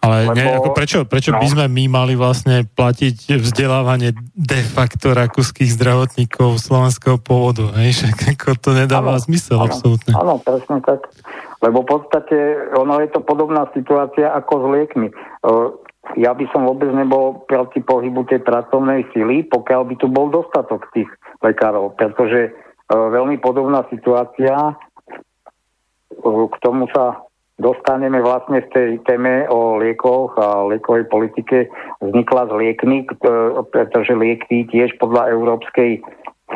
Ale 0.00 0.32
Lebo... 0.32 0.34
nie, 0.34 0.48
ako 0.48 0.70
prečo, 0.72 0.98
prečo 1.04 1.30
no. 1.36 1.44
by 1.44 1.46
sme 1.46 1.64
my 1.68 1.84
mali 1.92 2.14
vlastne 2.16 2.64
platiť 2.64 3.36
vzdelávanie 3.36 4.16
de 4.32 4.60
facto 4.64 5.12
rakúskych 5.12 5.76
zdravotníkov 5.76 6.56
slovenského 6.56 7.20
pôvodu? 7.20 7.68
Hej? 7.76 8.08
Ako 8.32 8.56
to 8.56 8.72
nedáva 8.72 9.20
ano, 9.20 9.20
zmysel, 9.20 9.60
ano, 9.60 9.68
absolútne. 9.68 10.16
Áno, 10.16 10.40
presne 10.40 10.80
tak. 10.80 11.04
Lebo 11.60 11.84
v 11.84 12.00
podstate 12.00 12.72
ono 12.72 12.96
je 13.04 13.12
to 13.12 13.20
podobná 13.20 13.68
situácia 13.76 14.32
ako 14.32 14.52
s 14.56 14.64
liekmi. 14.72 15.08
Ja 16.16 16.32
by 16.32 16.48
som 16.50 16.64
vôbec 16.64 16.88
nebol 16.90 17.44
proti 17.44 17.84
pohybu 17.84 18.24
tej 18.24 18.40
pracovnej 18.40 19.04
sily, 19.12 19.44
pokiaľ 19.46 19.82
by 19.84 19.94
tu 20.00 20.06
bol 20.08 20.32
dostatok 20.32 20.88
tých 20.96 21.10
lekárov, 21.44 21.92
pretože 21.94 22.50
veľmi 22.90 23.38
podobná 23.38 23.84
situácia, 23.92 24.74
k 26.24 26.56
tomu 26.64 26.90
sa 26.90 27.22
dostaneme 27.60 28.24
vlastne 28.24 28.64
v 28.64 28.68
tej 28.72 28.90
téme 29.04 29.44
o 29.52 29.76
liekoch 29.76 30.32
a 30.40 30.64
liekovej 30.72 31.04
politike. 31.12 31.68
Vznikla 32.00 32.48
z 32.48 32.52
liekmi, 32.56 32.98
pretože 33.70 34.16
lieky 34.16 34.64
tiež 34.72 34.96
podľa 34.96 35.30
európskej 35.36 36.00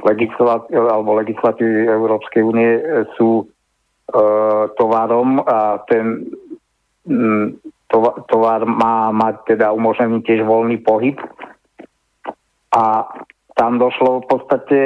legislatívy 0.02 0.74
alebo 0.74 1.20
legislatívy 1.20 1.86
Európskej 1.86 2.42
únie 2.42 2.70
sú 3.14 3.44
e, 3.44 3.44
tovarom 4.74 5.38
a 5.44 5.78
ten 5.86 6.34
m, 7.06 7.54
tovar 8.30 8.64
má 8.66 9.14
mať 9.14 9.54
teda 9.54 9.70
umožnený 9.70 10.24
tiež 10.24 10.42
voľný 10.42 10.82
pohyb 10.82 11.18
a 12.74 13.06
tam 13.54 13.78
došlo 13.78 14.26
v 14.26 14.26
podstate 14.26 14.78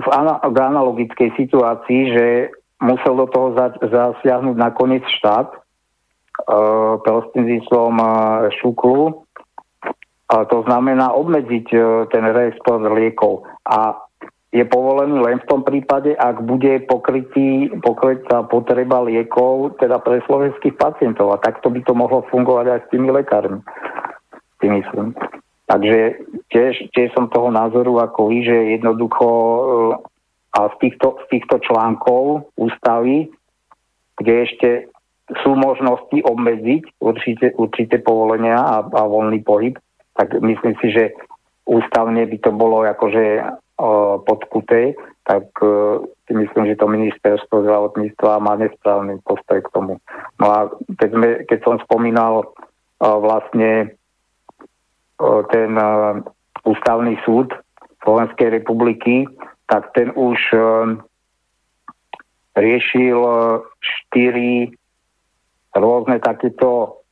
v, 0.00 0.06
ana- 0.08 0.40
v 0.40 0.56
analogickej 0.56 1.36
situácii, 1.36 2.00
že 2.16 2.26
musel 2.80 3.12
do 3.16 3.26
toho 3.28 3.48
za- 3.52 3.76
zasiahnuť 3.80 4.56
nakoniec 4.56 5.04
štát 5.20 5.52
e, 5.52 5.56
prostredníctvom 7.04 7.92
e, 8.00 8.06
šuklu. 8.56 9.20
A 10.26 10.42
to 10.48 10.64
znamená 10.64 11.12
obmedziť 11.12 11.66
e, 11.76 11.78
ten 12.08 12.24
reexport 12.24 12.88
liekov. 12.88 13.44
A 13.68 14.00
je 14.56 14.64
povolený 14.64 15.20
len 15.20 15.36
v 15.44 15.48
tom 15.52 15.60
prípade, 15.60 16.16
ak 16.16 16.40
bude 16.40 16.80
pokrytý, 16.88 17.68
pokrytá 17.84 18.40
potreba 18.48 19.04
liekov 19.04 19.76
teda 19.76 20.00
pre 20.00 20.24
slovenských 20.24 20.80
pacientov. 20.80 21.36
A 21.36 21.42
takto 21.44 21.68
by 21.68 21.84
to 21.84 21.92
mohlo 21.92 22.24
fungovať 22.32 22.66
aj 22.72 22.80
s 22.80 22.90
tými 22.90 23.12
lekármi. 23.12 23.60
Si 24.56 24.66
myslím. 24.72 25.12
Takže 25.68 26.24
tiež, 26.48 26.88
tiež 26.96 27.12
som 27.12 27.28
toho 27.28 27.52
názoru 27.52 28.00
ako 28.00 28.32
vy, 28.32 28.38
že 28.48 28.56
jednoducho 28.80 29.28
a 30.56 30.72
z 30.72 30.74
týchto, 30.80 31.20
z 31.20 31.36
týchto 31.36 31.60
článkov 31.60 32.48
ústavy, 32.56 33.28
kde 34.16 34.34
ešte 34.48 34.70
sú 35.44 35.52
možnosti 35.52 36.16
obmedziť 36.22 36.96
určite, 36.96 37.52
určité 37.60 38.00
povolenia 38.00 38.56
a, 38.56 38.88
a 38.88 39.02
voľný 39.04 39.44
pohyb, 39.44 39.76
tak 40.16 40.32
myslím 40.40 40.80
si, 40.80 40.96
že 40.96 41.04
ústavne 41.68 42.24
by 42.24 42.38
to 42.40 42.50
bolo 42.56 42.86
akože 42.88 43.42
o, 43.76 44.18
podkuté, 44.24 44.96
tak 45.24 45.44
e, 45.60 45.68
si 46.26 46.32
myslím, 46.32 46.66
že 46.72 46.80
to 46.80 46.88
ministerstvo 46.88 47.62
zdravotníctva 47.62 48.40
má 48.40 48.56
nesprávny 48.56 49.20
postoj 49.24 49.60
k 49.62 49.72
tomu. 49.72 50.00
No 50.40 50.46
a 50.48 50.58
keď, 51.00 51.10
sme, 51.12 51.28
keď 51.44 51.58
som 51.64 51.76
spomínal 51.84 52.42
o, 52.42 53.08
vlastne 53.20 53.96
o, 55.20 55.44
ten 55.52 55.76
ústavný 56.66 57.14
súd 57.22 57.52
Slovenskej 58.02 58.62
republiky, 58.62 59.26
tak 59.66 59.90
ten 59.98 60.14
už 60.14 60.38
riešil 62.54 63.18
štyri 63.82 64.70
rôzne 65.74 66.22
takéto 66.22 67.02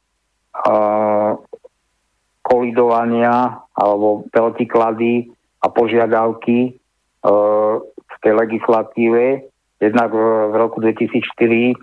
kolidovania 2.44 3.58
alebo 3.74 4.22
protiklady 4.30 5.33
a 5.64 5.66
požiadavky 5.72 6.76
uh, 7.24 7.80
v 7.80 8.16
tej 8.20 8.32
legislatíve. 8.36 9.48
Jednak 9.80 10.12
v, 10.12 10.52
v 10.52 10.54
roku 10.60 10.84
2004 10.84 11.80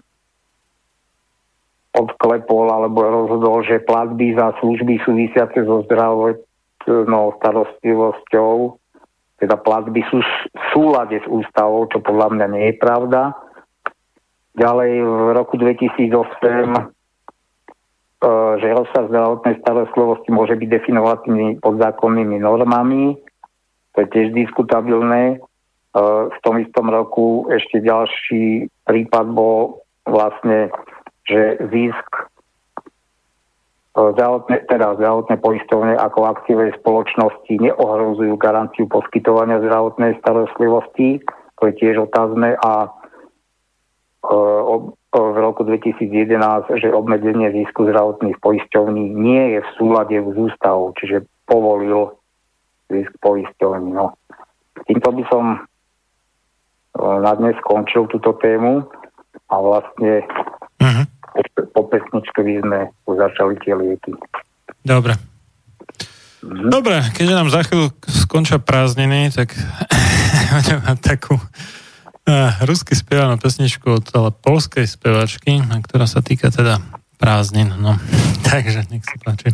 odklepol 1.98 2.72
alebo 2.72 3.04
rozhodol, 3.04 3.66
že 3.66 3.84
platby 3.84 4.38
za 4.38 4.54
služby 4.62 5.02
súvisiace 5.04 5.66
so 5.66 5.84
zdravotnou 5.90 7.36
starostlivosťou 7.42 8.82
teda 9.42 9.58
platby 9.58 10.06
sú 10.14 10.22
v 10.22 10.62
súlade 10.70 11.18
s 11.18 11.26
ústavou, 11.26 11.90
čo 11.90 11.98
podľa 11.98 12.38
mňa 12.38 12.46
nie 12.54 12.66
je 12.70 12.76
pravda. 12.78 13.34
Ďalej 14.54 14.92
v 15.02 15.34
roku 15.34 15.58
2008 15.58 15.98
e, 15.98 16.82
že 18.62 18.68
rozsah 18.70 19.10
zdravotnej 19.10 19.58
starostlivosti 19.66 20.30
môže 20.30 20.54
byť 20.54 20.70
definovaný 20.70 21.58
podzákonnými 21.58 22.38
normami. 22.38 23.18
To 23.96 23.98
je 24.02 24.08
tiež 24.08 24.28
diskutabilné. 24.32 25.36
E, 25.36 25.38
v 26.32 26.38
tom 26.44 26.56
istom 26.60 26.88
roku 26.88 27.52
ešte 27.52 27.84
ďalší 27.84 28.72
prípad 28.88 29.26
bol 29.36 29.84
vlastne, 30.08 30.72
že 31.28 31.60
zisk 31.70 32.32
zdravotné, 33.92 34.72
teda 34.72 34.96
zdravotné 34.96 35.36
poistovne 35.44 36.00
ako 36.00 36.32
akciové 36.32 36.72
spoločnosti 36.80 37.52
neohrozujú 37.60 38.40
garanciu 38.40 38.88
poskytovania 38.88 39.60
zdravotnej 39.60 40.16
starostlivosti, 40.24 41.20
to 41.60 41.62
je 41.68 41.74
tiež 41.76 42.08
otázne 42.08 42.56
a 42.56 42.88
e, 42.88 42.90
v 45.12 45.38
roku 45.44 45.68
2011, 45.68 46.80
že 46.80 46.88
obmedzenie 46.88 47.52
zisku 47.52 47.84
zdravotných 47.84 48.40
poisťovní 48.40 49.12
nie 49.12 49.60
je 49.60 49.60
v 49.60 49.70
súlade 49.76 50.16
s 50.16 50.36
ústavou, 50.40 50.96
čiže 50.96 51.28
povolil 51.44 52.16
zisk 52.92 53.16
poisťovní. 53.24 53.96
No. 53.96 54.20
Týmto 54.86 55.10
by 55.16 55.24
som 55.32 55.44
e, 55.56 55.60
na 57.00 57.32
dnes 57.40 57.56
skončil 57.64 58.12
túto 58.12 58.36
tému 58.44 58.84
a 59.48 59.56
vlastne 59.60 60.28
uh-huh 60.84 61.06
po 61.72 61.88
pesničke 61.88 62.40
by 62.44 62.54
sme 62.62 62.80
začali 63.08 63.54
tie 63.64 63.74
lieky. 63.76 64.14
Dobre. 64.84 65.16
Mm-hmm. 66.42 66.70
Dobre, 66.74 66.98
keďže 67.14 67.38
nám 67.38 67.50
za 67.54 67.62
chvíľu 67.64 67.94
skončia 68.10 68.58
prázdniny, 68.58 69.30
tak 69.32 69.54
budeme 70.58 70.82
mať 70.84 71.00
takú 71.00 71.38
uh, 71.38 72.52
rusky 72.66 72.98
spievanú 72.98 73.38
pesničku 73.38 73.88
od 73.88 74.06
ale 74.18 74.34
polskej 74.34 74.90
spevačky, 74.90 75.62
ktorá 75.62 76.10
sa 76.10 76.26
týka 76.26 76.50
teda 76.50 76.82
prázdnin. 77.22 77.72
No, 77.78 77.96
takže 78.50 78.90
nech 78.90 79.06
sa 79.06 79.16
páči. 79.22 79.54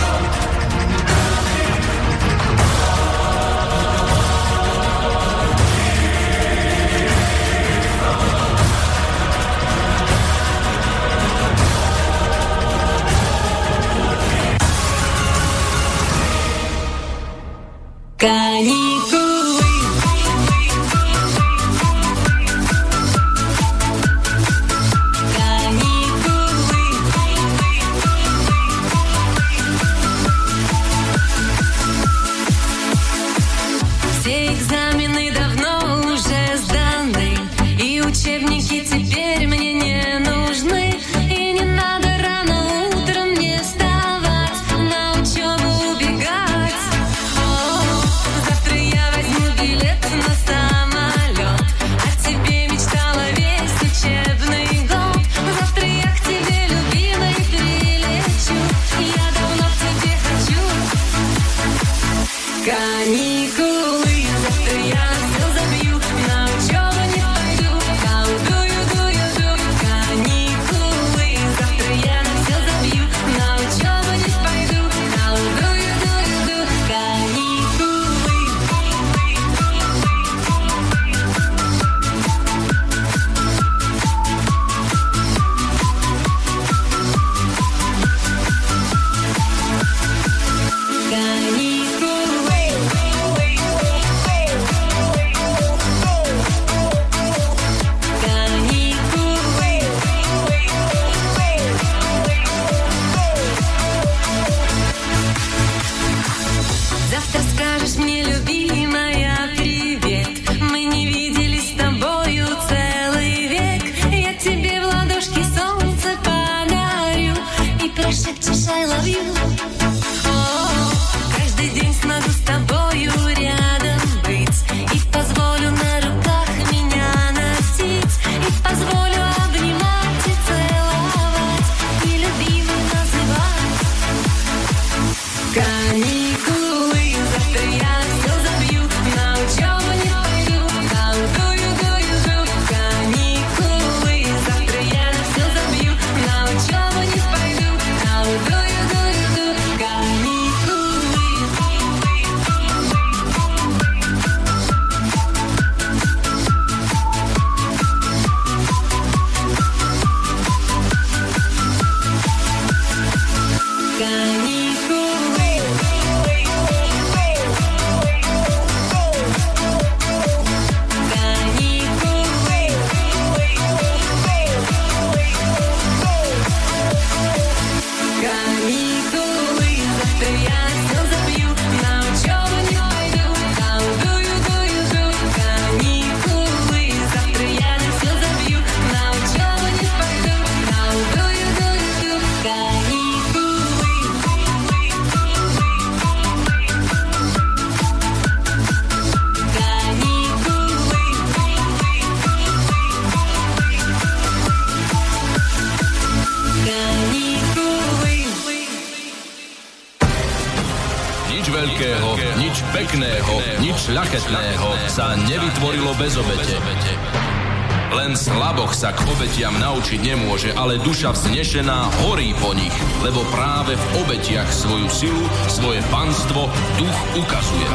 Duša 221.01 221.17
vznešená 221.17 221.89
horí 222.05 222.29
po 222.37 222.53
nich, 222.53 222.77
lebo 223.01 223.25
práve 223.33 223.73
v 223.73 224.05
obetiach 224.05 224.45
svoju 224.53 224.85
silu, 224.85 225.25
svoje 225.49 225.81
panstvo 225.89 226.45
duch 226.77 226.97
ukazuje. 227.17 227.65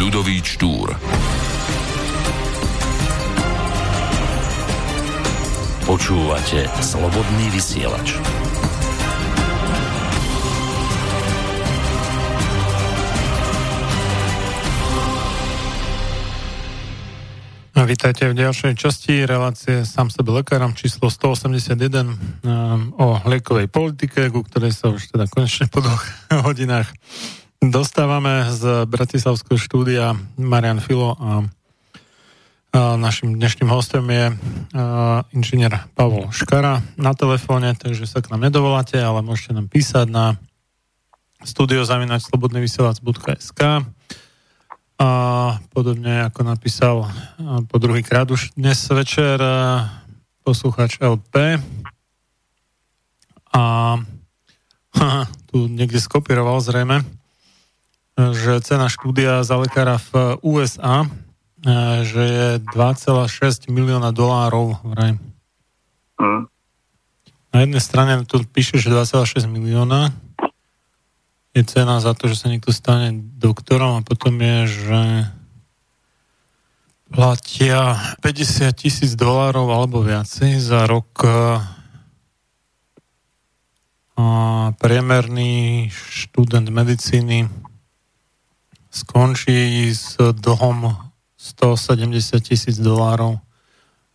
Ľudový 0.00 0.40
Štúr 0.40 0.96
Počúvate 5.84 6.72
Slobodný 6.80 7.52
vysielač. 7.52 8.16
Vítajte 17.82 18.30
v 18.30 18.38
ďalšej 18.38 18.78
časti 18.78 19.26
relácie 19.26 19.82
sám 19.82 20.06
sebe 20.06 20.30
lekárom 20.30 20.70
číslo 20.70 21.10
181 21.10 21.74
um, 21.74 22.14
o 22.94 23.18
liekovej 23.26 23.66
politike, 23.66 24.30
ku 24.30 24.46
ktorej 24.46 24.70
sa 24.70 24.94
už 24.94 25.10
teda 25.10 25.26
konečne 25.26 25.66
po 25.66 25.82
dvoch 25.82 26.06
hodinách 26.46 26.86
dostávame 27.58 28.46
z 28.54 28.86
Bratislavského 28.86 29.58
štúdia. 29.58 30.14
Marian 30.38 30.78
Filo 30.78 31.18
a, 31.18 31.42
našim 32.98 33.38
dnešným 33.38 33.70
hostom 33.70 34.10
je 34.10 34.32
inžinier 35.34 35.78
Pavol 35.98 36.30
Škara 36.30 36.82
na 36.94 37.14
telefóne, 37.18 37.74
takže 37.74 38.06
sa 38.06 38.22
k 38.22 38.30
nám 38.30 38.46
nedovoláte, 38.46 39.02
ale 39.02 39.26
môžete 39.26 39.58
nám 39.58 39.66
písať 39.66 40.06
na 40.06 40.38
studiozavinačslobodnyvysielac.sk 41.42 43.90
a 45.02 45.08
podobne 45.74 46.30
ako 46.30 46.46
napísal 46.46 47.10
po 47.66 47.76
druhý 47.82 48.06
krát 48.06 48.30
už 48.30 48.54
dnes 48.54 48.78
večer 48.86 49.42
posluchač 50.46 51.02
LP 51.02 51.58
a 53.50 53.62
ha, 54.94 55.10
tu 55.50 55.66
niekde 55.66 55.98
skopíroval 55.98 56.62
zrejme, 56.62 57.02
že 58.14 58.62
cena 58.62 58.86
štúdia 58.86 59.42
za 59.42 59.58
lekára 59.58 59.98
v 59.98 60.38
USA 60.46 61.10
že 62.02 62.22
je 62.22 62.48
2,6 62.74 63.70
milióna 63.70 64.10
dolárov 64.10 64.82
vraj. 64.82 65.14
Mm. 66.18 66.50
Na 67.54 67.58
jednej 67.62 67.82
strane 67.82 68.12
tu 68.26 68.42
píše, 68.42 68.82
že 68.82 68.90
2,6 68.90 69.46
milióna 69.46 70.10
je 71.52 71.62
cena 71.68 72.00
za 72.00 72.16
to, 72.16 72.32
že 72.32 72.36
sa 72.40 72.46
niekto 72.48 72.72
stane 72.72 73.12
doktorom 73.36 74.00
a 74.00 74.06
potom 74.06 74.40
je, 74.40 74.58
že 74.66 75.00
platia 77.12 78.00
50 78.24 78.72
tisíc 78.72 79.12
dolárov 79.12 79.68
alebo 79.68 80.00
viacej 80.00 80.56
za 80.56 80.88
rok 80.88 81.12
a 84.16 84.26
priemerný 84.80 85.88
študent 85.92 86.72
medicíny 86.72 87.52
skončí 88.88 89.92
s 89.92 90.16
dlhom 90.16 90.96
170 91.36 92.40
tisíc 92.40 92.76
dolárov. 92.80 93.40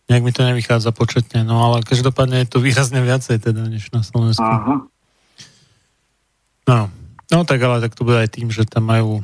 Nejak 0.08 0.22
mi 0.24 0.32
to 0.32 0.42
nevychádza 0.42 0.90
početne, 0.90 1.44
no 1.44 1.60
ale 1.60 1.84
každopádne 1.84 2.42
je 2.42 2.48
to 2.48 2.58
výrazne 2.58 2.98
viacej 3.04 3.38
teda, 3.38 3.68
než 3.68 3.92
na 3.92 4.00
Slovensku. 4.00 4.42
Aha. 4.42 4.88
No. 6.66 6.97
No 7.28 7.44
tak 7.44 7.60
ale 7.60 7.84
tak 7.84 7.92
to 7.92 8.08
bude 8.08 8.24
aj 8.24 8.32
tým, 8.32 8.48
že 8.48 8.64
tam 8.64 8.88
majú 8.88 9.20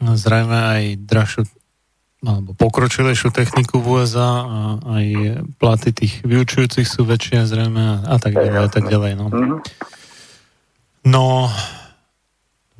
no, 0.00 0.10
zrejme 0.16 0.54
aj 0.54 0.82
drahšiu 1.00 1.42
alebo 2.24 2.56
pokročilejšiu 2.56 3.28
techniku 3.36 3.84
v 3.84 4.00
USA 4.00 4.30
a 4.48 4.58
aj 4.80 5.06
platy 5.60 5.92
tých 5.92 6.24
vyučujúcich 6.24 6.88
sú 6.88 7.04
väčšie 7.04 7.44
zrejme 7.44 8.08
a 8.08 8.16
tak 8.16 8.32
ďalej 8.32 8.60
a 8.64 8.70
tak 8.72 8.84
ďalej. 8.88 9.12
No, 9.20 9.26
mhm. 9.28 9.56
no 11.04 11.52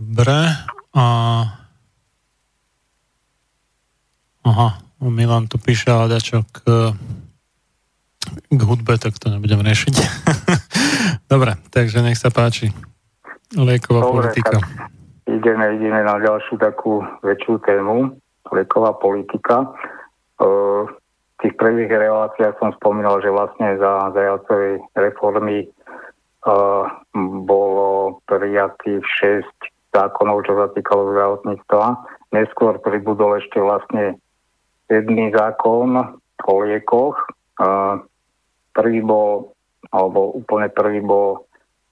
dobre 0.01 0.49
a 0.97 1.05
aha, 4.45 4.69
Milan 5.05 5.45
tu 5.49 5.61
píše 5.61 5.93
ale 5.93 6.09
dačo 6.09 6.49
k, 6.49 6.97
k 8.49 8.61
hudbe, 8.65 8.97
tak 8.97 9.21
to 9.21 9.29
nebudem 9.29 9.61
riešiť. 9.61 9.95
dobre, 11.33 11.61
takže 11.69 12.01
nech 12.01 12.16
sa 12.16 12.33
páči. 12.33 12.73
Lieková 13.55 14.01
Dobre, 14.03 14.35
politika. 14.35 14.59
Ideme, 15.31 15.79
ideme 15.79 16.03
na 16.03 16.19
ďalšiu 16.19 16.59
takú 16.59 17.01
väčšiu 17.23 17.63
tému. 17.63 18.19
Lieková 18.51 18.99
politika. 18.99 19.71
v 20.39 20.91
tých 21.43 21.55
prvých 21.55 21.91
reláciách 21.91 22.59
som 22.59 22.71
spomínal, 22.81 23.21
že 23.23 23.31
vlastne 23.31 23.79
za 23.79 24.11
zajacovej 24.15 24.81
reformy 24.99 25.69
bolo 27.49 28.21
prijatých 28.29 29.05
6 29.49 29.95
zákonov, 29.95 30.45
čo 30.45 30.53
sa 30.59 30.67
týkalo 30.75 31.15
zdravotníctva. 31.15 31.87
Neskôr 32.35 32.83
pribudol 32.83 33.39
ešte 33.39 33.63
vlastne 33.63 34.19
jedný 34.91 35.31
zákon 35.33 36.19
o 36.45 36.55
liekoch. 36.67 37.17
prvý 38.75 39.01
bol, 39.01 39.55
alebo 39.95 40.35
úplne 40.35 40.69
prvý 40.69 41.01
bol 41.01 41.44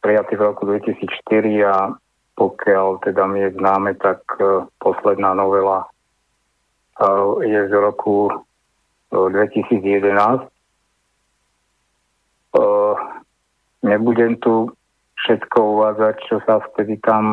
prijatý 0.03 0.35
v 0.37 0.47
roku 0.51 0.67
2004 0.67 1.71
a 1.71 1.95
pokiaľ 2.35 3.07
teda 3.07 3.23
mi 3.31 3.47
je 3.47 3.55
známe, 3.55 3.95
tak 4.03 4.27
uh, 4.43 4.67
posledná 4.83 5.31
novela 5.33 5.87
uh, 6.99 7.39
je 7.39 7.71
z 7.71 7.73
roku 7.73 8.29
uh, 9.15 9.27
2011. 9.31 10.51
Uh, 12.53 12.99
nebudem 13.87 14.37
tu 14.43 14.75
všetko 15.23 15.59
uvádzať, 15.79 16.15
čo 16.27 16.37
sa 16.43 16.59
vtedy 16.59 16.99
tam 16.99 17.25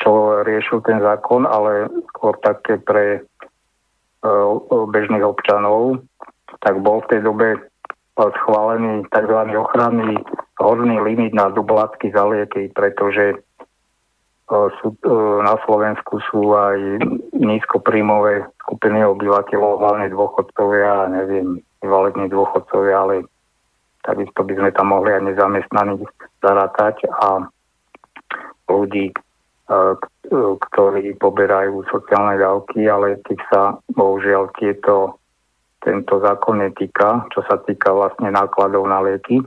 čo 0.00 0.40
riešil 0.40 0.80
ten 0.88 1.04
zákon, 1.04 1.44
ale 1.44 1.92
skôr 2.10 2.32
také 2.40 2.80
pre 2.80 3.20
bežných 4.88 5.20
občanov, 5.20 6.00
tak 6.64 6.80
bol 6.80 7.04
v 7.04 7.08
tej 7.12 7.20
dobe 7.24 7.69
schválený 8.18 9.06
tzv. 9.08 9.38
ochranný 9.56 10.18
horný 10.60 11.00
limit 11.00 11.32
na 11.32 11.48
dublatky 11.48 12.12
za 12.12 12.24
lieky, 12.28 12.68
pretože 12.76 13.32
e, 13.32 13.36
sú, 14.80 14.92
e, 14.92 15.08
na 15.40 15.56
Slovensku 15.64 16.20
sú 16.28 16.52
aj 16.52 17.00
nízkopríjmové 17.32 18.44
skupiny 18.60 19.00
obyvateľov, 19.00 19.80
hlavne 19.80 20.12
dôchodcovia, 20.12 21.08
neviem, 21.08 21.64
invalidní 21.80 22.28
dôchodcovia, 22.28 22.96
ale 23.00 23.14
takisto 24.04 24.44
by 24.44 24.52
sme 24.52 24.70
tam 24.76 24.92
mohli 24.92 25.16
aj 25.16 25.22
nezamestnaných 25.32 26.04
zarátať 26.44 27.08
a 27.08 27.48
ľudí, 28.68 29.10
e, 29.10 29.14
ktorí 30.60 31.16
poberajú 31.16 31.88
sociálne 31.88 32.36
dávky, 32.36 32.84
ale 32.84 33.16
tých 33.24 33.40
sa 33.48 33.80
bohužiaľ 33.96 34.52
tieto 34.60 35.19
tento 35.80 36.20
zákon 36.20 36.60
netýka, 36.60 37.24
čo 37.32 37.40
sa 37.48 37.56
týka 37.64 37.92
vlastne 37.92 38.28
nákladov 38.28 38.84
na 38.84 39.00
lieky. 39.00 39.40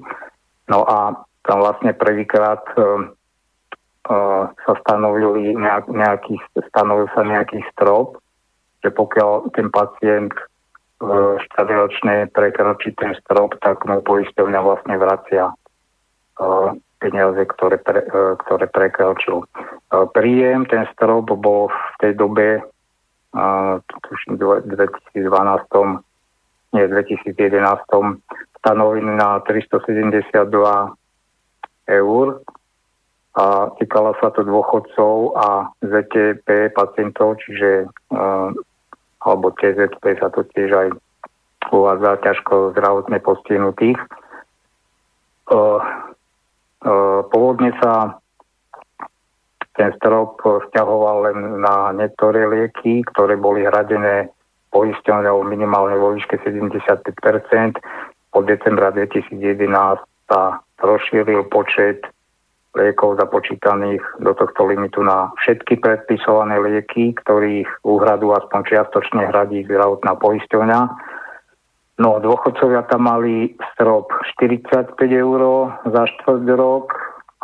No 0.69 0.85
a 0.85 1.13
tam 1.45 1.57
vlastne 1.61 1.93
prvýkrát 1.93 2.63
uh, 2.77 3.09
uh, 4.09 4.43
sa 4.49 4.73
stanovili 4.81 5.53
nejak, 5.53 5.85
nejaký, 5.91 6.41
stanovil 6.73 7.07
sa 7.13 7.21
nejaký 7.21 7.61
strop, 7.73 8.17
že 8.81 8.89
pokiaľ 8.89 9.53
ten 9.53 9.69
pacient 9.69 10.33
uh, 11.03 11.37
štvrťročne 11.49 12.33
prekročí 12.33 12.97
ten 12.97 13.13
strop, 13.21 13.59
tak 13.61 13.85
mu 13.85 14.01
poisťovňa 14.01 14.59
vlastne 14.61 14.95
vracia 14.97 15.53
peniaze, 16.97 17.45
ktoré, 17.45 17.77
pre, 17.77 18.09
ktoré 18.41 18.65
prekročil. 18.73 19.45
Príjem, 20.17 20.65
ten 20.65 20.89
strop 20.97 21.29
bol 21.29 21.69
v 21.69 21.95
tej 22.01 22.17
dobe 22.17 22.65
tuším 23.87 24.37
2012 24.37 25.13
nie, 26.73 26.89
2011 26.89 27.37
stanovený 28.59 29.13
na 29.17 29.39
372 29.45 30.33
eur 31.87 32.27
a 33.33 33.45
týkala 33.81 34.13
sa 34.21 34.29
to 34.29 34.45
dôchodcov 34.45 35.33
a 35.35 35.73
ZTP 35.81 36.69
pacientov, 36.73 37.41
čiže 37.41 37.89
uh, 38.13 38.53
alebo 39.23 39.55
TZP 39.57 40.19
sa 40.21 40.29
to 40.29 40.45
tiež 40.53 40.69
aj 40.69 40.87
uvádza 41.73 42.21
ťažko 42.21 42.77
zdravotne 42.77 43.17
postihnutých. 43.23 43.97
Uh, 45.49 45.81
uh, 46.85 47.19
pôvodne 47.33 47.73
sa 47.81 48.21
ten 49.73 49.89
strop 49.97 50.37
vzťahoval 50.37 51.33
len 51.33 51.37
na 51.65 51.89
niektoré 51.97 52.45
lieky, 52.45 53.01
ktoré 53.09 53.33
boli 53.33 53.65
hradené 53.65 54.29
poisťovňou 54.73 55.45
minimálne 55.45 55.95
vo 56.01 56.17
výške 56.17 56.41
75% 56.41 57.77
Od 58.33 58.43
decembra 58.49 58.89
2011 58.89 59.69
sa 60.25 60.41
rozšíril 60.81 61.45
počet 61.53 62.01
liekov 62.73 63.21
započítaných 63.21 64.01
do 64.17 64.33
tohto 64.33 64.65
limitu 64.65 65.05
na 65.05 65.29
všetky 65.37 65.77
predpisované 65.77 66.57
lieky, 66.57 67.13
ktorých 67.21 67.85
úhradu 67.85 68.33
aspoň 68.33 68.59
čiastočne 68.65 69.29
hradí 69.29 69.61
zdravotná 69.69 70.17
poisťovňa. 70.17 70.79
No, 72.01 72.17
dôchodcovia 72.17 72.89
tam 72.89 73.05
mali 73.05 73.53
strop 73.73 74.09
45 74.41 74.97
eur 75.13 75.41
za 75.85 76.03
štvrť 76.09 76.45
rok 76.57 76.89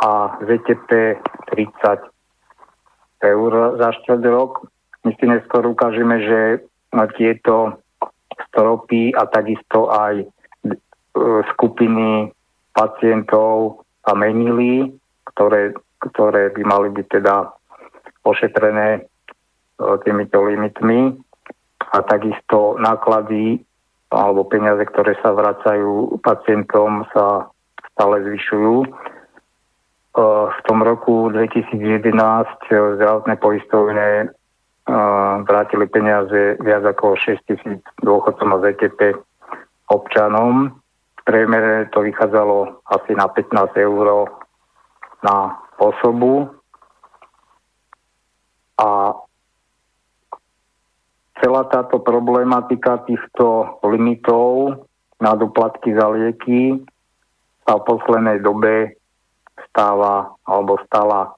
a 0.02 0.42
ZTP 0.42 1.22
30 1.54 3.30
eur 3.30 3.52
za 3.78 3.90
štvrť 4.02 4.24
rok. 4.34 4.66
My 5.06 5.14
si 5.14 5.26
neskôr 5.30 5.70
ukážeme, 5.70 6.18
že 6.26 6.40
tieto 7.18 7.80
stropy 8.50 9.14
a 9.14 9.30
takisto 9.30 9.92
aj 9.94 10.24
e, 10.24 10.26
skupiny 11.54 12.32
pacientov 12.74 13.86
sa 14.02 14.16
menili 14.16 15.00
ktoré, 15.40 15.72
ktoré 16.12 16.52
by 16.52 16.62
mali 16.68 16.88
byť 16.92 17.08
teda 17.08 17.48
ošetrené 18.28 18.88
e, 18.98 19.02
týmito 20.04 20.44
limitmi 20.44 21.16
a 21.96 21.98
takisto 22.04 22.76
náklady 22.76 23.64
alebo 24.10 24.44
peniaze, 24.50 24.84
ktoré 24.90 25.16
sa 25.22 25.32
vracajú 25.32 26.20
pacientom, 26.26 27.06
sa 27.14 27.48
stále 27.96 28.26
zvyšujú. 28.26 28.76
E, 28.84 28.90
v 30.50 30.60
tom 30.68 30.84
roku 30.84 31.32
2011 31.32 33.00
zdravotné 33.00 33.40
poistovne 33.40 34.34
vrátili 35.46 35.86
peniaze 35.86 36.58
viac 36.60 36.84
ako 36.86 37.14
6 37.16 37.46
tisíc 37.46 37.82
dôchodcom 38.02 38.50
a 38.56 38.62
ZTP 38.66 39.14
občanom. 39.90 40.74
V 41.18 41.22
priemere 41.26 41.90
to 41.94 42.02
vychádzalo 42.02 42.82
asi 42.90 43.14
na 43.14 43.30
15 43.30 43.78
eur 43.78 44.30
na 45.22 45.62
osobu 45.78 46.48
a 48.80 49.14
celá 51.44 51.64
táto 51.68 52.00
problematika 52.00 53.04
týchto 53.04 53.78
limitov 53.84 54.84
na 55.20 55.36
doplatky 55.36 55.92
za 55.92 56.08
lieky 56.08 56.80
sa 57.68 57.80
v 57.80 57.86
poslednej 57.86 58.40
dobe 58.40 58.96
stáva 59.70 60.32
alebo 60.48 60.80
stala 60.88 61.36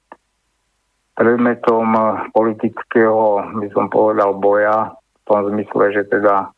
predmetom 1.16 1.86
politického, 2.32 3.44
by 3.62 3.68
som 3.76 3.92
povedal, 3.92 4.38
boja 4.40 4.96
v 4.96 5.22
tom 5.28 5.48
zmysle, 5.52 5.94
že 5.94 6.04
teda 6.08 6.50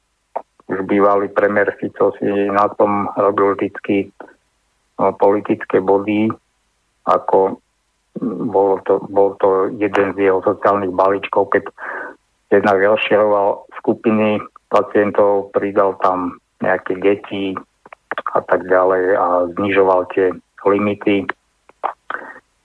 už 0.72 0.88
bývalý 0.88 1.28
premiér 1.28 1.76
Fico 1.78 2.16
si 2.18 2.30
na 2.48 2.72
tom 2.80 3.12
robil 3.20 3.60
vždy 3.60 4.08
no, 5.00 5.12
politické 5.20 5.84
body 5.84 6.32
ako 7.04 7.60
bol 8.24 8.80
to, 8.88 9.04
bol 9.10 9.36
to 9.42 9.74
jeden 9.82 10.14
z 10.16 10.30
jeho 10.30 10.40
sociálnych 10.46 10.94
balíčkov, 10.94 11.52
keď 11.52 11.64
jednak 12.54 12.78
rozširoval 12.80 13.66
skupiny 13.82 14.40
pacientov, 14.70 15.50
pridal 15.52 15.98
tam 16.00 16.38
nejaké 16.62 16.96
deti 17.02 17.58
a 18.38 18.40
tak 18.46 18.70
ďalej 18.70 19.04
a 19.18 19.26
znižoval 19.58 20.08
tie 20.14 20.32
limity. 20.64 21.26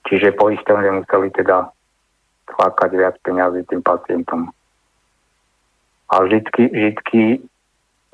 Čiže 0.06 0.36
poistovne 0.36 1.02
museli 1.02 1.32
teda 1.32 1.72
chvákať 2.54 2.90
viac 2.96 3.16
peniazy 3.20 3.64
tým 3.68 3.82
pacientom. 3.84 4.48
A 6.08 6.24
vždycky, 6.24 6.72
vždycky 6.72 7.22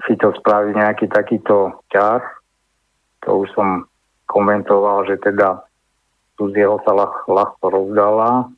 si 0.02 0.14
to 0.18 0.34
spraví 0.34 0.74
nejaký 0.74 1.06
takýto 1.06 1.78
ťah, 1.94 2.22
to 3.22 3.46
už 3.46 3.48
som 3.54 3.86
komentoval, 4.26 5.06
že 5.06 5.22
teda 5.22 5.62
tu 6.34 6.50
z 6.50 6.66
jeho 6.66 6.82
sa 6.82 6.92
ľah, 6.92 7.14
ľahko 7.30 7.64
rozdala, 7.70 8.50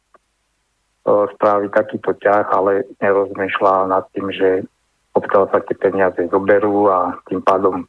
spraví 1.07 1.71
takýto 1.71 2.17
ťah, 2.19 2.49
ale 2.51 2.89
nerozmýšľa 2.99 3.93
nad 3.93 4.05
tým, 4.17 4.33
že 4.33 4.65
odkiaľ 5.15 5.53
sa 5.53 5.63
tie 5.63 5.77
peniaze 5.79 6.19
zoberú 6.33 6.91
a 6.91 7.15
tým 7.31 7.45
pádom 7.45 7.87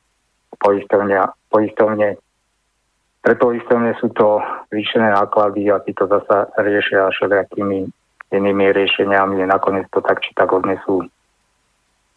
poistovne 0.59 2.19
pre 3.21 3.33
poistovne 3.35 3.91
sú 3.99 4.13
to 4.15 4.39
zvýšené 4.71 5.11
náklady 5.11 5.67
a 5.71 5.83
títo 5.83 6.07
zasa 6.07 6.47
riešia 6.57 7.11
všelijakými 7.11 7.89
inými 8.31 8.65
riešeniami. 8.71 9.43
Nakoniec 9.47 9.87
to 9.91 10.03
tak 10.03 10.19
či 10.23 10.35
tak 10.35 10.51
odnesú 10.51 11.07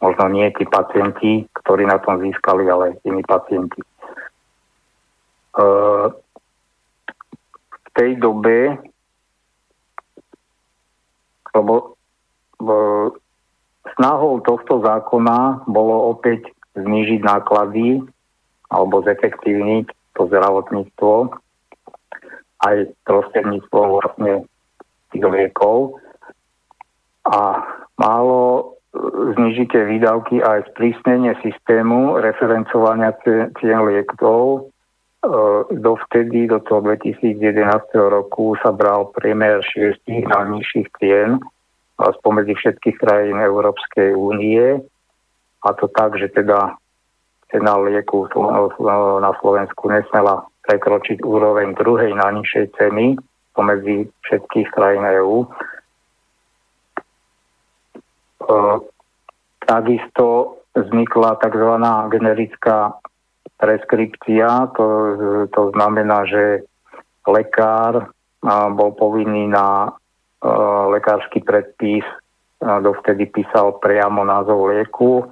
možno 0.00 0.24
nie 0.32 0.48
tí 0.56 0.64
pacienti, 0.64 1.44
ktorí 1.52 1.84
na 1.84 2.00
tom 2.00 2.24
získali, 2.24 2.64
ale 2.72 2.96
iní 3.04 3.20
pacienti. 3.20 3.84
E, 5.54 5.64
tej 7.92 8.16
dobe, 8.16 8.80
lebo 11.52 11.98
snahou 13.98 14.40
tohto 14.40 14.80
zákona 14.80 15.68
bolo 15.68 16.16
opäť 16.16 16.48
znižiť 16.78 17.20
náklady 17.20 18.00
alebo 18.70 19.02
zefektívniť 19.02 19.99
to 20.20 20.28
zdravotníctvo 20.28 21.32
aj 22.60 22.76
prostredníctvom 23.08 23.86
vlastne 23.88 24.32
tých 25.16 25.24
liekov. 25.24 25.96
A 27.24 27.64
málo 27.96 28.76
znižite 29.32 29.80
výdavky 29.80 30.44
aj 30.44 30.68
sprísnenie 30.76 31.32
systému 31.40 32.20
referencovania 32.20 33.16
cien 33.56 33.80
liekov 33.80 34.68
Eh, 35.20 35.60
dovtedy, 35.76 36.48
do 36.48 36.64
toho 36.64 36.80
2011 36.80 37.92
roku 38.08 38.56
sa 38.64 38.72
bral 38.72 39.12
priemer 39.12 39.60
šiestich 39.60 40.24
najnižších 40.24 40.88
cien 40.96 41.36
spomedzi 42.00 42.56
všetkých 42.56 42.96
krajín 42.96 43.36
Európskej 43.36 44.16
únie. 44.16 44.80
A 45.60 45.68
to 45.76 45.92
tak, 45.92 46.16
že 46.16 46.32
teda 46.32 46.79
cena 47.50 47.74
lieku 47.82 48.30
na 49.20 49.32
Slovensku 49.42 49.90
nesmela 49.90 50.46
prekročiť 50.66 51.22
úroveň 51.26 51.74
druhej 51.74 52.14
najnižšej 52.14 52.66
ceny 52.78 53.18
pomedzi 53.54 54.06
všetkých 54.22 54.68
krajín 54.70 55.02
EÚ. 55.02 55.50
Takisto 59.66 60.26
vznikla 60.78 61.42
tzv. 61.42 61.72
generická 62.10 62.94
preskripcia, 63.58 64.70
to, 64.78 64.86
to 65.50 65.62
znamená, 65.76 66.24
že 66.24 66.64
lekár 67.26 68.08
bol 68.72 68.90
povinný 68.96 69.50
na 69.50 69.92
lekársky 70.88 71.44
predpis, 71.44 72.06
dovtedy 72.60 73.28
písal 73.28 73.76
priamo 73.82 74.24
názov 74.24 74.72
lieku. 74.72 75.28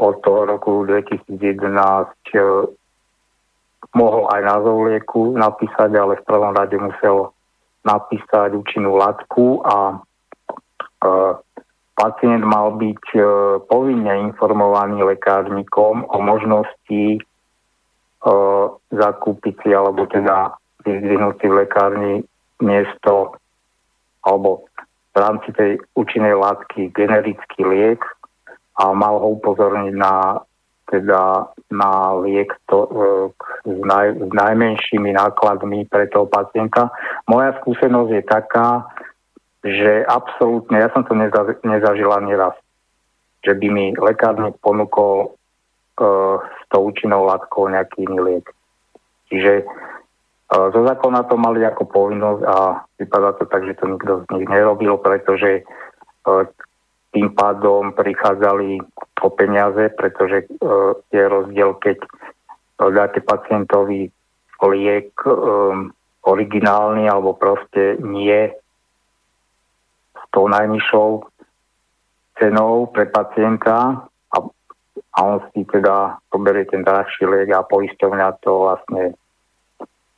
Od 0.00 0.16
toho 0.24 0.48
roku 0.48 0.88
2011 0.88 1.28
e, 2.32 2.40
mohol 3.92 4.22
aj 4.32 4.40
názov 4.40 4.88
lieku 4.88 5.36
napísať, 5.36 5.92
ale 5.92 6.16
v 6.16 6.24
prvom 6.24 6.56
rade 6.56 6.80
musel 6.80 7.36
napísať 7.84 8.56
účinnú 8.56 8.96
látku 8.96 9.60
a 9.60 9.76
e, 9.92 9.96
pacient 11.92 12.40
mal 12.48 12.80
byť 12.80 13.04
e, 13.12 13.20
povinne 13.68 14.32
informovaný 14.32 15.04
lekárnikom 15.04 16.08
o 16.08 16.16
možnosti 16.20 17.20
zakúpiť 18.92 19.64
si 19.64 19.72
alebo 19.72 20.04
teda 20.04 20.52
vyzdvihnúť 20.84 21.40
si 21.40 21.46
v 21.48 21.56
lekárni 21.56 22.14
miesto 22.60 23.32
alebo 24.28 24.68
v 25.10 25.16
rámci 25.16 25.48
tej 25.56 25.80
účinnej 25.96 26.36
látky 26.36 26.92
generický 26.92 27.64
liek 27.64 28.04
a 28.80 28.96
mal 28.96 29.20
ho 29.20 29.36
upozorniť 29.36 29.92
na 29.92 30.40
teda 30.90 31.46
na 31.70 32.18
liek 32.18 32.50
to, 32.66 32.78
e, 32.90 33.06
s, 33.62 33.80
naj, 33.86 34.18
s 34.18 34.32
najmenšími 34.34 35.14
nákladmi 35.14 35.86
pre 35.86 36.10
toho 36.10 36.26
pacienta. 36.26 36.90
Moja 37.30 37.54
skúsenosť 37.62 38.10
je 38.10 38.22
taká, 38.26 38.90
že 39.62 40.02
absolútne, 40.10 40.82
ja 40.82 40.90
som 40.90 41.06
to 41.06 41.14
neza, 41.14 41.46
nezažil 41.62 42.10
ani 42.10 42.34
raz, 42.34 42.58
že 43.46 43.54
by 43.54 43.66
mi 43.70 43.86
lekárnik 43.94 44.56
ponúkol 44.64 45.36
uh, 46.00 46.40
s 46.40 46.62
tou 46.72 46.88
účinnou 46.88 47.28
látkou 47.28 47.68
nejaký 47.68 48.08
iný 48.08 48.18
liek. 48.24 48.46
Čiže 49.28 49.68
uh, 49.68 50.72
zo 50.72 50.80
zákona 50.80 51.28
to 51.28 51.36
mali 51.36 51.60
ako 51.60 51.92
povinnosť 51.92 52.42
a 52.48 52.56
vypadá 53.04 53.36
to 53.36 53.44
tak, 53.52 53.68
že 53.68 53.76
to 53.76 53.84
nikto 53.84 54.24
z 54.24 54.26
nich 54.32 54.48
nerobil, 54.48 54.96
pretože 54.96 55.60
uh, 56.24 56.48
tým 57.10 57.34
pádom 57.34 57.92
prichádzali 57.92 58.78
o 59.20 59.28
peniaze, 59.34 59.90
pretože 59.94 60.46
uh, 60.62 60.94
je 61.10 61.22
rozdiel, 61.26 61.74
keď 61.82 61.98
uh, 62.02 62.90
dáte 62.90 63.20
pacientovi 63.20 64.08
liek 64.60 65.12
um, 65.24 65.90
originálny 66.24 67.08
alebo 67.08 67.32
proste 67.32 67.96
nie 68.04 68.52
tou 70.30 70.46
najnižšou 70.46 71.26
cenou 72.38 72.86
pre 72.92 73.08
pacienta 73.08 74.04
a, 74.30 74.36
a 75.16 75.18
on 75.24 75.42
si 75.50 75.64
teda 75.64 76.20
poberie 76.28 76.68
ten 76.68 76.84
drahší 76.84 77.24
liek 77.24 77.50
a 77.50 77.66
poisťovňa 77.66 78.28
to 78.44 78.52
vlastne 78.68 79.16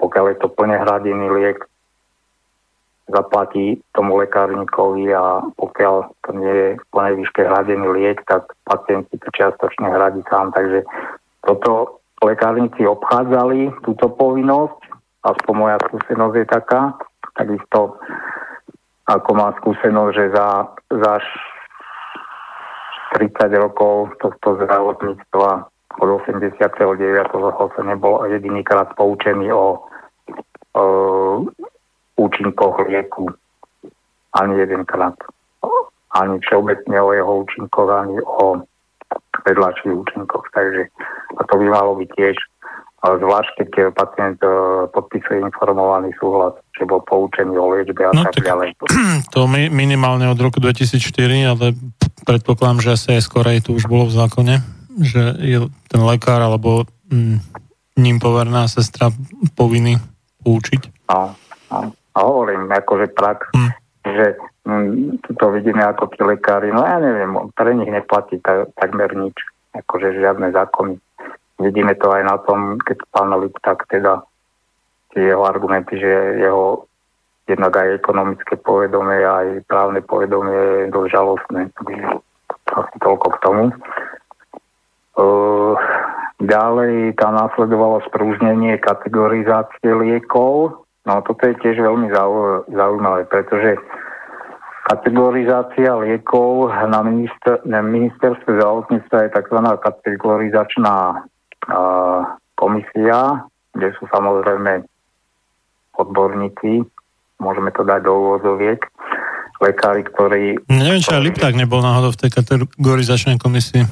pokiaľ 0.03 0.35
je 0.35 0.37
to 0.43 0.49
plne 0.51 0.75
hradený 0.75 1.31
liek, 1.31 1.63
zaplatí 3.13 3.79
tomu 3.93 4.17
lekárnikovi 4.19 5.13
a 5.13 5.45
pokiaľ 5.57 5.95
to 6.25 6.31
nie 6.35 6.53
je 6.53 6.69
v 6.81 6.85
plnej 6.91 7.15
výške 7.21 7.45
hradený 7.45 7.87
liek, 7.93 8.19
tak 8.27 8.49
pacient 8.65 9.07
si 9.13 9.17
to 9.21 9.29
čiastočne 9.37 9.93
hradí 9.93 10.25
sám. 10.33 10.51
Takže 10.57 10.83
toto 11.45 12.03
lekárnici 12.25 12.89
obchádzali, 12.89 13.85
túto 13.85 14.09
povinnosť, 14.17 14.79
aspoň 15.23 15.55
moja 15.55 15.77
skúsenosť 15.87 16.35
je 16.41 16.47
taká, 16.49 16.81
takisto 17.37 18.01
ako 19.07 19.31
má 19.35 19.53
skúsenosť, 19.59 20.13
že 20.15 20.25
za, 20.33 20.49
za 20.89 21.13
30 23.19 23.53
rokov 23.61 24.15
tohto 24.23 24.57
zdravotníctva 24.63 25.51
od 26.01 26.09
89. 26.25 26.65
som 27.77 27.85
nebol 27.85 28.25
jedinýkrát 28.25 28.97
poučený 28.97 29.53
o, 29.53 29.85
o 30.73 30.85
účinkoch 32.17 32.77
lieku. 32.89 33.31
Ani 34.33 34.59
jedenkrát. 34.59 35.17
Ani 36.13 36.41
všeobecne 36.45 36.97
o 37.01 37.11
jeho 37.13 37.33
účinkoch, 37.45 37.89
ani 37.89 38.21
o 38.21 38.61
vedľajších 39.45 39.93
účinkoch. 39.93 40.45
Takže 40.53 40.89
a 41.37 41.41
to 41.49 41.55
by 41.57 41.67
malo 41.69 41.97
byť 41.97 42.11
tiež 42.17 42.37
zvlášť 43.03 43.51
keď 43.59 43.71
pacient 43.99 44.39
e, 44.47 44.49
podpisuje 44.95 45.43
informovaný 45.43 46.15
súhlas, 46.23 46.55
že 46.79 46.87
bol 46.87 47.03
poučený 47.03 47.59
o 47.59 47.75
liečbe 47.75 47.99
a 48.07 48.15
no, 48.15 48.23
tak, 48.31 48.39
tak 48.39 48.47
ďalej. 48.47 48.79
To 49.35 49.51
minimálne 49.51 50.31
od 50.31 50.39
roku 50.39 50.63
2004, 50.63 51.03
ale 51.51 51.75
predpokladám, 52.23 52.79
že 52.79 52.95
asi 52.95 53.19
aj 53.19 53.27
skorej 53.27 53.59
to 53.67 53.75
už 53.75 53.91
bolo 53.91 54.07
v 54.07 54.15
zákone, 54.15 54.55
že 55.03 55.35
je 55.43 55.67
ten 55.91 56.03
lekár 56.07 56.47
alebo 56.47 56.87
mm, 57.11 57.43
ním 57.99 58.23
poverná 58.23 58.71
sestra 58.71 59.11
povinný 59.59 59.99
poučiť. 60.47 61.11
A, 61.11 61.35
a, 61.75 61.77
a 62.13 62.19
hovorím, 62.23 62.69
akože 62.69 63.17
prax, 63.17 63.49
hm. 63.57 63.71
že 64.07 64.27
hm, 64.69 65.19
to 65.37 65.47
vidíme 65.53 65.83
ako 65.85 66.13
tí 66.13 66.21
lekári, 66.21 66.73
no 66.73 66.85
ja 66.85 67.01
neviem, 67.01 67.35
pre 67.57 67.73
nich 67.73 67.89
neplatí 67.89 68.41
ta, 68.45 68.69
takmer 68.77 69.13
nič, 69.17 69.37
akože 69.73 70.21
žiadne 70.21 70.53
zákony 70.53 71.01
Vidíme 71.63 71.95
to 71.95 72.11
aj 72.11 72.23
na 72.27 72.37
tom, 72.43 72.83
keď 72.83 72.99
pán 73.15 73.31
tak 73.63 73.87
teda 73.87 74.27
tie 75.15 75.31
jeho 75.31 75.47
argumenty, 75.47 75.95
že 75.95 76.43
jeho 76.43 76.91
jednak 77.47 77.77
aj 77.79 78.03
ekonomické 78.03 78.59
povedomie, 78.59 79.23
aj 79.23 79.63
právne 79.71 80.03
povedomie 80.03 80.89
je 80.89 80.91
dosť 80.91 81.09
žalostné. 81.15 81.61
Toľko 82.99 83.27
k 83.31 83.39
tomu. 83.45 83.65
Uh, 85.13 85.77
ďalej 86.41 87.15
tam 87.21 87.37
následovalo 87.39 88.03
sprúžnenie 88.11 88.81
kategorizácie 88.83 89.93
liekov. 89.93 90.82
No 91.03 91.19
toto 91.27 91.43
je 91.51 91.59
tiež 91.59 91.83
veľmi 91.83 92.15
zaujímavé, 92.71 93.27
pretože 93.27 93.75
kategorizácia 94.87 95.99
liekov 95.99 96.71
na, 96.71 97.03
minister, 97.03 97.59
na 97.67 97.83
ministerstve 97.83 98.59
zdravotníctva 98.59 99.17
je 99.27 99.35
tzv. 99.35 99.59
kategorizačná 99.83 101.27
komisia, 102.55 103.47
kde 103.75 103.89
sú 103.99 104.07
samozrejme 104.11 104.87
odborníci, 105.99 106.87
môžeme 107.43 107.71
to 107.75 107.83
dať 107.83 108.01
do 108.07 108.13
úvozoviek, 108.15 108.79
lekári, 109.63 110.03
ktorí... 110.07 110.59
Neviem, 110.71 111.03
či 111.03 111.15
aj 111.15 111.23
Lipták 111.23 111.55
nebol 111.55 111.83
náhodou 111.83 112.15
v 112.15 112.27
tej 112.27 112.31
kategorizačnej 112.35 113.39
komisii. 113.39 113.87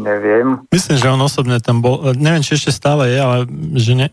Neviem. 0.00 0.62
Myslím, 0.70 0.96
že 0.98 1.10
on 1.10 1.20
osobne 1.22 1.58
tam 1.58 1.82
bol, 1.82 2.14
neviem, 2.14 2.42
či 2.42 2.54
ešte 2.54 2.70
stále 2.70 3.10
je, 3.10 3.18
ale 3.18 3.36
že 3.74 3.92
ne, 3.98 4.06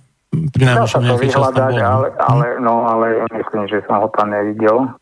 pri 0.54 0.64
najmenšom 0.70 1.02
nejaký 1.04 1.28
čas 1.34 1.50
tam 1.52 1.74
bol. 1.74 1.80
Ale, 1.82 2.08
ale, 2.18 2.46
no, 2.62 2.74
ale 2.86 3.06
myslím, 3.34 3.66
že 3.66 3.82
som 3.90 4.02
ho 4.02 4.08
tam 4.14 4.32
nevidel. 4.32 4.94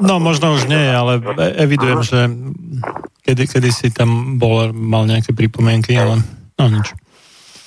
no, 0.00 0.16
možno 0.16 0.56
už 0.56 0.64
nie, 0.64 0.88
ale 0.88 1.20
evidujem, 1.60 2.00
že 2.00 2.20
kedy, 3.24 3.44
kedy 3.44 3.68
si 3.68 3.88
tam 3.92 4.40
bol, 4.40 4.72
mal 4.72 5.04
nejaké 5.04 5.36
pripomienky, 5.36 5.92
ale... 5.92 6.24
No 6.56 6.72
nič. 6.72 6.96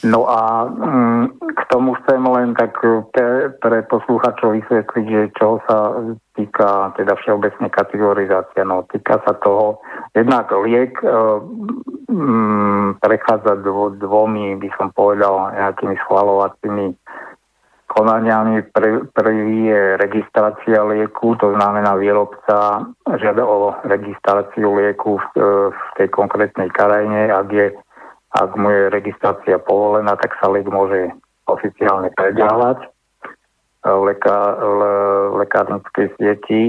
No 0.01 0.25
a 0.25 0.65
mm, 0.65 1.37
k 1.53 1.61
tomu 1.69 1.93
chcem 2.01 2.25
len 2.25 2.57
tak 2.57 2.73
pre, 3.13 3.53
pre 3.61 3.85
posluchačov 3.85 4.57
vysvetliť, 4.57 5.05
že 5.05 5.23
čo 5.37 5.61
sa 5.69 5.93
týka 6.33 6.97
teda 6.97 7.13
všeobecne 7.21 7.69
kategorizácia. 7.69 8.65
No 8.65 8.81
týka 8.89 9.21
sa 9.21 9.37
toho, 9.45 9.77
jednak 10.17 10.49
liek 10.65 10.97
e, 11.05 11.09
mm, 12.09 12.97
prechádza 12.97 13.61
dvo, 13.61 13.93
dvomi, 13.93 14.57
by 14.57 14.69
som 14.81 14.89
povedal, 14.89 15.53
nejakými 15.53 15.93
schvalovacími 16.01 16.97
konaniami. 17.85 18.73
Pre, 18.73 19.05
prvý 19.13 19.69
je 19.69 20.01
registrácia 20.01 20.81
lieku, 20.81 21.37
to 21.37 21.53
znamená 21.53 21.93
výrobca 21.93 22.89
žiada 23.21 23.45
o 23.45 23.77
registráciu 23.85 24.81
lieku 24.81 25.21
v, 25.21 25.25
e, 25.37 25.49
v 25.69 25.81
tej 26.01 26.07
konkrétnej 26.09 26.73
krajine, 26.73 27.29
ak 27.29 27.47
je 27.53 27.67
ak 28.31 28.55
mu 28.55 28.71
je 28.71 28.93
registrácia 28.93 29.59
povolená, 29.59 30.15
tak 30.15 30.35
sa 30.39 30.47
liek 30.47 30.67
môže 30.71 31.11
oficiálne 31.51 32.07
predávať 32.15 32.87
v 33.81 34.01
leká, 34.13 34.55
le, 34.61 34.93
lekárnickej 35.41 36.07
sieti 36.15 36.61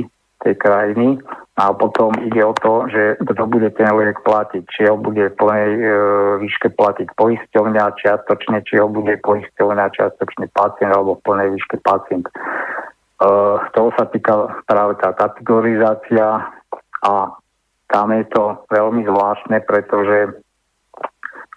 tej 0.43 0.55
krajiny 0.59 1.22
a 1.55 1.70
potom 1.70 2.10
ide 2.24 2.43
o 2.43 2.56
to, 2.56 2.89
že 2.90 3.20
kto 3.22 3.47
bude 3.47 3.70
ten 3.76 3.86
liek 3.94 4.18
platiť. 4.24 4.64
Či 4.66 4.90
ho 4.90 4.97
bude 4.98 5.30
v 5.30 5.36
plnej 5.39 5.68
e, 5.70 5.80
výške 6.43 6.74
platiť 6.74 7.14
poisťovňa 7.14 7.84
čiastočne, 8.01 8.64
či 8.66 8.80
ho 8.80 8.89
bude 8.90 9.20
poisťovňa 9.22 9.86
čiastočne 9.93 10.51
pacient 10.51 10.90
alebo 10.90 11.20
v 11.20 11.24
plnej 11.28 11.48
výške 11.55 11.78
pacient. 11.84 12.26
E, 12.26 12.32
toho 13.76 13.90
sa 13.94 14.09
týka 14.10 14.64
práve 14.66 14.98
tá 14.98 15.14
kategorizácia 15.14 16.48
a 17.05 17.12
tam 17.93 18.09
je 18.10 18.24
to 18.32 18.56
veľmi 18.72 19.05
zvláštne, 19.05 19.60
pretože 19.68 20.41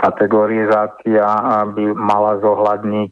kategorizácia 0.05 1.25
by 1.73 1.85
mala 1.97 2.37
zohľadniť 2.37 3.11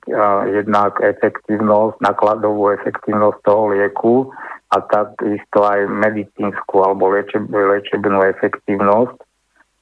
jednak 0.53 1.01
efektívnosť, 1.01 1.97
nakladovú 2.05 2.69
efektívnosť 2.77 3.37
toho 3.41 3.63
lieku 3.73 4.29
a 4.69 4.77
takisto 4.85 5.65
aj 5.65 5.89
medicínsku 5.89 6.75
alebo 6.85 7.09
liečeb, 7.09 7.49
liečebnú 7.49 8.21
efektívnosť, 8.37 9.17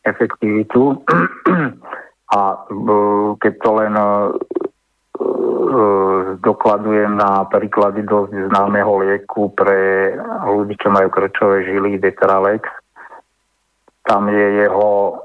efektivitu. 0.07 1.03
A 2.31 2.39
keď 3.43 3.53
to 3.59 3.69
len 3.75 3.93
dokladujem 6.39 7.11
na 7.19 7.43
príklady 7.51 8.07
dosť 8.07 8.55
známeho 8.55 9.03
lieku 9.03 9.51
pre 9.51 10.15
ľudí, 10.47 10.79
čo 10.79 10.91
majú 10.95 11.11
krčové 11.11 11.67
žily, 11.67 11.99
Detralex. 11.99 12.63
Tam 14.07 14.31
je 14.31 14.65
jeho 14.65 15.21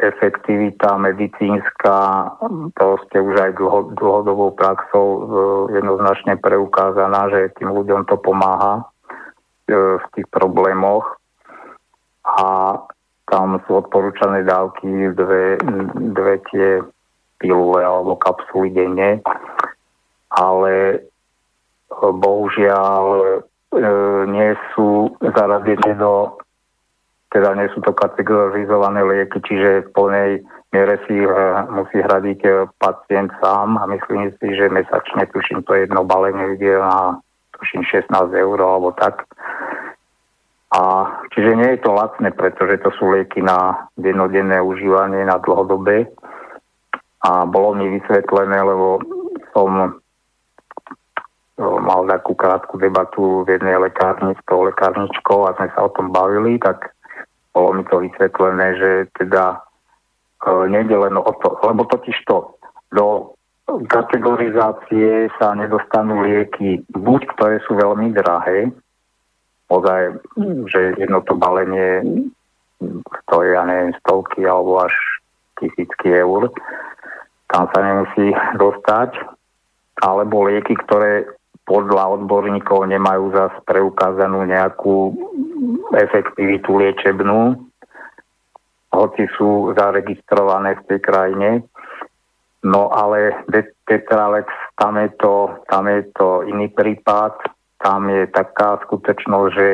efektivita 0.00 0.96
medicínska, 0.96 1.96
to 2.74 2.84
už 2.96 3.36
aj 3.36 3.52
dlho, 3.60 3.92
dlhodobou 4.00 4.56
praxou 4.56 5.06
e, 5.06 5.20
jednoznačne 5.76 6.40
preukázaná, 6.40 7.28
že 7.28 7.52
tým 7.60 7.68
ľuďom 7.68 8.08
to 8.08 8.16
pomáha 8.16 8.80
e, 9.68 9.98
v 10.00 10.04
tých 10.16 10.26
problémoch. 10.32 11.20
A 12.24 12.76
tam 13.28 13.60
sú 13.68 13.84
odporúčané 13.84 14.42
dávky 14.42 15.12
dve, 15.12 15.60
dve 16.16 16.34
tie 16.48 16.80
pilule 17.36 17.84
alebo 17.84 18.16
kapsuly 18.16 18.72
denne, 18.72 19.20
ale 20.32 20.72
e, 20.96 20.98
bohužiaľ 22.00 23.04
nie 24.26 24.50
sú 24.74 25.14
zaradené 25.22 25.94
do 25.94 26.39
teda 27.30 27.54
nie 27.54 27.70
sú 27.70 27.78
to 27.86 27.94
kategorizované 27.94 29.06
lieky, 29.06 29.38
čiže 29.46 29.86
v 29.86 29.92
plnej 29.94 30.30
miere 30.74 30.98
si 31.06 31.14
uh, 31.22 31.66
musí 31.70 32.02
hradiť 32.02 32.40
uh, 32.46 32.66
pacient 32.82 33.30
sám 33.38 33.78
a 33.78 33.86
myslím 33.86 34.34
si, 34.38 34.46
že 34.54 34.70
mesačne, 34.70 35.26
tuším, 35.30 35.62
to 35.62 35.78
jedno 35.78 36.02
balenie 36.02 36.58
ide 36.58 36.78
na 36.78 37.22
tuším 37.58 37.86
16 37.86 38.10
eur 38.34 38.58
alebo 38.58 38.90
tak. 38.98 39.28
A 40.70 40.80
čiže 41.34 41.58
nie 41.58 41.70
je 41.74 41.82
to 41.82 41.90
lacné, 41.90 42.30
pretože 42.30 42.78
to 42.86 42.90
sú 42.94 43.10
lieky 43.10 43.42
na 43.42 43.90
dennodenné 43.98 44.62
užívanie, 44.62 45.26
na 45.26 45.42
dlhodobé. 45.42 46.06
A 47.26 47.42
bolo 47.42 47.74
mi 47.74 47.90
vysvetlené, 47.98 48.54
lebo 48.62 49.02
som 49.50 49.70
e, 49.76 49.88
mal 51.58 52.06
takú 52.06 52.38
krátku 52.38 52.78
debatu 52.78 53.42
v 53.42 53.58
jednej 53.58 53.82
lekárni 53.82 54.32
s 54.38 54.42
tou 54.46 54.62
lekárničkou 54.62 55.50
a 55.50 55.58
sme 55.58 55.68
sa 55.74 55.84
o 55.84 55.90
tom 55.90 56.14
bavili, 56.14 56.56
tak 56.62 56.94
bolo 57.54 57.68
mi 57.78 57.82
to 57.86 57.98
vysvetlené, 57.98 58.66
že 58.78 58.90
teda 59.18 59.58
e, 60.46 60.50
nejde 60.70 60.96
len 60.96 61.14
o 61.18 61.32
to, 61.42 61.48
lebo 61.66 61.84
totiž 61.86 62.16
to 62.26 62.54
do 62.94 63.34
kategorizácie 63.86 65.30
sa 65.38 65.54
nedostanú 65.54 66.26
lieky, 66.26 66.82
buď 66.90 67.20
ktoré 67.36 67.56
sú 67.66 67.78
veľmi 67.78 68.10
drahé, 68.10 68.74
ozaj, 69.70 70.18
že 70.66 70.98
jedno 70.98 71.22
to 71.22 71.38
balenie 71.38 72.02
stojí, 73.26 73.54
ja 73.54 73.62
neviem, 73.62 73.94
stovky 74.02 74.42
alebo 74.42 74.82
až 74.82 74.94
tisícky 75.62 76.10
eur, 76.10 76.50
tam 77.52 77.70
sa 77.70 77.78
nemusí 77.78 78.34
dostať. 78.58 79.14
alebo 80.00 80.48
lieky, 80.48 80.80
ktoré 80.88 81.28
podľa 81.70 82.18
odborníkov 82.18 82.90
nemajú 82.90 83.30
zase 83.30 83.62
preukázanú 83.62 84.42
nejakú 84.42 85.14
efektivitu 85.94 86.82
liečebnú, 86.82 87.54
hoci 88.90 89.30
sú 89.38 89.70
zaregistrované 89.78 90.74
v 90.82 90.86
tej 90.90 90.98
krajine. 90.98 91.50
No 92.66 92.90
ale 92.90 93.46
Tetralex, 93.86 94.50
tam 94.74 94.98
je, 94.98 95.08
to, 95.22 95.62
tam 95.70 95.86
je 95.86 96.02
to 96.18 96.42
iný 96.50 96.66
prípad, 96.74 97.38
tam 97.78 98.10
je 98.10 98.26
taká 98.34 98.82
skutočnosť, 98.84 99.50
že 99.54 99.66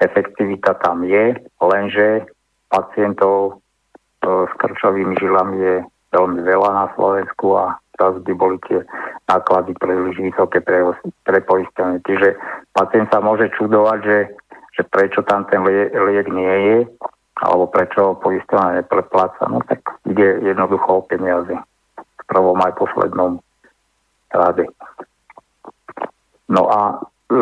efektivita 0.00 0.80
tam 0.80 1.04
je, 1.04 1.36
lenže 1.60 2.26
pacientov 2.72 3.62
e, 4.24 4.48
s 4.48 4.52
krčovými 4.58 5.14
žilami 5.20 5.56
je 5.60 5.76
veľmi 6.12 6.40
veľa 6.42 6.70
na 6.74 6.86
Slovensku 6.98 7.46
a 7.54 7.78
teraz 7.98 8.16
by 8.22 8.32
boli 8.32 8.56
tie 8.70 8.86
náklady 9.26 9.74
príliš 9.76 10.16
vysoké 10.22 10.62
pre, 10.62 10.86
pre 11.26 11.38
poistenie. 11.42 11.98
Čiže 12.06 12.38
pacient 12.72 13.10
sa 13.10 13.18
môže 13.18 13.50
čudovať, 13.58 13.98
že, 14.06 14.18
že 14.78 14.82
prečo 14.86 15.26
tam 15.26 15.44
ten 15.50 15.60
liek, 15.66 16.30
nie 16.30 16.54
je, 16.64 16.78
alebo 17.42 17.66
prečo 17.66 18.16
poistenie 18.22 18.80
neprepláca. 18.80 19.50
No 19.50 19.58
tak 19.66 19.82
ide 20.06 20.40
jednoducho 20.46 21.02
o 21.02 21.06
peniaze 21.06 21.58
v 21.98 22.22
prvom 22.30 22.56
aj 22.62 22.78
poslednom 22.78 23.42
rade. 24.30 24.64
No 26.48 26.64
a 26.70 26.80
e, 27.28 27.38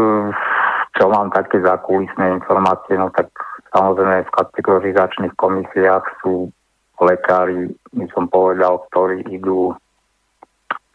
čo 0.99 1.05
mám 1.13 1.31
také 1.31 1.63
zákulisné 1.63 2.43
informácie, 2.43 2.99
no 2.99 3.13
tak 3.15 3.31
samozrejme 3.71 4.27
v 4.27 4.35
kategorizačných 4.35 5.35
komisiách 5.39 6.05
sú 6.25 6.51
lekári, 6.97 7.71
by 7.93 8.07
som 8.17 8.25
povedal, 8.33 8.81
ktorí 8.91 9.29
idú 9.29 9.77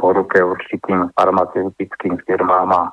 po 0.01 0.17
ruke 0.17 0.41
určitým 0.41 1.13
farmaceutickým 1.13 2.17
firmám 2.25 2.73
a 2.73 2.83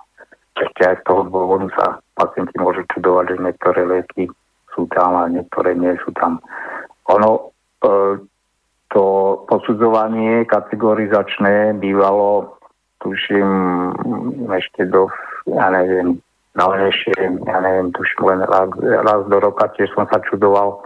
ešte 0.61 0.85
aj 0.85 0.97
z 1.01 1.03
toho 1.09 1.23
dôvodu 1.33 1.67
sa 1.73 1.87
pacienti 2.13 2.53
môžu 2.61 2.85
čudovať, 2.93 3.33
že 3.33 3.45
niektoré 3.49 3.81
lieky 3.89 4.29
sú 4.77 4.85
tam 4.93 5.17
a 5.17 5.25
niektoré 5.33 5.73
nie 5.73 5.97
sú 6.05 6.13
tam. 6.21 6.45
Ono, 7.09 7.49
e, 7.81 8.21
to 8.93 9.05
posudzovanie 9.49 10.45
kategorizačné 10.45 11.81
bývalo, 11.81 12.61
tuším, 13.01 13.49
ešte 14.53 14.85
do, 14.91 15.09
ja 15.49 15.73
neviem, 15.73 16.21
dávnejšie, 16.59 17.15
ja 17.47 17.59
neviem, 17.63 17.95
tuším 17.95 18.23
len 18.29 18.41
raz, 18.45 18.69
raz 19.07 19.21
do 19.31 19.39
roka, 19.39 19.71
tiež 19.79 19.95
som 19.95 20.05
sa 20.11 20.19
čudoval, 20.27 20.83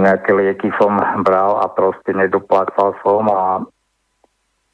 nejaké 0.00 0.32
lieky 0.32 0.72
som 0.80 0.96
bral 1.22 1.60
a 1.60 1.68
proste 1.68 2.16
nedoplácal 2.16 2.96
som 3.04 3.28
a 3.28 3.60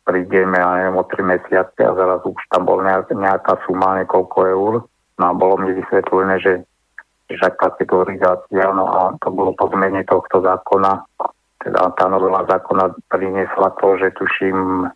prídeme, 0.07 0.55
ja 0.55 0.79
neviem, 0.79 0.97
o 0.97 1.05
3 1.05 1.19
mesiace 1.27 1.81
a 1.83 1.93
zaraz 1.99 2.23
už 2.23 2.39
tam 2.55 2.63
bol 2.63 2.79
nejaká 2.81 3.59
suma, 3.67 3.99
niekoľko 3.99 4.39
eur. 4.47 4.73
No 5.19 5.25
a 5.27 5.33
bolo 5.35 5.59
mi 5.59 5.75
vysvetlené, 5.75 6.39
že, 6.39 6.63
že 7.27 7.49
kategorizácia, 7.59 8.71
no 8.71 8.87
a 8.87 9.01
to 9.19 9.29
bolo 9.35 9.51
po 9.59 9.67
zmene 9.75 10.07
tohto 10.07 10.39
zákona. 10.39 11.03
Teda 11.59 11.91
tá 11.99 12.07
novela 12.07 12.47
zákona 12.47 12.95
priniesla 13.11 13.75
to, 13.83 13.99
že 13.99 14.15
tuším, 14.15 14.87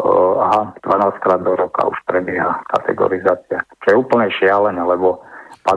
uh, 0.00 0.34
aha, 0.40 0.72
12 0.80 1.20
krát 1.20 1.40
do 1.44 1.52
roka 1.52 1.84
už 1.84 2.00
prebieha 2.08 2.64
kategorizácia. 2.72 3.60
Čo 3.84 3.86
je 3.92 4.00
úplne 4.00 4.32
šialené, 4.32 4.80
lebo 4.80 5.20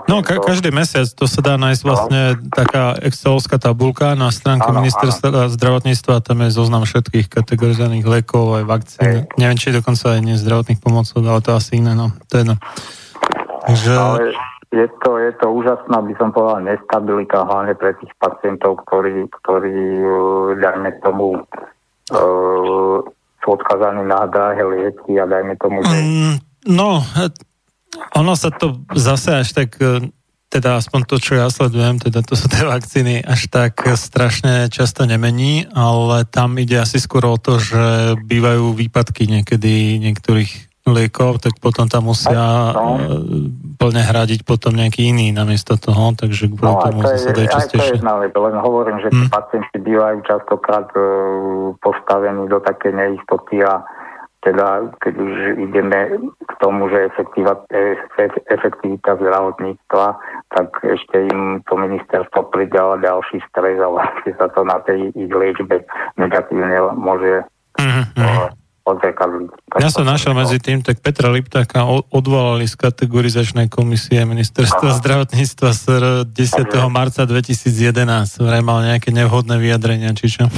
No, 0.07 0.23
ka- 0.23 0.39
každý 0.39 0.71
mesiac 0.71 1.03
to 1.11 1.27
sa 1.27 1.43
dá 1.43 1.59
nájsť 1.59 1.81
vlastne 1.83 2.21
no. 2.39 2.47
taká 2.47 2.95
excelovská 3.03 3.59
tabulka 3.59 4.15
na 4.15 4.31
stránke 4.31 4.71
ano, 4.71 4.79
ministerstva 4.79 5.51
ano. 5.51 5.51
zdravotníctva, 5.51 6.23
tam 6.23 6.47
je 6.47 6.49
zoznam 6.55 6.83
všetkých 6.87 7.27
kategorizovaných 7.27 8.05
lekov 8.07 8.55
aj 8.55 8.63
vakcín. 8.63 9.03
Hej. 9.03 9.19
Neviem, 9.35 9.59
či 9.59 9.75
dokonca 9.75 10.15
aj 10.15 10.21
nie 10.23 10.39
zdravotných 10.39 10.79
pomocov, 10.79 11.19
ale 11.19 11.43
to 11.43 11.51
asi 11.51 11.83
iné, 11.83 11.91
no. 11.91 12.15
To 12.31 12.33
je 12.39 12.45
no. 12.47 12.55
Takže... 13.67 13.91
Ale 13.91 14.31
je 14.71 14.87
to, 15.03 15.19
je 15.19 15.31
to 15.35 15.47
úžasná, 15.51 15.97
by 15.99 16.13
som 16.15 16.31
povedal, 16.31 16.63
nestabilita, 16.63 17.43
hlavne 17.43 17.75
pre 17.75 17.91
tých 17.99 18.15
pacientov, 18.15 18.79
ktorí, 18.87 19.27
ktorí 19.43 19.75
dajme 20.55 20.89
tomu, 21.03 21.35
uh, 21.35 22.97
sú 23.43 23.47
odkazaní 23.51 24.07
na 24.07 24.23
drahé 24.31 24.63
lieky 24.63 25.19
a 25.19 25.27
dajme 25.27 25.59
tomu, 25.59 25.83
že... 25.83 25.91
Mm, 25.99 26.35
no, 26.71 27.03
ono 28.15 28.33
sa 28.39 28.49
to 28.51 28.83
zase 28.95 29.43
až 29.43 29.49
tak, 29.51 29.75
e, 29.79 30.11
teda 30.51 30.79
aspoň 30.79 31.07
to, 31.07 31.15
čo 31.19 31.39
ja 31.39 31.47
sledujem, 31.47 31.99
teda 31.99 32.23
to 32.23 32.35
sú 32.35 32.47
tie 32.51 32.63
vakcíny, 32.63 33.23
až 33.23 33.47
tak 33.47 33.83
strašne 33.95 34.67
často 34.67 35.07
nemení, 35.07 35.67
ale 35.71 36.27
tam 36.27 36.59
ide 36.59 36.79
asi 36.79 36.99
skôr 36.99 37.23
o 37.27 37.39
to, 37.39 37.59
že 37.59 38.15
bývajú 38.19 38.75
výpadky 38.75 39.27
niekedy 39.27 39.99
niektorých 39.99 40.71
liekov, 40.81 41.37
tak 41.37 41.61
potom 41.61 41.85
tam 41.85 42.09
musia 42.09 42.73
no. 42.73 42.97
plne 43.77 44.01
hradiť 44.01 44.41
potom 44.41 44.73
nejaký 44.73 45.13
iný 45.13 45.29
namiesto 45.29 45.77
toho, 45.77 46.17
takže 46.17 46.49
kvôli 46.49 46.73
no, 46.73 46.81
tomu 46.81 46.99
to 47.05 47.13
je, 47.13 47.47
častejšie. 47.47 48.01
to 48.01 48.09
je 48.25 48.41
len 48.41 48.55
hovorím, 48.57 48.97
že 49.05 49.13
hmm. 49.13 49.29
pacienti 49.29 49.77
bývajú 49.77 50.25
častokrát 50.25 50.89
uh, 50.97 51.77
postavení 51.77 52.49
do 52.49 52.57
také 52.65 52.89
neistoty 52.89 53.61
a 53.61 53.85
teda 54.41 54.89
keď 54.97 55.13
už 55.21 55.33
ideme 55.69 56.17
k 56.25 56.51
tomu, 56.57 56.89
že 56.89 57.13
efektivita 58.49 59.11
zdravotníctva, 59.21 60.05
tak 60.49 60.67
ešte 60.81 61.29
im 61.29 61.61
to 61.69 61.77
ministerstvo 61.77 62.49
pridala 62.49 62.97
ďalší 62.97 63.37
stres 63.53 63.77
a 63.77 63.87
vlastne 63.87 64.33
sa 64.35 64.49
to 64.49 64.65
na 64.65 64.81
tej 64.81 65.13
ich 65.13 65.29
liečbe 65.31 65.85
negatívne 66.17 66.73
môže 66.97 67.45
mm-hmm. 67.77 68.57
Ja 69.77 69.93
som 69.93 70.01
našiel 70.03 70.33
medzi 70.33 70.57
tým, 70.57 70.81
tak 70.81 71.05
Petra 71.05 71.29
Liptáka 71.29 71.85
odvolali 72.09 72.65
z 72.65 72.75
kategorizačnej 72.81 73.69
komisie 73.69 74.25
ministerstva 74.25 74.89
Aha. 74.89 74.97
zdravotníctva 74.97 75.69
z 75.69 75.83
10. 76.25 76.89
marca 76.89 77.23
2011. 77.29 78.41
Vraj 78.41 78.61
mal 78.65 78.81
nejaké 78.81 79.13
nevhodné 79.13 79.61
vyjadrenia, 79.61 80.17
či 80.17 80.33
čo? 80.33 80.49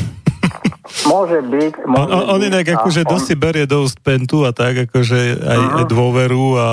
Môže 1.04 1.42
byť. 1.42 1.74
Môže 1.90 2.14
on, 2.14 2.24
on 2.38 2.42
inak 2.46 2.66
akože 2.70 3.02
on... 3.04 3.10
dosť 3.18 3.30
berie 3.36 3.66
do 3.66 3.82
úst 3.84 3.98
pentu 4.00 4.46
a 4.46 4.54
tak, 4.54 4.88
akože 4.88 5.20
aj 5.42 5.60
uh-huh. 5.60 5.86
dôveru 5.90 6.46
a 6.56 6.68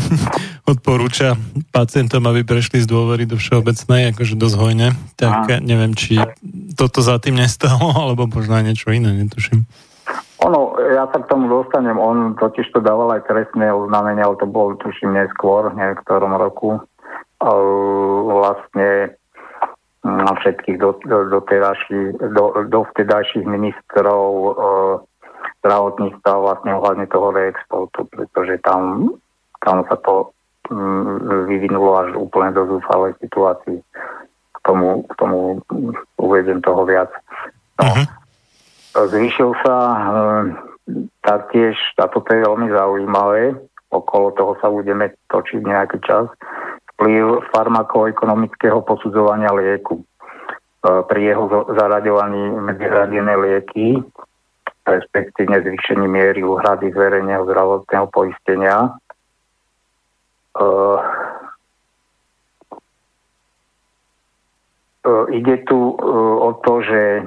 odporúča 0.72 1.36
pacientom, 1.70 2.24
aby 2.32 2.42
prešli 2.42 2.80
z 2.80 2.88
dôvery 2.88 3.28
do 3.28 3.36
všeobecnej, 3.36 4.16
akože 4.16 4.34
dosť 4.40 4.56
hojne. 4.56 4.88
Tak 5.20 5.46
uh-huh. 5.46 5.60
neviem, 5.60 5.92
či 5.92 6.16
toto 6.74 7.04
za 7.04 7.20
tým 7.20 7.36
nestalo, 7.38 7.92
alebo 8.08 8.24
možno 8.26 8.56
aj 8.56 8.64
niečo 8.72 8.88
iné, 8.90 9.12
netuším. 9.12 9.68
Ono, 10.42 10.74
ja 10.80 11.06
sa 11.06 11.22
k 11.22 11.30
tomu 11.30 11.46
dostanem, 11.46 11.94
on 12.02 12.34
totiž 12.34 12.74
to 12.74 12.82
dával 12.82 13.14
aj 13.14 13.30
trestné 13.30 13.70
oznámenia, 13.70 14.26
ale 14.26 14.40
to 14.42 14.50
bolo 14.50 14.74
tuším 14.74 15.14
neskôr, 15.14 15.70
v 15.70 16.02
ktorom 16.02 16.34
roku. 16.34 16.82
Vlastne 18.26 19.21
na 20.02 20.34
všetkých 20.34 20.78
do, 20.82 20.98
do, 21.06 21.18
do, 21.30 22.44
do, 22.66 22.80
vtedajších 22.90 23.46
ministrov 23.46 24.26
e, 24.34 24.50
zdravotníctva 25.62 26.32
vlastne 26.42 26.74
ohľadne 26.74 27.06
toho 27.06 27.30
reexportu, 27.30 28.10
pretože 28.10 28.58
tam, 28.66 29.14
tam 29.62 29.86
sa 29.86 29.94
to 30.02 30.34
mm, 30.74 31.46
vyvinulo 31.46 32.02
až 32.02 32.08
úplne 32.18 32.50
do 32.50 32.66
zúfalej 32.66 33.14
situácii. 33.22 33.78
K 34.52 34.58
tomu, 34.66 35.06
k 35.06 35.12
tomu 35.18 35.58
uvedem 36.18 36.62
toho 36.62 36.86
viac. 36.86 37.10
No, 37.78 37.86
uh-huh. 37.86 38.06
Zvýšil 39.10 39.54
sa 39.62 39.76
e, 39.86 39.98
taktiež, 41.22 41.78
a 41.98 42.10
toto 42.10 42.30
je 42.30 42.42
veľmi 42.42 42.70
zaujímavé, 42.70 43.54
okolo 43.94 44.34
toho 44.34 44.52
sa 44.58 44.66
budeme 44.66 45.14
točiť 45.30 45.62
nejaký 45.62 45.98
čas, 46.02 46.26
vplyv 47.02 47.50
farmakoekonomického 47.50 48.78
posudzovania 48.86 49.50
lieku. 49.50 49.98
E, 49.98 50.04
pri 51.02 51.34
jeho 51.34 51.50
zaraďovaní 51.74 52.62
medzi 52.62 52.86
hradené 52.86 53.34
lieky, 53.34 53.98
respektívne 54.86 55.66
zvýšení 55.66 56.06
miery 56.06 56.46
úhrady 56.46 56.94
z 56.94 56.96
verejného 56.96 57.42
zdravotného 57.42 58.06
poistenia, 58.06 58.86
e, 58.86 58.90
e, 65.02 65.12
ide 65.34 65.56
tu 65.66 65.78
o 66.38 66.50
to, 66.62 66.86
že 66.86 67.26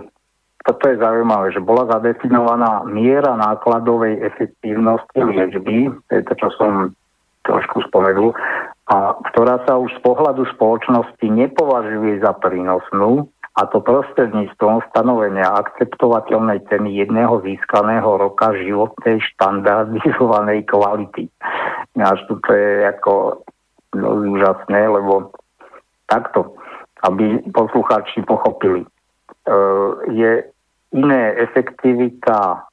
toto 0.63 0.83
je 0.87 0.97
zaujímavé, 1.03 1.51
že 1.51 1.59
bola 1.59 1.83
zadefinovaná 1.91 2.87
miera 2.87 3.35
nákladovej 3.35 4.23
efektívnosti 4.23 5.19
liečby, 5.19 5.91
to 6.07 6.11
je 6.15 6.23
to, 6.25 6.33
čo 6.39 6.47
som 6.55 6.95
trošku 7.45 7.85
spomenul, 7.85 8.33
a 8.85 9.17
ktorá 9.33 9.65
sa 9.65 9.81
už 9.81 9.89
z 9.97 9.99
pohľadu 10.05 10.45
spoločnosti 10.53 11.25
nepovažuje 11.25 12.21
za 12.21 12.37
prínosnú, 12.37 13.25
a 13.55 13.71
to 13.71 13.79
prostredníctvom 13.79 14.83
stanovenia 14.91 15.47
akceptovateľnej 15.47 16.67
ceny 16.67 16.91
jedného 16.91 17.39
získaného 17.39 18.19
roka 18.19 18.51
životnej 18.51 19.23
štandardizovanej 19.31 20.67
kvality. 20.67 21.31
Až 21.95 22.19
to 22.27 22.35
je 22.51 22.83
ako 22.83 23.39
no, 23.95 24.09
úžasné, 24.35 24.91
lebo 24.91 25.31
takto, 26.11 26.59
aby 27.07 27.39
poslucháči 27.55 28.27
pochopili, 28.27 28.83
e, 28.83 28.89
je 30.11 30.31
iné 30.91 31.23
efektivita 31.39 32.67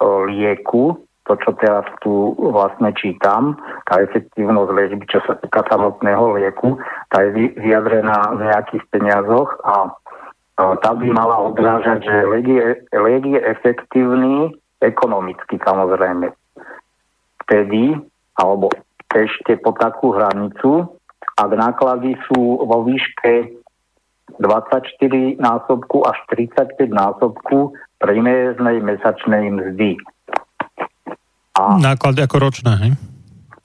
lieku, 0.00 0.96
to, 1.26 1.34
čo 1.42 1.50
teraz 1.58 1.86
tu 2.00 2.38
vlastne 2.38 2.94
čítam, 2.94 3.58
tá 3.90 3.98
efektívnosť 3.98 4.70
liečby, 4.70 5.04
čo 5.10 5.18
sa 5.26 5.34
týka 5.42 5.66
samotného 5.66 6.38
lieku, 6.38 6.78
tá 7.10 7.26
je 7.26 7.50
vyjadrená 7.58 8.38
v 8.38 8.46
nejakých 8.46 8.84
peniazoch 8.94 9.50
a 9.66 9.90
tá 10.56 10.90
by 10.96 11.06
mala 11.12 11.52
odrážať, 11.52 12.06
že 12.06 12.16
liek 12.32 12.46
je, 12.48 12.66
liek 12.96 13.24
je 13.26 13.40
efektívny 13.42 14.54
ekonomicky 14.80 15.60
samozrejme. 15.60 16.32
Vtedy, 17.44 17.98
alebo 18.40 18.72
ešte 19.12 19.58
po 19.60 19.76
takú 19.76 20.16
hranicu, 20.16 20.96
ak 21.36 21.50
náklady 21.52 22.16
sú 22.30 22.64
vo 22.64 22.86
výške 22.88 23.52
24 24.40 25.38
násobku 25.38 26.02
až 26.08 26.18
35 26.32 26.88
násobku 26.90 27.76
primérnej 28.00 28.80
mesačnej 28.82 29.52
mzdy. 29.52 30.00
A, 31.56 31.80
náklady 31.80 32.20
ako 32.20 32.36
ročné, 32.36 32.72
hej? 32.84 32.92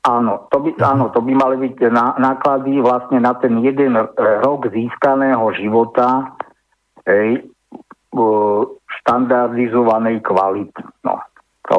Áno, 0.02 0.50
to 0.50 0.58
by, 0.64 0.74
áno, 0.82 1.14
to 1.14 1.22
by 1.22 1.34
mali 1.36 1.56
byť 1.62 1.94
ná, 1.94 2.18
náklady 2.18 2.82
vlastne 2.82 3.22
na 3.22 3.38
ten 3.38 3.62
jeden 3.62 3.94
rok 4.18 4.66
získaného 4.74 5.46
života 5.54 6.34
hej, 7.06 7.46
štandardizovanej 9.02 10.26
kvality. 10.26 10.82
No, 11.06 11.22
to 11.70 11.78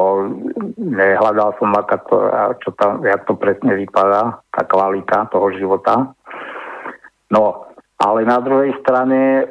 nehľadal 0.79 1.53
som, 1.59 1.75
aká 1.75 1.99
to, 2.07 2.15
čo 2.63 2.69
tam, 2.79 3.03
jak 3.03 3.27
to 3.27 3.35
presne 3.35 3.75
vypadá, 3.75 4.39
tá 4.55 4.61
kvalita 4.63 5.27
toho 5.27 5.51
života. 5.53 6.15
No, 7.27 7.72
ale 8.01 8.25
na 8.25 8.39
druhej 8.41 8.73
strane 8.81 9.21
e, 9.41 9.45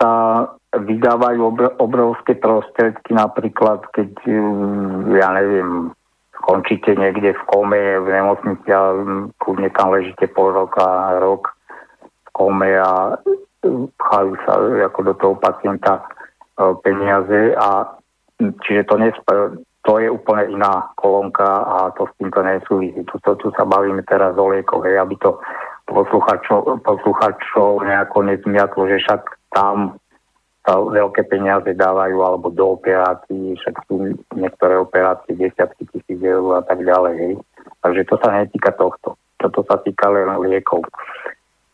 sa 0.00 0.12
vydávajú 0.74 1.40
obr- 1.40 1.74
obrovské 1.80 2.36
prostriedky, 2.36 3.14
napríklad 3.16 3.86
keď, 3.94 4.10
mm, 4.26 5.16
ja 5.16 5.28
neviem, 5.32 5.94
skončíte 6.36 6.94
niekde 6.96 7.32
v 7.34 7.42
kome, 7.48 7.82
v 8.04 8.06
nemocnici 8.08 8.68
a 8.72 8.92
kľudne 9.40 9.68
tam 9.74 9.94
ležíte 9.94 10.28
pol 10.32 10.52
roka, 10.52 11.18
rok 11.20 11.54
v 11.98 12.28
kome 12.36 12.70
a 12.76 13.16
pchajú 13.98 14.32
sa 14.46 14.52
ako 14.86 15.00
do 15.02 15.14
toho 15.18 15.34
pacienta 15.40 16.00
e, 16.00 16.02
peniaze 16.84 17.56
a 17.56 17.98
čiže 18.38 18.86
to, 18.86 18.94
nesp- 19.00 19.66
to 19.88 19.96
je 19.96 20.12
úplne 20.12 20.52
iná 20.52 20.92
kolónka 21.00 21.48
a 21.48 21.88
to 21.96 22.04
s 22.04 22.12
týmto 22.20 22.44
nesúvisí. 22.44 23.00
Tu, 23.08 23.16
tu, 23.24 23.30
tu 23.40 23.48
sa 23.56 23.64
bavíme 23.64 24.04
teraz 24.04 24.36
o 24.36 24.44
liekoch, 24.52 24.84
hej, 24.84 25.00
aby 25.00 25.16
to 25.16 25.40
posluchačov, 25.88 26.84
posluchačov 26.84 27.88
nejako 27.88 28.28
nezmiatlo, 28.28 28.84
že 28.84 29.00
však 29.00 29.22
tam 29.56 29.96
veľké 30.68 31.32
peniaze 31.32 31.72
dávajú 31.72 32.20
alebo 32.20 32.52
do 32.52 32.76
operácií, 32.76 33.56
však 33.56 33.88
sú 33.88 34.12
niektoré 34.36 34.76
operácie 34.76 35.32
desiatky 35.32 35.88
tisíc 35.88 36.20
eur 36.20 36.60
a 36.60 36.62
tak 36.68 36.84
ďalej. 36.84 37.14
Hej. 37.16 37.34
Takže 37.80 38.02
to 38.12 38.14
sa 38.20 38.28
netýka 38.36 38.76
tohto. 38.76 39.16
Toto 39.40 39.64
sa 39.64 39.80
týka 39.80 40.12
len 40.12 40.28
liekov. 40.44 40.84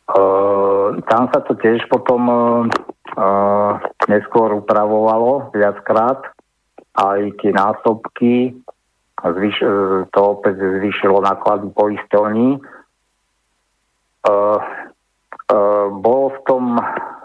Uh, 0.04 1.00
tam 1.10 1.26
sa 1.34 1.42
to 1.42 1.58
tiež 1.58 1.82
potom 1.90 2.30
uh, 2.30 3.72
neskôr 4.06 4.54
upravovalo 4.54 5.50
viackrát. 5.50 6.33
Aj 6.94 7.20
tie 7.42 7.50
násobky, 7.50 8.54
zvyš, 9.18 9.56
to 10.14 10.20
opäť 10.22 10.62
zvýšilo 10.62 11.18
náklady 11.26 11.66
poistovní. 11.74 12.62
Uh, 14.24 14.56
uh, 15.52 15.92
bolo 15.92 16.32
v 16.32 16.38
tom 16.46 16.64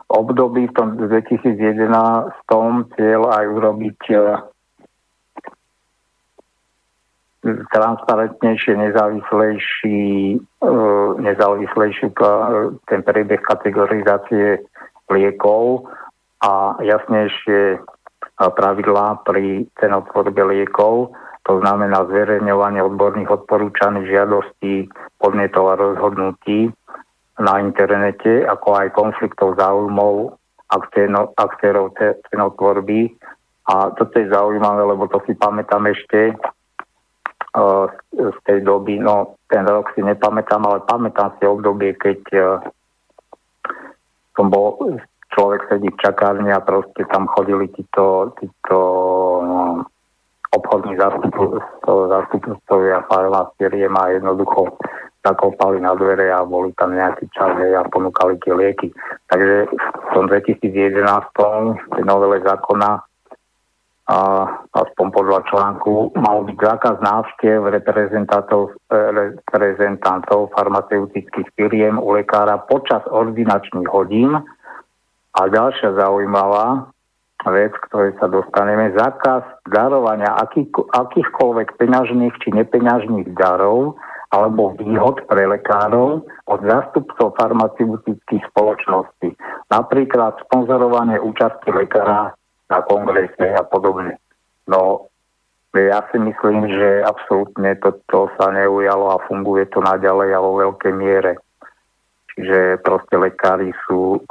období 0.10 0.68
v 0.68 0.74
tom 0.74 0.98
2011 0.98 1.94
cieľ 2.98 3.22
aj 3.30 3.46
urobiť 3.46 4.00
e, 4.10 4.18
transparentnejšie, 7.46 8.74
nezávislejší, 8.74 10.02
e, 10.42 10.70
nezávislejší 11.22 12.08
ten 12.90 13.00
priebeh 13.06 13.42
kategorizácie 13.46 14.66
liekov 15.14 15.86
a 16.42 16.82
jasnejšie 16.82 17.78
pravidlá 18.48 19.28
pri 19.28 19.68
cenotvorbe 19.76 20.40
liekov, 20.48 21.12
to 21.44 21.60
znamená 21.60 22.08
zverejňovanie 22.08 22.80
odborných 22.80 23.28
odporúčaných 23.28 24.08
žiadostí, 24.08 24.88
podnetov 25.20 25.76
a 25.76 25.76
rozhodnutí, 25.76 26.72
na 27.40 27.60
internete, 27.64 28.44
ako 28.44 28.68
aj 28.76 28.88
konfliktov 28.96 29.56
záujmov 29.56 30.36
aktérov 31.40 31.96
cenotvorby. 32.30 33.16
A 33.70 33.96
toto 33.96 34.14
je 34.20 34.28
zaujímavé, 34.28 34.82
lebo 34.84 35.08
to 35.08 35.24
si 35.24 35.34
pamätám 35.34 35.88
ešte 35.88 36.36
uh, 37.56 37.86
z 38.12 38.38
tej 38.44 38.62
doby, 38.66 39.00
no 39.00 39.40
ten 39.48 39.66
rok 39.66 39.94
si 39.94 40.02
nepamätám, 40.04 40.62
ale 40.66 40.86
pamätám 40.86 41.38
si 41.38 41.48
obdobie, 41.48 41.96
keď 41.96 42.20
uh, 42.38 42.60
som 44.36 44.52
bol, 44.52 45.00
človek 45.34 45.62
sedí 45.70 45.90
v 45.90 46.02
čakárni 46.02 46.52
a 46.52 46.60
proste 46.60 47.06
tam 47.10 47.28
chodili 47.38 47.68
títo, 47.74 48.34
títo 48.40 48.78
no, 49.46 49.86
obchodní 50.50 50.98
zástupcovia 51.86 53.06
farmácie 53.06 53.70
a 53.86 54.04
jednoducho 54.10 54.78
zakopali 55.20 55.82
na 55.82 55.94
dvere 55.94 56.32
a 56.32 56.48
boli 56.48 56.74
tam 56.74 56.96
nejaký 56.96 57.28
čas 57.36 57.52
a 57.54 57.84
ponúkali 57.92 58.40
tie 58.40 58.54
lieky. 58.56 58.88
Takže 59.30 59.68
v 59.76 60.10
tom 60.16 60.26
2011 60.32 61.06
tej 61.96 62.04
novele 62.08 62.40
zákona 62.42 63.04
a 64.10 64.18
aspoň 64.74 65.08
podľa 65.14 65.46
článku 65.54 66.18
mal 66.18 66.42
byť 66.50 66.58
zákaz 66.58 66.96
návštev 66.98 67.62
reprezentantov, 67.70 68.74
reprezentantov 68.90 70.50
farmaceutických 70.58 71.46
firiem 71.54 72.02
u 72.02 72.18
lekára 72.18 72.58
počas 72.58 73.06
ordinačných 73.06 73.86
hodín 73.86 74.34
a 75.40 75.48
ďalšia 75.48 75.96
zaujímavá 75.96 76.92
vec, 77.48 77.72
ktorej 77.88 78.20
sa 78.20 78.28
dostaneme, 78.28 78.92
zákaz 78.92 79.64
darovania 79.72 80.36
aký, 80.36 80.68
akýchkoľvek 80.76 81.80
peňažných 81.80 82.36
či 82.44 82.52
nepeňažných 82.52 83.32
darov 83.40 83.96
alebo 84.36 84.76
výhod 84.76 85.24
pre 85.32 85.48
lekárov 85.48 86.28
od 86.28 86.60
zástupcov 86.62 87.40
farmaceutických 87.40 88.44
spoločností. 88.52 89.34
Napríklad 89.72 90.44
sponzorovanie 90.52 91.18
účasti 91.24 91.72
lekára 91.72 92.36
na 92.68 92.80
kongrese 92.86 93.56
a 93.56 93.64
podobne. 93.64 94.20
No, 94.68 95.10
ja 95.74 96.04
si 96.12 96.20
myslím, 96.20 96.68
že 96.68 97.02
absolútne 97.08 97.80
toto 97.80 98.30
sa 98.38 98.52
neujalo 98.54 99.18
a 99.18 99.24
funguje 99.26 99.66
to 99.72 99.82
naďalej 99.82 100.30
a 100.36 100.44
vo 100.44 100.52
veľkej 100.62 100.94
miere. 100.94 101.40
Čiže 102.36 102.84
proste 102.86 103.18
lekári 103.18 103.74
sú 103.88 104.22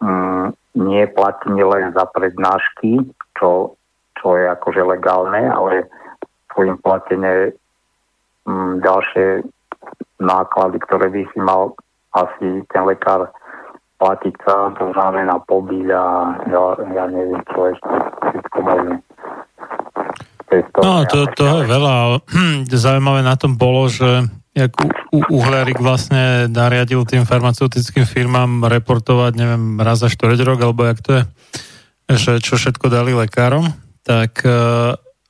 mm, 0.00 0.46
nie 0.76 1.04
platení 1.12 1.62
len 1.62 1.92
za 1.92 2.04
prednášky, 2.10 3.04
čo, 3.38 3.76
čo 4.20 4.28
je 4.36 4.44
akože 4.48 4.82
legálne, 4.84 5.48
ale 5.48 5.88
sú 6.52 6.64
im 6.64 6.76
platené 6.80 7.52
Mm, 8.46 8.78
ďalšie 8.78 9.42
náklady, 10.22 10.78
ktoré 10.86 11.10
by 11.10 11.22
si 11.34 11.38
mal 11.42 11.74
asi 12.14 12.62
ten 12.70 12.82
lekár 12.86 13.26
platiť 13.98 14.34
sa, 14.46 14.70
to 14.78 14.94
znamená 14.94 15.42
pobyť 15.50 15.86
a 15.90 16.04
ja, 16.46 16.64
ja 16.94 17.04
neviem, 17.10 17.42
čo 17.50 17.74
ešte 17.74 17.94
všetko 18.22 18.58
možné. 18.62 18.94
No, 20.78 21.02
to, 21.10 21.26
to 21.34 21.42
je 21.42 21.62
veľa. 21.66 22.22
Zaujímavé 22.70 23.26
na 23.26 23.34
tom 23.34 23.58
bolo, 23.58 23.90
že 23.90 24.30
jak 24.56 24.72
Uhlerik 25.12 25.76
vlastne 25.76 26.48
nariadil 26.48 27.04
tým 27.04 27.28
farmaceutickým 27.28 28.08
firmám 28.08 28.64
reportovať, 28.64 29.32
neviem, 29.36 29.76
raz 29.76 30.00
za 30.00 30.08
štvrť 30.08 30.40
rok, 30.48 30.58
alebo 30.64 30.88
jak 30.88 30.98
to 31.04 31.10
je, 31.12 31.22
že 32.16 32.32
čo 32.40 32.56
všetko 32.56 32.88
dali 32.88 33.12
lekárom, 33.12 33.68
tak 34.00 34.40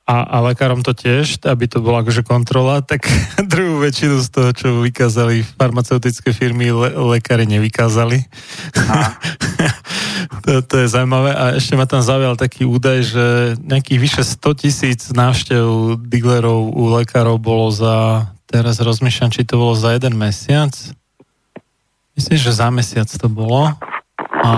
a, 0.07 0.17
a 0.23 0.37
lekárom 0.39 0.79
to 0.79 0.95
tiež, 0.95 1.43
aby 1.43 1.67
to 1.67 1.83
bola 1.83 1.99
akože 1.99 2.23
kontrola, 2.23 2.79
tak 2.79 3.03
druhú 3.51 3.83
väčšinu 3.83 4.23
z 4.23 4.29
toho, 4.31 4.49
čo 4.55 4.67
vykázali 4.79 5.43
farmaceutické 5.43 6.31
firmy, 6.31 6.71
le, 6.71 6.95
lekári 6.95 7.43
nevykázali. 7.43 8.23
to, 10.47 10.63
to 10.63 10.75
je 10.79 10.87
zaujímavé. 10.87 11.35
A 11.35 11.59
ešte 11.59 11.75
ma 11.75 11.83
tam 11.83 11.99
zaujal 11.99 12.39
taký 12.39 12.63
údaj, 12.63 13.03
že 13.03 13.25
nejakých 13.59 13.99
vyše 13.99 14.23
100 14.23 14.63
tisíc 14.63 15.01
návštev 15.11 15.99
dealerov 16.07 16.71
u 16.71 16.87
lekárov 16.95 17.35
bolo 17.35 17.67
za, 17.75 18.23
teraz 18.47 18.79
rozmýšľam, 18.79 19.29
či 19.29 19.43
to 19.43 19.59
bolo 19.59 19.75
za 19.75 19.93
jeden 19.93 20.15
mesiac. 20.15 20.71
Myslím, 22.15 22.37
že 22.39 22.55
za 22.55 22.71
mesiac 22.73 23.07
to 23.11 23.27
bolo. 23.29 23.75
A 24.41 24.51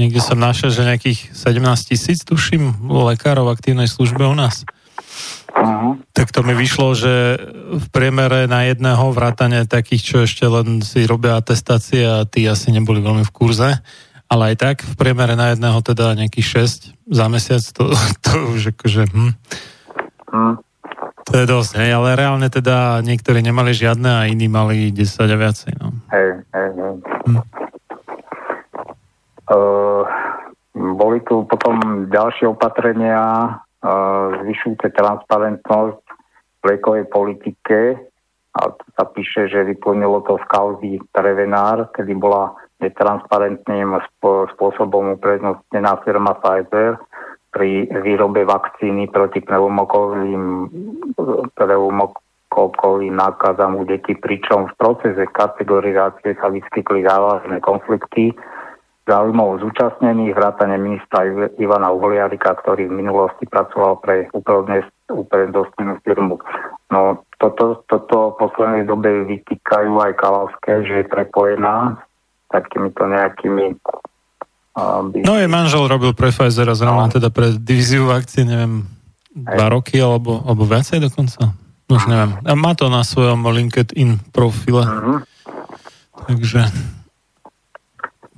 Niekde 0.00 0.24
som 0.24 0.40
našiel, 0.40 0.72
že 0.72 0.88
nejakých 0.88 1.36
17 1.36 1.60
tisíc, 1.92 2.24
tuším, 2.24 2.88
lekárov 2.88 3.52
v 3.52 3.52
aktívnej 3.52 3.84
službe 3.84 4.24
u 4.24 4.32
nás. 4.32 4.64
Uh-huh. 5.52 6.00
Tak 6.16 6.32
to 6.32 6.40
mi 6.40 6.56
vyšlo, 6.56 6.96
že 6.96 7.36
v 7.76 7.86
priemere 7.92 8.48
na 8.48 8.64
jedného 8.64 9.12
vrátane 9.12 9.68
takých, 9.68 10.00
čo 10.00 10.16
ešte 10.24 10.48
len 10.48 10.80
si 10.80 11.04
robia 11.04 11.36
atestácie 11.36 12.00
a 12.00 12.24
tí 12.24 12.48
asi 12.48 12.72
neboli 12.72 13.04
veľmi 13.04 13.28
v 13.28 13.34
kurze, 13.34 13.76
ale 14.24 14.54
aj 14.54 14.56
tak 14.56 14.76
v 14.88 14.94
priemere 14.96 15.36
na 15.36 15.52
jedného 15.52 15.84
teda 15.84 16.16
nejakých 16.16 16.64
6 16.64 17.12
za 17.12 17.26
mesiac, 17.28 17.60
to, 17.60 17.92
to 18.24 18.32
už 18.56 18.72
akože... 18.72 19.04
Hm. 19.12 19.32
Mm. 20.32 20.54
To 21.28 21.34
je 21.36 21.46
dosť, 21.46 21.72
hej, 21.84 21.90
ale 21.92 22.16
reálne 22.16 22.48
teda 22.48 23.04
niektorí 23.04 23.44
nemali 23.44 23.76
žiadne 23.76 24.08
a 24.08 24.22
iní 24.24 24.48
mali 24.48 24.88
10 24.88 25.04
a 25.28 25.36
viacej. 25.36 25.72
No. 25.76 25.92
Hej, 26.08 26.28
hej, 26.56 26.68
hej. 26.72 26.94
Hm. 27.28 27.42
Uh, 29.50 30.06
boli 30.96 31.18
tu 31.26 31.44
potom 31.44 32.06
ďalšie 32.08 32.48
opatrenia, 32.48 33.20
uh, 33.82 34.26
zvyšujúce 34.46 34.94
transparentnosť 34.94 36.02
v 36.60 36.62
liekovej 36.64 37.04
politike 37.10 37.98
a 38.50 38.60
tu 38.74 38.84
sa 38.94 39.04
píše, 39.06 39.46
že 39.46 39.66
vyplnilo 39.66 40.22
to 40.26 40.38
z 40.40 40.44
kauzy 40.50 40.92
Prevenár, 41.14 41.90
kedy 41.94 42.14
bola 42.18 42.54
netransparentným 42.80 43.92
spôsobom 44.56 45.20
uprednostnená 45.20 46.00
firma 46.02 46.32
Pfizer 46.40 46.96
pri 47.50 47.90
výrobe 47.90 48.46
vakcíny 48.46 49.10
proti 49.10 49.42
pneumokovým, 49.42 50.70
pneumokokovým 51.58 53.14
nákazám 53.14 53.74
u 53.74 53.82
detí, 53.84 54.14
pričom 54.14 54.70
v 54.70 54.76
procese 54.78 55.26
kategorizácie 55.34 56.38
sa 56.38 56.46
vyskytli 56.46 57.02
závažné 57.02 57.58
konflikty 57.60 58.30
záujmov 59.10 59.58
zúčastnených, 59.58 60.38
vrátane 60.38 60.78
ministra 60.78 61.26
Ivana 61.58 61.90
Uhliarika, 61.90 62.54
ktorý 62.62 62.86
v 62.86 63.02
minulosti 63.02 63.42
pracoval 63.50 63.98
pre 63.98 64.30
uprednostnenú 65.10 65.98
firmu. 66.06 66.38
No, 66.94 67.26
toto, 67.42 67.82
toto 67.90 68.38
v 68.38 68.46
poslednej 68.46 68.84
dobe 68.86 69.26
vytýkajú 69.26 69.92
aj 69.98 70.12
Kalavské, 70.14 70.72
že 70.86 70.94
je 71.02 71.06
prepojená 71.10 71.98
s 71.98 72.46
takýmito 72.54 73.02
nejakými 73.10 73.74
by... 75.10 75.22
No 75.22 75.36
jej 75.36 75.50
manžel 75.50 75.86
robil 75.86 76.12
pre 76.16 76.32
Pfizer 76.32 76.68
a 76.68 76.76
zrovna 76.76 77.06
no. 77.08 77.12
teda 77.12 77.28
pre 77.28 77.54
divíziu 77.54 78.08
vakcín, 78.08 78.48
neviem, 78.50 78.74
dva 79.30 79.70
roky 79.70 80.00
alebo, 80.02 80.42
alebo 80.42 80.66
viacej 80.66 81.00
dokonca. 81.00 81.54
Už 81.90 82.06
neviem. 82.06 82.38
A 82.46 82.54
má 82.54 82.72
to 82.78 82.86
na 82.86 83.02
svojom 83.02 83.42
LinkedIn 83.42 84.30
profile. 84.30 84.86
Uh-huh. 84.86 85.18
Takže 86.30 86.70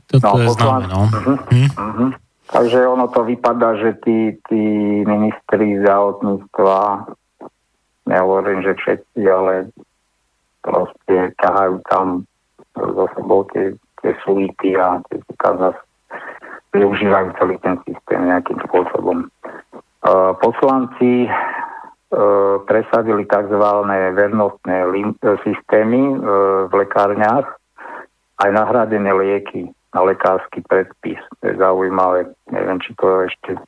toto 0.08 0.36
no, 0.36 0.40
je 0.40 0.48
známe, 0.56 0.84
no. 0.88 1.02
Hm? 1.52 1.68
Uh-huh. 1.72 2.10
Takže 2.52 2.78
ono 2.84 3.08
to 3.08 3.24
vypadá, 3.24 3.80
že 3.80 3.96
tí, 4.04 4.36
tí 4.48 4.62
ministri 5.08 5.80
zdravotníctva, 5.80 6.80
nehovorím, 8.08 8.60
že 8.60 8.76
všetci, 8.76 9.20
ale 9.24 9.72
proste 10.60 11.32
ťahajú 11.40 11.76
tam 11.88 12.28
zo 12.76 13.04
sebou 13.16 13.48
tie, 13.52 13.72
tie 14.04 14.12
suity 14.24 14.76
a 14.76 15.00
tie 15.08 15.20
zase 15.40 15.80
využívajú 16.72 17.28
celý 17.36 17.56
ten 17.60 17.76
systém 17.84 18.20
nejakým 18.26 18.58
spôsobom. 18.68 19.28
Uh, 20.02 20.34
poslanci 20.42 21.28
uh, 21.28 22.58
presadili 22.66 23.24
tzv. 23.28 23.64
vernostné 24.16 24.76
lim- 24.90 25.16
systémy 25.46 26.18
v 26.68 26.72
lekárniach 26.72 27.56
aj 28.42 28.50
nahradené 28.50 29.12
lieky 29.14 29.70
na 29.94 30.00
lekársky 30.02 30.64
predpis. 30.66 31.20
To 31.40 31.52
je 31.52 31.54
zaujímavé. 31.60 32.32
Neviem, 32.50 32.80
či 32.80 32.96
to 32.96 33.28
ešte 33.28 33.60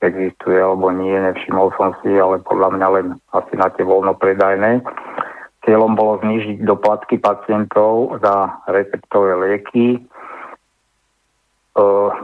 existuje 0.00 0.56
alebo 0.56 0.90
nie, 0.90 1.12
nevšimol 1.12 1.72
som 1.76 1.92
si, 2.00 2.10
ale 2.16 2.40
podľa 2.42 2.76
mňa 2.76 2.88
len 3.00 3.06
asi 3.36 3.54
na 3.56 3.68
tie 3.72 3.84
voľnopredajné. 3.84 4.80
Cieľom 5.68 5.92
bolo 5.92 6.16
znižiť 6.24 6.64
doplatky 6.64 7.20
pacientov 7.20 8.16
za 8.24 8.64
receptové 8.64 9.36
lieky, 9.36 10.00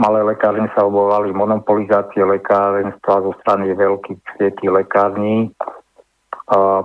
malé 0.02 0.20
lekárne 0.26 0.66
sa 0.74 0.86
obovali 0.86 1.30
monopolizácie 1.30 2.24
lekárenstva 2.26 3.22
zo 3.22 3.32
strany 3.42 3.72
veľkých 3.72 4.20
sietí 4.38 4.66
lekární. 4.66 5.54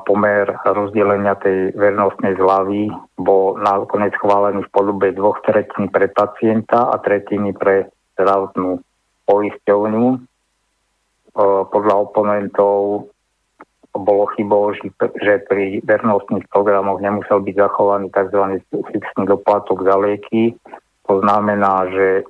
Pomer 0.06 0.50
rozdelenia 0.66 1.38
tej 1.38 1.70
vernostnej 1.78 2.34
zľavy 2.34 2.90
bol 3.22 3.62
nakoniec 3.62 4.10
schválený 4.18 4.66
v 4.66 4.74
podobe 4.74 5.14
dvoch 5.14 5.38
tretín 5.46 5.86
pre 5.94 6.10
pacienta 6.10 6.90
a 6.90 6.98
tretiny 6.98 7.54
pre 7.54 7.86
zdravotnú 8.18 8.82
poisťovňu. 9.30 10.06
Podľa 11.70 11.96
oponentov 12.10 13.08
bolo 13.92 14.24
chybou, 14.34 14.74
že 15.22 15.34
pri 15.46 15.86
vernostných 15.86 16.50
programoch 16.50 16.98
nemusel 16.98 17.46
byť 17.46 17.56
zachovaný 17.62 18.10
tzv. 18.10 18.66
fixný 18.72 19.24
doplatok 19.30 19.86
za 19.86 19.94
lieky. 20.00 20.58
To 21.12 21.20
znamená, 21.20 21.92
že 21.92 22.24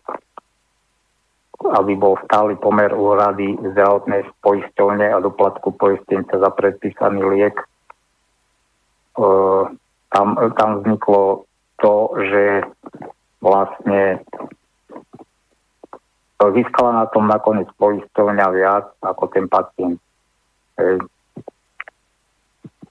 aby 1.61 1.93
bol 1.93 2.17
stály 2.25 2.57
pomer 2.57 2.89
úhrady 2.89 3.53
zdravotnej 3.61 4.25
poisťovne 4.41 5.13
a 5.13 5.21
doplatku 5.21 5.77
poistenca 5.77 6.41
za 6.41 6.49
predpísaný 6.49 7.21
liek. 7.21 7.53
E, 7.61 7.65
tam, 10.09 10.27
tam 10.57 10.81
vzniklo 10.81 11.45
to, 11.77 11.93
že 12.25 12.65
vlastne 13.45 14.25
získala 16.41 17.05
na 17.05 17.05
tom 17.13 17.29
nakoniec 17.29 17.69
poisťovňa 17.77 18.47
viac 18.57 18.89
ako 19.05 19.23
ten 19.29 19.45
pacient. 19.45 20.01
E, 20.81 20.97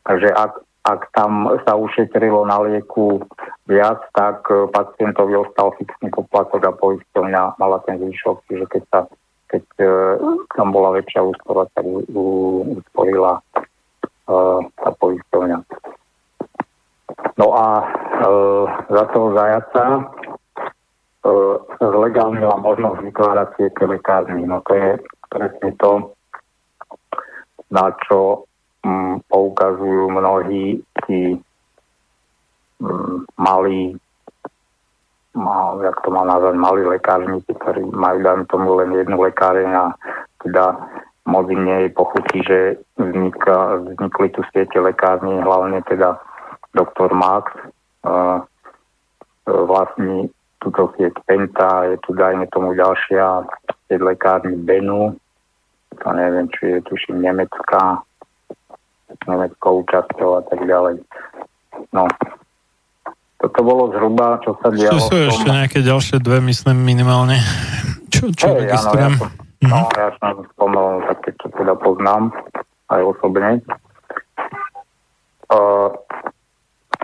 takže 0.06 0.30
ak, 0.30 0.62
ak 0.84 1.12
tam 1.12 1.44
sa 1.68 1.76
ušetrilo 1.76 2.48
na 2.48 2.56
lieku 2.64 3.20
viac, 3.68 4.00
tak 4.16 4.48
e, 4.48 4.64
pacientovi 4.72 5.36
ostal 5.36 5.76
fixný 5.76 6.08
poplatok 6.08 6.64
a 6.64 6.72
poisťovňa 6.72 7.60
mala 7.60 7.84
ten 7.84 8.00
zvyšok, 8.00 8.36
čiže 8.48 8.64
keď, 8.64 8.82
sa, 8.88 9.00
keď 9.52 9.64
e, 9.76 9.88
tam 10.56 10.72
bola 10.72 10.96
väčšia 10.96 11.20
úspora, 11.20 11.68
tak 11.76 11.84
usporila 11.84 13.36
e, 13.36 13.42
tá 14.64 14.90
poisťovňa. 14.96 15.58
No 17.36 17.46
a 17.52 17.66
e, 17.80 17.84
za 18.88 19.04
toho 19.12 19.28
zajaca 19.36 19.84
e, 19.84 20.02
zlegálnila 21.76 22.56
možnosť 22.56 23.04
vykládať 23.04 23.48
tie 23.76 23.84
lekárny. 23.84 24.48
No 24.48 24.64
to 24.64 24.72
je 24.72 24.88
presne 25.28 25.70
to, 25.76 26.16
na 27.68 27.92
čo 28.08 28.49
poukazujú 29.28 30.10
mnohí 30.10 30.80
tí 31.06 31.36
mm, 32.80 33.16
malí 33.36 33.96
mal, 35.34 35.78
jak 35.82 36.00
to 36.02 36.10
má 36.10 36.26
nazvať, 36.26 36.54
malí 36.58 36.82
lekárnici, 36.82 37.54
ktorí 37.54 37.86
majú, 37.86 38.18
dajme 38.22 38.44
tomu, 38.50 38.74
len 38.82 38.90
jednu 38.92 39.16
lekáreň 39.22 39.70
a 39.70 39.86
teda 40.42 40.74
moc 41.30 41.46
im 41.46 41.62
nie 41.64 41.78
je 41.86 41.88
pochutí, 41.94 42.42
že 42.42 42.58
vznikla, 42.98 43.94
vznikli 43.94 44.28
tu 44.34 44.42
siete 44.50 44.80
lekárni, 44.80 45.38
hlavne 45.38 45.78
teda 45.86 46.18
doktor 46.74 47.14
Max, 47.14 47.54
uh, 48.02 48.42
vlastní 49.46 50.30
túto 50.58 50.92
sieť 50.98 51.14
Penta, 51.24 51.86
je 51.88 51.96
tu 52.02 52.12
dajme 52.12 52.50
tomu 52.50 52.74
ďalšia 52.74 53.46
sieť 53.86 54.00
lekárni 54.02 54.58
Benu, 54.58 55.14
to 55.94 56.08
neviem, 56.10 56.50
či 56.58 56.78
je 56.78 56.80
tuším 56.90 57.22
nemecká, 57.22 58.02
Nemeckou 59.26 59.84
účasťou 59.84 60.30
a 60.38 60.42
tak 60.46 60.60
ďalej. 60.64 61.02
No, 61.94 62.04
toto 63.40 63.60
bolo 63.64 63.88
zhruba, 63.96 64.36
čo 64.44 64.52
sa 64.60 64.68
dialo. 64.68 65.00
Sú, 65.00 65.08
sú 65.08 65.16
ešte 65.32 65.48
nejaké 65.48 65.78
ďalšie 65.80 66.20
dve, 66.20 66.44
myslím, 66.44 66.84
minimálne. 66.84 67.40
Čo, 68.10 68.26
čo 68.34 68.46
hey, 68.52 68.66
registrujem? 68.66 69.14
Áno, 69.16 69.22
ja 69.22 69.30
to, 69.30 69.66
no, 69.70 69.80
ja 69.94 70.08
som 70.18 70.42
spomenul 70.50 70.98
také, 71.06 71.30
čo 71.38 71.46
teda 71.54 71.78
poznám 71.78 72.34
aj 72.90 73.00
osobne. 73.06 73.62
Uh, 75.46 75.94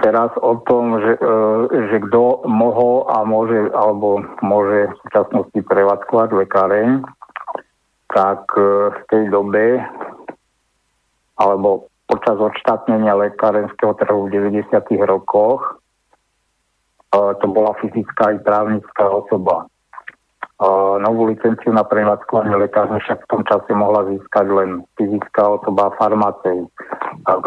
teraz 0.02 0.34
o 0.42 0.58
tom, 0.66 0.98
že, 0.98 1.14
uh, 1.22 1.70
že 1.70 2.02
kto 2.10 2.42
mohol 2.50 3.06
a 3.06 3.22
môže, 3.22 3.70
alebo 3.70 4.18
môže 4.42 4.90
v 4.90 4.94
súčasnosti 5.06 5.60
prevádzkovať 5.62 6.28
lekáreň, 6.34 7.06
tak 8.10 8.42
uh, 8.58 8.90
v 8.92 9.00
tej 9.08 9.24
dobe 9.30 9.78
alebo 11.38 11.86
počas 12.06 12.38
odštátnenia 12.38 13.18
lekárenského 13.18 13.94
trhu 13.98 14.30
v 14.30 14.38
90. 14.54 14.70
rokoch 15.04 15.82
e, 17.10 17.18
to 17.42 17.46
bola 17.50 17.74
fyzická 17.82 18.30
i 18.34 18.38
právnická 18.38 19.10
osoba. 19.10 19.66
E, 19.66 20.66
novú 21.02 21.26
licenciu 21.26 21.74
na 21.74 21.82
prevádzkovanie 21.82 22.54
lekárne 22.56 23.02
však 23.02 23.26
v 23.26 23.30
tom 23.30 23.42
čase 23.42 23.70
mohla 23.74 24.06
získať 24.06 24.46
len 24.46 24.86
fyzická 24.94 25.58
osoba 25.58 25.90
farmaceut. 25.98 26.70
A 27.26 27.42
k 27.42 27.44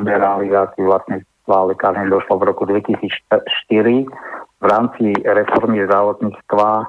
liberalizácii 0.00 0.84
vlastníctva 0.84 1.56
lekárne 1.68 2.08
došlo 2.08 2.40
v 2.40 2.48
roku 2.48 2.64
2004 2.64 4.08
v 4.60 4.64
rámci 4.64 5.12
reformy 5.28 5.84
zdravotníctva 5.84 6.68
e, 6.80 6.84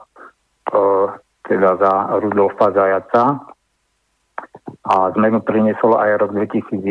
teda 1.51 1.71
za 1.75 1.93
Rudolfa 2.23 2.71
Zajaca 2.71 3.51
a 4.81 5.13
zmenu 5.13 5.45
priniesol 5.45 5.93
aj 5.95 6.25
rok 6.25 6.31
2011 6.33 6.81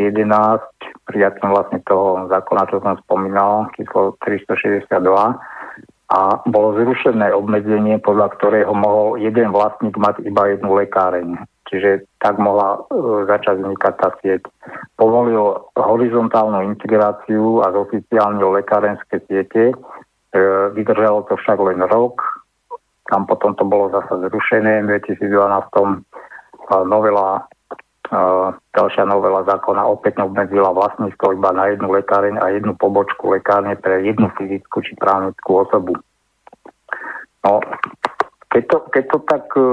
prijatím 1.10 1.50
vlastne 1.50 1.82
toho 1.84 2.30
zákona, 2.30 2.70
čo 2.70 2.78
som 2.78 2.94
spomínal, 3.02 3.66
číslo 3.74 4.14
362. 4.22 4.94
a 6.10 6.20
bolo 6.46 6.68
zrušené 6.78 7.34
obmedzenie, 7.34 7.98
podľa 8.02 8.34
ktorého 8.38 8.70
mohol 8.74 9.18
jeden 9.18 9.50
vlastník 9.50 9.94
mať 9.98 10.22
iba 10.26 10.54
jednu 10.54 10.74
lekáreň. 10.74 11.38
Čiže 11.70 12.02
tak 12.18 12.34
mohla 12.42 12.82
e, 12.90 13.30
začať 13.30 13.62
vznikať 13.62 13.94
tá 13.94 14.10
sieť. 14.18 14.42
Povolil 14.98 15.70
horizontálnu 15.78 16.66
integráciu 16.66 17.62
a 17.62 17.70
oficiálne 17.70 18.42
lekárenské 18.42 19.22
siete. 19.30 19.70
E, 19.70 19.74
vydržalo 20.74 21.30
to 21.30 21.38
však 21.38 21.62
len 21.62 21.78
rok, 21.86 22.18
tam 23.06 23.26
potom 23.26 23.54
to 23.54 23.62
bolo 23.66 23.90
zase 23.94 24.30
zrušené. 24.30 24.82
V 24.82 24.98
2012 24.98 25.30
novela 26.86 27.50
ďalšia 28.74 29.06
novela 29.06 29.46
zákona 29.46 29.86
opäť 29.86 30.18
obmedzila 30.18 30.74
vlastníctvo 30.74 31.38
iba 31.38 31.54
na 31.54 31.70
jednu 31.70 31.94
lekáreň 31.94 32.42
a 32.42 32.50
jednu 32.50 32.74
pobočku 32.74 33.30
lekárne 33.30 33.78
pre 33.78 34.02
jednu 34.02 34.26
fyzickú 34.34 34.82
či 34.82 34.98
právnickú 34.98 35.62
osobu. 35.62 35.94
No, 37.46 37.62
keď 38.50 38.62
to, 38.66 38.78
keď 38.90 39.04
to 39.14 39.18
tak, 39.30 39.44
e, 39.54 39.66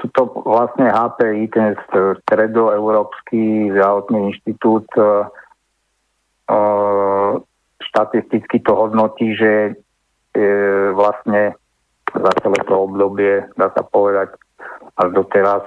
tuto 0.00 0.20
vlastne 0.40 0.88
HPI, 0.88 1.52
ten 1.52 1.76
stredoeurópsky 2.24 3.76
zdravotný 3.76 4.32
inštitút, 4.32 4.88
e, 4.96 5.28
e, 6.48 6.58
štatisticky 7.84 8.64
to 8.64 8.72
hodnotí, 8.72 9.36
že 9.36 9.76
vlastne 10.94 11.58
za 12.14 12.32
celé 12.38 12.58
to 12.70 12.74
obdobie, 12.78 13.42
dá 13.58 13.74
sa 13.74 13.82
povedať, 13.82 14.38
až 14.94 15.08
doteraz 15.10 15.66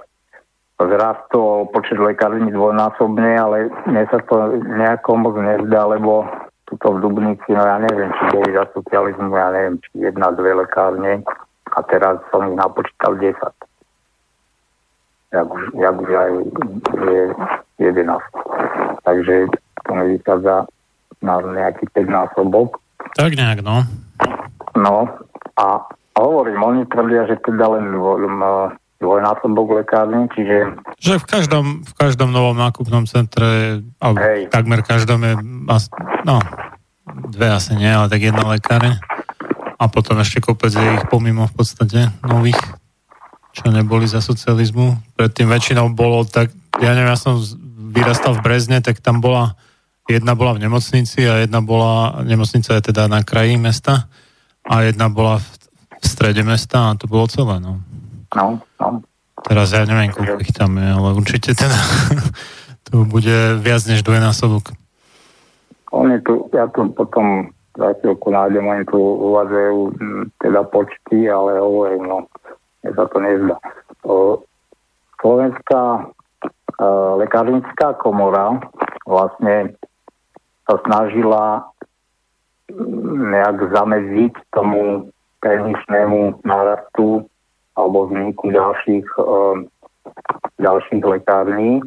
zrastol 0.87 1.69
počet 1.69 1.99
lekární 1.99 2.49
dvojnásobne, 2.51 3.37
ale 3.37 3.69
mne 3.89 4.03
sa 4.09 4.17
to 4.25 4.61
nejako 4.61 5.09
moc 5.17 5.35
nezdá, 5.37 5.85
lebo 5.85 6.25
tuto 6.71 6.95
v 6.95 7.01
Dubnici, 7.03 7.51
no 7.51 7.61
ja 7.67 7.77
neviem, 7.83 8.07
či 8.15 8.23
boli 8.31 8.49
za 8.55 8.63
socializmu, 8.71 9.35
ja 9.35 9.51
neviem, 9.51 9.75
či 9.83 10.07
jedna, 10.07 10.31
dve 10.31 10.55
lekárne 10.55 11.19
a 11.75 11.79
teraz 11.91 12.23
som 12.31 12.47
ich 12.47 12.55
napočítal 12.55 13.19
10. 13.19 13.35
Jak 15.31 15.47
už, 15.47 15.63
jak 15.79 15.95
už 15.95 16.11
aj 16.11 16.31
je 17.07 17.23
11. 17.79 19.03
Takže 19.03 19.35
to 19.87 19.91
mi 19.95 20.05
vychádza 20.15 20.67
na 21.23 21.35
nejaký 21.39 21.87
5 21.95 22.07
násobok. 22.07 22.79
Tak 23.15 23.35
nejak, 23.35 23.63
no. 23.63 23.83
No 24.75 25.07
a 25.59 25.65
hovorím, 26.19 26.63
oni 26.63 26.81
tvrdia, 26.87 27.27
že 27.27 27.39
teda 27.43 27.67
len 27.67 27.91
dvojnásobok 29.01 29.81
lekárny, 29.81 30.29
čiže... 30.37 30.77
Že 31.01 31.13
v 31.19 31.25
každom, 31.25 31.65
v 31.81 31.93
každom 31.97 32.29
novom 32.29 32.53
nákupnom 32.53 33.09
centre, 33.09 33.81
alebo 33.97 34.21
Hej. 34.21 34.53
takmer 34.53 34.85
každom 34.85 35.25
je, 35.25 35.33
no, 36.23 36.37
dve 37.33 37.47
asi 37.49 37.73
nie, 37.73 37.89
ale 37.89 38.07
tak 38.07 38.21
jedna 38.21 38.45
lekáreň. 38.45 38.95
A 39.81 39.89
potom 39.89 40.21
ešte 40.21 40.45
kopec 40.45 40.69
je 40.69 40.87
ich 41.01 41.05
pomimo 41.09 41.49
v 41.49 41.53
podstate 41.57 42.13
nových, 42.21 42.61
čo 43.51 43.73
neboli 43.73 44.05
za 44.05 44.21
socializmu. 44.21 45.17
Predtým 45.17 45.49
väčšinou 45.49 45.89
bolo 45.97 46.21
tak, 46.21 46.53
ja 46.77 46.93
neviem, 46.93 47.09
ja 47.09 47.17
som 47.17 47.41
vyrastal 47.91 48.37
v 48.37 48.45
Brezne, 48.45 48.79
tak 48.79 49.01
tam 49.01 49.19
bola, 49.19 49.57
jedna 50.05 50.37
bola 50.37 50.55
v 50.55 50.69
nemocnici 50.69 51.25
a 51.25 51.41
jedna 51.41 51.59
bola, 51.59 52.21
nemocnica 52.21 52.77
je 52.77 52.83
teda 52.93 53.09
na 53.09 53.25
kraji 53.25 53.57
mesta 53.57 54.05
a 54.63 54.85
jedna 54.85 55.09
bola 55.09 55.41
v, 55.41 55.47
v 55.99 56.05
strede 56.05 56.45
mesta 56.45 56.93
a 56.93 56.95
to 56.95 57.09
bolo 57.09 57.25
celé, 57.27 57.57
no. 57.57 57.81
No, 58.31 58.63
no. 58.81 59.05
Teraz 59.45 59.73
ja 59.73 59.85
neviem, 59.85 60.09
koľko 60.09 60.41
ich 60.41 60.53
tam 60.53 60.77
je, 60.77 60.89
ale 60.89 61.09
určite 61.17 61.53
teda 61.53 61.77
to 62.89 63.05
bude 63.05 63.61
viac 63.61 63.81
než 63.85 64.01
dvojnásobok. 64.01 64.73
Oni 65.91 66.17
tu, 66.25 66.49
ja 66.55 66.65
tu 66.71 66.89
potom 66.93 67.53
za 67.75 67.95
chvíľku 67.99 68.31
nájdem, 68.31 68.67
oni 68.67 68.83
tu 68.87 68.99
uvádzajú 68.99 69.77
teda 70.43 70.61
počty, 70.67 71.27
ale 71.31 71.59
hovorím, 71.59 72.03
no, 72.07 72.17
mne 72.83 72.91
sa 72.95 73.05
to 73.07 73.17
nezdá. 73.19 73.57
Slovenská 75.21 75.83
e, 75.95 76.01
lekárnická 77.21 77.95
komora 78.01 78.59
vlastne 79.07 79.77
sa 80.67 80.75
snažila 80.87 81.71
nejak 83.31 83.71
zamedziť 83.71 84.33
tomu 84.55 85.11
perničnému 85.43 86.45
nárastu 86.47 87.27
alebo 87.75 88.07
vzniku 88.07 88.51
ďalších, 88.51 89.07
uh, 89.19 89.55
ďalších 90.59 91.03
lekární. 91.03 91.79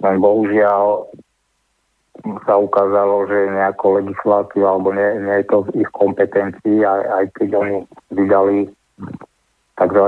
Len 0.00 0.16
bohužiaľ 0.22 1.10
sa 2.44 2.54
ukázalo, 2.60 3.24
že 3.28 3.48
nejakú 3.52 4.00
legislatívu 4.00 4.64
alebo 4.64 4.92
nie, 4.92 5.24
nie 5.24 5.36
je 5.40 5.46
to 5.48 5.58
v 5.68 5.84
ich 5.84 5.90
kompetencii, 5.96 6.84
aj, 6.84 7.02
aj 7.08 7.24
keď 7.40 7.48
oni 7.56 7.76
vydali 8.12 8.58
tzv. 9.80 10.04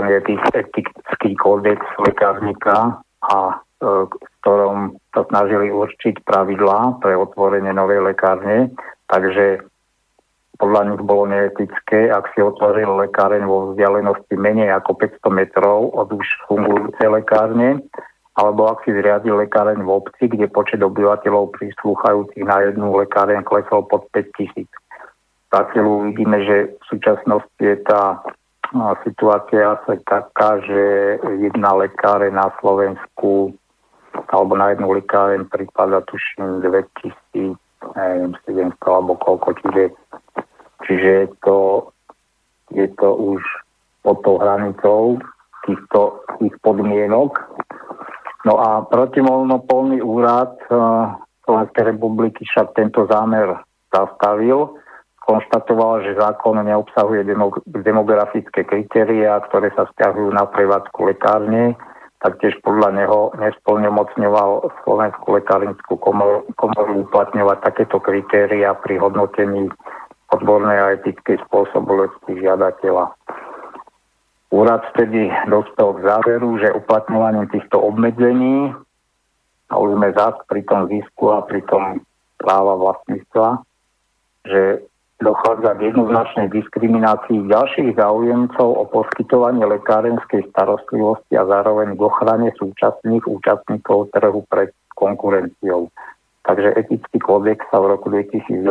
etický 0.52 1.31
kódex 1.41 1.81
lekárnika 2.05 3.00
a 3.24 3.36
e, 3.49 3.55
v 3.81 4.12
ktorom 4.44 5.00
sa 5.16 5.24
snažili 5.32 5.73
určiť 5.73 6.20
pravidlá 6.28 7.00
pre 7.00 7.16
otvorenie 7.16 7.73
novej 7.73 8.05
lekárne. 8.05 8.68
Takže 9.08 9.65
podľa 10.60 10.92
nich 10.92 11.02
bolo 11.02 11.32
neetické, 11.32 12.12
ak 12.12 12.32
si 12.36 12.44
otvoril 12.44 12.92
lekáreň 13.08 13.44
vo 13.48 13.72
vzdialenosti 13.72 14.36
menej 14.36 14.72
ako 14.76 15.00
500 15.00 15.32
metrov 15.32 15.90
od 15.97 16.12
už 16.12 16.26
fungujúcej 16.48 17.08
lekárne, 17.08 17.81
alebo 18.36 18.68
ak 18.72 18.84
si 18.84 18.92
zriadil 18.92 19.36
lekáreň 19.36 19.84
v 19.84 19.90
obci, 19.92 20.24
kde 20.28 20.48
počet 20.48 20.81
obyvateľov 20.81 21.52
prislúchajúcich 21.56 22.44
na 22.48 22.64
jednu 22.68 22.92
lekáreň 22.97 23.44
klesol 23.44 23.84
pod 23.89 24.08
5000. 24.12 24.68
Zatiaľ 25.52 26.12
vidíme, 26.12 26.40
že 26.40 26.56
v 26.81 26.84
súčasnosti 26.89 27.60
je 27.60 27.76
tá 27.84 28.24
situácia 29.05 29.76
asi 29.76 30.00
taká, 30.08 30.64
že 30.64 30.81
jedna 31.44 31.76
lekáreň 31.76 32.32
na 32.32 32.48
Slovensku 32.56 33.52
alebo 34.32 34.56
na 34.56 34.72
jednu 34.72 34.97
lekáreň 34.97 35.44
prípada 35.48 36.00
tuším 36.08 36.64
2000, 36.64 37.56
neviem, 37.96 38.32
700 38.46 38.78
alebo 38.86 39.18
koľko, 39.18 39.54
čiže 39.60 39.94
Čiže 40.86 41.30
to, 41.46 41.88
je 42.74 42.86
to 42.98 43.08
už 43.14 43.42
pod 44.02 44.18
tou 44.26 44.38
hranicou 44.38 45.22
týchto 45.66 46.26
tých 46.42 46.54
podmienok. 46.62 47.38
No 48.42 48.58
a 48.58 48.82
protimonopolný 48.90 50.02
úrad 50.02 50.58
uh, 50.66 51.14
Slovenskej 51.46 51.94
republiky 51.94 52.42
však 52.42 52.74
tento 52.74 53.06
zámer 53.06 53.62
zastavil. 53.94 54.74
Konštatoval, 55.22 56.02
že 56.02 56.18
zákon 56.18 56.58
neobsahuje 56.66 57.22
demografické 57.78 58.66
kritériá, 58.66 59.38
ktoré 59.46 59.70
sa 59.78 59.86
stiahujú 59.94 60.34
na 60.34 60.50
prevádzku 60.50 60.98
lekárne. 61.06 61.78
Taktiež 62.23 62.55
podľa 62.62 63.02
neho 63.02 63.20
nesplňomocňoval 63.34 64.51
Slovenskú 64.86 65.28
lekárnickú 65.42 65.99
komoru, 65.99 66.47
komoru 66.55 67.02
uplatňovať 67.02 67.59
takéto 67.67 67.99
kritéria 67.99 68.78
pri 68.78 69.02
hodnotení 69.02 69.67
odbornej 70.31 70.78
a 70.78 70.94
etickej 71.02 71.42
spôsobilosti 71.51 72.39
žiadateľa. 72.39 73.10
Úrad 74.55 74.86
vtedy 74.94 75.34
dospel 75.51 75.99
k 75.99 76.05
záveru, 76.07 76.62
že 76.62 76.76
uplatňovaním 76.76 77.51
týchto 77.51 77.83
obmedzení, 77.83 78.70
sme 79.73 80.09
zás 80.12 80.36
pri 80.47 80.62
tom 80.68 80.86
zisku 80.92 81.33
a 81.33 81.42
pri 81.42 81.65
tom 81.65 82.05
práva 82.36 82.76
vlastníctva, 82.76 83.65
že 84.44 84.84
dochádza 85.23 85.78
k 85.78 85.94
jednoznačnej 85.94 86.51
diskriminácii 86.51 87.49
ďalších 87.49 87.97
záujemcov 87.97 88.68
o 88.68 88.84
poskytovanie 88.91 89.65
lekárenskej 89.65 90.51
starostlivosti 90.51 91.39
a 91.39 91.47
zároveň 91.47 91.94
k 91.97 92.01
ochrane 92.02 92.51
súčasných 92.59 93.25
účastníkov 93.25 94.10
trhu 94.12 94.42
pred 94.51 94.75
konkurenciou. 94.99 95.89
Takže 96.42 96.75
etický 96.75 97.23
kódex 97.23 97.62
sa 97.70 97.78
v 97.78 97.97
roku 97.97 98.10
2002 98.10 98.67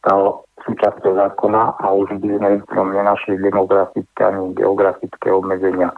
stal 0.00 0.46
súčasťou 0.64 1.12
zákona 1.18 1.82
a 1.82 1.86
už 1.92 2.16
by 2.22 2.28
sme 2.40 2.48
v 2.62 2.66
tom 2.72 2.94
nenašli 2.94 3.36
demografické 3.42 4.22
ani 4.24 4.54
geografické 4.56 5.28
obmedzenia. 5.28 5.92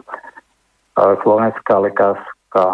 Slovenská 0.97 1.79
lekárska, 1.79 2.65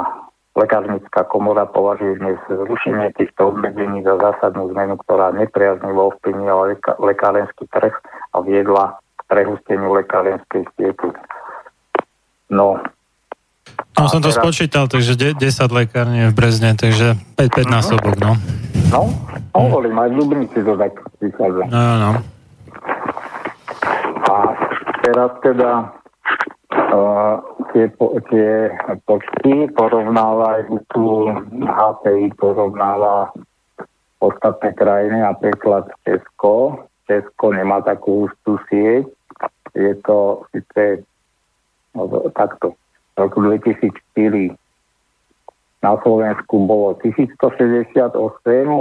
lekárnická 0.60 1.24
komora 1.24 1.64
považuje 1.64 2.20
dnes 2.20 2.40
zrušenie 2.52 3.16
týchto 3.16 3.56
obmedzení 3.56 4.04
za 4.04 4.20
zásadnú 4.20 4.68
zmenu, 4.76 5.00
ktorá 5.08 5.32
nepriaznivo 5.32 6.12
ovplyvnila 6.12 6.76
lekárenský 7.00 7.64
trh 7.72 7.96
a 8.36 8.38
viedla 8.44 9.00
k 9.16 9.22
prehusteniu 9.32 9.96
lekárenskej 9.96 10.68
siete. 10.76 11.08
No, 12.52 12.84
tam 13.96 14.08
som 14.08 14.22
to 14.24 14.32
teraz... 14.32 14.40
spočítal, 14.40 14.88
takže 14.88 15.16
10 15.16 15.40
lekární 15.72 16.32
v 16.32 16.34
Brezne, 16.34 16.72
takže 16.76 17.20
5, 17.36 17.36
5 17.36 17.52
uh-huh. 17.52 17.68
násobok, 17.68 18.16
no. 18.20 18.32
No, 18.90 19.02
hovorím, 19.54 20.00
aj 20.02 20.10
v 20.10 20.16
Dubnici 20.18 20.60
to 20.66 20.74
tak 20.74 20.94
vychádza. 21.22 21.64
No, 21.70 21.84
no. 22.00 22.12
A 24.30 24.34
teraz 25.04 25.30
teda 25.46 25.72
uh, 26.90 27.38
tie, 27.74 27.86
tie 28.30 28.50
počty 29.06 29.70
porovnávajú 29.74 30.76
tu 30.92 31.06
HPI 31.64 32.34
porovnáva 32.38 33.32
ostatné 34.20 34.76
krajiny, 34.76 35.24
napríklad 35.24 35.88
Česko. 36.04 36.86
Česko 37.08 37.46
nemá 37.56 37.82
takú 37.82 38.28
ústú 38.28 38.60
sieť. 38.68 39.08
Je 39.74 39.94
to 40.04 40.44
síce 40.52 41.06
no, 41.96 42.06
takto. 42.36 42.76
V 43.16 43.28
roku 43.28 43.44
2004 43.44 44.56
na 45.80 45.96
Slovensku 46.04 46.56
bolo 46.68 47.00
1168 47.00 48.16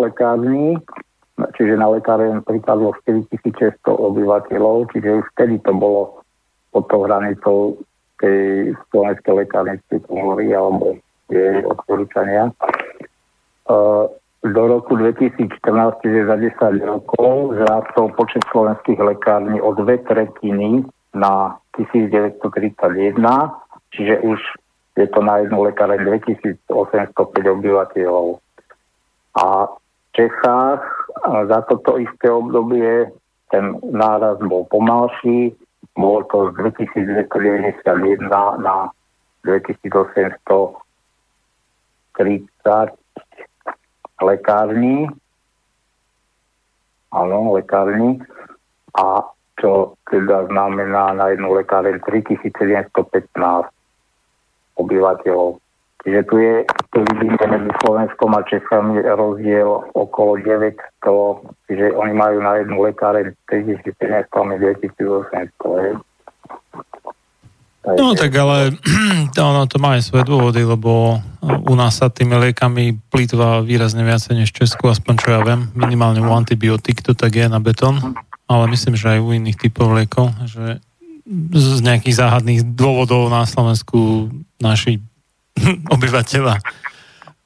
lekární, 0.03 0.79
čiže 1.55 1.79
na 1.79 1.95
lekáren 1.95 2.43
pripadlo 2.43 2.91
4600 3.07 3.79
obyvateľov, 3.87 4.91
čiže 4.91 5.23
už 5.23 5.25
vtedy 5.39 5.63
to 5.63 5.71
bolo 5.71 6.19
pod 6.75 6.91
tou 6.91 7.07
hranicou 7.07 7.79
tej 8.19 8.75
slovenskej 8.91 9.35
lekárnickej 9.47 10.01
komory 10.07 10.55
alebo 10.55 10.99
jej 11.31 11.63
odporúčania. 11.65 12.51
Uh, 13.69 14.11
do 14.47 14.63
roku 14.71 14.95
2014, 14.95 15.51
čiže 16.03 16.31
za 16.31 16.37
10 16.39 16.79
rokov, 16.87 17.59
zrástol 17.59 18.15
počet 18.15 18.47
slovenských 18.55 18.99
lekární 19.03 19.59
o 19.59 19.75
dve 19.75 19.99
tretiny 20.07 20.87
na 21.11 21.59
1931, 21.75 23.19
čiže 23.91 24.15
už 24.23 24.39
je 24.99 25.07
to 25.11 25.21
na 25.23 25.43
jednu 25.43 25.63
lekáre 25.63 25.99
2805 26.03 26.71
obyvateľov. 27.35 28.39
A 29.39 29.71
v 29.71 30.09
Čechách 30.15 30.83
za 31.47 31.59
toto 31.71 31.99
isté 31.99 32.31
obdobie 32.31 33.11
ten 33.51 33.79
náraz 33.87 34.43
bol 34.43 34.67
pomalší, 34.67 35.55
bol 35.99 36.23
to 36.31 36.55
z 36.55 36.63
2291 36.87 38.31
na 38.63 38.87
2830 39.43 40.79
lekárni, 44.23 45.11
áno, 47.11 47.39
lekárni, 47.55 48.23
a 48.95 49.23
čo 49.59 49.99
teda 50.07 50.47
znamená 50.47 51.19
na 51.19 51.35
jednu 51.35 51.51
lekáreň 51.59 51.99
3715 52.07 53.71
obyvateľov. 54.79 55.59
Čiže 55.99 56.21
tu 56.31 56.39
je, 56.39 56.63
tu 56.95 56.99
vidíme 57.03 57.43
medzi 57.51 57.73
Slovenskom 57.83 58.31
a 58.39 58.47
Čechami 58.47 59.03
rozdiel 59.03 59.67
okolo 59.99 60.39
900, 60.39 60.79
čiže 61.67 61.91
oni 61.99 62.15
majú 62.15 62.39
na 62.39 62.63
jednu 62.63 62.79
lekáreň 62.87 63.35
3700 63.51 64.31
a 64.31 64.57
2800. 64.63 65.99
No 67.97 68.13
tak 68.15 68.31
ale 68.37 68.77
ono 69.51 69.65
to 69.67 69.81
má 69.81 69.97
aj 69.97 70.07
svoje 70.07 70.29
dôvody, 70.29 70.61
lebo 70.63 71.19
u 71.43 71.75
nás 71.75 71.99
sa 71.99 72.13
tými 72.13 72.37
liekami 72.37 72.99
plýtva 73.09 73.65
výrazne 73.65 74.05
viacej 74.05 74.39
než 74.39 74.53
v 74.53 74.65
Česku, 74.65 74.93
aspoň 74.93 75.15
čo 75.19 75.29
ja 75.35 75.41
viem, 75.41 75.73
minimálne 75.73 76.21
u 76.21 76.31
antibiotik 76.31 77.01
to 77.01 77.17
tak 77.17 77.35
je 77.35 77.47
na 77.49 77.59
betón, 77.63 77.99
ale 78.47 78.65
myslím, 78.71 78.95
že 78.95 79.17
aj 79.17 79.21
u 79.25 79.29
iných 79.33 79.57
typov 79.57 79.95
liekov, 79.97 80.31
že 80.45 80.85
z 81.53 81.81
nejakých 81.85 82.25
záhadných 82.25 82.61
dôvodov 82.73 83.29
na 83.29 83.45
Slovensku 83.45 84.33
naši 84.61 85.01
obyvateľa 85.95 86.55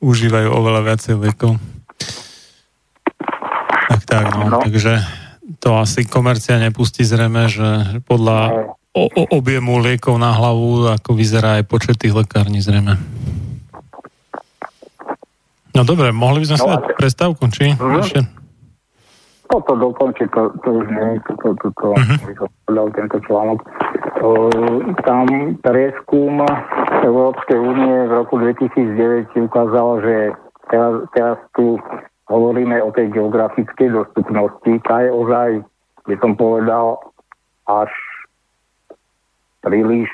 užívajú 0.02 0.48
oveľa 0.50 0.80
viacej 0.82 1.14
liekov. 1.18 1.56
Tak 3.88 4.02
tak, 4.08 4.24
no. 4.34 4.50
no. 4.50 4.58
Takže 4.66 4.98
to 5.62 5.78
asi 5.78 6.02
komercia 6.08 6.58
nepustí 6.58 7.06
zrejme, 7.06 7.46
že 7.46 8.02
podľa 8.04 8.72
o, 8.92 9.02
o 9.06 9.22
objemu 9.38 9.78
liekov 9.78 10.18
na 10.18 10.34
hlavu, 10.34 10.90
ako 10.90 11.14
vyzerá 11.14 11.62
aj 11.62 11.64
počet 11.70 11.96
tých 12.02 12.12
lekární 12.12 12.58
zrejme. 12.58 12.98
No 15.72 15.88
dobre, 15.88 16.12
mohli 16.12 16.44
by 16.44 16.46
sme 16.52 16.58
no, 16.60 16.62
sa 16.62 16.68
dať 16.76 16.82
prestávku, 17.00 17.48
či? 17.48 17.72
Uh-huh. 17.72 18.41
Toto 19.52 19.76
dokončí, 19.76 20.24
to, 20.32 20.48
to 20.64 20.68
už 20.80 20.86
nie, 20.88 21.20
to, 21.28 21.32
to, 21.44 21.48
to, 21.60 21.68
to 21.76 21.86
uh-huh. 21.92 22.88
tento 22.96 23.18
článok. 23.28 23.60
Uh, 24.24 24.80
tam 25.04 25.28
prieskum 25.60 26.40
Európskej 27.04 27.58
únie 27.60 28.08
v 28.08 28.12
roku 28.16 28.40
2009 28.40 29.36
ukázal, 29.36 29.88
že 30.00 30.16
teraz, 30.72 30.92
teraz 31.12 31.36
tu 31.52 31.76
hovoríme 32.32 32.80
o 32.80 32.88
tej 32.96 33.12
geografickej 33.12 33.92
dostupnosti. 33.92 34.72
Tá 34.88 35.04
je 35.04 35.10
ozaj, 35.12 35.48
by 36.08 36.16
som 36.24 36.32
povedal, 36.32 36.96
až 37.68 37.92
príliš 39.62 40.08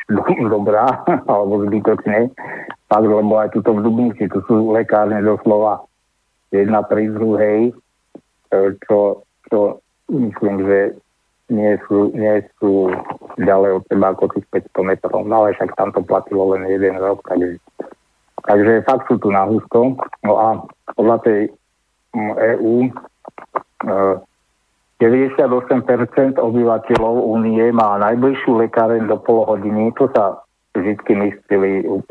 dobrá, 0.50 1.06
alebo 1.30 1.62
zbytočne, 1.64 2.34
tak, 2.88 3.02
lebo 3.04 3.38
aj 3.38 3.54
tuto 3.54 3.76
v 3.76 3.86
Dubnici, 3.86 4.26
tu 4.28 4.42
sú 4.50 4.74
lekárne 4.74 5.22
doslova 5.24 5.84
jedna 6.52 6.80
pri 6.84 7.12
druhej, 7.12 7.60
e, 7.68 7.72
čo, 8.88 9.27
čo 9.50 9.80
myslím, 10.08 10.64
že 10.64 10.78
nie 11.48 11.80
sú, 11.88 12.12
nie 12.12 12.44
sú 12.60 12.92
ďalej 13.40 13.80
od 13.80 13.84
seba 13.88 14.12
ako 14.12 14.28
tých 14.36 14.46
500 14.52 14.84
metrov, 14.84 15.24
no 15.24 15.34
ale 15.44 15.56
však 15.56 15.72
tam 15.80 15.92
to 15.96 16.04
platilo 16.04 16.52
len 16.52 16.68
jeden 16.68 17.00
rok, 17.00 17.24
takže, 17.24 17.56
takže 18.44 18.84
fakt 18.84 19.08
sú 19.08 19.16
tu 19.16 19.32
na 19.32 19.48
husto. 19.48 19.96
No 20.24 20.32
a 20.36 20.60
podľa 20.92 21.16
tej 21.24 21.40
EÚ 22.52 22.92
98% 24.98 26.42
obyvateľov 26.42 27.16
únie 27.22 27.70
má 27.70 28.02
najbližšiu 28.02 28.58
lekáreň 28.66 29.06
do 29.06 29.16
pol 29.22 29.46
hodiny. 29.46 29.94
To 29.94 30.10
sa 30.10 30.42
vždy 30.74 30.98
mysleli 31.14 31.86
uh, 31.86 32.02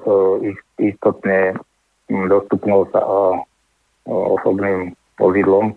istotne 0.80 1.60
dostupnosť 2.08 2.96
uh, 2.96 3.36
osobným 4.08 4.96
vozidlom. 5.20 5.76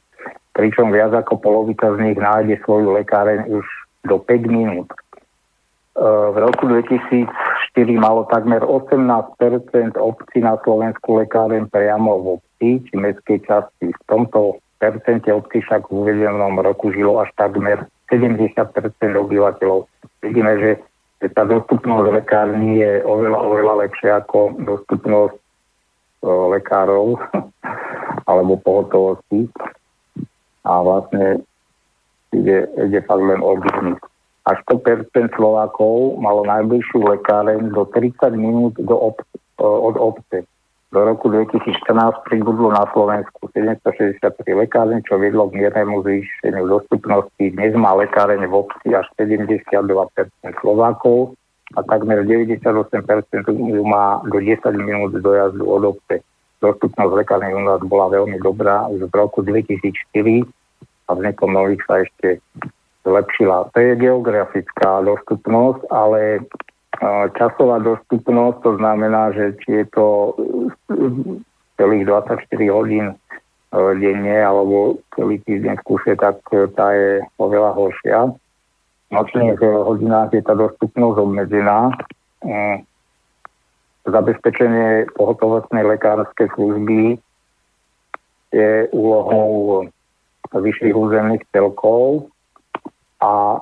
Pričom 0.61 0.93
viac 0.93 1.17
ako 1.17 1.41
polovica 1.41 1.89
z 1.97 2.05
nich 2.05 2.21
nájde 2.21 2.61
svoju 2.69 2.93
lekáreň 2.93 3.49
už 3.49 3.65
do 4.05 4.21
5 4.21 4.45
minút. 4.45 4.93
Uh, 5.97 6.29
v 6.37 6.37
roku 6.45 6.69
2004 6.69 7.25
malo 7.97 8.29
takmer 8.29 8.61
18% 8.61 9.97
obcí 9.97 10.45
na 10.45 10.61
Slovensku 10.61 11.17
lekáreň 11.17 11.73
priamo 11.73 12.21
v 12.21 12.27
obci 12.37 12.69
či 12.85 12.93
mestskej 12.93 13.41
časti. 13.49 13.89
V 13.89 14.03
tomto 14.05 14.61
percente 14.77 15.33
obcí 15.33 15.65
však 15.65 15.89
v 15.89 15.97
uvedenom 15.97 16.61
roku 16.61 16.93
žilo 16.93 17.25
až 17.25 17.33
takmer 17.41 17.89
70% 18.13 18.53
obyvateľov. 19.17 19.89
Vidíme, 20.21 20.53
že, 20.61 20.71
tá 21.37 21.45
dostupnosť 21.45 22.17
lekární 22.17 22.81
je 22.81 23.05
oveľa, 23.05 23.39
oveľa 23.45 23.75
lepšia 23.89 24.25
ako 24.25 24.57
dostupnosť 24.57 25.37
o, 26.25 26.53
lekárov 26.57 27.21
alebo 28.29 28.57
pohotovosti. 28.61 29.49
A 30.65 30.83
vlastne 30.85 31.45
ide, 32.33 32.69
ide 32.77 33.01
fakt 33.05 33.25
len 33.25 33.41
o 33.41 33.57
biznis. 33.57 34.01
Až 34.49 34.59
100% 34.73 35.37
Slovákov 35.37 36.17
malo 36.19 36.43
najbližšiu 36.49 37.05
lekáreň 37.05 37.71
do 37.77 37.85
30 37.93 38.35
minút 38.35 38.75
do 38.81 38.97
ob, 38.97 39.17
od 39.61 39.97
obce. 40.01 40.49
Do 40.91 41.07
roku 41.07 41.31
2014 41.31 41.87
pribudlo 42.27 42.75
na 42.75 42.83
Slovensku 42.91 43.47
763 43.55 44.59
lekárne, 44.59 44.99
čo 45.07 45.23
viedlo 45.23 45.47
k 45.47 45.63
miernemu 45.63 46.03
zvýšeniu 46.03 46.67
dostupnosti. 46.67 47.39
Dnes 47.39 47.79
má 47.79 47.95
lekáreň 47.95 48.51
v 48.51 48.55
obci 48.67 48.91
až 48.91 49.07
72% 49.15 49.71
Slovákov 50.59 51.39
a 51.79 51.87
takmer 51.87 52.27
98% 52.27 52.67
ju 53.47 53.83
má 53.87 54.19
do 54.27 54.43
10 54.43 54.59
minút 54.83 55.15
dojazdu 55.15 55.63
od 55.63 55.95
obce. 55.95 56.27
Dostupnosť 56.61 57.13
lekárne 57.17 57.57
u 57.57 57.65
nás 57.65 57.81
bola 57.89 58.13
veľmi 58.13 58.37
dobrá 58.45 58.85
už 58.93 59.09
v 59.09 59.15
roku 59.17 59.41
2004 59.41 60.45
a 61.09 61.11
vznikom 61.17 61.51
nových 61.57 61.81
sa 61.89 62.05
ešte 62.05 62.45
zlepšila. 63.03 63.73
To 63.73 63.79
je 63.81 63.93
geografická 63.97 65.01
dostupnosť, 65.01 65.89
ale 65.89 66.45
časová 67.35 67.81
dostupnosť, 67.81 68.57
to 68.61 68.71
znamená, 68.77 69.33
že 69.33 69.57
či 69.65 69.83
je 69.83 69.85
to 69.89 70.37
celých 71.81 72.05
24 72.05 72.45
hodín 72.77 73.07
e, 73.09 73.15
denne 73.97 74.37
alebo 74.37 75.01
celý 75.17 75.41
týždeň 75.49 75.81
v 75.81 75.87
kuse, 75.89 76.13
tak 76.21 76.45
e, 76.53 76.69
tá 76.77 76.93
je 76.93 77.25
oveľa 77.41 77.73
horšia. 77.73 78.37
V 79.09 79.13
nočných 79.17 79.57
e, 79.57 79.65
hodinách 79.65 80.37
je 80.37 80.43
tá 80.45 80.53
dostupnosť 80.53 81.17
obmedzená. 81.17 81.97
Zabezpečenie 84.09 85.13
pohotovostnej 85.13 85.85
lekárskej 85.85 86.49
služby 86.57 87.21
je 88.51 88.71
úlohou 88.97 89.85
vyšších 90.51 90.97
územných 90.97 91.45
celkov 91.55 92.33
a 93.23 93.61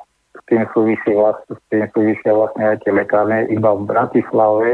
tým 0.49 0.65
súvisí 0.73 1.13
vlastne, 1.13 1.59
s 1.61 1.91
súvisia 1.93 2.33
vlastne 2.33 2.65
aj 2.73 2.77
tie 2.87 2.93
lekárne. 2.95 3.51
Iba 3.53 3.77
v 3.77 3.83
Bratislave 3.85 4.73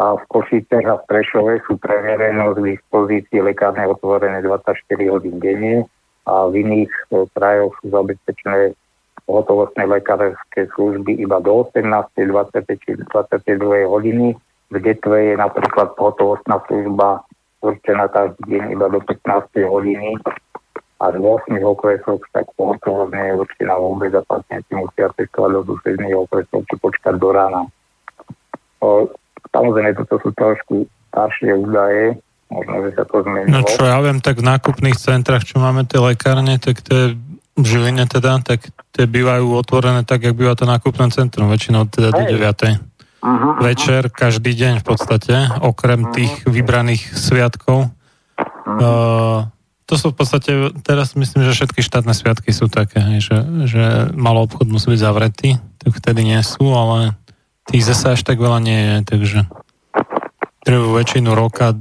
a 0.00 0.16
v 0.16 0.22
Košicech 0.32 0.86
a 0.88 0.96
v 0.96 1.06
Prešove 1.10 1.52
sú 1.68 1.76
pre 1.76 2.00
verejnosť 2.00 2.56
v 2.56 2.68
dispozícii 2.78 3.40
lekárne 3.44 3.84
otvorené 3.84 4.40
24 4.40 4.72
hodín 5.12 5.36
denne 5.42 5.84
a 6.24 6.48
v 6.48 6.64
iných 6.64 6.88
e, 6.88 7.28
krajoch 7.36 7.76
sú 7.82 7.92
zabezpečené 7.92 8.72
hotovostné 9.28 9.84
lekárske 9.84 10.70
služby 10.78 11.20
iba 11.20 11.42
do 11.44 11.68
18. 11.68 11.84
20. 11.84 12.64
či 12.80 12.90
22. 12.96 13.84
hodiny. 13.84 14.32
V 14.70 14.76
Detve 14.78 15.34
je 15.34 15.34
napríklad 15.34 15.98
hotovostná 15.98 16.62
služba 16.70 17.26
určená 17.60 18.06
každý 18.08 18.56
deň 18.56 18.64
iba 18.72 18.86
do 18.88 19.02
15. 19.02 19.66
hodiny 19.66 20.16
až 21.00 21.14
v 21.16 21.24
8 21.24 21.56
okresoch, 21.64 22.20
tak 22.36 22.44
pohotovosť 22.60 23.10
nie 23.16 23.26
je 23.32 23.34
určená 23.40 23.74
vôbec 23.80 24.12
a 24.12 24.22
pacienti 24.22 24.72
musia 24.76 25.08
cestovať 25.16 25.50
do 25.56 25.60
susedných 25.74 26.16
okresov 26.16 26.60
či 26.68 26.74
počkať 26.76 27.14
do 27.16 27.28
rána. 27.32 27.62
O, 28.84 29.08
samozrejme, 29.48 29.96
toto 29.96 30.20
sú 30.20 30.30
trošku 30.36 30.84
staršie 31.08 31.56
údaje, 31.56 32.20
možno, 32.52 32.76
že 32.84 32.90
sa 33.00 33.04
to 33.08 33.24
zmenilo. 33.24 33.48
No 33.48 33.60
čo 33.64 33.82
ja 33.88 33.96
viem, 34.04 34.20
tak 34.20 34.44
v 34.44 34.48
nákupných 34.52 34.96
centrách, 35.00 35.48
čo 35.48 35.56
máme 35.56 35.88
tie 35.88 36.00
lekárne, 36.00 36.60
tak 36.60 36.84
tie 36.84 37.16
v 37.56 37.64
Žiline 37.64 38.04
teda, 38.04 38.44
tak 38.44 38.68
tie 38.92 39.04
bývajú 39.08 39.56
otvorené 39.56 40.04
tak, 40.04 40.24
jak 40.24 40.36
býva 40.36 40.52
to 40.52 40.68
nákupné 40.68 41.12
centrum, 41.12 41.48
väčšinou 41.48 41.88
teda 41.88 42.12
do 42.12 42.22
9. 42.28 42.89
Uh-huh, 43.20 43.60
Večer, 43.60 44.08
každý 44.08 44.56
deň 44.56 44.80
v 44.80 44.84
podstate, 44.84 45.34
okrem 45.60 46.08
uh-huh. 46.08 46.14
tých 46.16 46.32
vybraných 46.48 47.04
sviatkov. 47.12 47.92
Uh, 48.64 49.44
to 49.84 49.98
sú 50.00 50.14
v 50.14 50.16
podstate, 50.22 50.50
teraz 50.86 51.12
myslím, 51.18 51.44
že 51.44 51.52
všetky 51.52 51.84
štátne 51.84 52.16
sviatky 52.16 52.54
sú 52.54 52.72
také, 52.72 53.02
že, 53.20 53.42
že 53.68 54.08
malo 54.16 54.46
obchod 54.48 54.72
musí 54.72 54.94
byť 54.94 55.00
zavretý, 55.02 55.60
tak 55.82 55.90
vtedy 55.98 56.24
nie 56.24 56.40
sú, 56.40 56.64
ale 56.72 57.18
tých 57.68 57.84
zase 57.84 58.16
až 58.16 58.20
tak 58.24 58.40
veľa 58.40 58.62
nie 58.62 58.78
je, 58.78 58.96
takže 59.04 59.38
treba 60.64 60.86
väčšinu 60.94 61.34
roka 61.34 61.76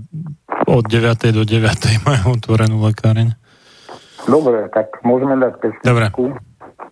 od 0.68 0.84
9. 0.84 1.38
do 1.38 1.44
9. 1.46 1.56
majú 2.10 2.36
otvorenú 2.36 2.84
lekáreň. 2.84 3.38
Dobre, 4.28 4.68
tak 4.76 5.00
môžeme 5.08 5.40
dať 5.40 5.54
pesničku. 5.62 5.86
Dobre. 5.88 6.06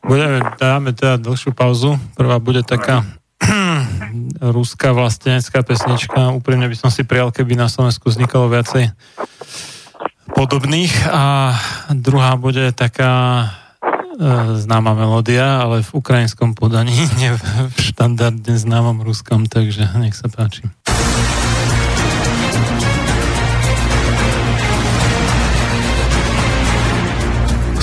Budeme, 0.08 0.40
dáme 0.56 0.96
teda 0.96 1.20
dlhšiu 1.20 1.52
pauzu. 1.52 2.00
Prvá 2.16 2.40
bude 2.40 2.64
taká 2.64 3.04
ruská 4.42 4.92
vlastenecká 4.92 5.64
pesnička. 5.64 6.34
Úprimne 6.34 6.68
by 6.68 6.76
som 6.78 6.90
si 6.90 7.04
prijal, 7.08 7.32
keby 7.32 7.58
na 7.58 7.72
Slovensku 7.72 8.10
vznikalo 8.10 8.52
viacej 8.52 8.92
podobných 10.36 10.94
a 11.10 11.56
druhá 11.96 12.36
bude 12.38 12.70
taká 12.76 13.14
e, 13.42 13.46
známa 14.60 14.94
melódia, 14.94 15.64
ale 15.66 15.82
v 15.82 15.92
ukrajinskom 15.98 16.54
podaní, 16.54 16.94
nie 17.20 17.34
v 17.34 17.78
štandardne 17.80 18.56
známom 18.60 19.02
ruskom, 19.02 19.50
takže 19.50 19.88
nech 19.98 20.14
sa 20.14 20.30
páči. 20.30 20.68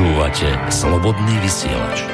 Počúvate 0.00 0.48
slobodný 0.72 1.44
vysielač. 1.44 2.08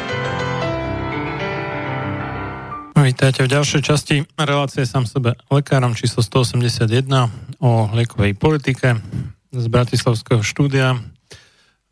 Vítajte 2.99 3.47
v 3.47 3.49
ďalšej 3.55 3.83
časti 3.87 4.17
relácie 4.35 4.83
sám 4.83 5.07
sebe 5.07 5.39
lekárom 5.47 5.95
číslo 5.95 6.19
181 6.19 6.83
o 7.63 7.87
liekovej 7.95 8.35
politike 8.35 8.99
z 9.55 9.65
Bratislavského 9.71 10.43
štúdia 10.43 10.99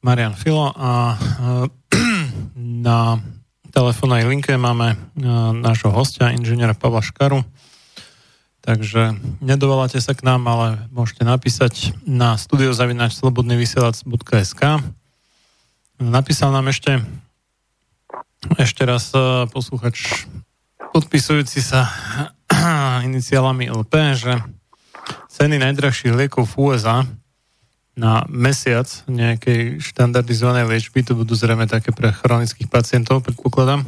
Marian 0.02 0.34
Filo 0.34 0.74
a 0.74 1.14
eh, 1.14 1.70
na 2.90 3.22
telefónnej 3.70 4.26
linke 4.26 4.58
máme 4.58 4.98
eh, 4.98 4.98
nášho 5.54 5.94
hostia, 5.94 6.34
inžiniera 6.34 6.74
Pavla 6.74 7.06
Škaru. 7.06 7.46
Takže 8.66 9.14
nedovoláte 9.38 10.02
sa 10.02 10.10
k 10.10 10.26
nám, 10.26 10.42
ale 10.50 10.90
môžete 10.90 11.22
napísať 11.22 11.94
na 12.02 12.34
studiozavináč 12.34 13.14
slobodnyvysielac.sk 13.14 14.82
Napísal 16.02 16.50
nám 16.50 16.70
ešte 16.70 17.02
ešte 18.60 18.84
raz 18.84 19.08
eh, 19.16 19.48
posluchač 19.48 20.28
podpisujúci 20.92 21.58
sa 21.58 21.90
iniciálami 23.08 23.66
LP, 23.66 23.94
že 24.14 24.32
ceny 25.32 25.58
najdrahších 25.58 26.14
liekov 26.14 26.54
v 26.54 26.70
USA 26.70 27.02
na 27.98 28.26
mesiac 28.30 28.86
nejakej 29.06 29.82
štandardizovanej 29.82 30.66
liečby, 30.66 31.02
to 31.02 31.18
budú 31.18 31.34
zrejme 31.34 31.66
také 31.66 31.90
pre 31.94 32.10
chronických 32.14 32.66
pacientov, 32.66 33.22
predpokladám, 33.22 33.86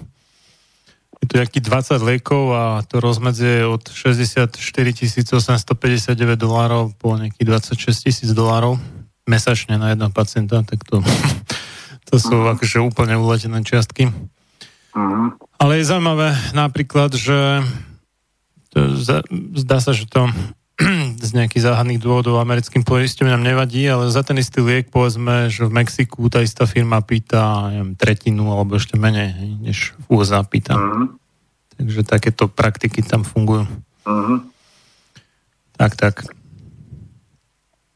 je 1.23 1.25
tu 1.27 1.35
nejaký 1.39 1.59
20 1.63 2.03
liekov 2.03 2.43
a 2.55 2.65
to 2.87 3.03
rozmedzie 3.03 3.67
od 3.67 3.87
64 3.87 4.59
859 4.59 6.39
dolárov 6.39 6.95
po 6.99 7.19
nejakých 7.19 7.47
26 7.79 8.07
tisíc 8.11 8.31
dolárov 8.31 8.79
mesačne 9.27 9.75
na 9.75 9.95
jedného 9.95 10.13
pacienta, 10.15 10.63
tak 10.63 10.87
to, 10.87 11.03
to 12.07 12.17
sú 12.23 12.35
uh-huh. 12.35 12.55
akože 12.55 12.79
úplne 12.83 13.19
uletené 13.19 13.63
čiastky. 13.67 14.11
Uh-huh. 14.95 15.35
Ale 15.59 15.83
je 15.83 15.89
zaujímavé 15.91 16.33
napríklad, 16.55 17.13
že 17.13 17.67
to, 18.71 18.97
zdá 19.57 19.79
sa, 19.83 19.93
že 19.93 20.07
to 20.07 20.31
z 21.27 21.31
nejakých 21.33 21.73
záhadných 21.73 22.01
dôvodov 22.01 22.39
americkým 22.39 22.85
poisťovňam 22.85 23.43
nevadí, 23.43 23.89
ale 23.89 24.13
za 24.13 24.21
ten 24.23 24.37
istý 24.37 24.61
liek 24.61 24.93
povedzme, 24.93 25.49
že 25.49 25.65
v 25.65 25.73
Mexiku 25.83 26.29
tá 26.29 26.45
istá 26.45 26.69
firma 26.69 27.01
pýta 27.01 27.73
neviem, 27.73 27.97
tretinu 27.97 28.53
alebo 28.53 28.77
ešte 28.77 29.01
menej, 29.01 29.35
než 29.65 29.97
v 30.07 30.21
USA 30.21 30.45
pýta. 30.45 30.77
Uh-huh. 30.77 31.17
Takže 31.77 32.01
takéto 32.05 32.49
praktiky 32.49 33.01
tam 33.01 33.25
fungujú. 33.25 33.67
Uh-huh. 34.07 34.45
Tak, 35.77 35.93
tak. 35.97 36.36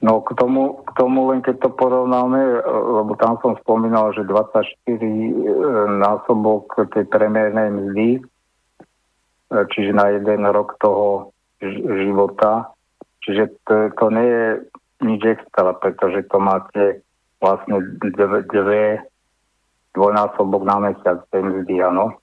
No 0.01 0.25
k 0.25 0.33
tomu, 0.33 0.81
k 0.81 0.91
tomu 0.97 1.29
len 1.29 1.45
keď 1.45 1.61
to 1.61 1.71
porovnáme, 1.77 2.65
lebo 3.05 3.13
tam 3.21 3.37
som 3.45 3.53
spomínal, 3.61 4.17
že 4.17 4.25
24 4.25 4.65
e, 4.97 5.33
násobok 6.01 6.89
tej 6.89 7.05
premiernej 7.05 7.69
mzdy, 7.69 8.09
e, 8.17 8.21
čiže 9.69 9.93
na 9.93 10.09
jeden 10.09 10.49
rok 10.49 10.81
toho 10.81 11.37
života. 12.01 12.73
Čiže 13.21 13.53
to, 13.69 13.93
to 13.93 14.07
nie 14.09 14.25
je 14.25 14.47
nič 15.05 15.23
extra, 15.37 15.77
pretože 15.77 16.25
to 16.33 16.41
máte 16.41 17.05
vlastne 17.45 17.85
dve, 18.01 18.41
dve 18.49 18.85
dvojnásobok 19.93 20.63
na 20.65 20.77
mesiac 20.91 21.19
tej 21.29 21.43
mzdy, 21.45 21.83
áno. 21.83 22.17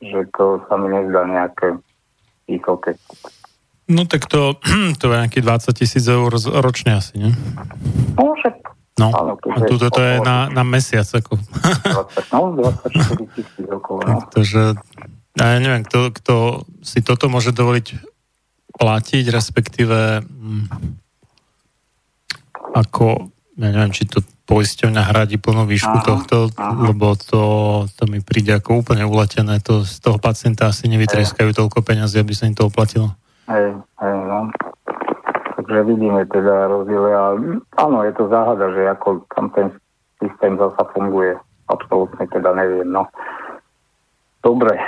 Že 0.00 0.20
to 0.38 0.46
sa 0.70 0.74
mi 0.78 0.92
nezdá 0.92 1.26
nejaké 1.26 1.76
vysoké. 2.48 2.96
No 3.90 4.06
tak 4.06 4.30
to, 4.30 4.54
to 5.00 5.02
je 5.10 5.18
nejaký 5.18 5.42
20 5.42 5.74
tisíc 5.74 6.06
eur 6.06 6.30
ročne 6.62 7.02
asi, 7.02 7.18
nie? 7.18 7.32
No 8.14 8.38
však 8.38 8.70
No, 9.00 9.08
áno, 9.16 9.32
a 9.40 9.58
tuto 9.64 9.88
to 9.88 10.00
je 10.04 10.20
na, 10.20 10.52
na 10.52 10.60
mesiac. 10.60 11.08
Ako. 11.08 11.40
20, 11.40 12.36
no, 12.36 12.52
24 12.52 13.32
tisíc 13.32 13.64
rokov. 13.64 14.04
No. 14.04 14.28
Takže 14.28 14.76
ja 15.40 15.46
neviem, 15.56 15.88
kto, 15.88 16.12
kto 16.12 16.34
si 16.84 17.00
toto 17.00 17.32
môže 17.32 17.56
dovoliť 17.56 17.96
platiť, 18.76 19.24
respektíve 19.32 20.20
hm, 20.20 20.64
ako, 22.76 23.32
ja 23.56 23.68
neviem, 23.72 23.92
či 23.96 24.04
to 24.04 24.20
poisťovňa 24.44 25.02
hradí 25.06 25.38
plnú 25.38 25.64
výšku 25.64 25.96
aha, 26.02 26.04
tohto, 26.04 26.36
aha. 26.58 26.90
lebo 26.90 27.14
to, 27.16 27.42
to 27.94 28.04
mi 28.04 28.20
príde 28.20 28.52
ako 28.52 28.84
úplne 28.84 29.06
uletené. 29.06 29.62
To 29.64 29.86
z 29.86 29.96
toho 30.02 30.20
pacienta 30.20 30.68
asi 30.68 30.90
nevytreskajú 30.92 31.56
toľko 31.56 31.80
peňazí, 31.80 32.20
aby 32.20 32.34
sa 32.36 32.50
im 32.50 32.58
to 32.58 32.68
oplatilo. 32.68 33.16
Hej, 33.50 33.82
hej, 33.82 34.14
no. 34.30 34.46
Takže 35.58 35.82
vidíme 35.82 36.22
teda 36.30 36.70
rozdiely 36.70 37.10
a 37.10 37.24
áno, 37.82 38.06
je 38.06 38.14
to 38.14 38.30
záhada, 38.30 38.70
že 38.70 38.94
ako 38.94 39.26
tam 39.34 39.50
ten 39.50 39.74
systém 40.22 40.54
zasa 40.54 40.86
funguje. 40.94 41.34
Absolútne 41.66 42.30
teda 42.30 42.54
neviem, 42.54 42.86
no. 42.86 43.10
Dobre, 44.46 44.78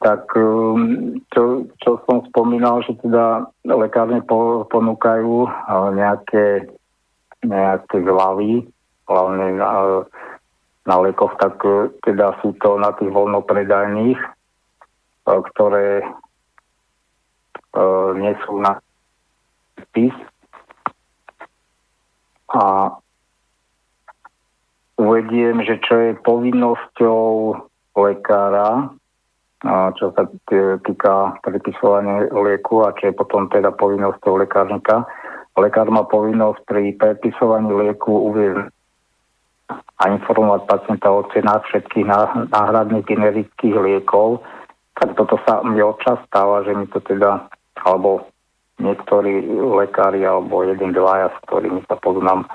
tak 0.00 0.24
um, 0.34 1.20
čo, 1.36 1.68
čo 1.84 2.00
som 2.08 2.24
spomínal, 2.32 2.80
že 2.82 2.96
teda 3.04 3.46
lekárne 3.68 4.24
ponúkajú 4.72 5.46
nejaké, 5.94 6.72
nejaké 7.44 7.96
zľavy, 8.02 8.66
hlavne 9.04 9.46
na, 9.60 9.70
na 10.88 10.96
lekoch, 10.96 11.36
tak 11.38 11.60
e, 11.62 11.92
teda 12.02 12.34
sú 12.42 12.56
to 12.58 12.80
na 12.80 12.90
tých 12.98 13.14
voľnopredajných, 13.14 14.18
e, 14.18 14.28
ktoré 15.54 16.02
uh, 17.76 18.10
nie 18.16 18.32
sú 18.44 18.60
na 18.60 18.80
spis. 19.80 20.14
A 22.52 22.92
uvediem, 25.00 25.64
že 25.64 25.80
čo 25.80 25.96
je 25.96 26.12
povinnosťou 26.20 27.56
lekára, 27.96 28.92
čo 29.96 30.10
sa 30.12 30.26
týka 30.84 31.38
predpisovania 31.40 32.28
lieku 32.34 32.82
a 32.82 32.92
čo 32.98 33.08
je 33.08 33.14
potom 33.14 33.46
teda 33.46 33.70
povinnosťou 33.72 34.42
lekárnika. 34.42 35.06
Lekár 35.54 35.86
má 35.92 36.02
povinnosť 36.08 36.60
pri 36.64 36.96
predpisovaní 36.96 37.70
lieku 37.70 38.32
uvieť 38.32 38.72
a 39.72 40.02
informovať 40.10 40.66
pacienta 40.66 41.08
o 41.12 41.24
cenách 41.30 41.62
všetkých 41.68 42.06
náhradných 42.50 43.06
generických 43.06 43.76
liekov. 43.76 44.42
Tak 44.98 45.14
toto 45.16 45.38
sa 45.46 45.62
mi 45.62 45.78
občas 45.80 46.18
stáva, 46.26 46.64
že 46.66 46.72
mi 46.74 46.88
to 46.90 47.00
teda, 47.04 47.51
alebo 47.82 48.26
niektorí 48.82 49.46
lekári, 49.58 50.26
alebo 50.26 50.66
jeden, 50.66 50.90
dvaja, 50.94 51.30
s 51.30 51.38
ktorými 51.46 51.86
sa 51.86 51.98
poznám, 51.98 52.48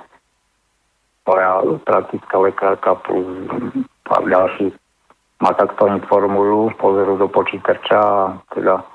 moja 1.28 1.60
praktická 1.84 2.36
lekárka 2.40 2.96
plus 3.04 3.28
pár 4.08 4.24
ďalších 4.24 4.74
ma 5.44 5.52
takto 5.54 5.86
informujú, 5.92 6.74
pozerú 6.80 7.20
do 7.20 7.28
počítača 7.30 8.00
a 8.00 8.42
teda 8.56 8.82
e, 8.82 8.86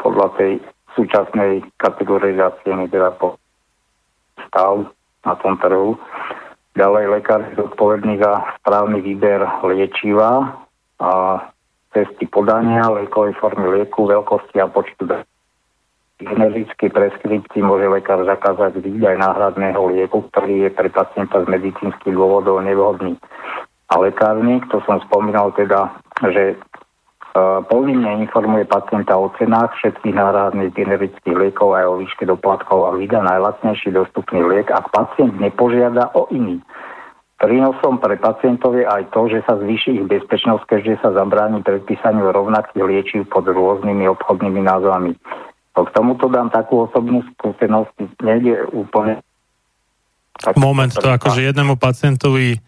podľa 0.00 0.26
tej 0.38 0.52
súčasnej 0.96 1.66
kategorizácie 1.76 2.72
mi 2.72 2.88
teda 2.88 3.12
po 3.18 3.36
stav 4.48 4.88
na 5.26 5.34
tom 5.36 5.60
trhu. 5.60 5.98
Ďalej 6.78 7.04
lekár 7.10 7.40
je 7.50 7.58
zodpovedný 7.58 8.22
za 8.22 8.56
správny 8.62 9.02
výber 9.04 9.44
liečiva 9.66 10.56
a 11.02 11.10
cesty 11.90 12.26
podania, 12.30 12.86
liekovej 12.90 13.34
formy 13.38 13.66
lieku, 13.80 14.06
veľkosti 14.06 14.56
a 14.62 14.66
počtu 14.70 15.10
generický 16.20 16.92
preskripcii 16.92 17.64
môže 17.64 17.88
lekár 17.88 18.20
zakázať 18.28 18.76
výdaj 18.84 19.16
náhradného 19.16 19.80
lieku, 19.88 20.28
ktorý 20.28 20.68
je 20.68 20.70
pre 20.76 20.92
pacienta 20.92 21.40
z 21.40 21.48
medicínskych 21.48 22.12
dôvodov 22.12 22.60
nevhodný 22.60 23.16
a 23.90 23.94
lekárnik, 23.98 24.62
to 24.70 24.78
som 24.86 25.02
spomínal 25.02 25.50
teda, 25.58 25.90
že 26.30 26.54
e, 26.54 26.56
povinne 27.66 28.22
informuje 28.22 28.62
pacienta 28.70 29.18
o 29.18 29.34
cenách 29.34 29.74
všetkých 29.82 30.14
náhradných 30.14 30.70
generických 30.70 31.34
liekov 31.34 31.74
aj 31.74 31.84
o 31.90 31.98
výške 31.98 32.22
doplatkov 32.22 32.86
a 32.86 32.94
vydá 32.94 33.18
najlacnejší 33.26 33.90
dostupný 33.90 34.46
liek, 34.46 34.70
ak 34.70 34.94
pacient 34.94 35.34
nepožiada 35.42 36.06
o 36.14 36.30
iný. 36.30 36.62
Prínosom 37.40 37.96
pre 37.96 38.20
pacientov 38.20 38.76
je 38.76 38.84
aj 38.84 39.16
to, 39.16 39.32
že 39.32 39.40
sa 39.48 39.56
zvýši 39.56 39.96
ich 39.96 40.04
bezpečnosť, 40.04 40.68
keďže 40.68 41.00
sa 41.00 41.16
zabráni 41.16 41.64
predpísaniu 41.64 42.28
rovnakých 42.28 42.84
liečiv 42.84 43.20
pod 43.32 43.48
rôznymi 43.48 44.04
obchodnými 44.12 44.60
názvami. 44.60 45.16
K 45.72 45.88
tomuto 45.96 46.28
dám 46.28 46.52
takú 46.52 46.84
osobnú 46.84 47.24
skúsenosť, 47.32 48.20
nejde 48.20 48.68
úplne... 48.76 49.24
Moment, 50.52 50.92
to 50.92 51.08
akože 51.08 51.40
jednému 51.40 51.80
pacientovi 51.80 52.60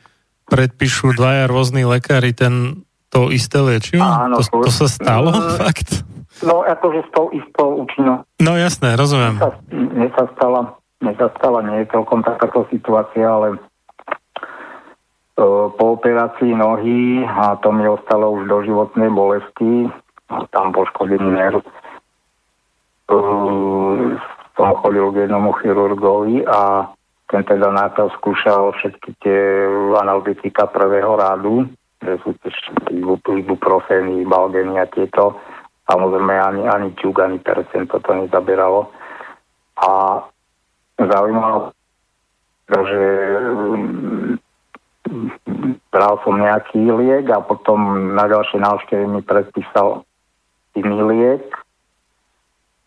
predpíšu 0.48 1.20
dvaja 1.20 1.52
rôzni 1.52 1.84
lekári 1.84 2.32
ten 2.32 2.84
to 3.12 3.28
isté 3.28 3.60
liečivo? 3.60 4.00
Áno, 4.00 4.40
to, 4.40 4.64
to 4.64 4.72
sa 4.72 4.88
stalo? 4.88 5.28
Uh, 5.36 5.56
Fakt? 5.68 6.00
No, 6.40 6.64
akože 6.64 7.04
s 7.04 7.10
tou 7.12 7.28
istou 7.28 7.84
účinnou. 7.84 8.24
No 8.40 8.56
jasné, 8.56 8.96
rozumiem. 8.96 9.36
Mne 9.68 10.08
sa, 10.16 10.24
sa 10.24 10.32
stala, 10.32 10.60
mne 11.04 11.12
sa 11.20 11.28
stala, 11.36 11.60
nie 11.60 11.84
je 11.84 11.92
celkom 11.92 12.24
takáto 12.24 12.64
situácia, 12.72 13.28
ale 13.28 13.60
po 15.36 15.84
operácii 15.96 16.52
nohy 16.52 17.24
a 17.24 17.56
to 17.56 17.72
mi 17.72 17.88
ostalo 17.88 18.30
už 18.36 18.48
do 18.48 18.58
životnej 18.62 19.08
bolesti, 19.08 19.88
tam 20.52 20.76
poškodený 20.76 21.28
nerv. 21.32 21.64
Uh, 23.12 24.16
som 24.56 24.76
chodil 24.84 25.08
k 25.12 25.28
jednomu 25.28 25.52
chirurgovi 25.60 26.44
a 26.44 26.88
ten 27.32 27.44
teda 27.48 27.72
najprv 27.72 28.12
skúšal 28.20 28.76
všetky 28.76 29.16
tie 29.24 29.40
analytika 29.96 30.68
prvého 30.68 31.16
rádu, 31.16 31.64
že 32.04 32.20
sú 32.20 32.36
ibuprofeny, 32.92 34.28
balgeny 34.28 34.76
a 34.76 34.84
tieto. 34.84 35.40
Samozrejme 35.88 36.34
ani, 36.36 36.62
ani 36.68 36.88
ťuk, 36.92 37.24
ani 37.24 37.40
percento 37.40 37.96
to 38.04 38.12
nezaberalo. 38.12 38.92
A 39.80 40.20
zaujímalo, 41.00 41.72
že 42.68 43.00
bral 45.92 46.18
som 46.24 46.40
nejaký 46.40 46.80
liek 46.80 47.28
a 47.28 47.44
potom 47.44 48.12
na 48.16 48.24
ďalšie 48.28 48.58
návštevy 48.60 49.04
mi 49.06 49.20
predpísal 49.20 50.04
iný 50.76 50.98
liek 51.04 51.44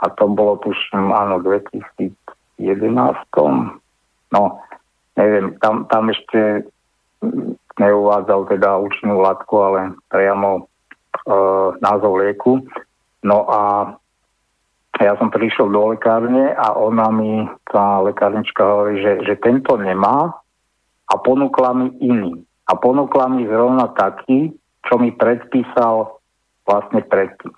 a 0.01 0.09
to 0.11 0.27
bolo 0.27 0.59
tuším, 0.59 1.13
áno, 1.13 1.39
2011 1.39 2.11
No, 4.35 4.59
neviem, 5.15 5.55
tam, 5.63 5.87
tam 5.87 6.11
ešte 6.11 6.67
neuvádzal 7.79 8.51
teda 8.51 8.75
účinnú 8.83 9.23
látku, 9.23 9.55
ale 9.63 9.79
priamo 10.11 10.49
e, 10.59 10.61
názov 11.79 12.19
lieku. 12.19 12.59
No 13.23 13.47
a 13.47 13.61
ja 14.99 15.15
som 15.19 15.31
prišiel 15.31 15.71
do 15.71 15.95
lekárne 15.95 16.55
a 16.55 16.75
ona 16.75 17.11
mi, 17.11 17.47
tá 17.67 17.99
lekárnička 18.03 18.63
hovorí, 18.63 18.99
že, 19.03 19.13
že 19.27 19.35
tento 19.39 19.75
nemá 19.75 20.35
a 21.09 21.13
ponúkla 21.21 21.71
mi 21.73 21.87
iný. 22.01 22.41
A 22.65 22.73
ponúkla 22.73 23.29
mi 23.29 23.45
zrovna 23.45 23.93
taký, 23.93 24.49
čo 24.85 24.93
mi 24.97 25.13
predpísal 25.13 26.17
vlastne 26.65 27.05
predtým. 27.05 27.53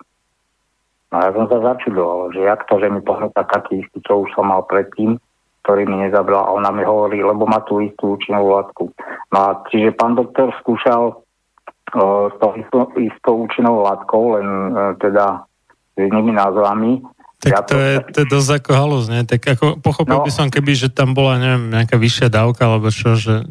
No 1.08 1.16
ja 1.24 1.32
som 1.32 1.48
sa 1.48 1.64
začudoval, 1.64 2.36
že 2.36 2.44
jak 2.44 2.68
to, 2.68 2.76
že 2.76 2.92
mi 2.92 3.00
ponúka 3.00 3.40
taký 3.48 3.80
istý, 3.80 4.04
čo 4.04 4.28
už 4.28 4.36
som 4.36 4.52
mal 4.52 4.68
predtým, 4.68 5.16
ktorý 5.64 5.88
mi 5.88 6.04
nezabral 6.04 6.44
a 6.44 6.54
ona 6.56 6.68
mi 6.72 6.84
hovorí, 6.84 7.24
lebo 7.24 7.48
má 7.48 7.64
tú 7.64 7.80
istú 7.80 8.20
účinnú 8.20 8.44
látku. 8.52 8.92
No 9.32 9.36
a 9.36 9.64
čiže 9.72 9.96
pán 9.96 10.16
doktor 10.20 10.52
skúšal 10.60 11.16
uh, 11.16 12.24
s 12.28 12.36
tou 12.40 12.52
istou, 13.00 13.34
účinnou 13.48 13.84
látkou, 13.84 14.36
len 14.36 14.48
uh, 14.48 14.92
teda 15.00 15.48
s 15.92 15.96
inými 15.96 16.36
názvami. 16.36 17.00
Tak 17.38 17.70
to, 17.70 17.78
je, 17.78 17.94
to 18.10 18.16
je 18.22 18.26
dosť 18.26 18.50
ako 18.58 18.70
halus, 18.74 19.06
nie? 19.06 19.22
Tak 19.22 19.38
ako 19.54 19.78
pochopil 19.78 20.18
no, 20.18 20.26
by 20.26 20.30
som, 20.34 20.50
keby, 20.50 20.74
že 20.74 20.90
tam 20.90 21.14
bola, 21.14 21.38
neviem, 21.38 21.70
nejaká 21.70 21.94
vyššia 21.94 22.34
dávka, 22.34 22.66
alebo 22.66 22.90
čo, 22.90 23.14
že... 23.14 23.46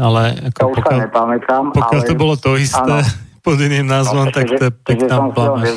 Ale 0.00 0.40
ako 0.48 0.60
to 0.72 0.80
pokiaľ, 0.80 0.98
nepamätám, 1.04 1.64
pokiaľ 1.76 2.00
ale, 2.00 2.08
to 2.08 2.14
bolo 2.16 2.34
to 2.40 2.56
isté 2.56 2.80
áno, 2.80 3.04
pod 3.44 3.60
iným 3.60 3.88
názvom, 3.88 4.28
no, 4.28 4.32
tak 4.32 4.48
to 4.48 4.62
je 4.68 4.72
pekná 4.72 5.28
blamáš. 5.32 5.76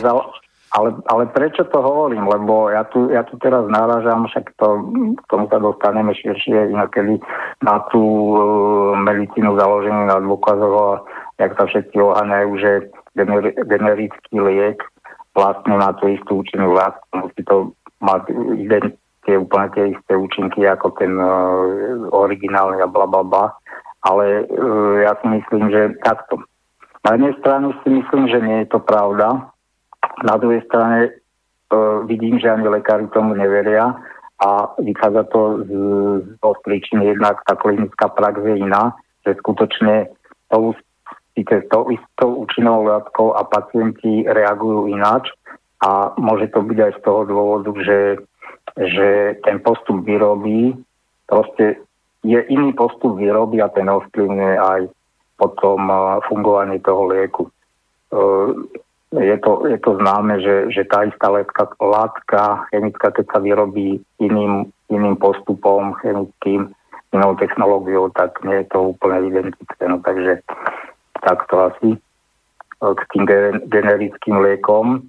Ale, 0.73 0.89
ale 1.05 1.29
prečo 1.29 1.69
to 1.69 1.79
hovorím? 1.85 2.25
Lebo 2.25 2.73
ja 2.73 2.81
tu, 2.89 3.05
ja 3.13 3.21
tu 3.21 3.37
teraz 3.37 3.61
náražam, 3.69 4.25
však 4.25 4.57
to, 4.57 4.67
k 5.21 5.23
tomu 5.29 5.45
sa 5.45 5.61
dostaneme 5.61 6.17
širšie 6.17 6.73
inokedy 6.73 7.21
na 7.61 7.77
tú 7.93 8.01
uh, 8.01 8.97
medicínu 8.97 9.53
založenú 9.53 10.09
na 10.09 10.17
dôkazoch 10.17 10.73
a 10.73 10.89
jak 11.37 11.53
sa 11.53 11.69
všetci 11.69 11.93
oháňajú, 11.93 12.49
že 12.57 12.71
gener, 13.13 13.53
generický 13.69 14.33
liek 14.33 14.81
vlastne 15.33 15.73
má 15.77 15.93
tú 15.97 16.09
istú 16.09 16.45
účinnú 16.45 16.73
látku, 16.73 17.05
musí 17.13 17.41
to 17.45 17.73
mať 18.01 18.29
tie 19.23 19.35
úplne 19.39 19.67
tie 19.73 19.85
isté 19.95 20.13
účinky 20.13 20.67
ako 20.67 20.93
ten 20.99 21.15
uh, 21.15 22.07
originálny 22.11 22.83
a 22.83 22.87
bla 22.87 23.07
bla 23.07 23.23
bla. 23.23 23.45
Ale 24.03 24.45
uh, 24.51 24.99
ja 24.99 25.15
si 25.23 25.27
myslím, 25.31 25.71
že 25.71 25.95
takto. 26.03 26.43
Na 27.03 27.15
jednej 27.15 27.35
strane 27.39 27.71
si 27.83 27.89
myslím, 27.89 28.27
že 28.27 28.39
nie 28.43 28.57
je 28.63 28.71
to 28.71 28.79
pravda, 28.83 29.51
na 30.23 30.35
druhej 30.35 30.63
strane 30.67 31.11
uh, 31.71 32.03
vidím, 32.03 32.39
že 32.39 32.51
ani 32.51 32.67
lekári 32.67 33.07
tomu 33.15 33.33
neveria 33.33 33.95
a 34.43 34.75
vychádza 34.79 35.23
to 35.31 35.63
z, 35.63 35.71
z 36.35 36.59
príčin 36.67 36.99
jednak 36.99 37.39
tá 37.47 37.55
klinická 37.55 38.11
prax 38.11 38.43
je 38.43 38.59
iná, 38.59 38.91
že 39.23 39.39
skutočne 39.39 40.11
tou, 40.51 40.75
tou 41.41 41.89
istou 41.89 42.45
účinnou 42.45 42.85
látkou 42.85 43.33
a 43.33 43.41
pacienti 43.43 44.21
reagujú 44.29 44.93
ináč 44.93 45.33
a 45.81 46.13
môže 46.21 46.53
to 46.53 46.61
byť 46.61 46.77
aj 46.77 46.91
z 46.97 46.99
toho 47.01 47.21
dôvodu, 47.25 47.71
že, 47.81 47.99
že 48.77 49.09
ten 49.41 49.57
postup 49.59 50.05
výroby 50.05 50.77
proste 51.25 51.81
je 52.21 52.39
iný 52.53 52.71
postup 52.77 53.17
výroby 53.17 53.59
a 53.59 53.73
ten 53.73 53.89
ovplyvňuje 53.89 54.55
aj 54.61 54.81
potom 55.41 55.89
fungovanie 56.29 56.77
toho 56.79 57.09
lieku 57.09 57.49
je 59.21 59.37
to, 59.37 59.67
je 59.69 59.77
to 59.77 59.91
známe, 60.01 60.41
že, 60.41 60.73
že 60.73 60.83
tá 60.89 61.05
istá 61.05 61.29
látka, 61.29 61.69
látka 61.77 62.65
chemická, 62.73 63.13
keď 63.13 63.25
sa 63.29 63.39
vyrobí 63.39 64.01
iným, 64.17 64.73
iným 64.89 65.15
postupom 65.21 65.93
chemickým, 66.01 66.73
inou 67.13 67.37
technológiou, 67.37 68.09
tak 68.09 68.41
nie 68.41 68.65
je 68.65 68.67
to 68.73 68.97
úplne 68.97 69.29
identické. 69.29 69.85
No, 69.85 70.01
takže 70.01 70.41
takto 71.23 71.71
asi 71.71 71.89
e, 71.95 71.99
k 72.79 73.01
tým 73.15 73.23
generickým 73.71 74.43
liekom. 74.43 75.07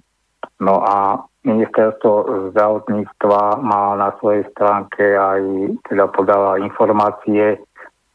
No 0.63 0.75
a 0.81 1.21
ministerstvo 1.45 2.11
zdravotníctva 2.51 3.61
má 3.61 3.93
na 3.99 4.09
svojej 4.17 4.47
stránke 4.55 5.13
aj 5.13 5.41
teda 5.85 6.09
podáva 6.09 6.57
informácie 6.57 7.61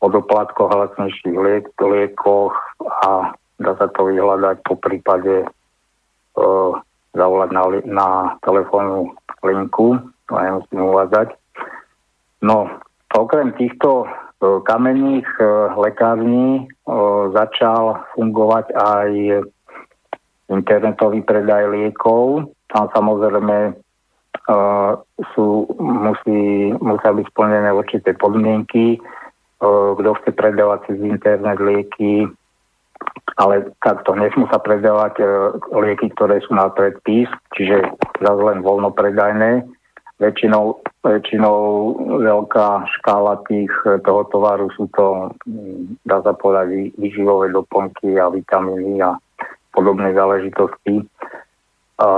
o 0.00 0.06
doplatkoch 0.08 0.72
lacnejších 0.72 1.36
liek, 1.36 1.70
liekoch 1.78 2.56
a 3.04 3.30
dá 3.60 3.72
sa 3.76 3.86
to 3.92 4.08
vyhľadať 4.08 4.56
po 4.64 4.74
prípade 4.80 5.44
uh, 5.44 6.72
zavolať 7.12 7.50
na, 7.52 7.62
na 7.86 8.08
telefónnu 8.40 9.14
linku, 9.44 10.00
to 10.26 10.32
nemusím 10.34 10.80
uvádzať. 10.88 11.28
No, 12.40 12.80
okrem 13.12 13.52
týchto 13.60 14.08
kamenných 14.40 15.28
uh, 15.36 15.76
lekární 15.76 16.64
uh, 16.64 17.28
začal 17.36 18.00
fungovať 18.16 18.72
aj 18.72 19.10
internetový 20.48 21.20
predaj 21.22 21.68
liekov. 21.70 22.48
Tam 22.72 22.88
samozrejme 22.96 23.76
uh, 23.76 24.92
sú, 25.36 25.68
musí, 25.78 26.72
musia 26.80 27.12
byť 27.12 27.26
splnené 27.30 27.70
určité 27.70 28.16
podmienky. 28.16 28.96
Kto 29.60 30.16
chce 30.16 30.32
predávať 30.32 30.88
cez 30.88 31.04
internet 31.04 31.60
lieky, 31.60 32.24
ale 33.36 33.68
takto 33.84 34.16
nesmú 34.16 34.48
sa 34.48 34.56
predávať 34.56 35.20
lieky, 35.68 36.08
ktoré 36.16 36.40
sú 36.40 36.56
na 36.56 36.72
predpis, 36.72 37.28
čiže 37.52 37.84
zase 38.24 38.40
len 38.40 38.64
voľnopredajné. 38.64 39.68
Väčšinou, 40.16 40.80
väčšinou 41.00 41.58
veľká 42.20 42.84
škála 43.00 43.40
tých, 43.48 43.72
e, 43.88 43.98
toho 44.04 44.24
tovaru 44.28 44.68
sú 44.76 44.84
to, 44.92 45.32
mm, 45.48 45.96
dá 46.04 46.20
sa 46.20 46.36
povedať, 46.36 46.92
výživové 47.00 47.48
doplnky 47.56 48.20
a 48.20 48.28
vitamíny 48.28 49.00
a 49.00 49.16
podobné 49.72 50.12
záležitosti. 50.12 51.00
A, 52.00 52.10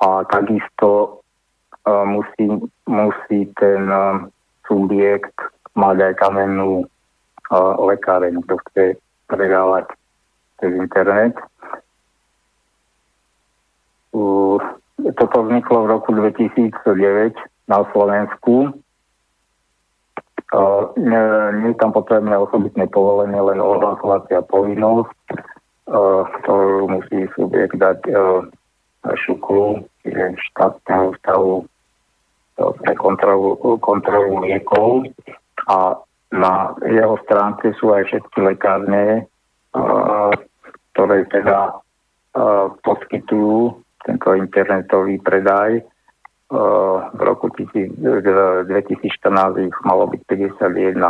a 0.00 0.08
takisto 0.28 1.20
e, 1.88 1.90
musí, 2.04 2.44
musí 2.84 3.48
ten 3.56 3.88
a, 3.88 4.28
subjekt 4.68 5.36
mať 5.72 6.12
aj 6.12 6.14
kamennú 6.20 6.84
lekáreň, 7.84 8.40
kto 8.48 8.54
chce 8.64 8.84
predávať 9.28 9.92
cez 10.56 10.72
internet. 10.72 11.36
Toto 15.12 15.36
vzniklo 15.44 15.84
v 15.84 15.90
roku 15.92 16.16
2009 16.16 17.51
na 17.72 17.80
Slovensku. 17.96 18.76
Nie, 21.00 21.22
je 21.64 21.72
tam 21.80 21.96
potrebné 21.96 22.36
osobitné 22.36 22.84
povolenie, 22.92 23.40
len 23.40 23.56
ohlasovacia 23.56 24.44
povinnosť, 24.44 25.16
ktorú 26.44 26.92
musí 26.92 27.24
subjekt 27.32 27.80
dať 27.80 28.04
šuklu, 29.24 29.80
čiže 30.04 30.36
štátneho 30.52 31.16
stavu 31.24 31.64
pre 32.84 32.92
kontrolu, 33.00 33.56
kontrolu 33.80 34.44
liekov 34.44 35.08
a 35.72 35.96
na 36.36 36.76
jeho 36.84 37.16
stránke 37.24 37.72
sú 37.80 37.96
aj 37.96 38.12
všetky 38.12 38.38
lekárne, 38.44 39.24
ktoré 40.92 41.24
teda 41.32 41.80
poskytujú 42.84 43.72
tento 44.04 44.28
internetový 44.36 45.16
predaj. 45.24 45.80
V 46.52 47.16
roku 47.16 47.48
2014 47.48 48.68
ich 49.64 49.76
malo 49.88 50.04
byť 50.12 50.20
51. 50.28 51.00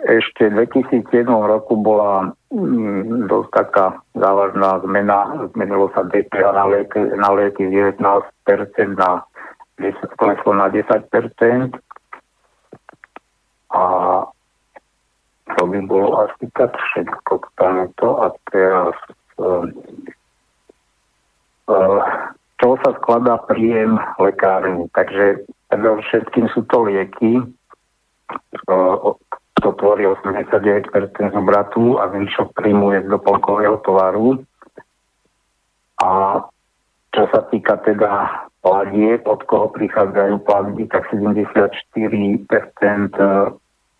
Ešte 0.00 0.50
v 0.50 0.66
2007 0.66 1.30
roku 1.30 1.78
bola 1.78 2.34
dosť 3.30 3.50
taká 3.54 4.02
závažná 4.18 4.82
zmena. 4.82 5.46
Zmenilo 5.54 5.94
sa 5.94 6.02
DPH 6.10 6.50
na 6.50 6.64
lieky, 6.66 6.98
na 7.14 7.30
lieky 7.38 7.70
19% 7.70 8.02
na 8.98 9.22
kleslo 10.18 10.50
na 10.50 10.66
10%. 10.66 11.78
A 13.70 13.82
to 15.54 15.62
by 15.70 15.78
bolo 15.86 16.26
asi 16.26 16.50
tak 16.58 16.74
všetko 16.74 17.32
k 17.38 17.46
tomuto. 17.54 18.08
A 18.26 18.34
teraz 18.50 18.98
uh, 21.70 21.78
uh, 21.78 22.02
čo 22.58 22.74
sa 22.82 22.90
skladá 22.98 23.38
príjem 23.46 23.96
lekárny. 24.18 24.90
Takže 24.90 25.46
všetkým 26.02 26.50
sú 26.50 26.66
to 26.66 26.90
lieky, 26.90 27.40
uh, 28.66 29.14
to 29.60 29.70
tvorí 29.76 30.08
89% 30.08 30.90
z 31.14 31.36
obratu 31.36 32.00
a 32.00 32.08
zvyšok 32.10 32.56
príjmu 32.56 32.96
je 32.96 33.00
z 33.04 33.08
doplnkového 33.12 33.76
tovaru. 33.84 34.40
A 36.00 36.40
čo 37.12 37.24
sa 37.28 37.40
týka 37.52 37.76
teda 37.84 38.48
platieb, 38.64 39.20
od 39.28 39.40
koho 39.44 39.68
prichádzajú 39.72 40.34
platby, 40.44 40.88
tak 40.88 41.08
74% 41.12 42.48
e, 42.48 43.24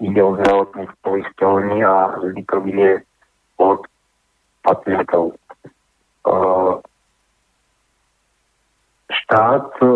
ide 0.01 0.21
o 0.25 0.37
zdravotných 0.41 0.93
poisťovní 1.05 1.85
a 1.85 2.17
zvyšok 2.25 2.65
je 2.81 2.93
od 3.61 3.81
pacientov. 4.65 5.37
Štát 9.31 9.71
e, 9.79 9.87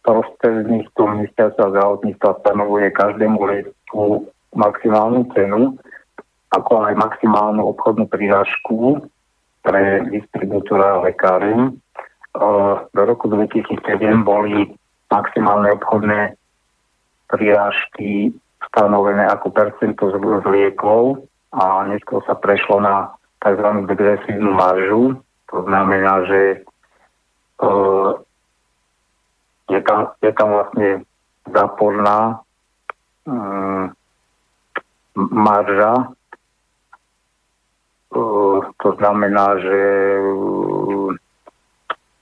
prostredníctvom 0.00 1.20
ministerstva 1.20 1.76
zdravotníctva 1.76 2.40
stanovuje 2.40 2.88
každému 2.96 3.36
lieku 3.36 4.24
maximálnu 4.56 5.28
cenu, 5.36 5.76
ako 6.56 6.88
aj 6.88 6.96
maximálnu 6.96 7.68
obchodnú 7.76 8.08
prírážku 8.08 9.04
pre 9.60 10.08
distribútora 10.08 10.96
a 10.96 11.04
lekáreň 11.04 11.76
do 12.96 13.02
roku 13.04 13.28
2007 13.28 13.76
boli 14.24 14.72
maximálne 15.12 15.74
obchodné 15.76 16.38
prirážky 17.28 18.32
stanovené 18.70 19.26
ako 19.26 19.50
percento 19.50 20.14
z, 20.14 20.16
liekov 20.48 21.26
a 21.50 21.84
neskôr 21.90 22.22
sa 22.24 22.38
prešlo 22.38 22.78
na 22.80 23.10
tzv. 23.42 23.68
degresívnu 23.90 24.50
maržu. 24.54 25.18
To 25.50 25.66
znamená, 25.66 26.22
že 26.30 26.62
uh, 27.58 28.14
je, 29.70 29.80
tam, 29.86 30.12
je 30.18 30.32
tam 30.34 30.48
vlastne 30.50 30.88
záporná 31.46 32.42
um, 33.24 33.94
marža. 35.14 36.10
Uh, 38.10 38.66
to 38.82 38.88
znamená, 38.98 39.54
že 39.62 39.78
uh, 40.18 41.14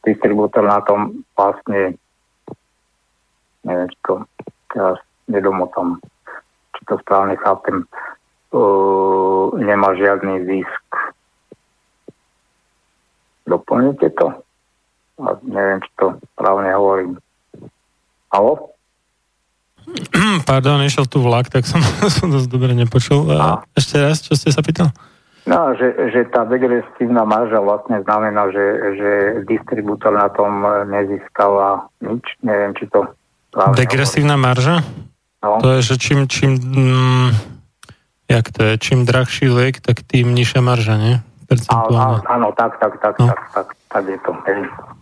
distribútor 0.04 0.68
na 0.68 0.84
tom 0.84 1.24
vlastne 1.32 1.96
neviem, 3.64 3.88
to 4.04 4.24
teraz 4.72 4.96
nedomotam, 5.28 6.00
či 6.76 6.80
to 6.88 6.96
správne 7.04 7.36
chápem, 7.36 7.84
uh, 8.52 9.52
nemá 9.60 9.92
žiadny 9.96 10.44
zisk. 10.44 10.88
Doplňujete 13.48 14.08
to? 14.16 14.28
A 15.18 15.36
neviem, 15.44 15.80
či 15.80 15.90
to 15.96 16.20
správne 16.36 16.72
hovorím. 16.72 17.16
Halo? 18.28 18.72
Pardon, 20.48 20.84
išiel 20.84 21.08
tu 21.08 21.24
vlak, 21.24 21.48
tak 21.48 21.64
som, 21.64 21.80
som 22.16 22.28
dosť 22.28 22.48
dobre 22.48 22.72
nepočul. 22.76 23.24
A 23.32 23.64
ešte 23.72 23.96
raz, 24.00 24.20
čo 24.20 24.36
ste 24.36 24.52
sa 24.52 24.60
pýtal? 24.60 24.92
No, 25.48 25.72
že, 25.72 26.12
že 26.12 26.28
tá 26.28 26.44
degresívna 26.44 27.24
marža 27.24 27.64
vlastne 27.64 28.04
znamená, 28.04 28.52
že, 28.52 28.66
že 29.00 29.10
distribútor 29.48 30.12
na 30.12 30.28
tom 30.28 30.60
nezískava 30.92 31.88
nič. 32.04 32.36
Neviem, 32.44 32.76
či 32.76 32.84
to... 32.92 33.08
Degresívna 33.72 34.36
marža? 34.36 34.84
No. 35.40 35.56
To 35.64 35.80
je, 35.80 35.88
že 35.88 35.94
čím, 35.96 36.28
čím 36.28 36.60
mm, 36.60 37.28
jak 38.28 38.52
to 38.52 38.60
je, 38.60 38.72
čím 38.76 39.08
drahší 39.08 39.48
liek, 39.48 39.80
tak 39.80 40.04
tým 40.04 40.36
nižšia 40.36 40.60
marža, 40.60 41.00
nie? 41.00 41.16
Áno, 41.72 42.20
áno, 42.28 42.52
tak, 42.52 42.76
tak, 42.76 43.00
tak, 43.00 43.16
no. 43.16 43.32
tak, 43.32 43.40
tak, 43.56 43.68
tak 43.88 44.04
je 44.04 44.18
to. 44.20 44.32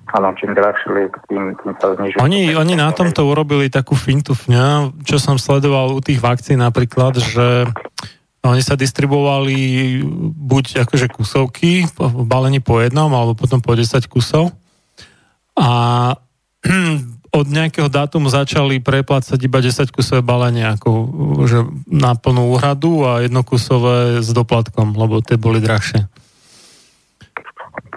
Áno, 0.07 0.31
čím 0.39 0.55
drahší 0.55 0.87
liek, 0.95 1.13
tým, 1.27 1.59
tým 1.59 1.73
sa 1.83 1.99
znižuje. 1.99 2.23
Oni, 2.23 2.55
oni 2.55 2.79
na 2.79 2.95
tomto 2.95 3.27
urobili 3.27 3.67
takú 3.67 3.99
fintu, 3.99 4.39
ne? 4.47 4.95
čo 5.03 5.19
som 5.19 5.35
sledoval 5.35 5.99
u 5.99 6.01
tých 6.01 6.23
vakcín 6.23 6.63
napríklad, 6.63 7.19
že 7.19 7.67
oni 8.47 8.63
sa 8.63 8.79
distribuovali 8.79 9.99
buď 10.31 10.87
akože 10.87 11.11
kusovky 11.11 11.91
v 11.91 12.23
balení 12.23 12.63
po 12.63 12.79
jednom, 12.79 13.11
alebo 13.11 13.35
potom 13.35 13.59
po 13.59 13.75
10 13.75 14.07
kusov. 14.07 14.55
A 15.59 15.69
od 17.39 17.47
nejakého 17.51 17.91
dátumu 17.91 18.31
začali 18.31 18.79
preplácať 18.79 19.39
iba 19.43 19.59
10 19.59 19.91
kusové 19.91 20.23
balenie 20.23 20.71
ako 20.71 20.89
že 21.51 21.67
na 21.91 22.15
plnú 22.15 22.55
úhradu 22.55 23.03
a 23.05 23.27
jednokusové 23.27 24.23
s 24.23 24.31
doplatkom, 24.31 24.95
lebo 24.95 25.19
tie 25.21 25.35
boli 25.35 25.59
drahšie. 25.59 26.07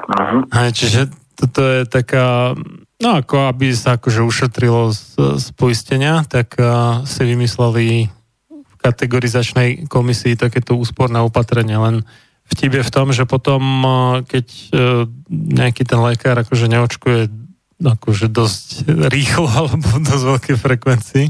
Uh-huh. 0.09 0.41
čiže 0.73 1.13
toto 1.39 1.63
je 1.63 1.87
taká, 1.87 2.51
no 2.99 3.09
ako 3.15 3.47
aby 3.47 3.71
sa 3.71 3.95
akože 3.95 4.19
ušetrilo 4.27 4.91
z, 4.91 5.39
z 5.39 5.47
poistenia, 5.55 6.27
tak 6.27 6.59
uh, 6.59 7.07
si 7.07 7.23
vymysleli 7.23 8.11
v 8.51 8.73
kategorizačnej 8.75 9.87
komisii 9.87 10.35
takéto 10.35 10.75
úsporné 10.75 11.23
opatrenie, 11.23 11.79
len 11.79 12.03
vtip 12.51 12.79
je 12.79 12.83
v 12.83 12.93
tom, 12.93 13.15
že 13.15 13.23
potom, 13.23 13.63
uh, 13.87 13.93
keď 14.27 14.45
uh, 14.51 15.07
nejaký 15.31 15.87
ten 15.87 15.99
lekár 16.03 16.35
akože 16.35 16.67
neočkuje 16.67 17.49
akože 17.79 18.27
dosť 18.27 18.91
rýchlo 19.07 19.47
alebo 19.63 19.87
dosť 20.03 20.23
veľké 20.23 20.53
frekvencii, 20.59 21.27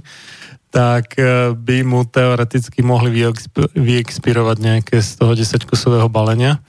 tak 0.70 1.18
e, 1.18 1.54
by 1.54 1.82
mu 1.82 2.06
teoreticky 2.06 2.86
mohli 2.86 3.26
vyexpirovať 3.74 4.58
nejaké 4.58 5.02
z 5.02 5.12
toho 5.18 5.34
10-kusového 5.34 6.10
balenia. 6.10 6.62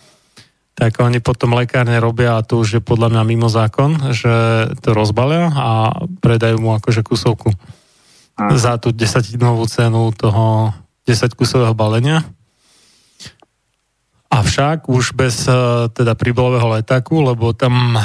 Tak 0.80 0.96
oni 0.96 1.20
potom 1.20 1.52
lekárne 1.52 2.00
robia, 2.00 2.40
a 2.40 2.46
to 2.46 2.64
už 2.64 2.80
je 2.80 2.82
podľa 2.82 3.12
mňa 3.12 3.22
mimo 3.28 3.52
zákon, 3.52 4.16
že 4.16 4.32
to 4.80 4.96
rozbalia 4.96 5.52
a 5.52 5.92
predajú 6.24 6.56
mu 6.56 6.72
akože 6.72 7.04
kusovku 7.04 7.52
za 8.56 8.80
tú 8.80 8.88
desatinovú 8.88 9.68
cenu 9.68 10.08
toho 10.16 10.72
10-kusového 11.04 11.76
balenia. 11.76 12.24
Avšak 14.30 14.88
už 14.88 15.12
bez 15.18 15.44
e, 15.50 15.90
teda 15.90 16.14
príbalového 16.14 16.70
letáku, 16.80 17.18
lebo 17.18 17.50
tam 17.50 17.98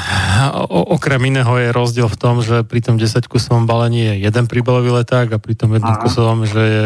o, 0.67 0.97
okrem 0.97 1.21
iného 1.29 1.53
je 1.61 1.69
rozdiel 1.69 2.09
v 2.09 2.17
tom, 2.17 2.41
že 2.41 2.65
pri 2.65 2.81
tom 2.81 2.97
10 2.97 3.29
kusovom 3.29 3.69
balení 3.69 4.09
je 4.09 4.25
jeden 4.25 4.49
príbalový 4.49 4.89
leták 4.89 5.31
a 5.31 5.39
pri 5.39 5.53
tom 5.53 5.77
jednom 5.77 5.95
kusovom, 6.01 6.49
že 6.49 6.59
je 6.65 6.85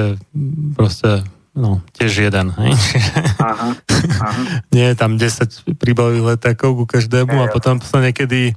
proste 0.76 1.24
no, 1.56 1.82
tiež 1.98 2.30
jeden. 2.30 2.52
Hej? 2.54 2.72
Aha, 3.40 3.76
aha. 4.22 4.42
Nie 4.76 4.94
je 4.94 4.96
tam 4.96 5.18
10 5.18 5.80
príbalových 5.80 6.38
letákov 6.38 6.76
ku 6.78 6.86
každému 6.86 7.36
a 7.44 7.52
potom 7.52 7.82
sa 7.82 8.02
niekedy 8.02 8.54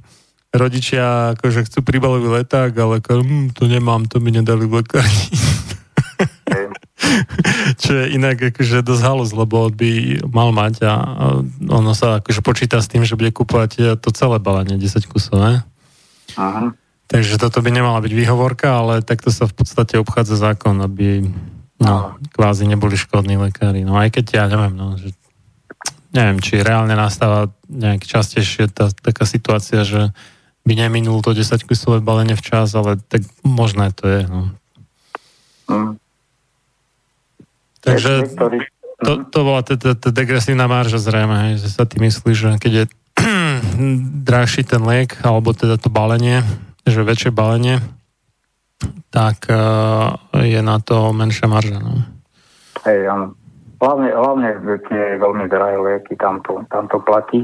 rodičia 0.53 1.33
akože 1.33 1.65
chcú 1.65 1.81
príbalový 1.81 2.29
leták, 2.29 2.71
ale 2.77 3.01
hm, 3.01 3.57
to 3.57 3.65
nemám, 3.65 4.05
to 4.05 4.21
mi 4.21 4.29
nedali 4.29 4.69
v 4.69 4.85
lekárni. 4.85 5.27
Čo 7.81 7.91
je 7.99 8.15
inak 8.15 8.53
akože 8.53 8.85
dosť 8.85 9.03
halus, 9.03 9.31
lebo 9.35 9.67
by 9.73 10.23
mal 10.29 10.53
mať 10.53 10.85
a 10.85 10.93
ono 11.67 11.91
sa 11.97 12.21
akože 12.21 12.41
počíta 12.45 12.79
s 12.79 12.87
tým, 12.89 13.03
že 13.03 13.17
bude 13.17 13.33
kúpovať 13.33 13.99
to 13.99 14.09
celé 14.13 14.37
balenie, 14.39 14.77
10 14.77 15.09
kusov, 15.09 15.41
ne? 15.41 15.53
Aha. 16.37 16.73
Takže 17.11 17.37
toto 17.37 17.61
by 17.61 17.69
nemala 17.69 17.99
byť 18.01 18.13
výhovorka, 18.15 18.73
ale 18.79 19.05
takto 19.05 19.29
sa 19.29 19.45
v 19.45 19.53
podstate 19.53 19.99
obchádza 19.99 20.39
zákon, 20.39 20.79
aby 20.81 21.27
no, 21.81 22.17
kvázi 22.33 22.69
neboli 22.69 22.97
škodní 22.97 23.37
lekári. 23.37 23.85
No 23.87 23.97
aj 23.97 24.19
keď 24.19 24.25
ja 24.33 24.45
neviem, 24.49 24.75
no, 24.75 24.97
že 24.97 25.15
neviem, 26.13 26.37
či 26.37 26.61
reálne 26.61 26.93
nastáva 26.93 27.49
nejak 27.65 28.05
častejšie 28.05 28.69
tá, 28.69 28.93
taká 28.93 29.25
situácia, 29.25 29.81
že 29.81 30.13
by 30.63 30.73
neminul 30.77 31.19
to 31.19 31.35
10 31.35 31.65
kusové 31.65 31.99
balenie 31.99 32.37
včas, 32.37 32.71
ale 32.77 33.01
tak 33.09 33.25
možné 33.43 33.91
to 33.91 34.07
je. 34.07 34.21
No. 34.29 34.41
Mm. 35.67 35.99
Takže 37.83 38.31
to, 39.03 39.27
to 39.27 39.39
bola 39.43 39.59
tá 39.67 39.75
degresívna 40.15 40.71
marža 40.71 40.95
zrejme, 40.95 41.51
hej, 41.51 41.53
že 41.59 41.69
sa 41.75 41.83
ty 41.83 41.99
myslí, 41.99 42.31
že 42.31 42.49
keď 42.55 42.71
je 42.71 42.85
drahší 44.29 44.63
ten 44.63 44.79
liek, 44.87 45.19
alebo 45.19 45.51
teda 45.51 45.75
to 45.75 45.91
balenie, 45.91 46.47
že 46.87 47.03
väčšie 47.03 47.35
balenie, 47.35 47.83
tak 49.09 49.47
uh, 49.49 50.15
je 50.41 50.59
na 50.61 50.79
to 50.79 51.13
menšia 51.13 51.47
marža. 51.47 51.79
No. 51.79 52.03
Hej, 52.87 53.07
áno. 53.09 53.27
Hlavne, 53.83 54.15
hlavne 54.15 54.49
tie 54.87 55.19
veľmi 55.19 55.51
drahé 55.51 55.75
lieky, 55.75 56.15
tam 56.15 56.39
to, 56.47 56.63
tam 56.71 56.87
to 56.87 57.03
platí. 57.03 57.43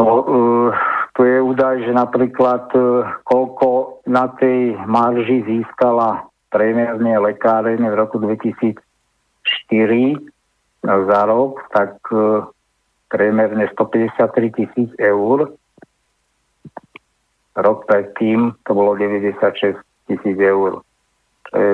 No, 0.00 0.04
uh, 0.04 0.68
tu 1.12 1.28
je 1.28 1.36
údaj, 1.36 1.84
že 1.84 1.92
napríklad 1.92 2.72
uh, 2.72 3.20
koľko 3.28 4.00
na 4.08 4.32
tej 4.40 4.76
marži 4.88 5.44
získala 5.44 6.24
priemerne 6.48 7.12
lekáreň 7.20 7.80
v 7.80 7.94
roku 7.96 8.16
2000 8.16 8.80
4 9.68 10.18
za 10.82 11.20
rok, 11.26 11.62
tak 11.70 11.98
e, 12.10 12.42
priemerne 13.08 13.68
153 13.70 14.50
tisíc 14.50 14.90
eur. 14.98 15.54
Rok 17.52 17.78
predtým 17.84 18.56
to 18.64 18.70
bolo 18.72 18.96
96 18.96 19.76
tisíc 20.12 20.36
eur. 20.36 20.84
Čo 21.48 21.54
je 21.56 21.72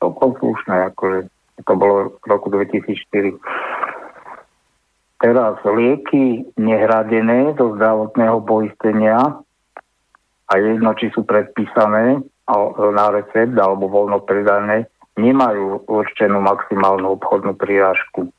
celkom 0.00 0.30
slušné, 0.40 0.96
akože 0.96 1.28
to 1.68 1.72
bolo 1.76 2.16
v 2.18 2.24
roku 2.26 2.48
2004. 2.48 3.36
Teraz 5.22 5.54
lieky 5.62 6.42
nehradené 6.58 7.54
do 7.54 7.78
zdravotného 7.78 8.42
poistenia 8.42 9.38
a 10.50 10.52
jedno, 10.58 10.90
či 10.98 11.14
sú 11.14 11.22
predpísané 11.22 12.18
na 12.92 13.06
recept 13.14 13.54
alebo 13.54 13.86
voľno 13.86 14.26
predané, 14.26 14.90
nemajú 15.14 15.86
určenú 15.86 16.42
maximálnu 16.42 17.14
obchodnú 17.20 17.54
prírážku. 17.54 18.32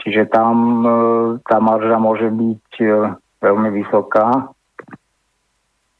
Čiže 0.00 0.32
tam 0.32 0.56
e, 0.80 0.90
tá 1.44 1.60
marža 1.60 2.00
môže 2.00 2.32
byť 2.32 2.68
e, 2.80 2.86
veľmi 3.44 3.68
vysoká. 3.84 4.48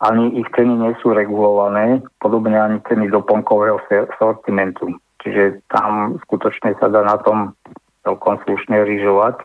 Ani 0.00 0.32
ich 0.40 0.48
ceny 0.56 0.80
nie 0.80 0.92
sú 1.04 1.12
regulované, 1.12 2.00
podobne 2.24 2.56
ani 2.56 2.80
ceny 2.88 3.12
doplnkového 3.12 3.84
sortimentu. 4.16 4.96
Čiže 5.20 5.60
tam 5.68 6.16
skutočne 6.24 6.72
sa 6.80 6.88
dá 6.88 7.04
na 7.04 7.20
tom 7.20 7.52
celkom 8.00 8.40
slušne 8.48 8.80
ryžovať. 8.88 9.36
E, 9.36 9.44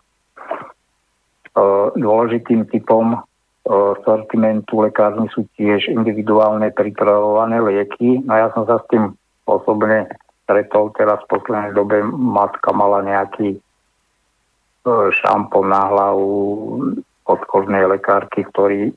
dôležitým 1.99 2.71
typom 2.71 3.19
sortimentu 4.05 4.85
lekárny 4.85 5.25
sú 5.33 5.49
tiež 5.57 5.89
individuálne 5.89 6.69
pripravované 6.69 7.57
lieky. 7.65 8.21
No 8.21 8.37
ja 8.37 8.53
som 8.53 8.69
sa 8.69 8.77
s 8.77 8.85
tým 8.93 9.17
osobne 9.49 10.05
stretol 10.45 10.93
teraz 10.93 11.17
v 11.25 11.31
poslednej 11.33 11.73
dobe 11.73 12.05
matka 12.05 12.69
mala 12.69 13.01
nejaký 13.01 13.57
e, 13.57 13.59
šampón 15.17 15.73
na 15.73 15.89
hlavu 15.89 16.29
od 17.25 17.41
kožnej 17.49 17.89
lekárky, 17.89 18.45
ktorý 18.53 18.93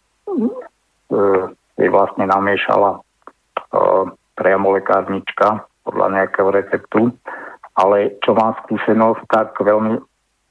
e, 1.08 1.52
jej 1.78 1.90
vlastne 1.90 2.24
namiešala 2.28 2.96
e, 2.96 2.98
priamo 4.34 4.74
lekárnička 4.76 5.66
podľa 5.86 6.06
nejakého 6.20 6.50
receptu. 6.52 7.14
Ale 7.78 8.18
čo 8.26 8.34
mám 8.34 8.58
skúsenosť, 8.66 9.22
tak 9.30 9.54
veľmi, 9.54 10.02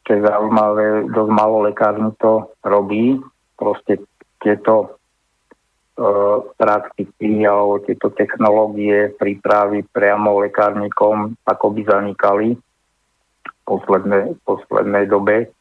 čo 0.08 0.10
je 0.16 0.22
zaujímavé, 0.24 1.12
dosť 1.12 1.32
málo 1.32 1.68
lekárni 1.68 2.16
to 2.24 2.48
robí. 2.64 3.20
Proste 3.60 4.00
tieto 4.40 4.74
e, 4.84 6.08
praktiky 6.56 7.44
alebo 7.44 7.84
tieto 7.84 8.16
technológie 8.16 9.12
prípravy 9.20 9.84
priamo 9.84 10.40
lekárnikom 10.40 11.36
ako 11.44 11.66
by 11.76 11.82
zanikali 11.84 12.56
v 12.56 13.60
poslednej, 13.68 14.40
poslednej 14.48 15.06
dobe. 15.12 15.52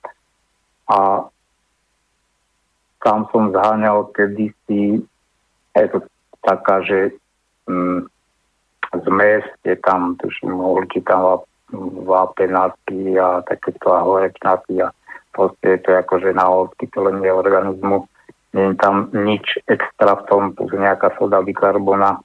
A 0.86 1.26
tam 3.07 3.31
som 3.31 3.55
zháňal 3.55 4.10
kedysi, 4.10 5.07
je 5.78 5.86
to 5.94 6.02
taká, 6.43 6.83
že 6.83 7.15
mm, 7.70 8.02
zmes, 9.07 9.47
je 9.62 9.78
tam, 9.78 10.18
tuším, 10.18 10.59
určite 10.59 11.07
tam 11.07 11.47
vápenáky 12.02 13.15
a 13.15 13.47
takéto 13.47 13.94
a 13.94 14.02
horečnáky 14.02 14.83
a 14.83 14.91
proste 15.31 15.78
je 15.78 15.78
to 15.86 15.91
akože 15.94 16.35
na 16.35 16.51
odkytelenie 16.51 17.31
organizmu. 17.31 18.10
Nie 18.55 18.73
je 18.73 18.76
tam 18.83 19.10
nič 19.12 19.62
extra 19.70 20.17
v 20.18 20.26
tom, 20.26 20.43
plus 20.57 20.73
nejaká 20.73 21.15
soda 21.18 21.43
bikarbona. 21.43 22.18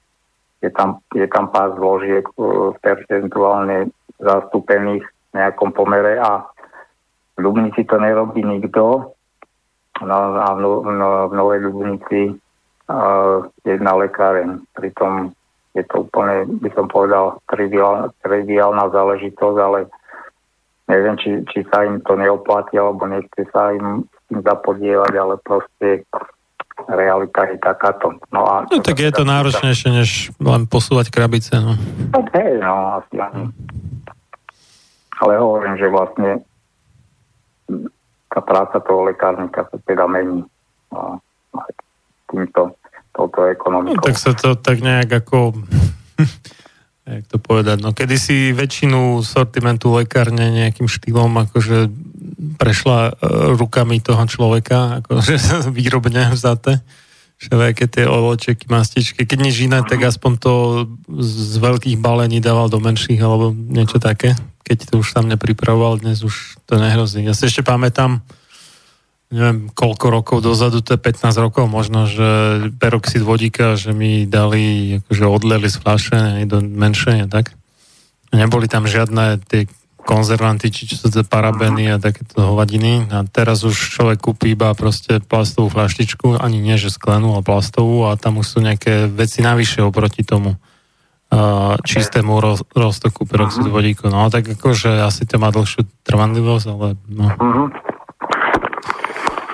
Je 0.62 0.70
tam, 0.70 1.02
je 1.14 1.26
tam 1.26 1.50
pár 1.50 1.74
zložiek 1.74 2.24
e, 2.24 2.34
percentuálne 2.78 3.90
zastúpených 4.22 5.02
v 5.02 5.32
nejakom 5.34 5.74
pomere 5.74 6.22
a 6.22 6.46
v 7.34 7.38
Dubnici 7.42 7.82
to 7.84 7.98
nerobí 7.98 8.46
nikto. 8.46 9.12
No 10.00 10.14
a 10.40 10.48
v, 10.56 10.58
no, 10.88 11.28
v 11.28 11.32
Novej 11.36 11.60
Dubnici 11.68 12.20
uh, 12.32 13.44
jedna 13.68 13.92
lekáreň. 14.00 14.64
Pritom 14.72 15.36
je 15.76 15.84
to 15.88 16.08
úplne, 16.08 16.48
by 16.60 16.70
som 16.72 16.88
povedal, 16.88 17.40
triviál, 17.48 18.12
triviálna 18.24 18.88
záležitosť, 18.88 19.58
ale 19.60 19.78
neviem, 20.88 21.16
či, 21.20 21.30
či 21.48 21.64
sa 21.68 21.84
im 21.84 22.00
to 22.04 22.16
neoplatí, 22.16 22.76
alebo 22.76 23.08
nechce 23.08 23.48
sa 23.52 23.72
im, 23.72 24.04
im 24.32 24.40
zapodievať, 24.44 25.12
ale 25.16 25.34
proste 25.40 26.04
realita 26.88 27.48
je 27.48 27.56
takáto. 27.60 28.16
No, 28.32 28.44
a 28.48 28.54
no 28.68 28.80
tak 28.80 28.98
je 29.00 29.12
to 29.12 29.24
náročnejšie, 29.24 29.88
než 29.92 30.10
len 30.40 30.68
posúvať 30.68 31.12
krabice. 31.12 31.56
No. 31.60 31.76
Tak 32.12 32.26
hej, 32.36 32.60
no 32.60 33.00
asi 33.00 33.14
ani. 33.20 33.48
Ale 35.22 35.38
hovorím, 35.38 35.78
že 35.78 35.86
vlastne 35.86 36.30
tá 38.32 38.40
práca 38.40 38.80
toho 38.80 39.04
lekárnika 39.04 39.68
sa 39.68 39.76
teda 39.84 40.08
mení. 40.08 40.40
No, 40.88 41.20
týmto 42.32 42.80
touto 43.12 43.44
ekonomikou. 43.44 44.00
No, 44.00 44.08
tak 44.08 44.16
sa 44.16 44.32
to 44.32 44.56
tak 44.56 44.80
nejak 44.80 45.12
ako 45.12 45.52
jak 47.20 47.24
to 47.28 47.36
povedať, 47.36 47.84
no 47.84 47.92
kedysi 47.92 48.56
väčšinu 48.56 49.20
sortimentu 49.20 49.92
lekárne 49.92 50.48
nejakým 50.48 50.88
štýlom 50.88 51.28
akože 51.48 51.92
prešla 52.56 53.12
uh, 53.12 53.12
rukami 53.52 54.00
toho 54.00 54.24
človeka, 54.24 55.04
akože 55.04 55.36
výrobne 55.76 56.32
vzaté 56.32 56.80
všelijaké 57.42 57.90
tie 57.90 58.06
oločeky, 58.06 58.70
mastičky. 58.70 59.26
Keď 59.26 59.38
nič 59.42 59.66
iné, 59.66 59.82
tak 59.82 59.98
aspoň 60.06 60.32
to 60.38 60.52
z 61.18 61.58
veľkých 61.58 61.98
balení 61.98 62.38
dával 62.38 62.70
do 62.70 62.78
menších 62.78 63.18
alebo 63.18 63.50
niečo 63.50 63.98
také. 63.98 64.38
Keď 64.62 64.94
to 64.94 65.02
už 65.02 65.10
tam 65.10 65.26
nepripravoval, 65.26 65.98
dnes 65.98 66.22
už 66.22 66.62
to 66.70 66.78
nehrozí. 66.78 67.26
Ja 67.26 67.34
si 67.34 67.50
ešte 67.50 67.66
pamätám, 67.66 68.22
neviem, 69.34 69.66
koľko 69.74 70.06
rokov 70.14 70.38
dozadu, 70.38 70.86
to 70.86 70.94
je 70.94 71.02
15 71.02 71.34
rokov 71.42 71.66
možno, 71.66 72.06
že 72.06 72.30
peroxid 72.78 73.26
vodíka, 73.26 73.74
že 73.74 73.90
mi 73.90 74.22
dali, 74.22 75.02
akože 75.02 75.24
odleli 75.26 75.66
z 75.66 75.76
fľaše 75.82 76.18
do 76.46 76.62
menšenia, 76.62 77.26
tak? 77.26 77.50
Neboli 78.30 78.70
tam 78.70 78.86
žiadne 78.86 79.42
tie 79.50 79.66
konzervanty, 80.02 80.68
či 80.74 80.90
čo 80.90 80.98
sú 80.98 81.08
to 81.08 81.22
parabeny 81.22 81.94
a 81.94 82.02
takéto 82.02 82.52
hovadiny. 82.52 83.06
A 83.14 83.22
teraz 83.26 83.62
už 83.62 83.74
človek 83.74 84.18
kúpi 84.18 84.58
iba 84.58 84.74
proste 84.74 85.22
plastovú 85.22 85.70
flaštičku, 85.70 86.42
ani 86.42 86.58
nie, 86.58 86.74
že 86.74 86.90
sklenú, 86.90 87.38
ale 87.38 87.46
plastovú 87.46 88.10
a 88.10 88.18
tam 88.18 88.42
už 88.42 88.46
sú 88.46 88.58
nejaké 88.60 89.06
veci 89.06 89.40
navyše 89.40 89.80
oproti 89.80 90.26
tomu 90.26 90.58
uh, 90.58 91.78
čistému 91.80 92.42
roz, 92.42 92.66
roztoku 92.74 93.24
peroxidu 93.24 93.70
vodíku. 93.70 94.10
No 94.10 94.28
tak 94.28 94.50
akože 94.58 95.02
asi 95.06 95.22
to 95.24 95.38
má 95.38 95.54
dlhšiu 95.54 95.86
trvanlivosť, 96.02 96.66
ale 96.66 96.98
no. 97.06 97.26
Uh-huh. 97.38 97.68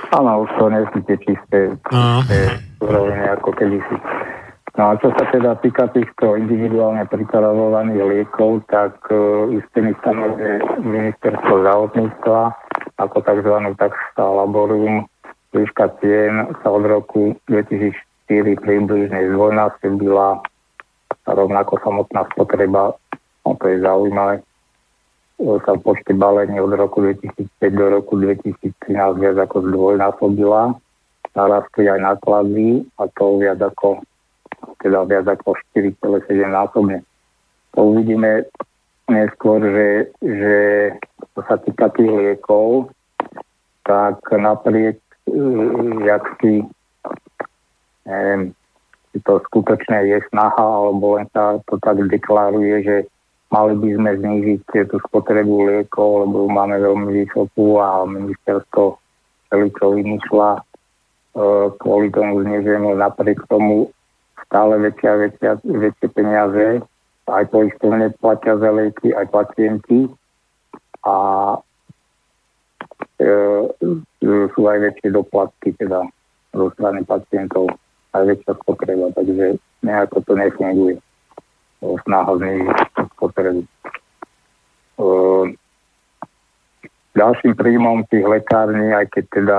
Áno, 0.08 0.48
už 0.48 0.50
to 0.56 0.64
tie 1.04 1.16
čisté, 1.20 1.76
čisté 1.76 2.38
úrovne 2.80 3.36
ako 3.36 3.52
kedysi. 3.52 3.96
No 4.78 4.94
a 4.94 4.98
čo 5.02 5.10
sa 5.10 5.26
teda 5.34 5.58
týka 5.58 5.90
týchto 5.90 6.38
individuálne 6.38 7.02
pripravovaných 7.10 7.98
liekov, 7.98 8.62
tak 8.70 8.94
uh, 9.10 9.50
istými 9.50 9.90
stanovuje 9.98 10.62
ministerstvo 10.86 11.66
zdravotníctva 11.66 12.40
ako 13.02 13.16
tzv. 13.18 13.54
taxa 13.74 14.22
laborum. 14.22 15.10
Výška 15.50 15.98
cien 15.98 16.54
sa 16.62 16.70
od 16.70 16.86
roku 16.86 17.34
2004 17.50 17.90
približne 18.62 19.34
zdvojnásobila 19.34 20.46
rovnako 21.26 21.82
samotná 21.82 22.30
spotreba, 22.30 22.94
no 23.42 23.58
to 23.58 23.64
je 23.66 23.82
zaujímavé, 23.82 24.46
sa 25.66 25.72
v 25.74 25.80
počte 25.82 26.14
balení 26.14 26.62
od 26.62 26.70
roku 26.78 27.02
2005 27.02 27.50
do 27.74 27.86
roku 27.98 28.14
2013 28.14 28.94
viac 28.94 29.36
ako 29.42 29.56
zdvojnásobila. 29.74 30.78
Narastli 31.34 31.84
aj 31.90 31.98
náklady 31.98 32.86
a 32.98 33.10
to 33.14 33.24
viac 33.42 33.58
ako 33.58 34.06
teda 34.82 35.04
viac 35.04 35.26
ako 35.26 35.58
4,7 35.74 36.28
násobne. 36.48 37.02
To 37.74 37.94
uvidíme 37.94 38.46
neskôr, 39.08 39.60
že, 39.62 39.88
že 40.20 40.56
čo 41.34 41.40
sa 41.48 41.56
týka 41.62 41.88
tých 41.96 42.10
liekov, 42.10 42.92
tak 43.84 44.20
napriek, 44.32 45.00
jak 46.04 46.24
si 46.40 46.64
neviem, 48.08 48.56
či 49.12 49.16
to 49.24 49.40
skutočne 49.48 50.08
je 50.08 50.18
snaha, 50.32 50.64
alebo 50.88 51.20
len 51.20 51.28
sa 51.32 51.60
to 51.68 51.76
tak 51.80 52.00
deklaruje, 52.08 52.84
že 52.84 52.96
mali 53.52 53.76
by 53.76 53.88
sme 53.96 54.10
znižiť 54.20 54.60
tú 54.88 54.96
spotrebu 55.08 55.68
liekov, 55.68 56.28
lebo 56.28 56.48
máme 56.48 56.76
veľmi 56.80 57.24
vysokú 57.24 57.80
a 57.80 58.04
ministerstvo 58.04 59.00
to 59.48 59.86
vymýšľa 59.96 60.50
e, 60.52 60.60
kvôli 61.80 62.12
tomu 62.12 62.44
zniženiu. 62.44 63.00
Napriek 63.00 63.40
tomu 63.48 63.88
stále 64.48 64.74
väčšia, 64.80 65.12
väčšia, 65.28 65.50
väčšie 65.64 66.08
peniaze 66.16 66.66
aj 67.28 67.44
poistovne 67.52 68.08
platia 68.16 68.56
za 68.56 68.72
lieky, 68.72 69.12
aj 69.12 69.28
pacienti 69.28 70.08
a 71.04 71.16
e, 73.20 73.28
sú 74.24 74.62
aj 74.64 74.78
väčšie 74.80 75.12
doplatky 75.12 75.76
teda 75.76 76.08
zo 76.56 76.66
strany 76.72 77.04
pacientov 77.04 77.68
aj 78.16 78.24
väčšia 78.24 78.52
spotreba, 78.64 79.12
takže 79.12 79.60
nejako 79.84 80.24
to 80.24 80.32
nefunguje 80.32 80.96
snaha 81.78 82.32
znižiť 82.40 82.78
spotrebu. 83.14 83.62
Ďalším 87.14 87.52
príjmom 87.54 88.06
tých 88.10 88.26
lekární, 88.26 88.94
aj 88.94 89.06
keď 89.14 89.24
teda 89.30 89.58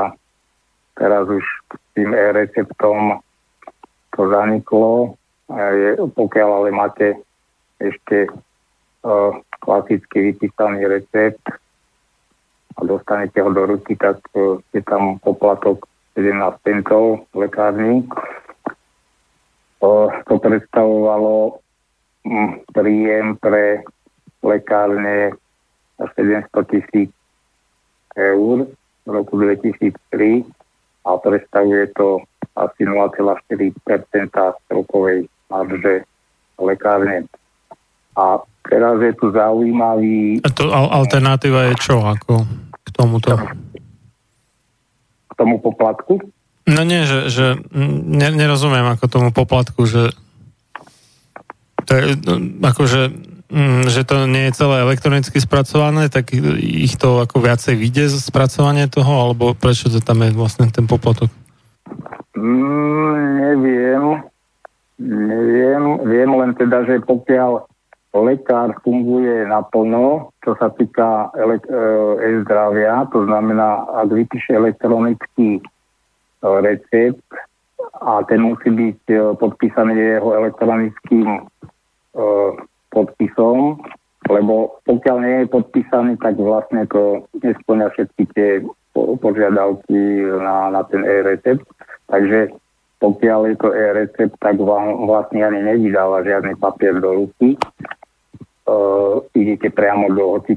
teraz 1.00 1.26
už 1.28 1.46
tým 1.96 2.12
e-receptom 2.12 3.24
to 4.16 4.22
zaniklo, 4.30 5.16
je, 5.50 5.98
pokiaľ 5.98 6.50
ale 6.62 6.70
máte 6.70 7.08
ešte 7.80 8.30
uh, 8.30 9.34
klasicky 9.64 10.34
vypísaný 10.34 10.86
recept 10.86 11.42
a 12.78 12.80
dostanete 12.86 13.42
ho 13.42 13.50
do 13.50 13.66
ruky, 13.66 13.96
tak 13.96 14.20
uh, 14.36 14.60
je 14.76 14.82
tam 14.84 15.18
poplatok 15.24 15.88
17 16.14 16.36
centov 16.68 17.26
v 17.34 17.48
lekárni. 17.48 18.06
Uh, 19.80 20.12
to 20.28 20.36
predstavovalo 20.38 21.64
príjem 22.76 23.40
pre 23.40 23.82
lekárne 24.44 25.34
700 25.98 26.52
tisíc 26.72 27.12
eur 28.16 28.68
v 29.08 29.10
roku 29.10 29.40
2003 29.40 30.44
a 31.08 31.10
predstavuje 31.18 31.88
to 31.96 32.22
asi 32.60 32.84
0,4 32.84 33.40
celkovej 34.68 35.32
marže 35.48 36.04
lekárne. 36.60 37.26
A 38.20 38.44
teraz 38.68 39.00
je 39.00 39.14
tu 39.16 39.32
zaujímavý... 39.32 40.44
A 40.44 40.50
to 40.52 40.68
alternatíva 40.76 41.72
je 41.72 41.76
čo 41.80 42.04
ako 42.04 42.44
k 42.84 42.88
tomuto? 42.92 43.40
K 45.30 45.34
tomu 45.40 45.64
poplatku? 45.64 46.20
No 46.70 46.82
nie, 46.84 47.08
že, 47.08 47.32
že 47.32 47.46
nerozumiem 48.14 48.86
ako 48.94 49.06
tomu 49.10 49.30
poplatku, 49.32 49.88
že 49.90 50.14
to 51.90 51.98
je, 51.98 52.06
akože, 52.62 53.02
že 53.90 54.02
to 54.06 54.30
nie 54.30 54.52
je 54.52 54.58
celé 54.62 54.86
elektronicky 54.86 55.42
spracované, 55.42 56.12
tak 56.14 56.30
ich 56.62 56.94
to 57.02 57.26
ako 57.26 57.42
viacej 57.42 57.74
vyjde 57.74 58.14
z 58.14 58.22
spracovanie 58.22 58.86
toho, 58.86 59.10
alebo 59.10 59.58
prečo 59.58 59.90
to 59.90 59.98
tam 59.98 60.22
je 60.22 60.30
vlastne 60.38 60.70
ten 60.70 60.86
poplatok? 60.86 61.34
Mm, 62.40 63.12
neviem. 63.40 64.04
Neviem. 65.00 65.84
Viem 66.08 66.32
len 66.36 66.52
teda, 66.56 66.88
že 66.88 67.04
pokiaľ 67.04 67.68
lekár 68.16 68.74
funguje 68.82 69.46
naplno, 69.46 70.34
čo 70.42 70.58
sa 70.58 70.74
týka 70.74 71.30
ele- 71.38 71.62
e-zdravia, 72.26 73.06
to 73.14 73.28
znamená, 73.28 73.86
ak 74.02 74.10
vypíše 74.10 74.56
elektronický 74.58 75.60
e, 75.60 75.64
recept 76.42 77.28
a 78.02 78.26
ten 78.26 78.42
musí 78.42 78.74
byť 78.74 79.02
e, 79.14 79.18
podpísaný 79.38 79.94
jeho 79.94 80.30
elektronickým 80.42 81.28
e, 81.38 81.42
podpisom, 82.90 83.78
lebo 84.26 84.82
pokiaľ 84.90 85.18
nie 85.22 85.36
je 85.46 85.54
podpísaný, 85.54 86.18
tak 86.18 86.34
vlastne 86.42 86.90
to 86.90 87.30
nesplňa 87.46 87.94
všetky 87.94 88.24
tie 88.34 88.50
požiadavky 88.98 90.02
na, 90.42 90.74
na 90.74 90.82
ten 90.90 91.06
e-recept. 91.06 91.66
Takže 92.10 92.54
pokiaľ 93.00 93.40
je 93.48 93.56
to 93.56 93.70
e-recept, 93.72 94.36
tak 94.44 94.60
vám 94.60 95.08
vlastne 95.08 95.40
ani 95.40 95.64
nevydáva 95.64 96.26
žiadny 96.28 96.60
papier 96.60 97.00
do 97.00 97.26
ruky. 97.26 97.56
Uh, 98.70 99.26
idete 99.34 99.74
priamo 99.74 100.14
do 100.14 100.38
hoci, 100.38 100.54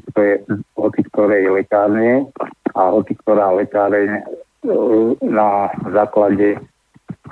hoci 0.76 1.00
ktorej 1.08 1.48
lekárne 1.48 2.28
a 2.76 2.92
hoci 2.92 3.16
ktorá 3.16 3.56
lekáreň 3.56 4.20
uh, 4.20 5.16
na 5.24 5.72
základe 5.96 6.60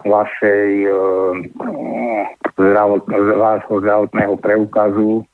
vašej 0.08 0.88
uh, 0.88 1.36
zdravot, 2.56 3.04
vášho 3.36 3.74
zdravotného 3.84 4.34
preukazu 4.40 5.28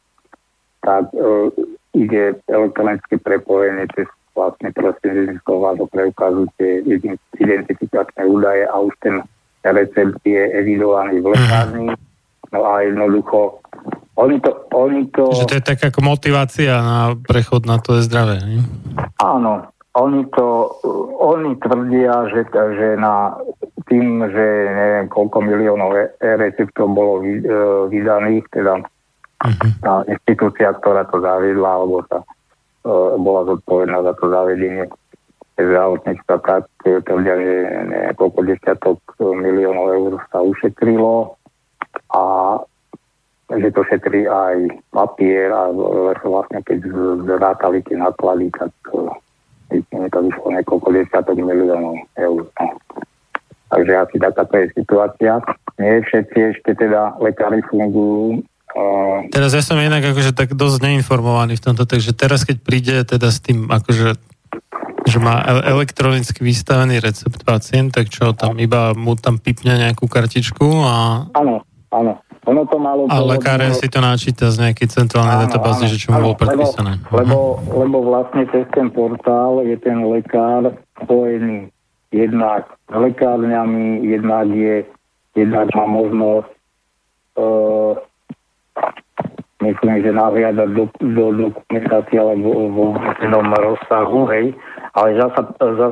tak 0.83 1.11
uh, 1.15 1.51
ide 1.95 2.39
elektronické 2.47 3.19
prepojenie 3.19 3.87
cez 3.95 4.07
vlastne 4.37 4.69
prostredníctvom 4.77 5.59
vášho 5.59 5.87
preukazu 5.89 6.45
tie 6.61 6.85
identifikačné 7.41 8.23
údaje 8.29 8.69
a 8.69 8.75
už 8.77 8.93
ten 9.01 9.25
recept 9.65 10.21
je 10.23 10.43
evidovaný 10.53 11.25
v 11.25 11.33
lekárni. 11.33 11.89
No 12.53 12.61
a 12.63 12.85
jednoducho 12.85 13.59
oni 14.17 14.41
to, 14.41 14.51
oni 14.73 15.03
to... 15.13 15.29
Že 15.29 15.49
to 15.49 15.57
je 15.61 15.65
tak 15.65 15.81
ako 15.93 16.01
motivácia 16.01 16.73
na 16.81 17.13
prechod 17.17 17.69
na 17.69 17.77
to 17.77 18.01
je 18.01 18.09
zdravé, 18.09 18.41
nie? 18.49 18.65
Áno, 19.21 19.69
oni 19.93 20.25
to, 20.33 20.73
oni 21.21 21.57
tvrdia, 21.61 22.33
že, 22.33 22.49
že 22.53 22.97
na 22.97 23.37
tým, 23.89 24.25
že 24.29 24.47
neviem 24.73 25.07
koľko 25.13 25.41
miliónov 25.45 26.17
e-receptov 26.21 26.97
bolo 26.97 27.21
e, 27.25 27.45
vydaných, 27.93 28.45
teda 28.57 28.81
uh-huh. 28.81 29.71
tá 29.85 30.05
inštitúcia, 30.09 30.73
ktorá 30.81 31.05
to 31.13 31.21
zaviedla, 31.21 31.71
alebo 31.81 32.01
e, 32.01 32.21
bola 33.19 33.43
zodpovedná 33.51 33.99
za 34.07 34.15
to 34.15 34.31
zavedenie 34.31 34.87
zdravotníctva, 35.59 36.37
tak 36.45 36.69
tvrdia, 36.85 37.35
že 37.35 37.55
niekoľko 37.91 38.41
desiatok 38.45 38.99
miliónov 39.19 39.87
eur 39.89 40.13
sa 40.31 40.45
ušetrilo 40.45 41.35
a 42.13 42.23
že 43.47 43.71
to 43.73 43.83
šetrí 43.87 44.27
aj 44.27 44.69
papier 44.91 45.55
a 45.55 45.71
vlastne 46.23 46.61
keď 46.67 46.83
zrátali 47.25 47.81
tie 47.87 47.97
náklady, 47.97 48.51
tak 48.53 48.75
mi 49.73 50.09
to 50.13 50.19
vyšlo 50.23 50.47
niekoľko 50.51 50.89
desiatok 50.93 51.39
miliónov 51.41 52.05
eur. 52.21 52.45
Takže 53.67 53.93
asi 53.99 54.17
takáto 54.23 54.55
je 54.63 54.67
situácia. 54.79 55.43
Nie 55.83 56.05
všetci 56.05 56.39
ešte 56.55 56.79
teda 56.79 57.19
lekári 57.19 57.65
fungujú 57.67 58.45
Teraz 59.33 59.51
ja 59.57 59.63
som 59.65 59.81
inak 59.81 60.03
akože 60.13 60.37
tak 60.37 60.53
dosť 60.53 60.85
neinformovaný 60.85 61.57
v 61.57 61.65
tomto, 61.65 61.89
takže 61.89 62.13
teraz 62.13 62.45
keď 62.45 62.57
príde 62.61 62.95
teda 63.07 63.31
s 63.33 63.41
tým 63.41 63.71
akože 63.71 64.19
že 65.07 65.23
má 65.23 65.39
elektronicky 65.63 66.43
vystavený 66.43 66.99
recept 66.99 67.47
pacient, 67.47 67.95
tak 67.95 68.11
čo 68.11 68.35
tam 68.35 68.59
iba 68.59 68.91
mu 68.91 69.15
tam 69.15 69.39
pipne 69.39 69.79
nejakú 69.79 70.11
kartičku 70.11 70.67
a... 70.83 71.31
Áno, 71.31 71.63
áno. 71.95 72.19
Ono 72.47 72.63
to 72.67 72.79
malo... 72.79 73.07
A 73.07 73.23
lekáren 73.23 73.71
si 73.71 73.87
to 73.87 74.03
načíta 74.03 74.51
z 74.51 74.67
nejakej 74.67 74.91
centrálnej 74.91 75.47
databázy, 75.47 75.87
že 75.87 76.03
čo 76.03 76.11
mu 76.11 76.27
bolo 76.31 76.35
predpísané. 76.35 76.99
Lebo, 77.11 77.63
lebo, 77.63 77.87
lebo 77.87 77.99
vlastne 78.03 78.51
cez 78.51 78.67
ten 78.75 78.91
portál 78.91 79.63
je 79.63 79.79
ten 79.79 80.03
lekár 80.11 80.75
spojený 81.07 81.71
jednak 82.11 82.67
lekárňami, 82.91 84.03
jednak 84.11 84.47
je 84.51 84.87
jednak 85.37 85.69
má 85.77 85.85
možnosť 85.85 86.49
uh, 87.37 87.93
myslím, 89.67 90.03
že 90.03 90.11
nahliadať 90.15 90.69
do, 90.75 90.85
do 91.03 91.25
dokumentácie 91.51 92.19
alebo 92.19 92.71
v 92.71 93.55
rozsahu, 93.59 94.21
hej, 94.31 94.55
ale 94.95 95.09
zasa, 95.19 95.43
za, 95.59 95.87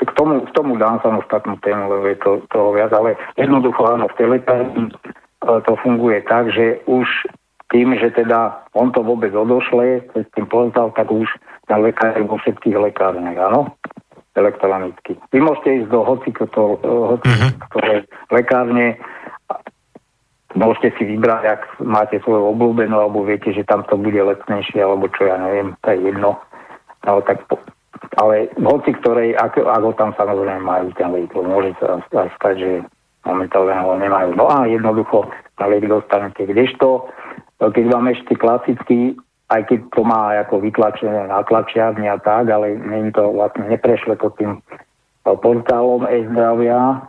k, 0.00 0.10
tomu, 0.16 0.40
k 0.46 0.50
tomu 0.54 0.78
dám 0.78 1.02
samostatnú 1.02 1.58
tému, 1.60 1.90
lebo 1.90 2.04
je 2.08 2.18
to 2.22 2.30
toho 2.48 2.72
viac, 2.72 2.92
ale 2.94 3.18
jednoducho 3.36 3.82
áno, 3.84 4.08
v 4.08 4.16
tej 4.16 4.26
lekárni 4.38 4.88
e, 4.88 4.92
to 5.42 5.72
funguje 5.84 6.24
tak, 6.24 6.48
že 6.54 6.80
už 6.88 7.06
tým, 7.70 7.94
že 7.98 8.10
teda 8.10 8.66
on 8.74 8.90
to 8.90 9.04
vôbec 9.04 9.30
odošle 9.30 10.02
cez 10.14 10.24
tým 10.34 10.46
portál, 10.50 10.90
tak 10.94 11.06
už 11.10 11.30
na 11.70 11.78
lekári 11.78 12.26
vo 12.26 12.38
všetkých 12.38 12.76
lekárniach, 12.76 13.38
áno? 13.38 13.74
Elektronicky. 14.34 15.18
Vy 15.34 15.38
môžete 15.42 15.82
ísť 15.82 15.88
do 15.90 16.00
hoci, 16.06 16.30
to, 16.30 16.78
hoci 16.82 17.26
uh-huh. 17.26 18.02
lekárne, 18.30 18.94
môžete 20.54 20.98
si 20.98 21.02
vybrať, 21.16 21.42
ak 21.46 21.62
máte 21.82 22.18
svoju 22.22 22.54
obľúbenú, 22.56 22.96
alebo 22.98 23.22
viete, 23.22 23.54
že 23.54 23.66
tam 23.66 23.86
to 23.86 23.94
bude 23.94 24.18
lacnejšie, 24.18 24.82
alebo 24.82 25.06
čo 25.14 25.30
ja 25.30 25.36
neviem, 25.38 25.76
to 25.82 25.94
je 25.94 25.98
jedno. 26.10 26.40
No, 27.06 27.20
tak 27.24 27.46
ale 28.18 28.50
hoci 28.58 28.90
ktorej, 29.00 29.38
ako, 29.38 29.70
ako 29.70 29.88
tam 29.94 30.10
samozrejme 30.18 30.60
majú 30.64 30.90
ten 30.98 31.08
liek, 31.14 31.30
môže 31.36 31.72
sa 31.78 32.00
aj 32.00 32.30
stať, 32.36 32.54
že 32.58 32.70
momentálne 33.22 33.76
ho 33.76 33.94
nemajú. 33.94 34.34
No 34.34 34.50
a 34.50 34.66
jednoducho 34.66 35.30
na 35.60 35.66
liek 35.70 35.86
dostanete. 35.86 36.48
Kdežto, 36.48 37.06
keď 37.60 37.84
vám 37.92 38.10
ešte 38.10 38.34
klasicky, 38.34 39.14
aj 39.52 39.62
keď 39.68 39.78
to 39.94 40.02
má 40.02 40.34
ako 40.40 40.64
vytlačené 40.64 41.28
na 41.28 41.44
tlačiarni 41.44 42.08
a 42.08 42.18
tak, 42.18 42.48
ale 42.48 42.74
není 42.78 43.12
to 43.12 43.30
vlastne 43.30 43.68
neprešle 43.68 44.16
to 44.18 44.32
tým 44.38 44.58
portálom 45.22 46.08
e-zdravia, 46.08 47.06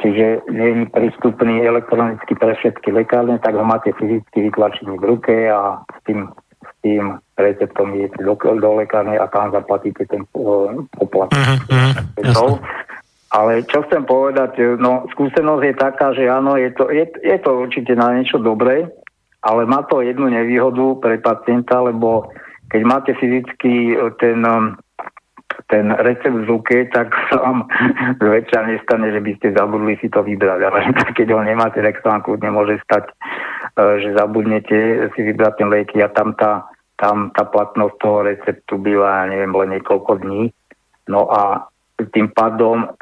čiže 0.00 0.46
nie 0.50 0.68
je 0.72 0.76
prístupný 0.90 1.62
elektronicky 1.62 2.34
pre 2.34 2.54
všetky 2.58 2.92
lekárne, 2.92 3.38
tak 3.42 3.54
ho 3.54 3.64
máte 3.64 3.94
fyzicky 3.96 4.50
vytlačený 4.50 4.98
v 4.98 5.08
ruke 5.08 5.34
a 5.50 5.82
s 5.86 5.98
tým 6.04 6.30
tým 6.82 7.14
receptom 7.38 7.94
idete 7.94 8.26
do, 8.26 8.34
do 8.34 8.70
lekárne 8.74 9.14
a 9.14 9.30
tam 9.30 9.54
zaplatíte 9.54 10.02
ten 10.10 10.26
uh, 10.34 10.74
poplatok. 10.98 11.38
Uh-huh, 11.38 12.58
uh, 12.58 12.58
Ale 13.32 13.62
čo 13.64 13.86
chcem 13.86 14.02
povedať, 14.04 14.76
no 14.76 15.06
skúsenosť 15.14 15.62
je 15.62 15.74
taká, 15.78 16.06
že 16.12 16.26
áno, 16.28 16.58
je 16.58 16.74
to, 16.74 16.90
je, 16.90 17.06
je 17.22 17.38
to 17.40 17.50
určite 17.64 17.94
na 17.96 18.18
niečo 18.18 18.42
dobré, 18.42 18.90
ale 19.40 19.62
má 19.64 19.86
to 19.88 20.04
jednu 20.04 20.28
nevýhodu 20.28 21.00
pre 21.00 21.16
pacienta, 21.22 21.80
lebo 21.80 22.28
keď 22.68 22.82
máte 22.84 23.12
fyzicky 23.16 23.96
ten, 24.20 24.44
ten 25.72 25.88
recept 25.88 26.44
v 26.44 26.48
ruke, 26.52 26.76
tak 26.92 27.16
sa 27.32 27.40
vám 27.40 27.64
zväčša 28.20 28.60
nestane, 28.68 29.08
že 29.08 29.24
by 29.24 29.32
ste 29.40 29.56
zabudli 29.56 29.96
si 30.04 30.12
to 30.12 30.20
vybrať. 30.20 30.60
Ale 30.68 30.78
keď 31.16 31.32
ho 31.32 31.40
nemáte, 31.40 31.80
tak 31.80 32.04
sa 32.04 32.12
vám 32.12 32.22
kľudne 32.28 32.52
môže 32.52 32.76
stať, 32.84 33.08
že 33.74 34.12
zabudnete 34.12 35.08
si 35.16 35.20
vybrať 35.24 35.52
ten 35.56 35.68
lieky 35.72 36.04
a 36.04 36.12
tam 36.12 36.36
tá 36.36 36.68
tam 37.02 37.34
tá 37.34 37.42
platnosť 37.50 37.98
toho 37.98 38.18
receptu 38.22 38.78
byla, 38.78 39.26
ja 39.26 39.34
neviem, 39.34 39.50
len 39.50 39.74
niekoľko 39.74 40.22
dní. 40.22 40.54
No 41.10 41.26
a 41.26 41.66
tým 42.14 42.30
pádom, 42.30 42.94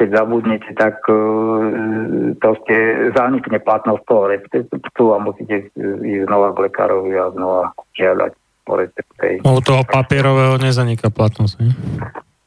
keď 0.00 0.24
zabudnete, 0.24 0.72
tak 0.72 1.04
uh, 1.04 2.32
proste 2.40 2.76
zanikne 3.12 3.60
platnosť 3.60 4.02
toho 4.08 4.24
receptu 4.32 5.04
a 5.12 5.20
musíte 5.20 5.68
ísť 6.00 6.24
znova 6.32 6.56
k 6.56 6.64
lekárovi 6.64 7.12
a 7.12 7.28
znova 7.28 7.76
žiadať 7.92 8.32
o 8.66 8.74
recepte. 8.78 9.42
U 9.42 9.60
toho 9.62 9.82
papierového 9.86 10.58
nezaniká 10.58 11.10
platnosť, 11.10 11.54
ne? 11.62 11.70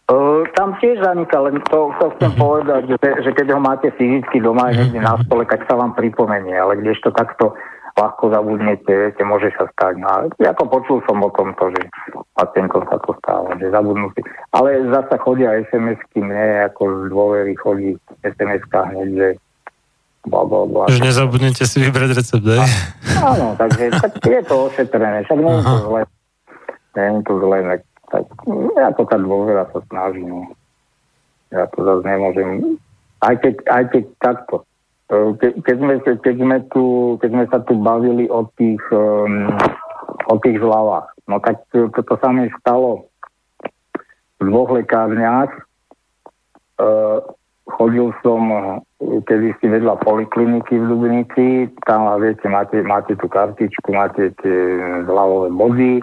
Uh, 0.05 0.45
tam 0.53 0.77
tiež 0.77 1.01
zaniká, 1.01 1.41
len 1.41 1.57
to, 1.65 1.89
to 1.97 2.13
chcem 2.17 2.29
uh-huh. 2.37 2.43
povedať, 2.45 2.93
že, 2.93 2.97
že 3.25 3.31
keď 3.33 3.57
ho 3.57 3.59
máte 3.59 3.89
fyzicky 3.97 4.37
doma 4.37 4.69
uh-huh. 4.69 4.77
niekde 4.77 5.01
na 5.01 5.17
stole, 5.25 5.49
tak 5.49 5.65
sa 5.65 5.73
vám 5.73 5.97
pripomenie, 5.97 6.53
ale 6.53 6.77
kdežto 6.77 7.09
takto 7.09 7.57
ľahko 7.95 8.27
zabudnete, 8.29 8.91
viete, 8.91 9.23
môže 9.23 9.49
sa 9.55 9.65
stať. 9.71 9.97
No, 10.03 10.27
ako 10.29 10.63
počul 10.67 10.97
som 11.07 11.23
o 11.23 11.31
tomto, 11.31 11.71
že 11.73 11.81
pacientom 12.35 12.83
sa 12.91 12.99
to 13.01 13.15
stáva, 13.23 13.55
že 13.55 13.71
zabudnú 13.71 14.11
si. 14.13 14.21
Ale 14.51 14.83
zasa 14.91 15.15
chodia 15.23 15.55
SMS-ky, 15.71 16.19
mne 16.19 16.69
ako 16.69 16.81
z 16.85 17.01
dôvery 17.09 17.53
chodí 17.55 17.95
SMS-ka 18.27 18.91
hneď, 18.91 19.09
že 19.15 19.27
bla, 20.25 20.41
bla, 20.45 20.61
bla. 20.65 20.83
Že 20.89 21.01
nezabudnete 21.05 21.63
si 21.65 21.77
vybrať 21.81 22.11
recept, 22.17 22.45
aj? 22.45 22.69
Áno, 23.21 23.53
takže 23.57 23.93
tak 23.97 24.13
je 24.21 24.41
to 24.45 24.55
ošetrené, 24.69 25.23
však 25.25 25.39
nie 25.39 25.53
je 25.53 25.63
to 25.63 25.75
zle. 25.85 26.01
Nie 26.95 27.05
je 27.05 27.21
to 27.23 27.33
zle, 27.39 27.57
tak, 27.61 27.81
tak 28.11 28.25
ja 28.75 28.89
to 28.93 29.03
tá 29.05 29.17
dôvera 29.17 29.63
sa 29.69 29.79
snaží, 29.89 30.23
no. 30.25 30.49
Ja 31.53 31.69
to 31.71 31.79
zase 31.85 32.03
nemôžem, 32.03 32.81
aj 33.21 33.35
keď, 33.39 33.55
aj 33.69 33.83
keď 33.93 34.03
takto, 34.19 34.55
ke, 35.37 35.47
keď, 35.61 35.75
sme, 35.77 35.93
keď, 36.01 36.35
sme 36.41 36.57
tu, 36.73 36.83
keď 37.21 37.29
sme 37.31 37.45
sa 37.53 37.59
tu 37.61 37.73
bavili 37.77 38.25
o 38.27 38.49
tých, 38.57 38.81
um, 38.91 39.53
o 40.25 40.35
tých 40.41 40.57
zľavách, 40.57 41.07
no 41.29 41.37
tak 41.39 41.61
toto 41.71 42.13
sa 42.17 42.29
mi 42.33 42.49
stalo 42.61 43.07
v 44.41 44.41
dvoch 44.49 44.73
lekárniach. 44.73 45.53
Uh, 46.75 47.23
chodil 47.65 48.13
som 48.21 48.41
eh, 48.51 49.21
kedy 49.25 49.57
si 49.59 49.65
vedľa 49.69 50.01
polikliniky 50.05 50.77
v 50.77 50.85
Dubnici, 50.85 51.47
tam 51.89 52.07
viete, 52.21 52.45
máte, 52.49 52.81
máte 52.85 53.17
tú 53.17 53.25
kartičku, 53.25 53.93
máte 53.93 54.31
tie 54.41 54.59
hlavové 55.05 55.49
body. 55.51 55.93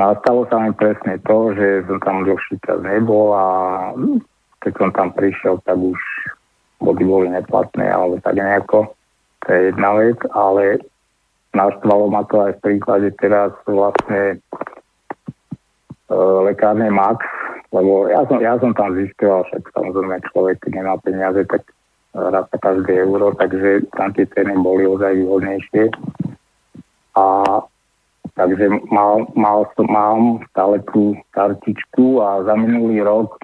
No 0.00 0.02
a 0.10 0.18
stalo 0.24 0.48
sa 0.48 0.56
mi 0.58 0.72
presne 0.72 1.20
to, 1.28 1.52
že 1.52 1.84
som 1.86 2.00
tam 2.00 2.16
dlhší 2.24 2.56
čas 2.64 2.80
nebol 2.80 3.36
a 3.36 3.46
keď 4.64 4.72
som 4.78 4.88
tam 4.94 5.08
prišiel, 5.12 5.60
tak 5.66 5.76
už 5.76 5.98
body 6.82 7.04
boli 7.04 7.28
neplatné, 7.30 7.86
alebo 7.86 8.18
tak 8.22 8.38
nejako. 8.38 8.90
To 9.42 9.46
je 9.50 9.60
jedna 9.74 9.90
vec, 9.98 10.18
ale 10.32 10.78
naštvalo 11.52 12.08
ma 12.08 12.22
to 12.30 12.40
aj 12.46 12.52
v 12.58 12.62
príklade 12.62 13.08
teraz 13.20 13.52
vlastne 13.66 14.38
e, 16.08 16.16
lekárne 16.46 16.88
Max, 16.88 17.20
lebo 17.72 18.06
ja 18.12 18.20
som, 18.28 18.38
ja 18.38 18.54
som 18.60 18.76
tam 18.76 18.92
zistil, 18.94 19.42
však 19.48 19.72
samozrejme 19.72 20.20
človek, 20.28 20.60
keď 20.60 20.72
nemá 20.76 20.94
peniaze, 21.00 21.40
tak 21.48 21.64
ráta 22.12 22.56
každé 22.60 23.08
euro, 23.08 23.32
takže 23.32 23.88
tam 23.96 24.12
tie 24.12 24.28
ceny 24.28 24.52
boli 24.60 24.84
ozaj 24.84 25.16
výhodnejšie. 25.16 25.88
A 27.16 27.24
takže 28.36 28.68
mal, 28.92 29.24
mal 29.32 29.64
som, 29.76 29.88
mám 29.88 30.44
stále 30.52 30.84
tú 30.92 31.16
kartičku 31.32 32.20
a 32.20 32.44
za 32.44 32.54
minulý 32.60 33.00
rok, 33.00 33.40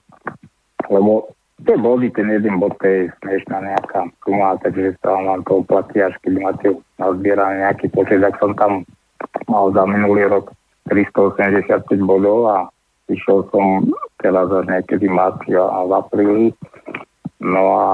lebo 0.92 1.32
tie 1.65 1.76
body, 1.81 2.12
ten 2.12 2.28
jeden 2.28 2.60
bod, 2.60 2.76
to 2.78 2.86
je 2.86 3.00
smiešná 3.24 3.65
nejaká 3.65 4.12
suma, 4.24 4.60
takže 4.60 4.94
sa 5.00 5.16
vám 5.16 5.40
to 5.48 5.65
oplatí, 5.65 6.05
až 6.05 6.15
keď 6.20 6.32
máte 6.39 6.68
nazbieraný 7.00 7.65
nejaký 7.65 7.86
počet, 7.97 8.20
tak 8.20 8.36
som 8.36 8.52
tam 8.55 8.84
mal 9.48 9.73
za 9.73 9.89
minulý 9.89 10.28
rok 10.28 10.52
385 10.92 11.89
bodov 12.05 12.48
a 12.48 12.57
Išiel 13.08 13.48
som 13.48 13.88
teraz 14.20 14.52
až 14.52 14.68
niekedy 14.68 15.08
marci 15.08 15.56
a 15.56 15.84
v 15.88 15.92
apríli. 15.96 16.46
No 17.38 17.62
a 17.78 17.88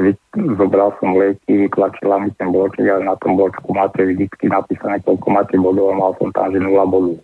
vy, 0.00 0.16
zobral 0.56 0.96
som 0.96 1.12
lieky, 1.12 1.68
vytlačila 1.68 2.24
mi 2.24 2.32
ten 2.40 2.48
bloček 2.48 2.88
a 2.88 3.04
na 3.04 3.12
tom 3.20 3.36
bločku 3.36 3.68
máte 3.76 4.00
vždycky 4.00 4.48
napísané, 4.48 4.96
koľko 5.04 5.28
máte 5.28 5.60
bodov 5.60 5.92
a 5.92 6.00
mal 6.00 6.12
som 6.16 6.32
tam, 6.32 6.48
že 6.48 6.56
0 6.56 6.72
bodov. 6.88 7.20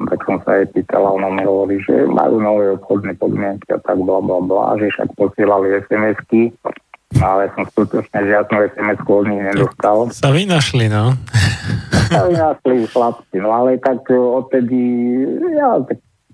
Tak 0.00 0.20
som 0.24 0.40
sa 0.48 0.56
jej 0.56 0.66
pýtal 0.72 1.04
a 1.04 1.12
ona 1.12 1.28
mi 1.28 1.44
hovorí, 1.44 1.76
že 1.84 2.08
majú 2.08 2.40
nové 2.40 2.72
obchodné 2.72 3.20
podmienky 3.20 3.68
a 3.76 3.78
tak 3.84 4.00
bla 4.00 4.24
bla 4.24 4.40
bla, 4.40 4.80
že 4.80 4.88
však 4.96 5.12
posielali 5.12 5.76
SMS-ky, 5.84 6.56
no, 7.20 7.24
ale 7.28 7.52
som 7.52 7.68
skutočne 7.68 8.16
žiadnu 8.16 8.56
SMS-ku 8.64 9.10
od 9.12 9.28
nich 9.28 9.44
nedostal. 9.44 10.08
Sa 10.08 10.32
vynašli, 10.32 10.88
no. 10.88 11.12
Jasný 12.10 12.90
chlapci, 12.90 13.36
no 13.38 13.54
ale 13.54 13.78
tak 13.78 14.02
e, 14.10 14.18
odtedy, 14.18 14.80
ja, 15.54 15.78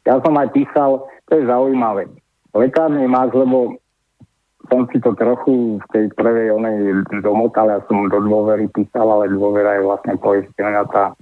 ja 0.09 0.15
som 0.25 0.33
aj 0.37 0.49
písal, 0.57 1.05
to 1.29 1.37
je 1.37 1.45
zaujímavé. 1.45 2.09
Lekárne 2.57 3.05
máš, 3.05 3.37
lebo 3.37 3.77
som 4.73 4.89
si 4.91 4.99
to 4.99 5.13
trochu 5.15 5.79
v 5.79 5.87
tej 5.93 6.05
prvej 6.17 6.57
onej 6.57 7.07
domotal, 7.21 7.69
ja 7.69 7.81
som 7.87 8.09
do 8.09 8.19
dôvery 8.25 8.67
písal, 8.73 9.07
ale 9.07 9.31
dôvera 9.31 9.79
je 9.79 9.87
vlastne 9.87 10.15
poistená 10.17 10.83
tá 10.89 11.13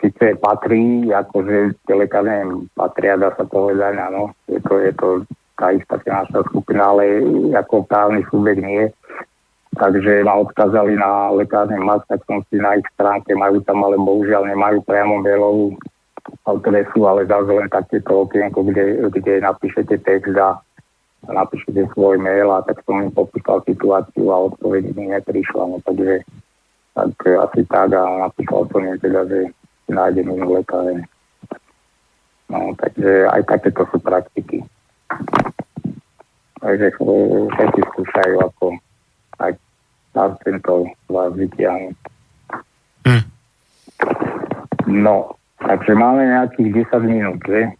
síce 0.00 0.36
patrí, 0.40 1.08
akože 1.12 1.76
tie 1.84 1.94
lekárne 1.96 2.68
patria, 2.76 3.20
dá 3.20 3.32
sa 3.36 3.44
povedať, 3.44 3.96
áno, 4.00 4.32
je 4.48 4.60
to, 4.64 4.80
je 4.80 4.92
to 4.96 5.08
tá 5.54 5.70
istá 5.70 5.98
finančná 6.02 6.40
skupina, 6.50 6.90
ale 6.90 7.22
ako 7.54 7.86
právny 7.86 8.26
subjekt 8.28 8.62
nie 8.62 8.90
takže 9.78 10.24
ma 10.24 10.34
odkázali 10.40 10.94
na 10.96 11.30
lekárne 11.34 11.78
mas, 11.82 12.02
tak 12.06 12.22
som 12.24 12.42
si 12.48 12.56
na 12.58 12.78
ich 12.78 12.86
stránke, 12.94 13.34
majú 13.34 13.60
tam, 13.62 13.82
ale 13.82 13.98
bohužiaľ 13.98 14.46
nemajú 14.50 14.82
priamo 14.86 15.20
mailovú 15.20 15.74
adresu, 16.48 17.04
ale 17.04 17.28
zase 17.28 17.52
len 17.52 17.68
takéto 17.68 18.24
okienko, 18.24 18.64
kde, 18.64 19.10
kde 19.12 19.44
napíšete 19.44 20.00
text 20.00 20.36
a 20.36 20.60
napíšete 21.28 21.88
svoj 21.92 22.20
mail 22.20 22.52
a 22.52 22.64
tak 22.64 22.80
som 22.84 23.00
im 23.00 23.12
popísal 23.12 23.60
situáciu 23.64 24.28
a 24.32 24.52
odpoveď 24.52 24.92
mi 24.96 25.12
neprišla, 25.12 25.62
no 25.68 25.80
takže 25.84 26.24
tak 26.94 27.10
asi 27.26 27.60
tak 27.66 27.90
a 27.92 28.30
napísal 28.30 28.68
som 28.70 28.80
im 28.84 28.96
teda, 29.00 29.26
že 29.26 29.40
nájdem 29.90 30.30
inú 30.30 30.62
lekáre. 30.62 31.04
No, 32.48 32.76
takže 32.76 33.26
aj 33.32 33.42
takéto 33.50 33.82
sú 33.88 33.98
praktiky. 33.98 34.62
Takže 36.60 36.86
všetci 36.96 37.80
skúšajú 37.92 38.36
ako 38.40 38.78
aj 39.42 39.52
tento 40.46 40.86
vás 41.10 41.30
vytiahnu. 41.34 41.90
Hm. 43.04 43.24
No, 45.02 45.34
takže 45.58 45.92
máme 45.92 46.22
nejakých 46.24 46.86
10 46.88 47.10
minút, 47.10 47.38
že? 47.44 47.74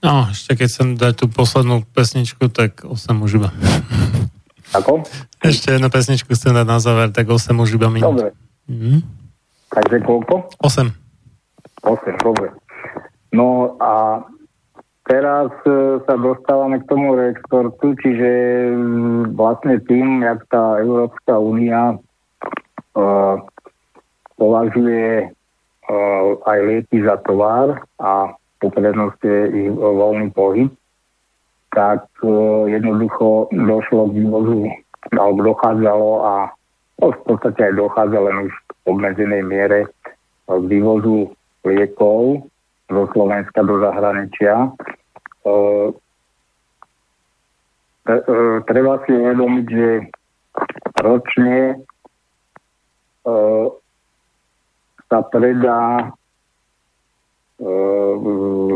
No, 0.00 0.28
ešte 0.32 0.56
keď 0.56 0.68
som 0.70 0.86
dať 0.96 1.24
tú 1.24 1.26
poslednú 1.28 1.84
pesničku, 1.92 2.48
tak 2.48 2.84
8 2.84 2.92
už 3.20 3.40
iba. 3.40 3.50
Ako? 4.78 5.02
Ešte 5.42 5.74
jednu 5.76 5.90
pesničku 5.90 6.30
chcem 6.32 6.54
dať 6.54 6.66
na 6.68 6.78
záver, 6.78 7.10
tak 7.10 7.26
8 7.26 7.52
už 7.56 7.76
iba 7.76 7.90
minút. 7.90 8.16
Dobre. 8.16 8.30
Mm. 8.70 9.02
Takže 9.70 9.96
koľko? 10.06 10.34
8. 10.62 10.90
8, 11.84 12.26
dobre. 12.26 12.48
No 13.30 13.78
a 13.78 14.22
teraz 15.10 15.50
e, 15.66 15.98
sa 16.06 16.14
dostávame 16.14 16.78
k 16.78 16.86
tomu 16.86 17.18
reexportu, 17.18 17.98
čiže 17.98 18.30
vlastne 19.34 19.82
tým, 19.82 20.22
jak 20.22 20.46
tá 20.46 20.78
Európska 20.78 21.34
únia 21.34 21.98
uh, 22.94 23.36
považuje 24.38 25.26
uh, 25.26 26.30
aj 26.46 26.58
lieky 26.62 27.02
za 27.02 27.18
tovar 27.26 27.82
a 27.98 28.30
poprednosť 28.62 29.20
je 29.26 29.40
ich 29.66 29.70
voľný 29.74 30.30
pohyb, 30.30 30.70
tak 31.74 32.06
uh, 32.22 32.70
jednoducho 32.70 33.50
došlo 33.50 34.14
k 34.14 34.16
vývozu, 34.22 34.70
alebo 35.10 35.50
dochádzalo 35.50 36.10
a 36.22 36.34
no, 37.02 37.06
v 37.10 37.20
podstate 37.26 37.72
aj 37.72 37.74
dochádza 37.74 38.18
len 38.22 38.36
už 38.46 38.52
v 38.54 38.70
obmedzenej 38.86 39.42
miere 39.42 39.80
k 40.46 40.64
vývozu 40.70 41.34
liekov 41.66 42.46
zo 42.90 43.02
Slovenska 43.14 43.62
do 43.62 43.78
zahraničia 43.78 44.74
treba 48.66 48.92
si 49.06 49.10
uvedomiť, 49.12 49.66
že 49.70 49.88
ročne 51.00 51.56
e, 51.72 51.76
sa 55.08 55.18
predá 55.30 56.12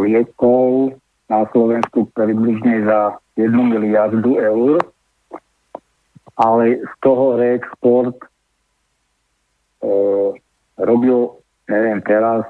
liekov 0.04 0.92
na 1.28 1.48
Slovensku 1.50 2.04
približne 2.12 2.84
za 2.84 3.16
1 3.40 3.48
miliardu 3.56 4.36
eur, 4.36 4.76
ale 6.36 6.84
z 6.84 6.92
toho 7.00 7.40
reexport 7.40 8.14
e, 8.20 8.28
robil, 10.76 11.32
neviem 11.70 12.04
teraz, 12.04 12.44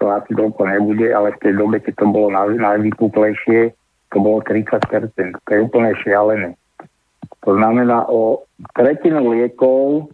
to 0.00 0.08
asi 0.08 0.32
toľko 0.32 0.64
nebude, 0.64 1.12
ale 1.12 1.36
v 1.36 1.40
tej 1.44 1.52
dobe, 1.60 1.76
keď 1.84 1.94
to 2.00 2.06
bolo 2.08 2.32
najvypuklejšie, 2.32 3.76
to 4.10 4.16
bolo 4.18 4.40
30%. 4.42 4.80
To 5.44 5.50
je 5.52 5.60
úplne 5.60 5.92
šialené. 6.00 6.56
To 7.44 7.56
znamená 7.56 8.08
o 8.08 8.44
tretinu 8.76 9.32
liekov, 9.32 10.08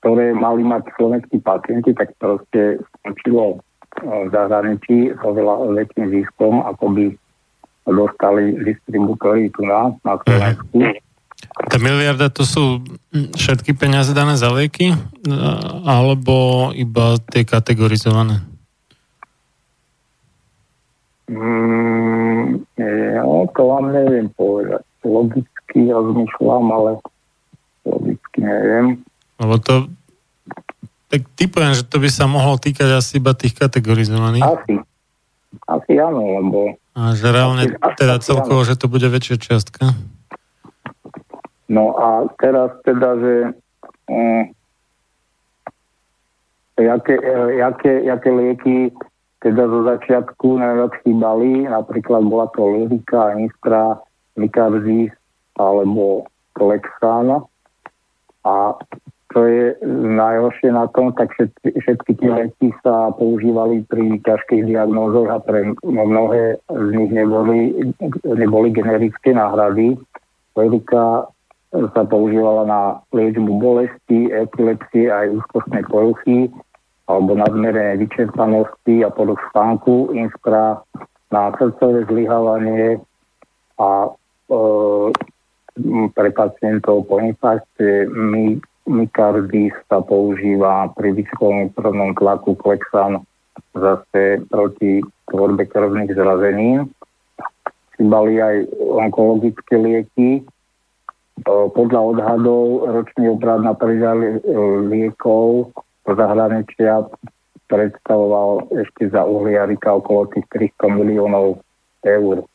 ktoré 0.00 0.32
mali 0.32 0.62
mať 0.62 0.90
slovenskí 0.94 1.42
pacienti, 1.42 1.94
tak 1.94 2.14
proste 2.18 2.78
skončilo 3.00 3.62
v 4.02 4.26
zahraničí 4.30 5.14
s 5.14 5.20
oveľa 5.22 5.70
väčším 5.70 6.06
ziskom, 6.10 6.66
ako 6.66 6.84
by 6.94 7.04
dostali 7.88 8.58
distribútory 8.64 9.52
tu 9.54 9.62
na, 9.66 9.92
na 10.02 10.18
Slovensku. 10.24 10.72
Tá 11.48 11.76
miliarda 11.78 12.28
to 12.30 12.42
sú 12.46 12.84
všetky 13.12 13.76
peniaze 13.76 14.10
dané 14.16 14.38
za 14.38 14.50
lieky? 14.50 14.94
Alebo 15.84 16.70
iba 16.74 17.20
tie 17.30 17.46
kategorizované? 17.46 18.42
Mm, 21.24 22.60
no, 22.76 23.48
to 23.56 23.60
vám 23.64 23.94
neviem 23.96 24.28
povedať. 24.36 24.84
Logicky 25.04 25.78
rozmýšľam, 25.88 26.64
ale 26.68 26.90
logicky 27.88 28.38
neviem. 28.44 28.86
Lebo 29.40 29.56
to 29.60 29.88
tak 31.14 31.30
typujem, 31.38 31.78
že 31.78 31.86
to 31.86 32.02
by 32.02 32.10
sa 32.10 32.26
mohlo 32.26 32.58
týkať 32.58 32.98
asi 32.98 33.22
iba 33.22 33.30
tých 33.38 33.54
kategorizovaných. 33.54 34.42
Asi. 34.42 34.74
Asi 35.70 35.92
áno, 35.94 36.42
lebo... 36.42 36.74
A 36.98 37.14
že 37.14 37.30
reálne 37.30 37.70
teda 37.94 38.18
celkovo, 38.18 38.66
že 38.66 38.74
to 38.74 38.90
bude 38.90 39.06
väčšia 39.06 39.38
čiastka? 39.38 39.94
No 41.74 41.98
a 41.98 42.30
teraz 42.38 42.70
teda, 42.86 43.18
že 43.18 43.34
um, 44.06 44.46
jaké, 46.78 47.18
jaké, 47.58 47.92
jaké 48.06 48.30
lieky 48.30 48.78
teda 49.42 49.66
zo 49.68 49.82
začiatku 49.84 50.56
najviac 50.56 50.94
chýbali, 51.02 51.66
napríklad 51.68 52.22
bola 52.24 52.46
to 52.54 52.64
Lyrika, 52.64 53.34
Nistra, 53.34 53.98
Mikarzis 54.38 55.12
alebo 55.58 56.24
Lexana. 56.56 57.44
A 58.46 58.78
čo 59.34 59.40
je 59.50 59.74
najhoršie 60.14 60.70
na 60.70 60.86
tom, 60.94 61.10
tak 61.12 61.34
všetky, 61.34 61.74
všetky 61.82 62.12
tie 62.22 62.30
lieky 62.30 62.68
sa 62.86 63.10
používali 63.18 63.82
pri 63.90 64.22
ťažkých 64.22 64.70
diagnózoch 64.70 65.26
a 65.26 65.42
pre 65.42 65.74
mnohé 65.82 66.62
z 66.70 66.88
nich 66.94 67.10
neboli, 67.10 67.74
neboli 68.22 68.70
generické 68.70 69.34
náhrady. 69.34 69.98
Lirika 70.54 71.33
sa 71.74 72.02
používala 72.06 72.62
na 72.64 72.80
liečbu 73.10 73.58
bolesti, 73.58 74.30
epilepsie 74.30 75.10
aj 75.10 75.42
úzkostnej 75.42 75.82
poruchy 75.90 76.46
alebo 77.10 77.36
nadmerné 77.36 78.00
vyčerpanosti 78.00 79.04
a 79.04 79.12
poruch 79.12 79.42
spánku, 79.52 80.14
inspra 80.16 80.80
na 81.28 81.52
srdcové 81.58 82.06
zlyhávanie 82.08 83.02
a 83.76 84.08
e, 84.08 84.56
pre 86.14 86.28
pacientov 86.30 87.04
po 87.10 87.18
infarkte 87.18 88.06
my, 88.08 88.56
mykardis 88.86 89.74
sa 89.90 90.00
používa 90.00 90.92
pri 90.94 91.12
vysokom 91.12 91.74
krvnom 91.74 92.14
tlaku 92.14 92.54
klexan 92.54 93.20
zase 93.74 94.44
proti 94.48 95.02
tvorbe 95.28 95.66
krvných 95.66 96.14
zrazenín. 96.14 96.88
Chýbali 97.98 98.38
aj 98.38 98.56
onkologické 98.78 99.74
lieky. 99.78 100.46
Podľa 101.42 102.00
odhadov 102.14 102.86
ročný 102.94 103.34
obrad 103.34 103.66
na 103.66 103.74
predaj 103.74 104.46
liekov 104.86 105.74
do 106.06 106.12
zahraničia 106.14 107.10
predstavoval 107.66 108.70
ešte 108.70 109.10
za 109.10 109.26
uhliarika 109.26 109.98
okolo 109.98 110.30
tých 110.30 110.46
300 110.78 110.94
miliónov 110.94 111.58
eur. 112.06 112.46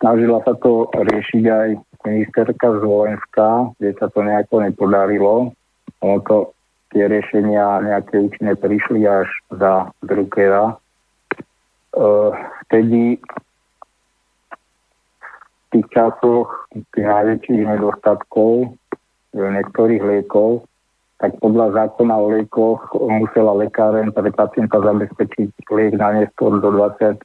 Snažila 0.00 0.38
sa 0.48 0.56
to 0.58 0.88
riešiť 0.96 1.44
aj 1.44 1.68
ministerka 2.08 2.66
z 2.72 2.80
Volenska, 2.82 3.70
kde 3.78 3.90
sa 4.00 4.08
to 4.10 4.24
nejako 4.24 4.64
nepodarilo. 4.64 5.52
Ono 6.02 6.18
to, 6.26 6.56
tie 6.90 7.06
riešenia 7.06 7.84
nejaké 7.84 8.16
účinné 8.18 8.58
prišli 8.58 9.06
až 9.06 9.28
za 9.54 9.92
Druckera. 10.02 10.74
Vtedy 12.66 13.20
tých 15.72 15.86
časoch 15.90 16.68
tých 16.92 17.06
najväčších 17.08 17.62
nedostatkov 17.66 18.76
niektorých 19.32 20.02
liekov 20.04 20.68
tak 21.22 21.38
podľa 21.38 21.70
zákona 21.70 22.14
o 22.18 22.34
liekoch 22.34 22.82
musela 22.98 23.54
lekáren 23.54 24.10
pre 24.10 24.34
pacienta 24.34 24.82
zabezpečiť 24.82 25.54
liek 25.70 25.94
na 25.94 26.18
neskôr 26.18 26.58
do 26.58 26.74
24 26.74 27.22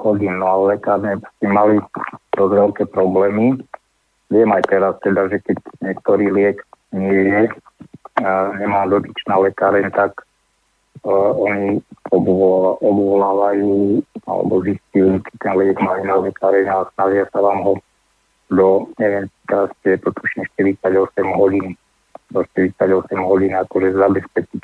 hodín. 0.00 0.40
No 0.40 0.48
ale 0.48 0.80
lekárne 0.80 1.20
s 1.20 1.44
mali 1.44 1.76
dosť 2.40 2.52
veľké 2.56 2.84
problémy. 2.88 3.60
Viem 4.32 4.48
aj 4.48 4.64
teraz 4.64 4.96
teda, 5.04 5.28
že 5.28 5.44
keď 5.44 5.60
niektorý 5.84 6.32
liek 6.32 6.56
nie 6.96 7.12
je, 7.12 7.42
nemá 8.64 8.88
dotyčná 8.88 9.36
lekáren, 9.36 9.92
tak 9.92 10.24
oni 11.02 11.82
obvolávajú 12.80 14.00
alebo 14.24 14.54
zistujú, 14.62 15.20
či 15.20 15.32
ten 15.42 15.52
liek 15.58 15.76
má 15.82 15.98
iná 16.00 16.22
lekáreň 16.22 16.70
a 16.70 16.88
snažia 16.94 17.26
sa 17.34 17.42
vám 17.42 17.60
ho 17.66 17.72
do, 18.52 18.86
neviem, 19.02 19.26
teraz 19.50 19.72
je 19.82 19.98
to 19.98 20.14
tušne 20.14 20.46
48 20.54 20.86
hodín 21.34 21.74
do 22.30 22.40
48 22.54 22.86
hodín 23.20 23.52
akože 23.52 23.98
zabezpečiť. 23.98 24.62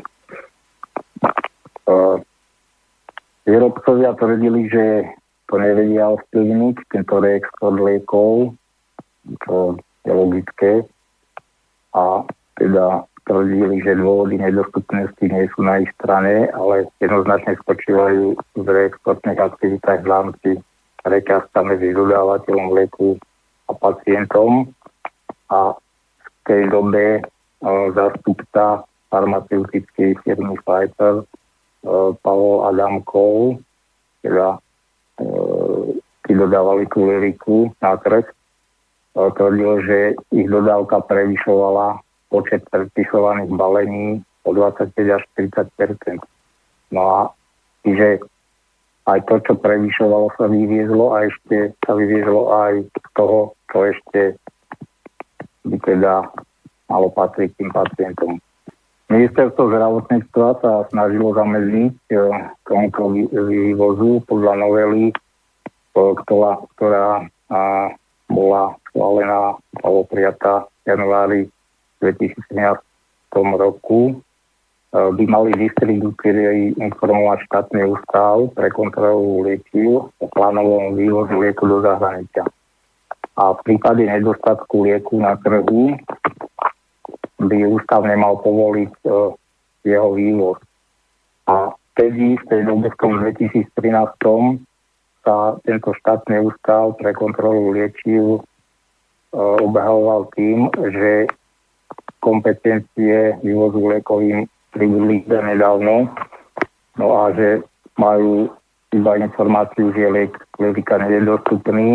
Výrobcovia 3.50 4.14
tvrdili, 4.14 4.70
že 4.70 4.84
to 5.50 5.58
nevedia 5.58 6.06
ovplyvniť, 6.14 6.76
tento 6.94 7.14
reexport 7.18 7.78
liekov, 7.82 8.54
čo 9.42 9.74
je 10.06 10.12
logické. 10.14 10.72
A 11.90 12.22
teda 12.54 13.09
tvrdili, 13.26 13.82
že 13.84 14.00
dôvody 14.00 14.40
nedostupnosti 14.40 15.24
nie 15.24 15.44
sú 15.56 15.64
na 15.66 15.82
ich 15.82 15.90
strane, 16.00 16.48
ale 16.52 16.88
jednoznačne 17.02 17.58
spočívajú 17.60 18.38
v 18.58 18.66
reexportných 18.66 19.40
aktivitách 19.40 20.00
v 20.04 20.10
rámci 20.10 20.50
rekázka 21.04 21.58
medzi 21.64 21.96
dodávateľom 21.96 22.76
lieku 22.76 23.16
a 23.68 23.72
pacientom. 23.76 24.70
A 25.50 25.74
v 25.74 26.28
tej 26.46 26.62
dobe 26.70 27.24
zástupca 27.96 28.86
farmaceutickej 29.10 30.16
firmy 30.22 30.54
Pfizer 30.62 31.26
Pavel 32.22 32.56
Adamkov, 32.70 33.58
teda 34.22 34.60
tí 36.24 36.32
dodávali 36.32 36.86
tú 36.92 37.08
liriku 37.08 37.72
na 37.82 37.98
trh, 37.98 38.24
tvrdil, 39.12 39.72
že 39.84 39.98
ich 40.30 40.46
dodávka 40.46 41.02
prevyšovala 41.02 41.98
počet 42.30 42.64
predpisovaných 42.70 43.50
balení 43.52 44.22
o 44.46 44.50
25 44.54 44.94
až 45.10 45.22
30% 45.36 46.22
No 46.90 47.02
a 47.06 47.20
že 47.86 48.18
aj 49.06 49.18
to, 49.26 49.34
čo 49.46 49.52
prevyšovalo, 49.58 50.34
sa 50.36 50.46
vyviezlo 50.50 51.14
a 51.14 51.26
ešte 51.26 51.74
sa 51.86 51.92
vyviezlo 51.96 52.50
aj 52.52 52.74
z 52.86 53.08
toho, 53.16 53.54
čo 53.70 53.78
ešte 53.86 54.20
by 55.66 55.76
teda 55.82 56.26
malo 56.90 57.08
patriť 57.14 57.50
tým 57.56 57.70
pacientom. 57.70 58.38
Ministerstvo 59.10 59.74
zdravotníctva 59.74 60.48
sa 60.62 60.72
snažilo 60.94 61.34
zamedziť 61.34 61.96
e, 62.14 62.16
tomuto 62.62 63.10
vývozu 63.50 64.22
podľa 64.22 64.54
novely, 64.62 65.10
e, 65.10 65.14
ktorá, 65.94 66.62
ktorá 66.78 67.26
bola 68.30 68.78
schválená 68.86 69.58
alebo 69.82 70.06
prijatá 70.06 70.70
v 70.86 70.94
januári 70.94 71.40
2017 72.00 72.80
roku. 73.56 74.20
E, 74.90 74.98
by 74.98 75.24
mali 75.30 75.54
distribútory 75.54 76.74
informovať 76.74 77.46
štátny 77.46 77.94
ústav 77.94 78.50
pre 78.58 78.74
kontrolu 78.74 79.46
liečiv 79.46 80.10
o 80.10 80.26
plánovom 80.34 80.98
vývozu 80.98 81.38
lieku 81.38 81.70
do 81.70 81.78
zahraničia. 81.78 82.42
A 83.38 83.54
v 83.54 83.60
prípade 83.62 84.02
nedostatku 84.02 84.82
lieku 84.82 85.22
na 85.22 85.38
trhu 85.38 85.94
by 87.40 87.56
ústav 87.70 88.04
nemal 88.04 88.42
povoliť 88.42 88.92
uh, 89.06 89.32
jeho 89.86 90.10
vývoz. 90.12 90.58
A 91.48 91.72
vtedy, 91.94 92.36
v 92.36 92.44
tej 92.52 92.60
dobe 92.68 92.92
v 92.92 92.98
tom 93.00 93.16
2013 93.22 93.70
sa 95.24 95.56
tento 95.64 95.90
štátny 96.04 96.36
ústav 96.50 96.98
pre 97.00 97.16
kontrolu 97.16 97.72
liečiv 97.72 98.42
uh, 98.42 99.56
obehoval 99.62 100.28
tým, 100.36 100.68
že 100.92 101.30
kompetencie 102.20 103.40
vývozu 103.40 103.80
liekovým 103.90 104.46
pribudli 104.70 105.24
nedávno, 105.26 106.06
no 107.00 107.06
a 107.16 107.34
že 107.34 107.64
majú 107.98 108.52
iba 108.94 109.18
informáciu, 109.18 109.90
že 109.92 110.06
liek 110.06 110.32
lieka 110.60 111.00
nie 111.02 111.18
je 111.18 111.22
dostupný 111.26 111.88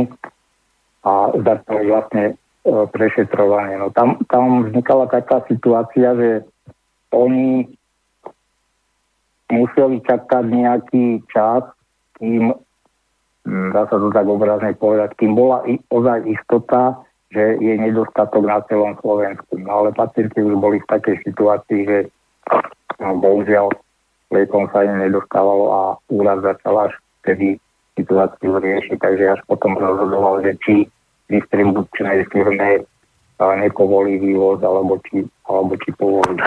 a 1.06 1.32
začali 1.38 1.88
vlastne 1.88 2.36
E, 2.66 2.90
prešetrovanie. 2.90 3.78
No 3.78 3.94
tam, 3.94 4.18
tam 4.26 4.66
vznikala 4.66 5.06
taká 5.06 5.45
situácia, 5.45 6.18
že 6.18 6.30
oni 7.14 7.70
museli 9.54 10.02
čakať 10.02 10.45
nejaký 10.50 11.22
čas, 11.30 11.62
kým, 12.18 12.58
hm, 13.45 13.70
dá 13.70 13.86
sa 13.86 14.02
to 14.02 14.10
tak 14.10 14.26
obrazne 14.26 14.74
povedať, 14.74 15.14
kým 15.14 15.38
bola 15.38 15.62
i, 15.70 15.78
ozaj 15.94 16.26
istota, 16.26 17.06
že 17.34 17.58
je 17.58 17.74
nedostatok 17.78 18.44
na 18.45 18.62
celom 18.70 18.94
Slovensku. 19.02 19.58
No 19.58 19.84
ale 19.84 19.90
pacienti 19.95 20.40
už 20.40 20.56
boli 20.62 20.78
v 20.82 20.90
takej 20.90 21.16
situácii, 21.26 21.82
že 21.86 21.98
no, 23.02 23.18
bohužiaľ 23.18 23.74
liekom 24.34 24.70
sa 24.74 24.86
im 24.86 25.02
nedostávalo 25.02 25.66
a 25.72 25.82
úrad 26.10 26.42
začal 26.42 26.90
až 26.90 26.94
vtedy 27.22 27.58
situáciu 27.95 28.60
riešiť, 28.60 28.98
takže 29.00 29.40
až 29.40 29.42
potom 29.48 29.80
rozhodoval, 29.80 30.44
že 30.44 30.60
či 30.62 30.76
distribučnej 31.32 32.28
firme 32.30 32.86
nepovolí 33.40 34.20
vývoz 34.20 34.64
alebo 34.64 35.00
či, 35.08 35.26
alebo 35.48 35.76
či 35.80 35.90
povolí. 35.95 36.38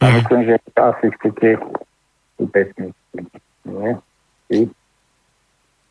A 0.00 0.04
mhm. 0.08 0.14
myslím, 0.20 0.40
že 0.46 0.54
asi 0.76 1.06
chcete 1.20 1.48
tú 2.36 2.44
pesničku. 2.50 3.16
Nie? 3.64 3.92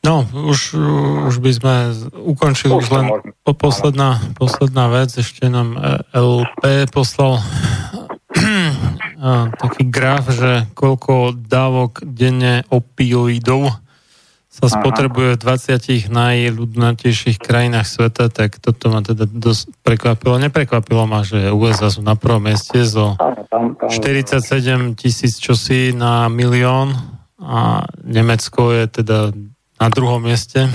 No, 0.04 0.28
už, 0.28 0.76
už 1.32 1.36
by 1.40 1.52
sme 1.56 1.76
ukončili 2.28 2.76
už 2.76 2.92
len 2.92 3.08
po 3.48 3.56
posledná, 3.56 4.20
posledná 4.36 4.92
vec. 4.92 5.16
Ešte 5.16 5.48
nám 5.48 5.80
e, 5.80 5.80
LP 6.12 6.92
poslal 6.92 7.40
taký 9.64 9.88
graf, 9.88 10.28
že 10.28 10.68
koľko 10.76 11.40
dávok 11.40 12.04
denne 12.04 12.68
opioidov 12.68 13.80
sa 14.54 14.70
spotrebuje 14.70 15.34
v 15.34 15.42
20 15.42 16.14
najľudnatejších 16.14 17.42
krajinách 17.42 17.90
sveta, 17.90 18.30
tak 18.30 18.62
toto 18.62 18.94
ma 18.94 19.02
teda 19.02 19.26
dosť 19.26 19.82
prekvapilo. 19.82 20.38
Neprekvapilo 20.38 21.10
ma, 21.10 21.26
že 21.26 21.50
USA 21.50 21.90
sú 21.90 22.06
na 22.06 22.14
prvom 22.14 22.44
mieste 22.44 22.86
zo 22.86 23.18
47 23.90 24.94
tisíc 24.94 25.42
čosi 25.42 25.90
na 25.96 26.30
milión 26.30 26.94
a 27.42 27.88
Nemecko 28.06 28.70
je 28.78 28.86
teda 29.02 29.34
na 29.84 29.92
druhom 29.92 30.24
mieste. 30.24 30.64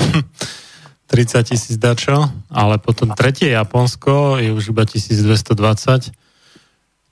30 1.09 1.41
tisíc 1.41 1.81
dačo, 1.81 2.29
ale 2.53 2.77
potom 2.77 3.09
tretie 3.17 3.49
Japonsko 3.49 4.37
je 4.45 4.53
už 4.53 4.77
iba 4.77 4.85
1220. 4.85 6.13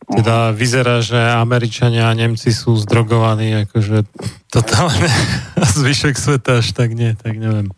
Teda 0.06 0.52
vyzerá, 0.52 1.00
že 1.00 1.16
Američania 1.16 2.12
a 2.12 2.14
Nemci 2.14 2.52
sú 2.52 2.76
zdrogovaní, 2.76 3.64
akože 3.64 4.04
totálne 4.52 5.08
a 5.56 5.64
zvyšok 5.80 6.12
sveta 6.12 6.60
až 6.60 6.76
tak 6.76 6.92
nie, 6.92 7.16
tak 7.16 7.40
neviem. 7.40 7.72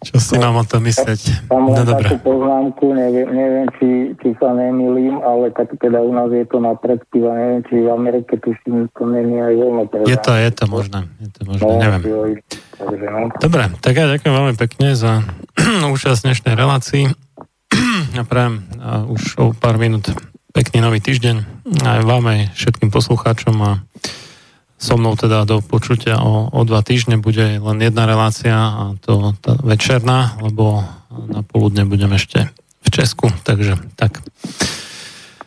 Čo 0.00 0.16
si 0.16 0.38
mám 0.40 0.56
o 0.56 0.64
tom 0.64 0.86
myslieť? 0.86 1.50
Tam 1.50 1.68
No 1.68 1.76
takú 1.76 2.16
poznámku, 2.24 2.94
neviem, 2.96 3.28
neviem 3.28 3.68
či, 3.76 4.16
či 4.16 4.32
sa 4.40 4.56
nemýlim, 4.56 5.20
ale 5.20 5.52
tak 5.52 5.76
teda 5.76 6.00
u 6.00 6.14
nás 6.14 6.32
je 6.32 6.46
to 6.48 6.56
na 6.56 6.72
predpiva, 6.72 7.36
neviem, 7.36 7.60
či 7.68 7.84
v 7.84 7.88
Amerike 7.92 8.40
tuším, 8.40 8.88
to 8.96 9.04
není 9.04 9.42
aj 9.42 9.54
voľno 9.60 9.82
Je 10.08 10.16
to, 10.16 10.32
je 10.32 10.50
to 10.56 10.64
možné. 10.70 11.04
Je 11.20 11.28
to 11.34 11.40
možné, 11.44 11.66
No, 11.66 11.76
neviem. 11.76 12.02
Takže 12.80 13.06
no. 13.12 13.28
Dobre, 13.36 13.64
tak 13.84 13.92
ja 13.92 14.06
ďakujem 14.08 14.34
veľmi 14.34 14.54
pekne 14.56 14.96
za 14.96 15.20
účasť 15.94 16.20
dnešnej 16.24 16.54
relácii. 16.56 17.04
A 18.18 18.24
prajem 18.26 18.66
a 18.82 19.06
už 19.06 19.22
o 19.38 19.44
pár 19.54 19.78
minút 19.78 20.10
pekný 20.50 20.82
nový 20.82 20.98
týždeň 20.98 21.62
aj 21.86 22.00
vám, 22.02 22.26
aj 22.26 22.40
všetkým 22.58 22.90
poslucháčom 22.90 23.54
a 23.62 23.70
so 24.80 24.98
mnou 24.98 25.14
teda 25.14 25.46
do 25.46 25.62
počutia 25.62 26.18
o, 26.18 26.50
o 26.50 26.60
dva 26.66 26.82
týždne 26.82 27.22
bude 27.22 27.62
len 27.62 27.78
jedna 27.78 28.08
relácia 28.10 28.56
a 28.56 28.82
to 28.98 29.36
tá 29.38 29.54
večerná, 29.62 30.34
lebo 30.42 30.82
na 31.30 31.46
poludne 31.46 31.86
budem 31.86 32.10
ešte 32.16 32.50
v 32.82 32.88
Česku, 32.90 33.30
takže 33.46 33.78
tak. 33.94 34.18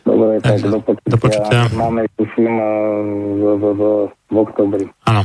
Dobre, 0.04 0.40
tak 0.40 0.60
Takže, 0.60 0.68
do 0.68 0.80
počutia. 0.80 1.10
do 1.10 1.18
počutia. 1.20 1.60
Máme, 1.72 2.04
tuším, 2.16 2.52
eh, 2.54 2.64
v, 3.40 3.42
v, 3.56 3.64
v, 3.72 3.82
v 4.08 4.36
oktobri. 4.36 4.84
Áno, 5.08 5.24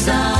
Jesus. 0.00 0.39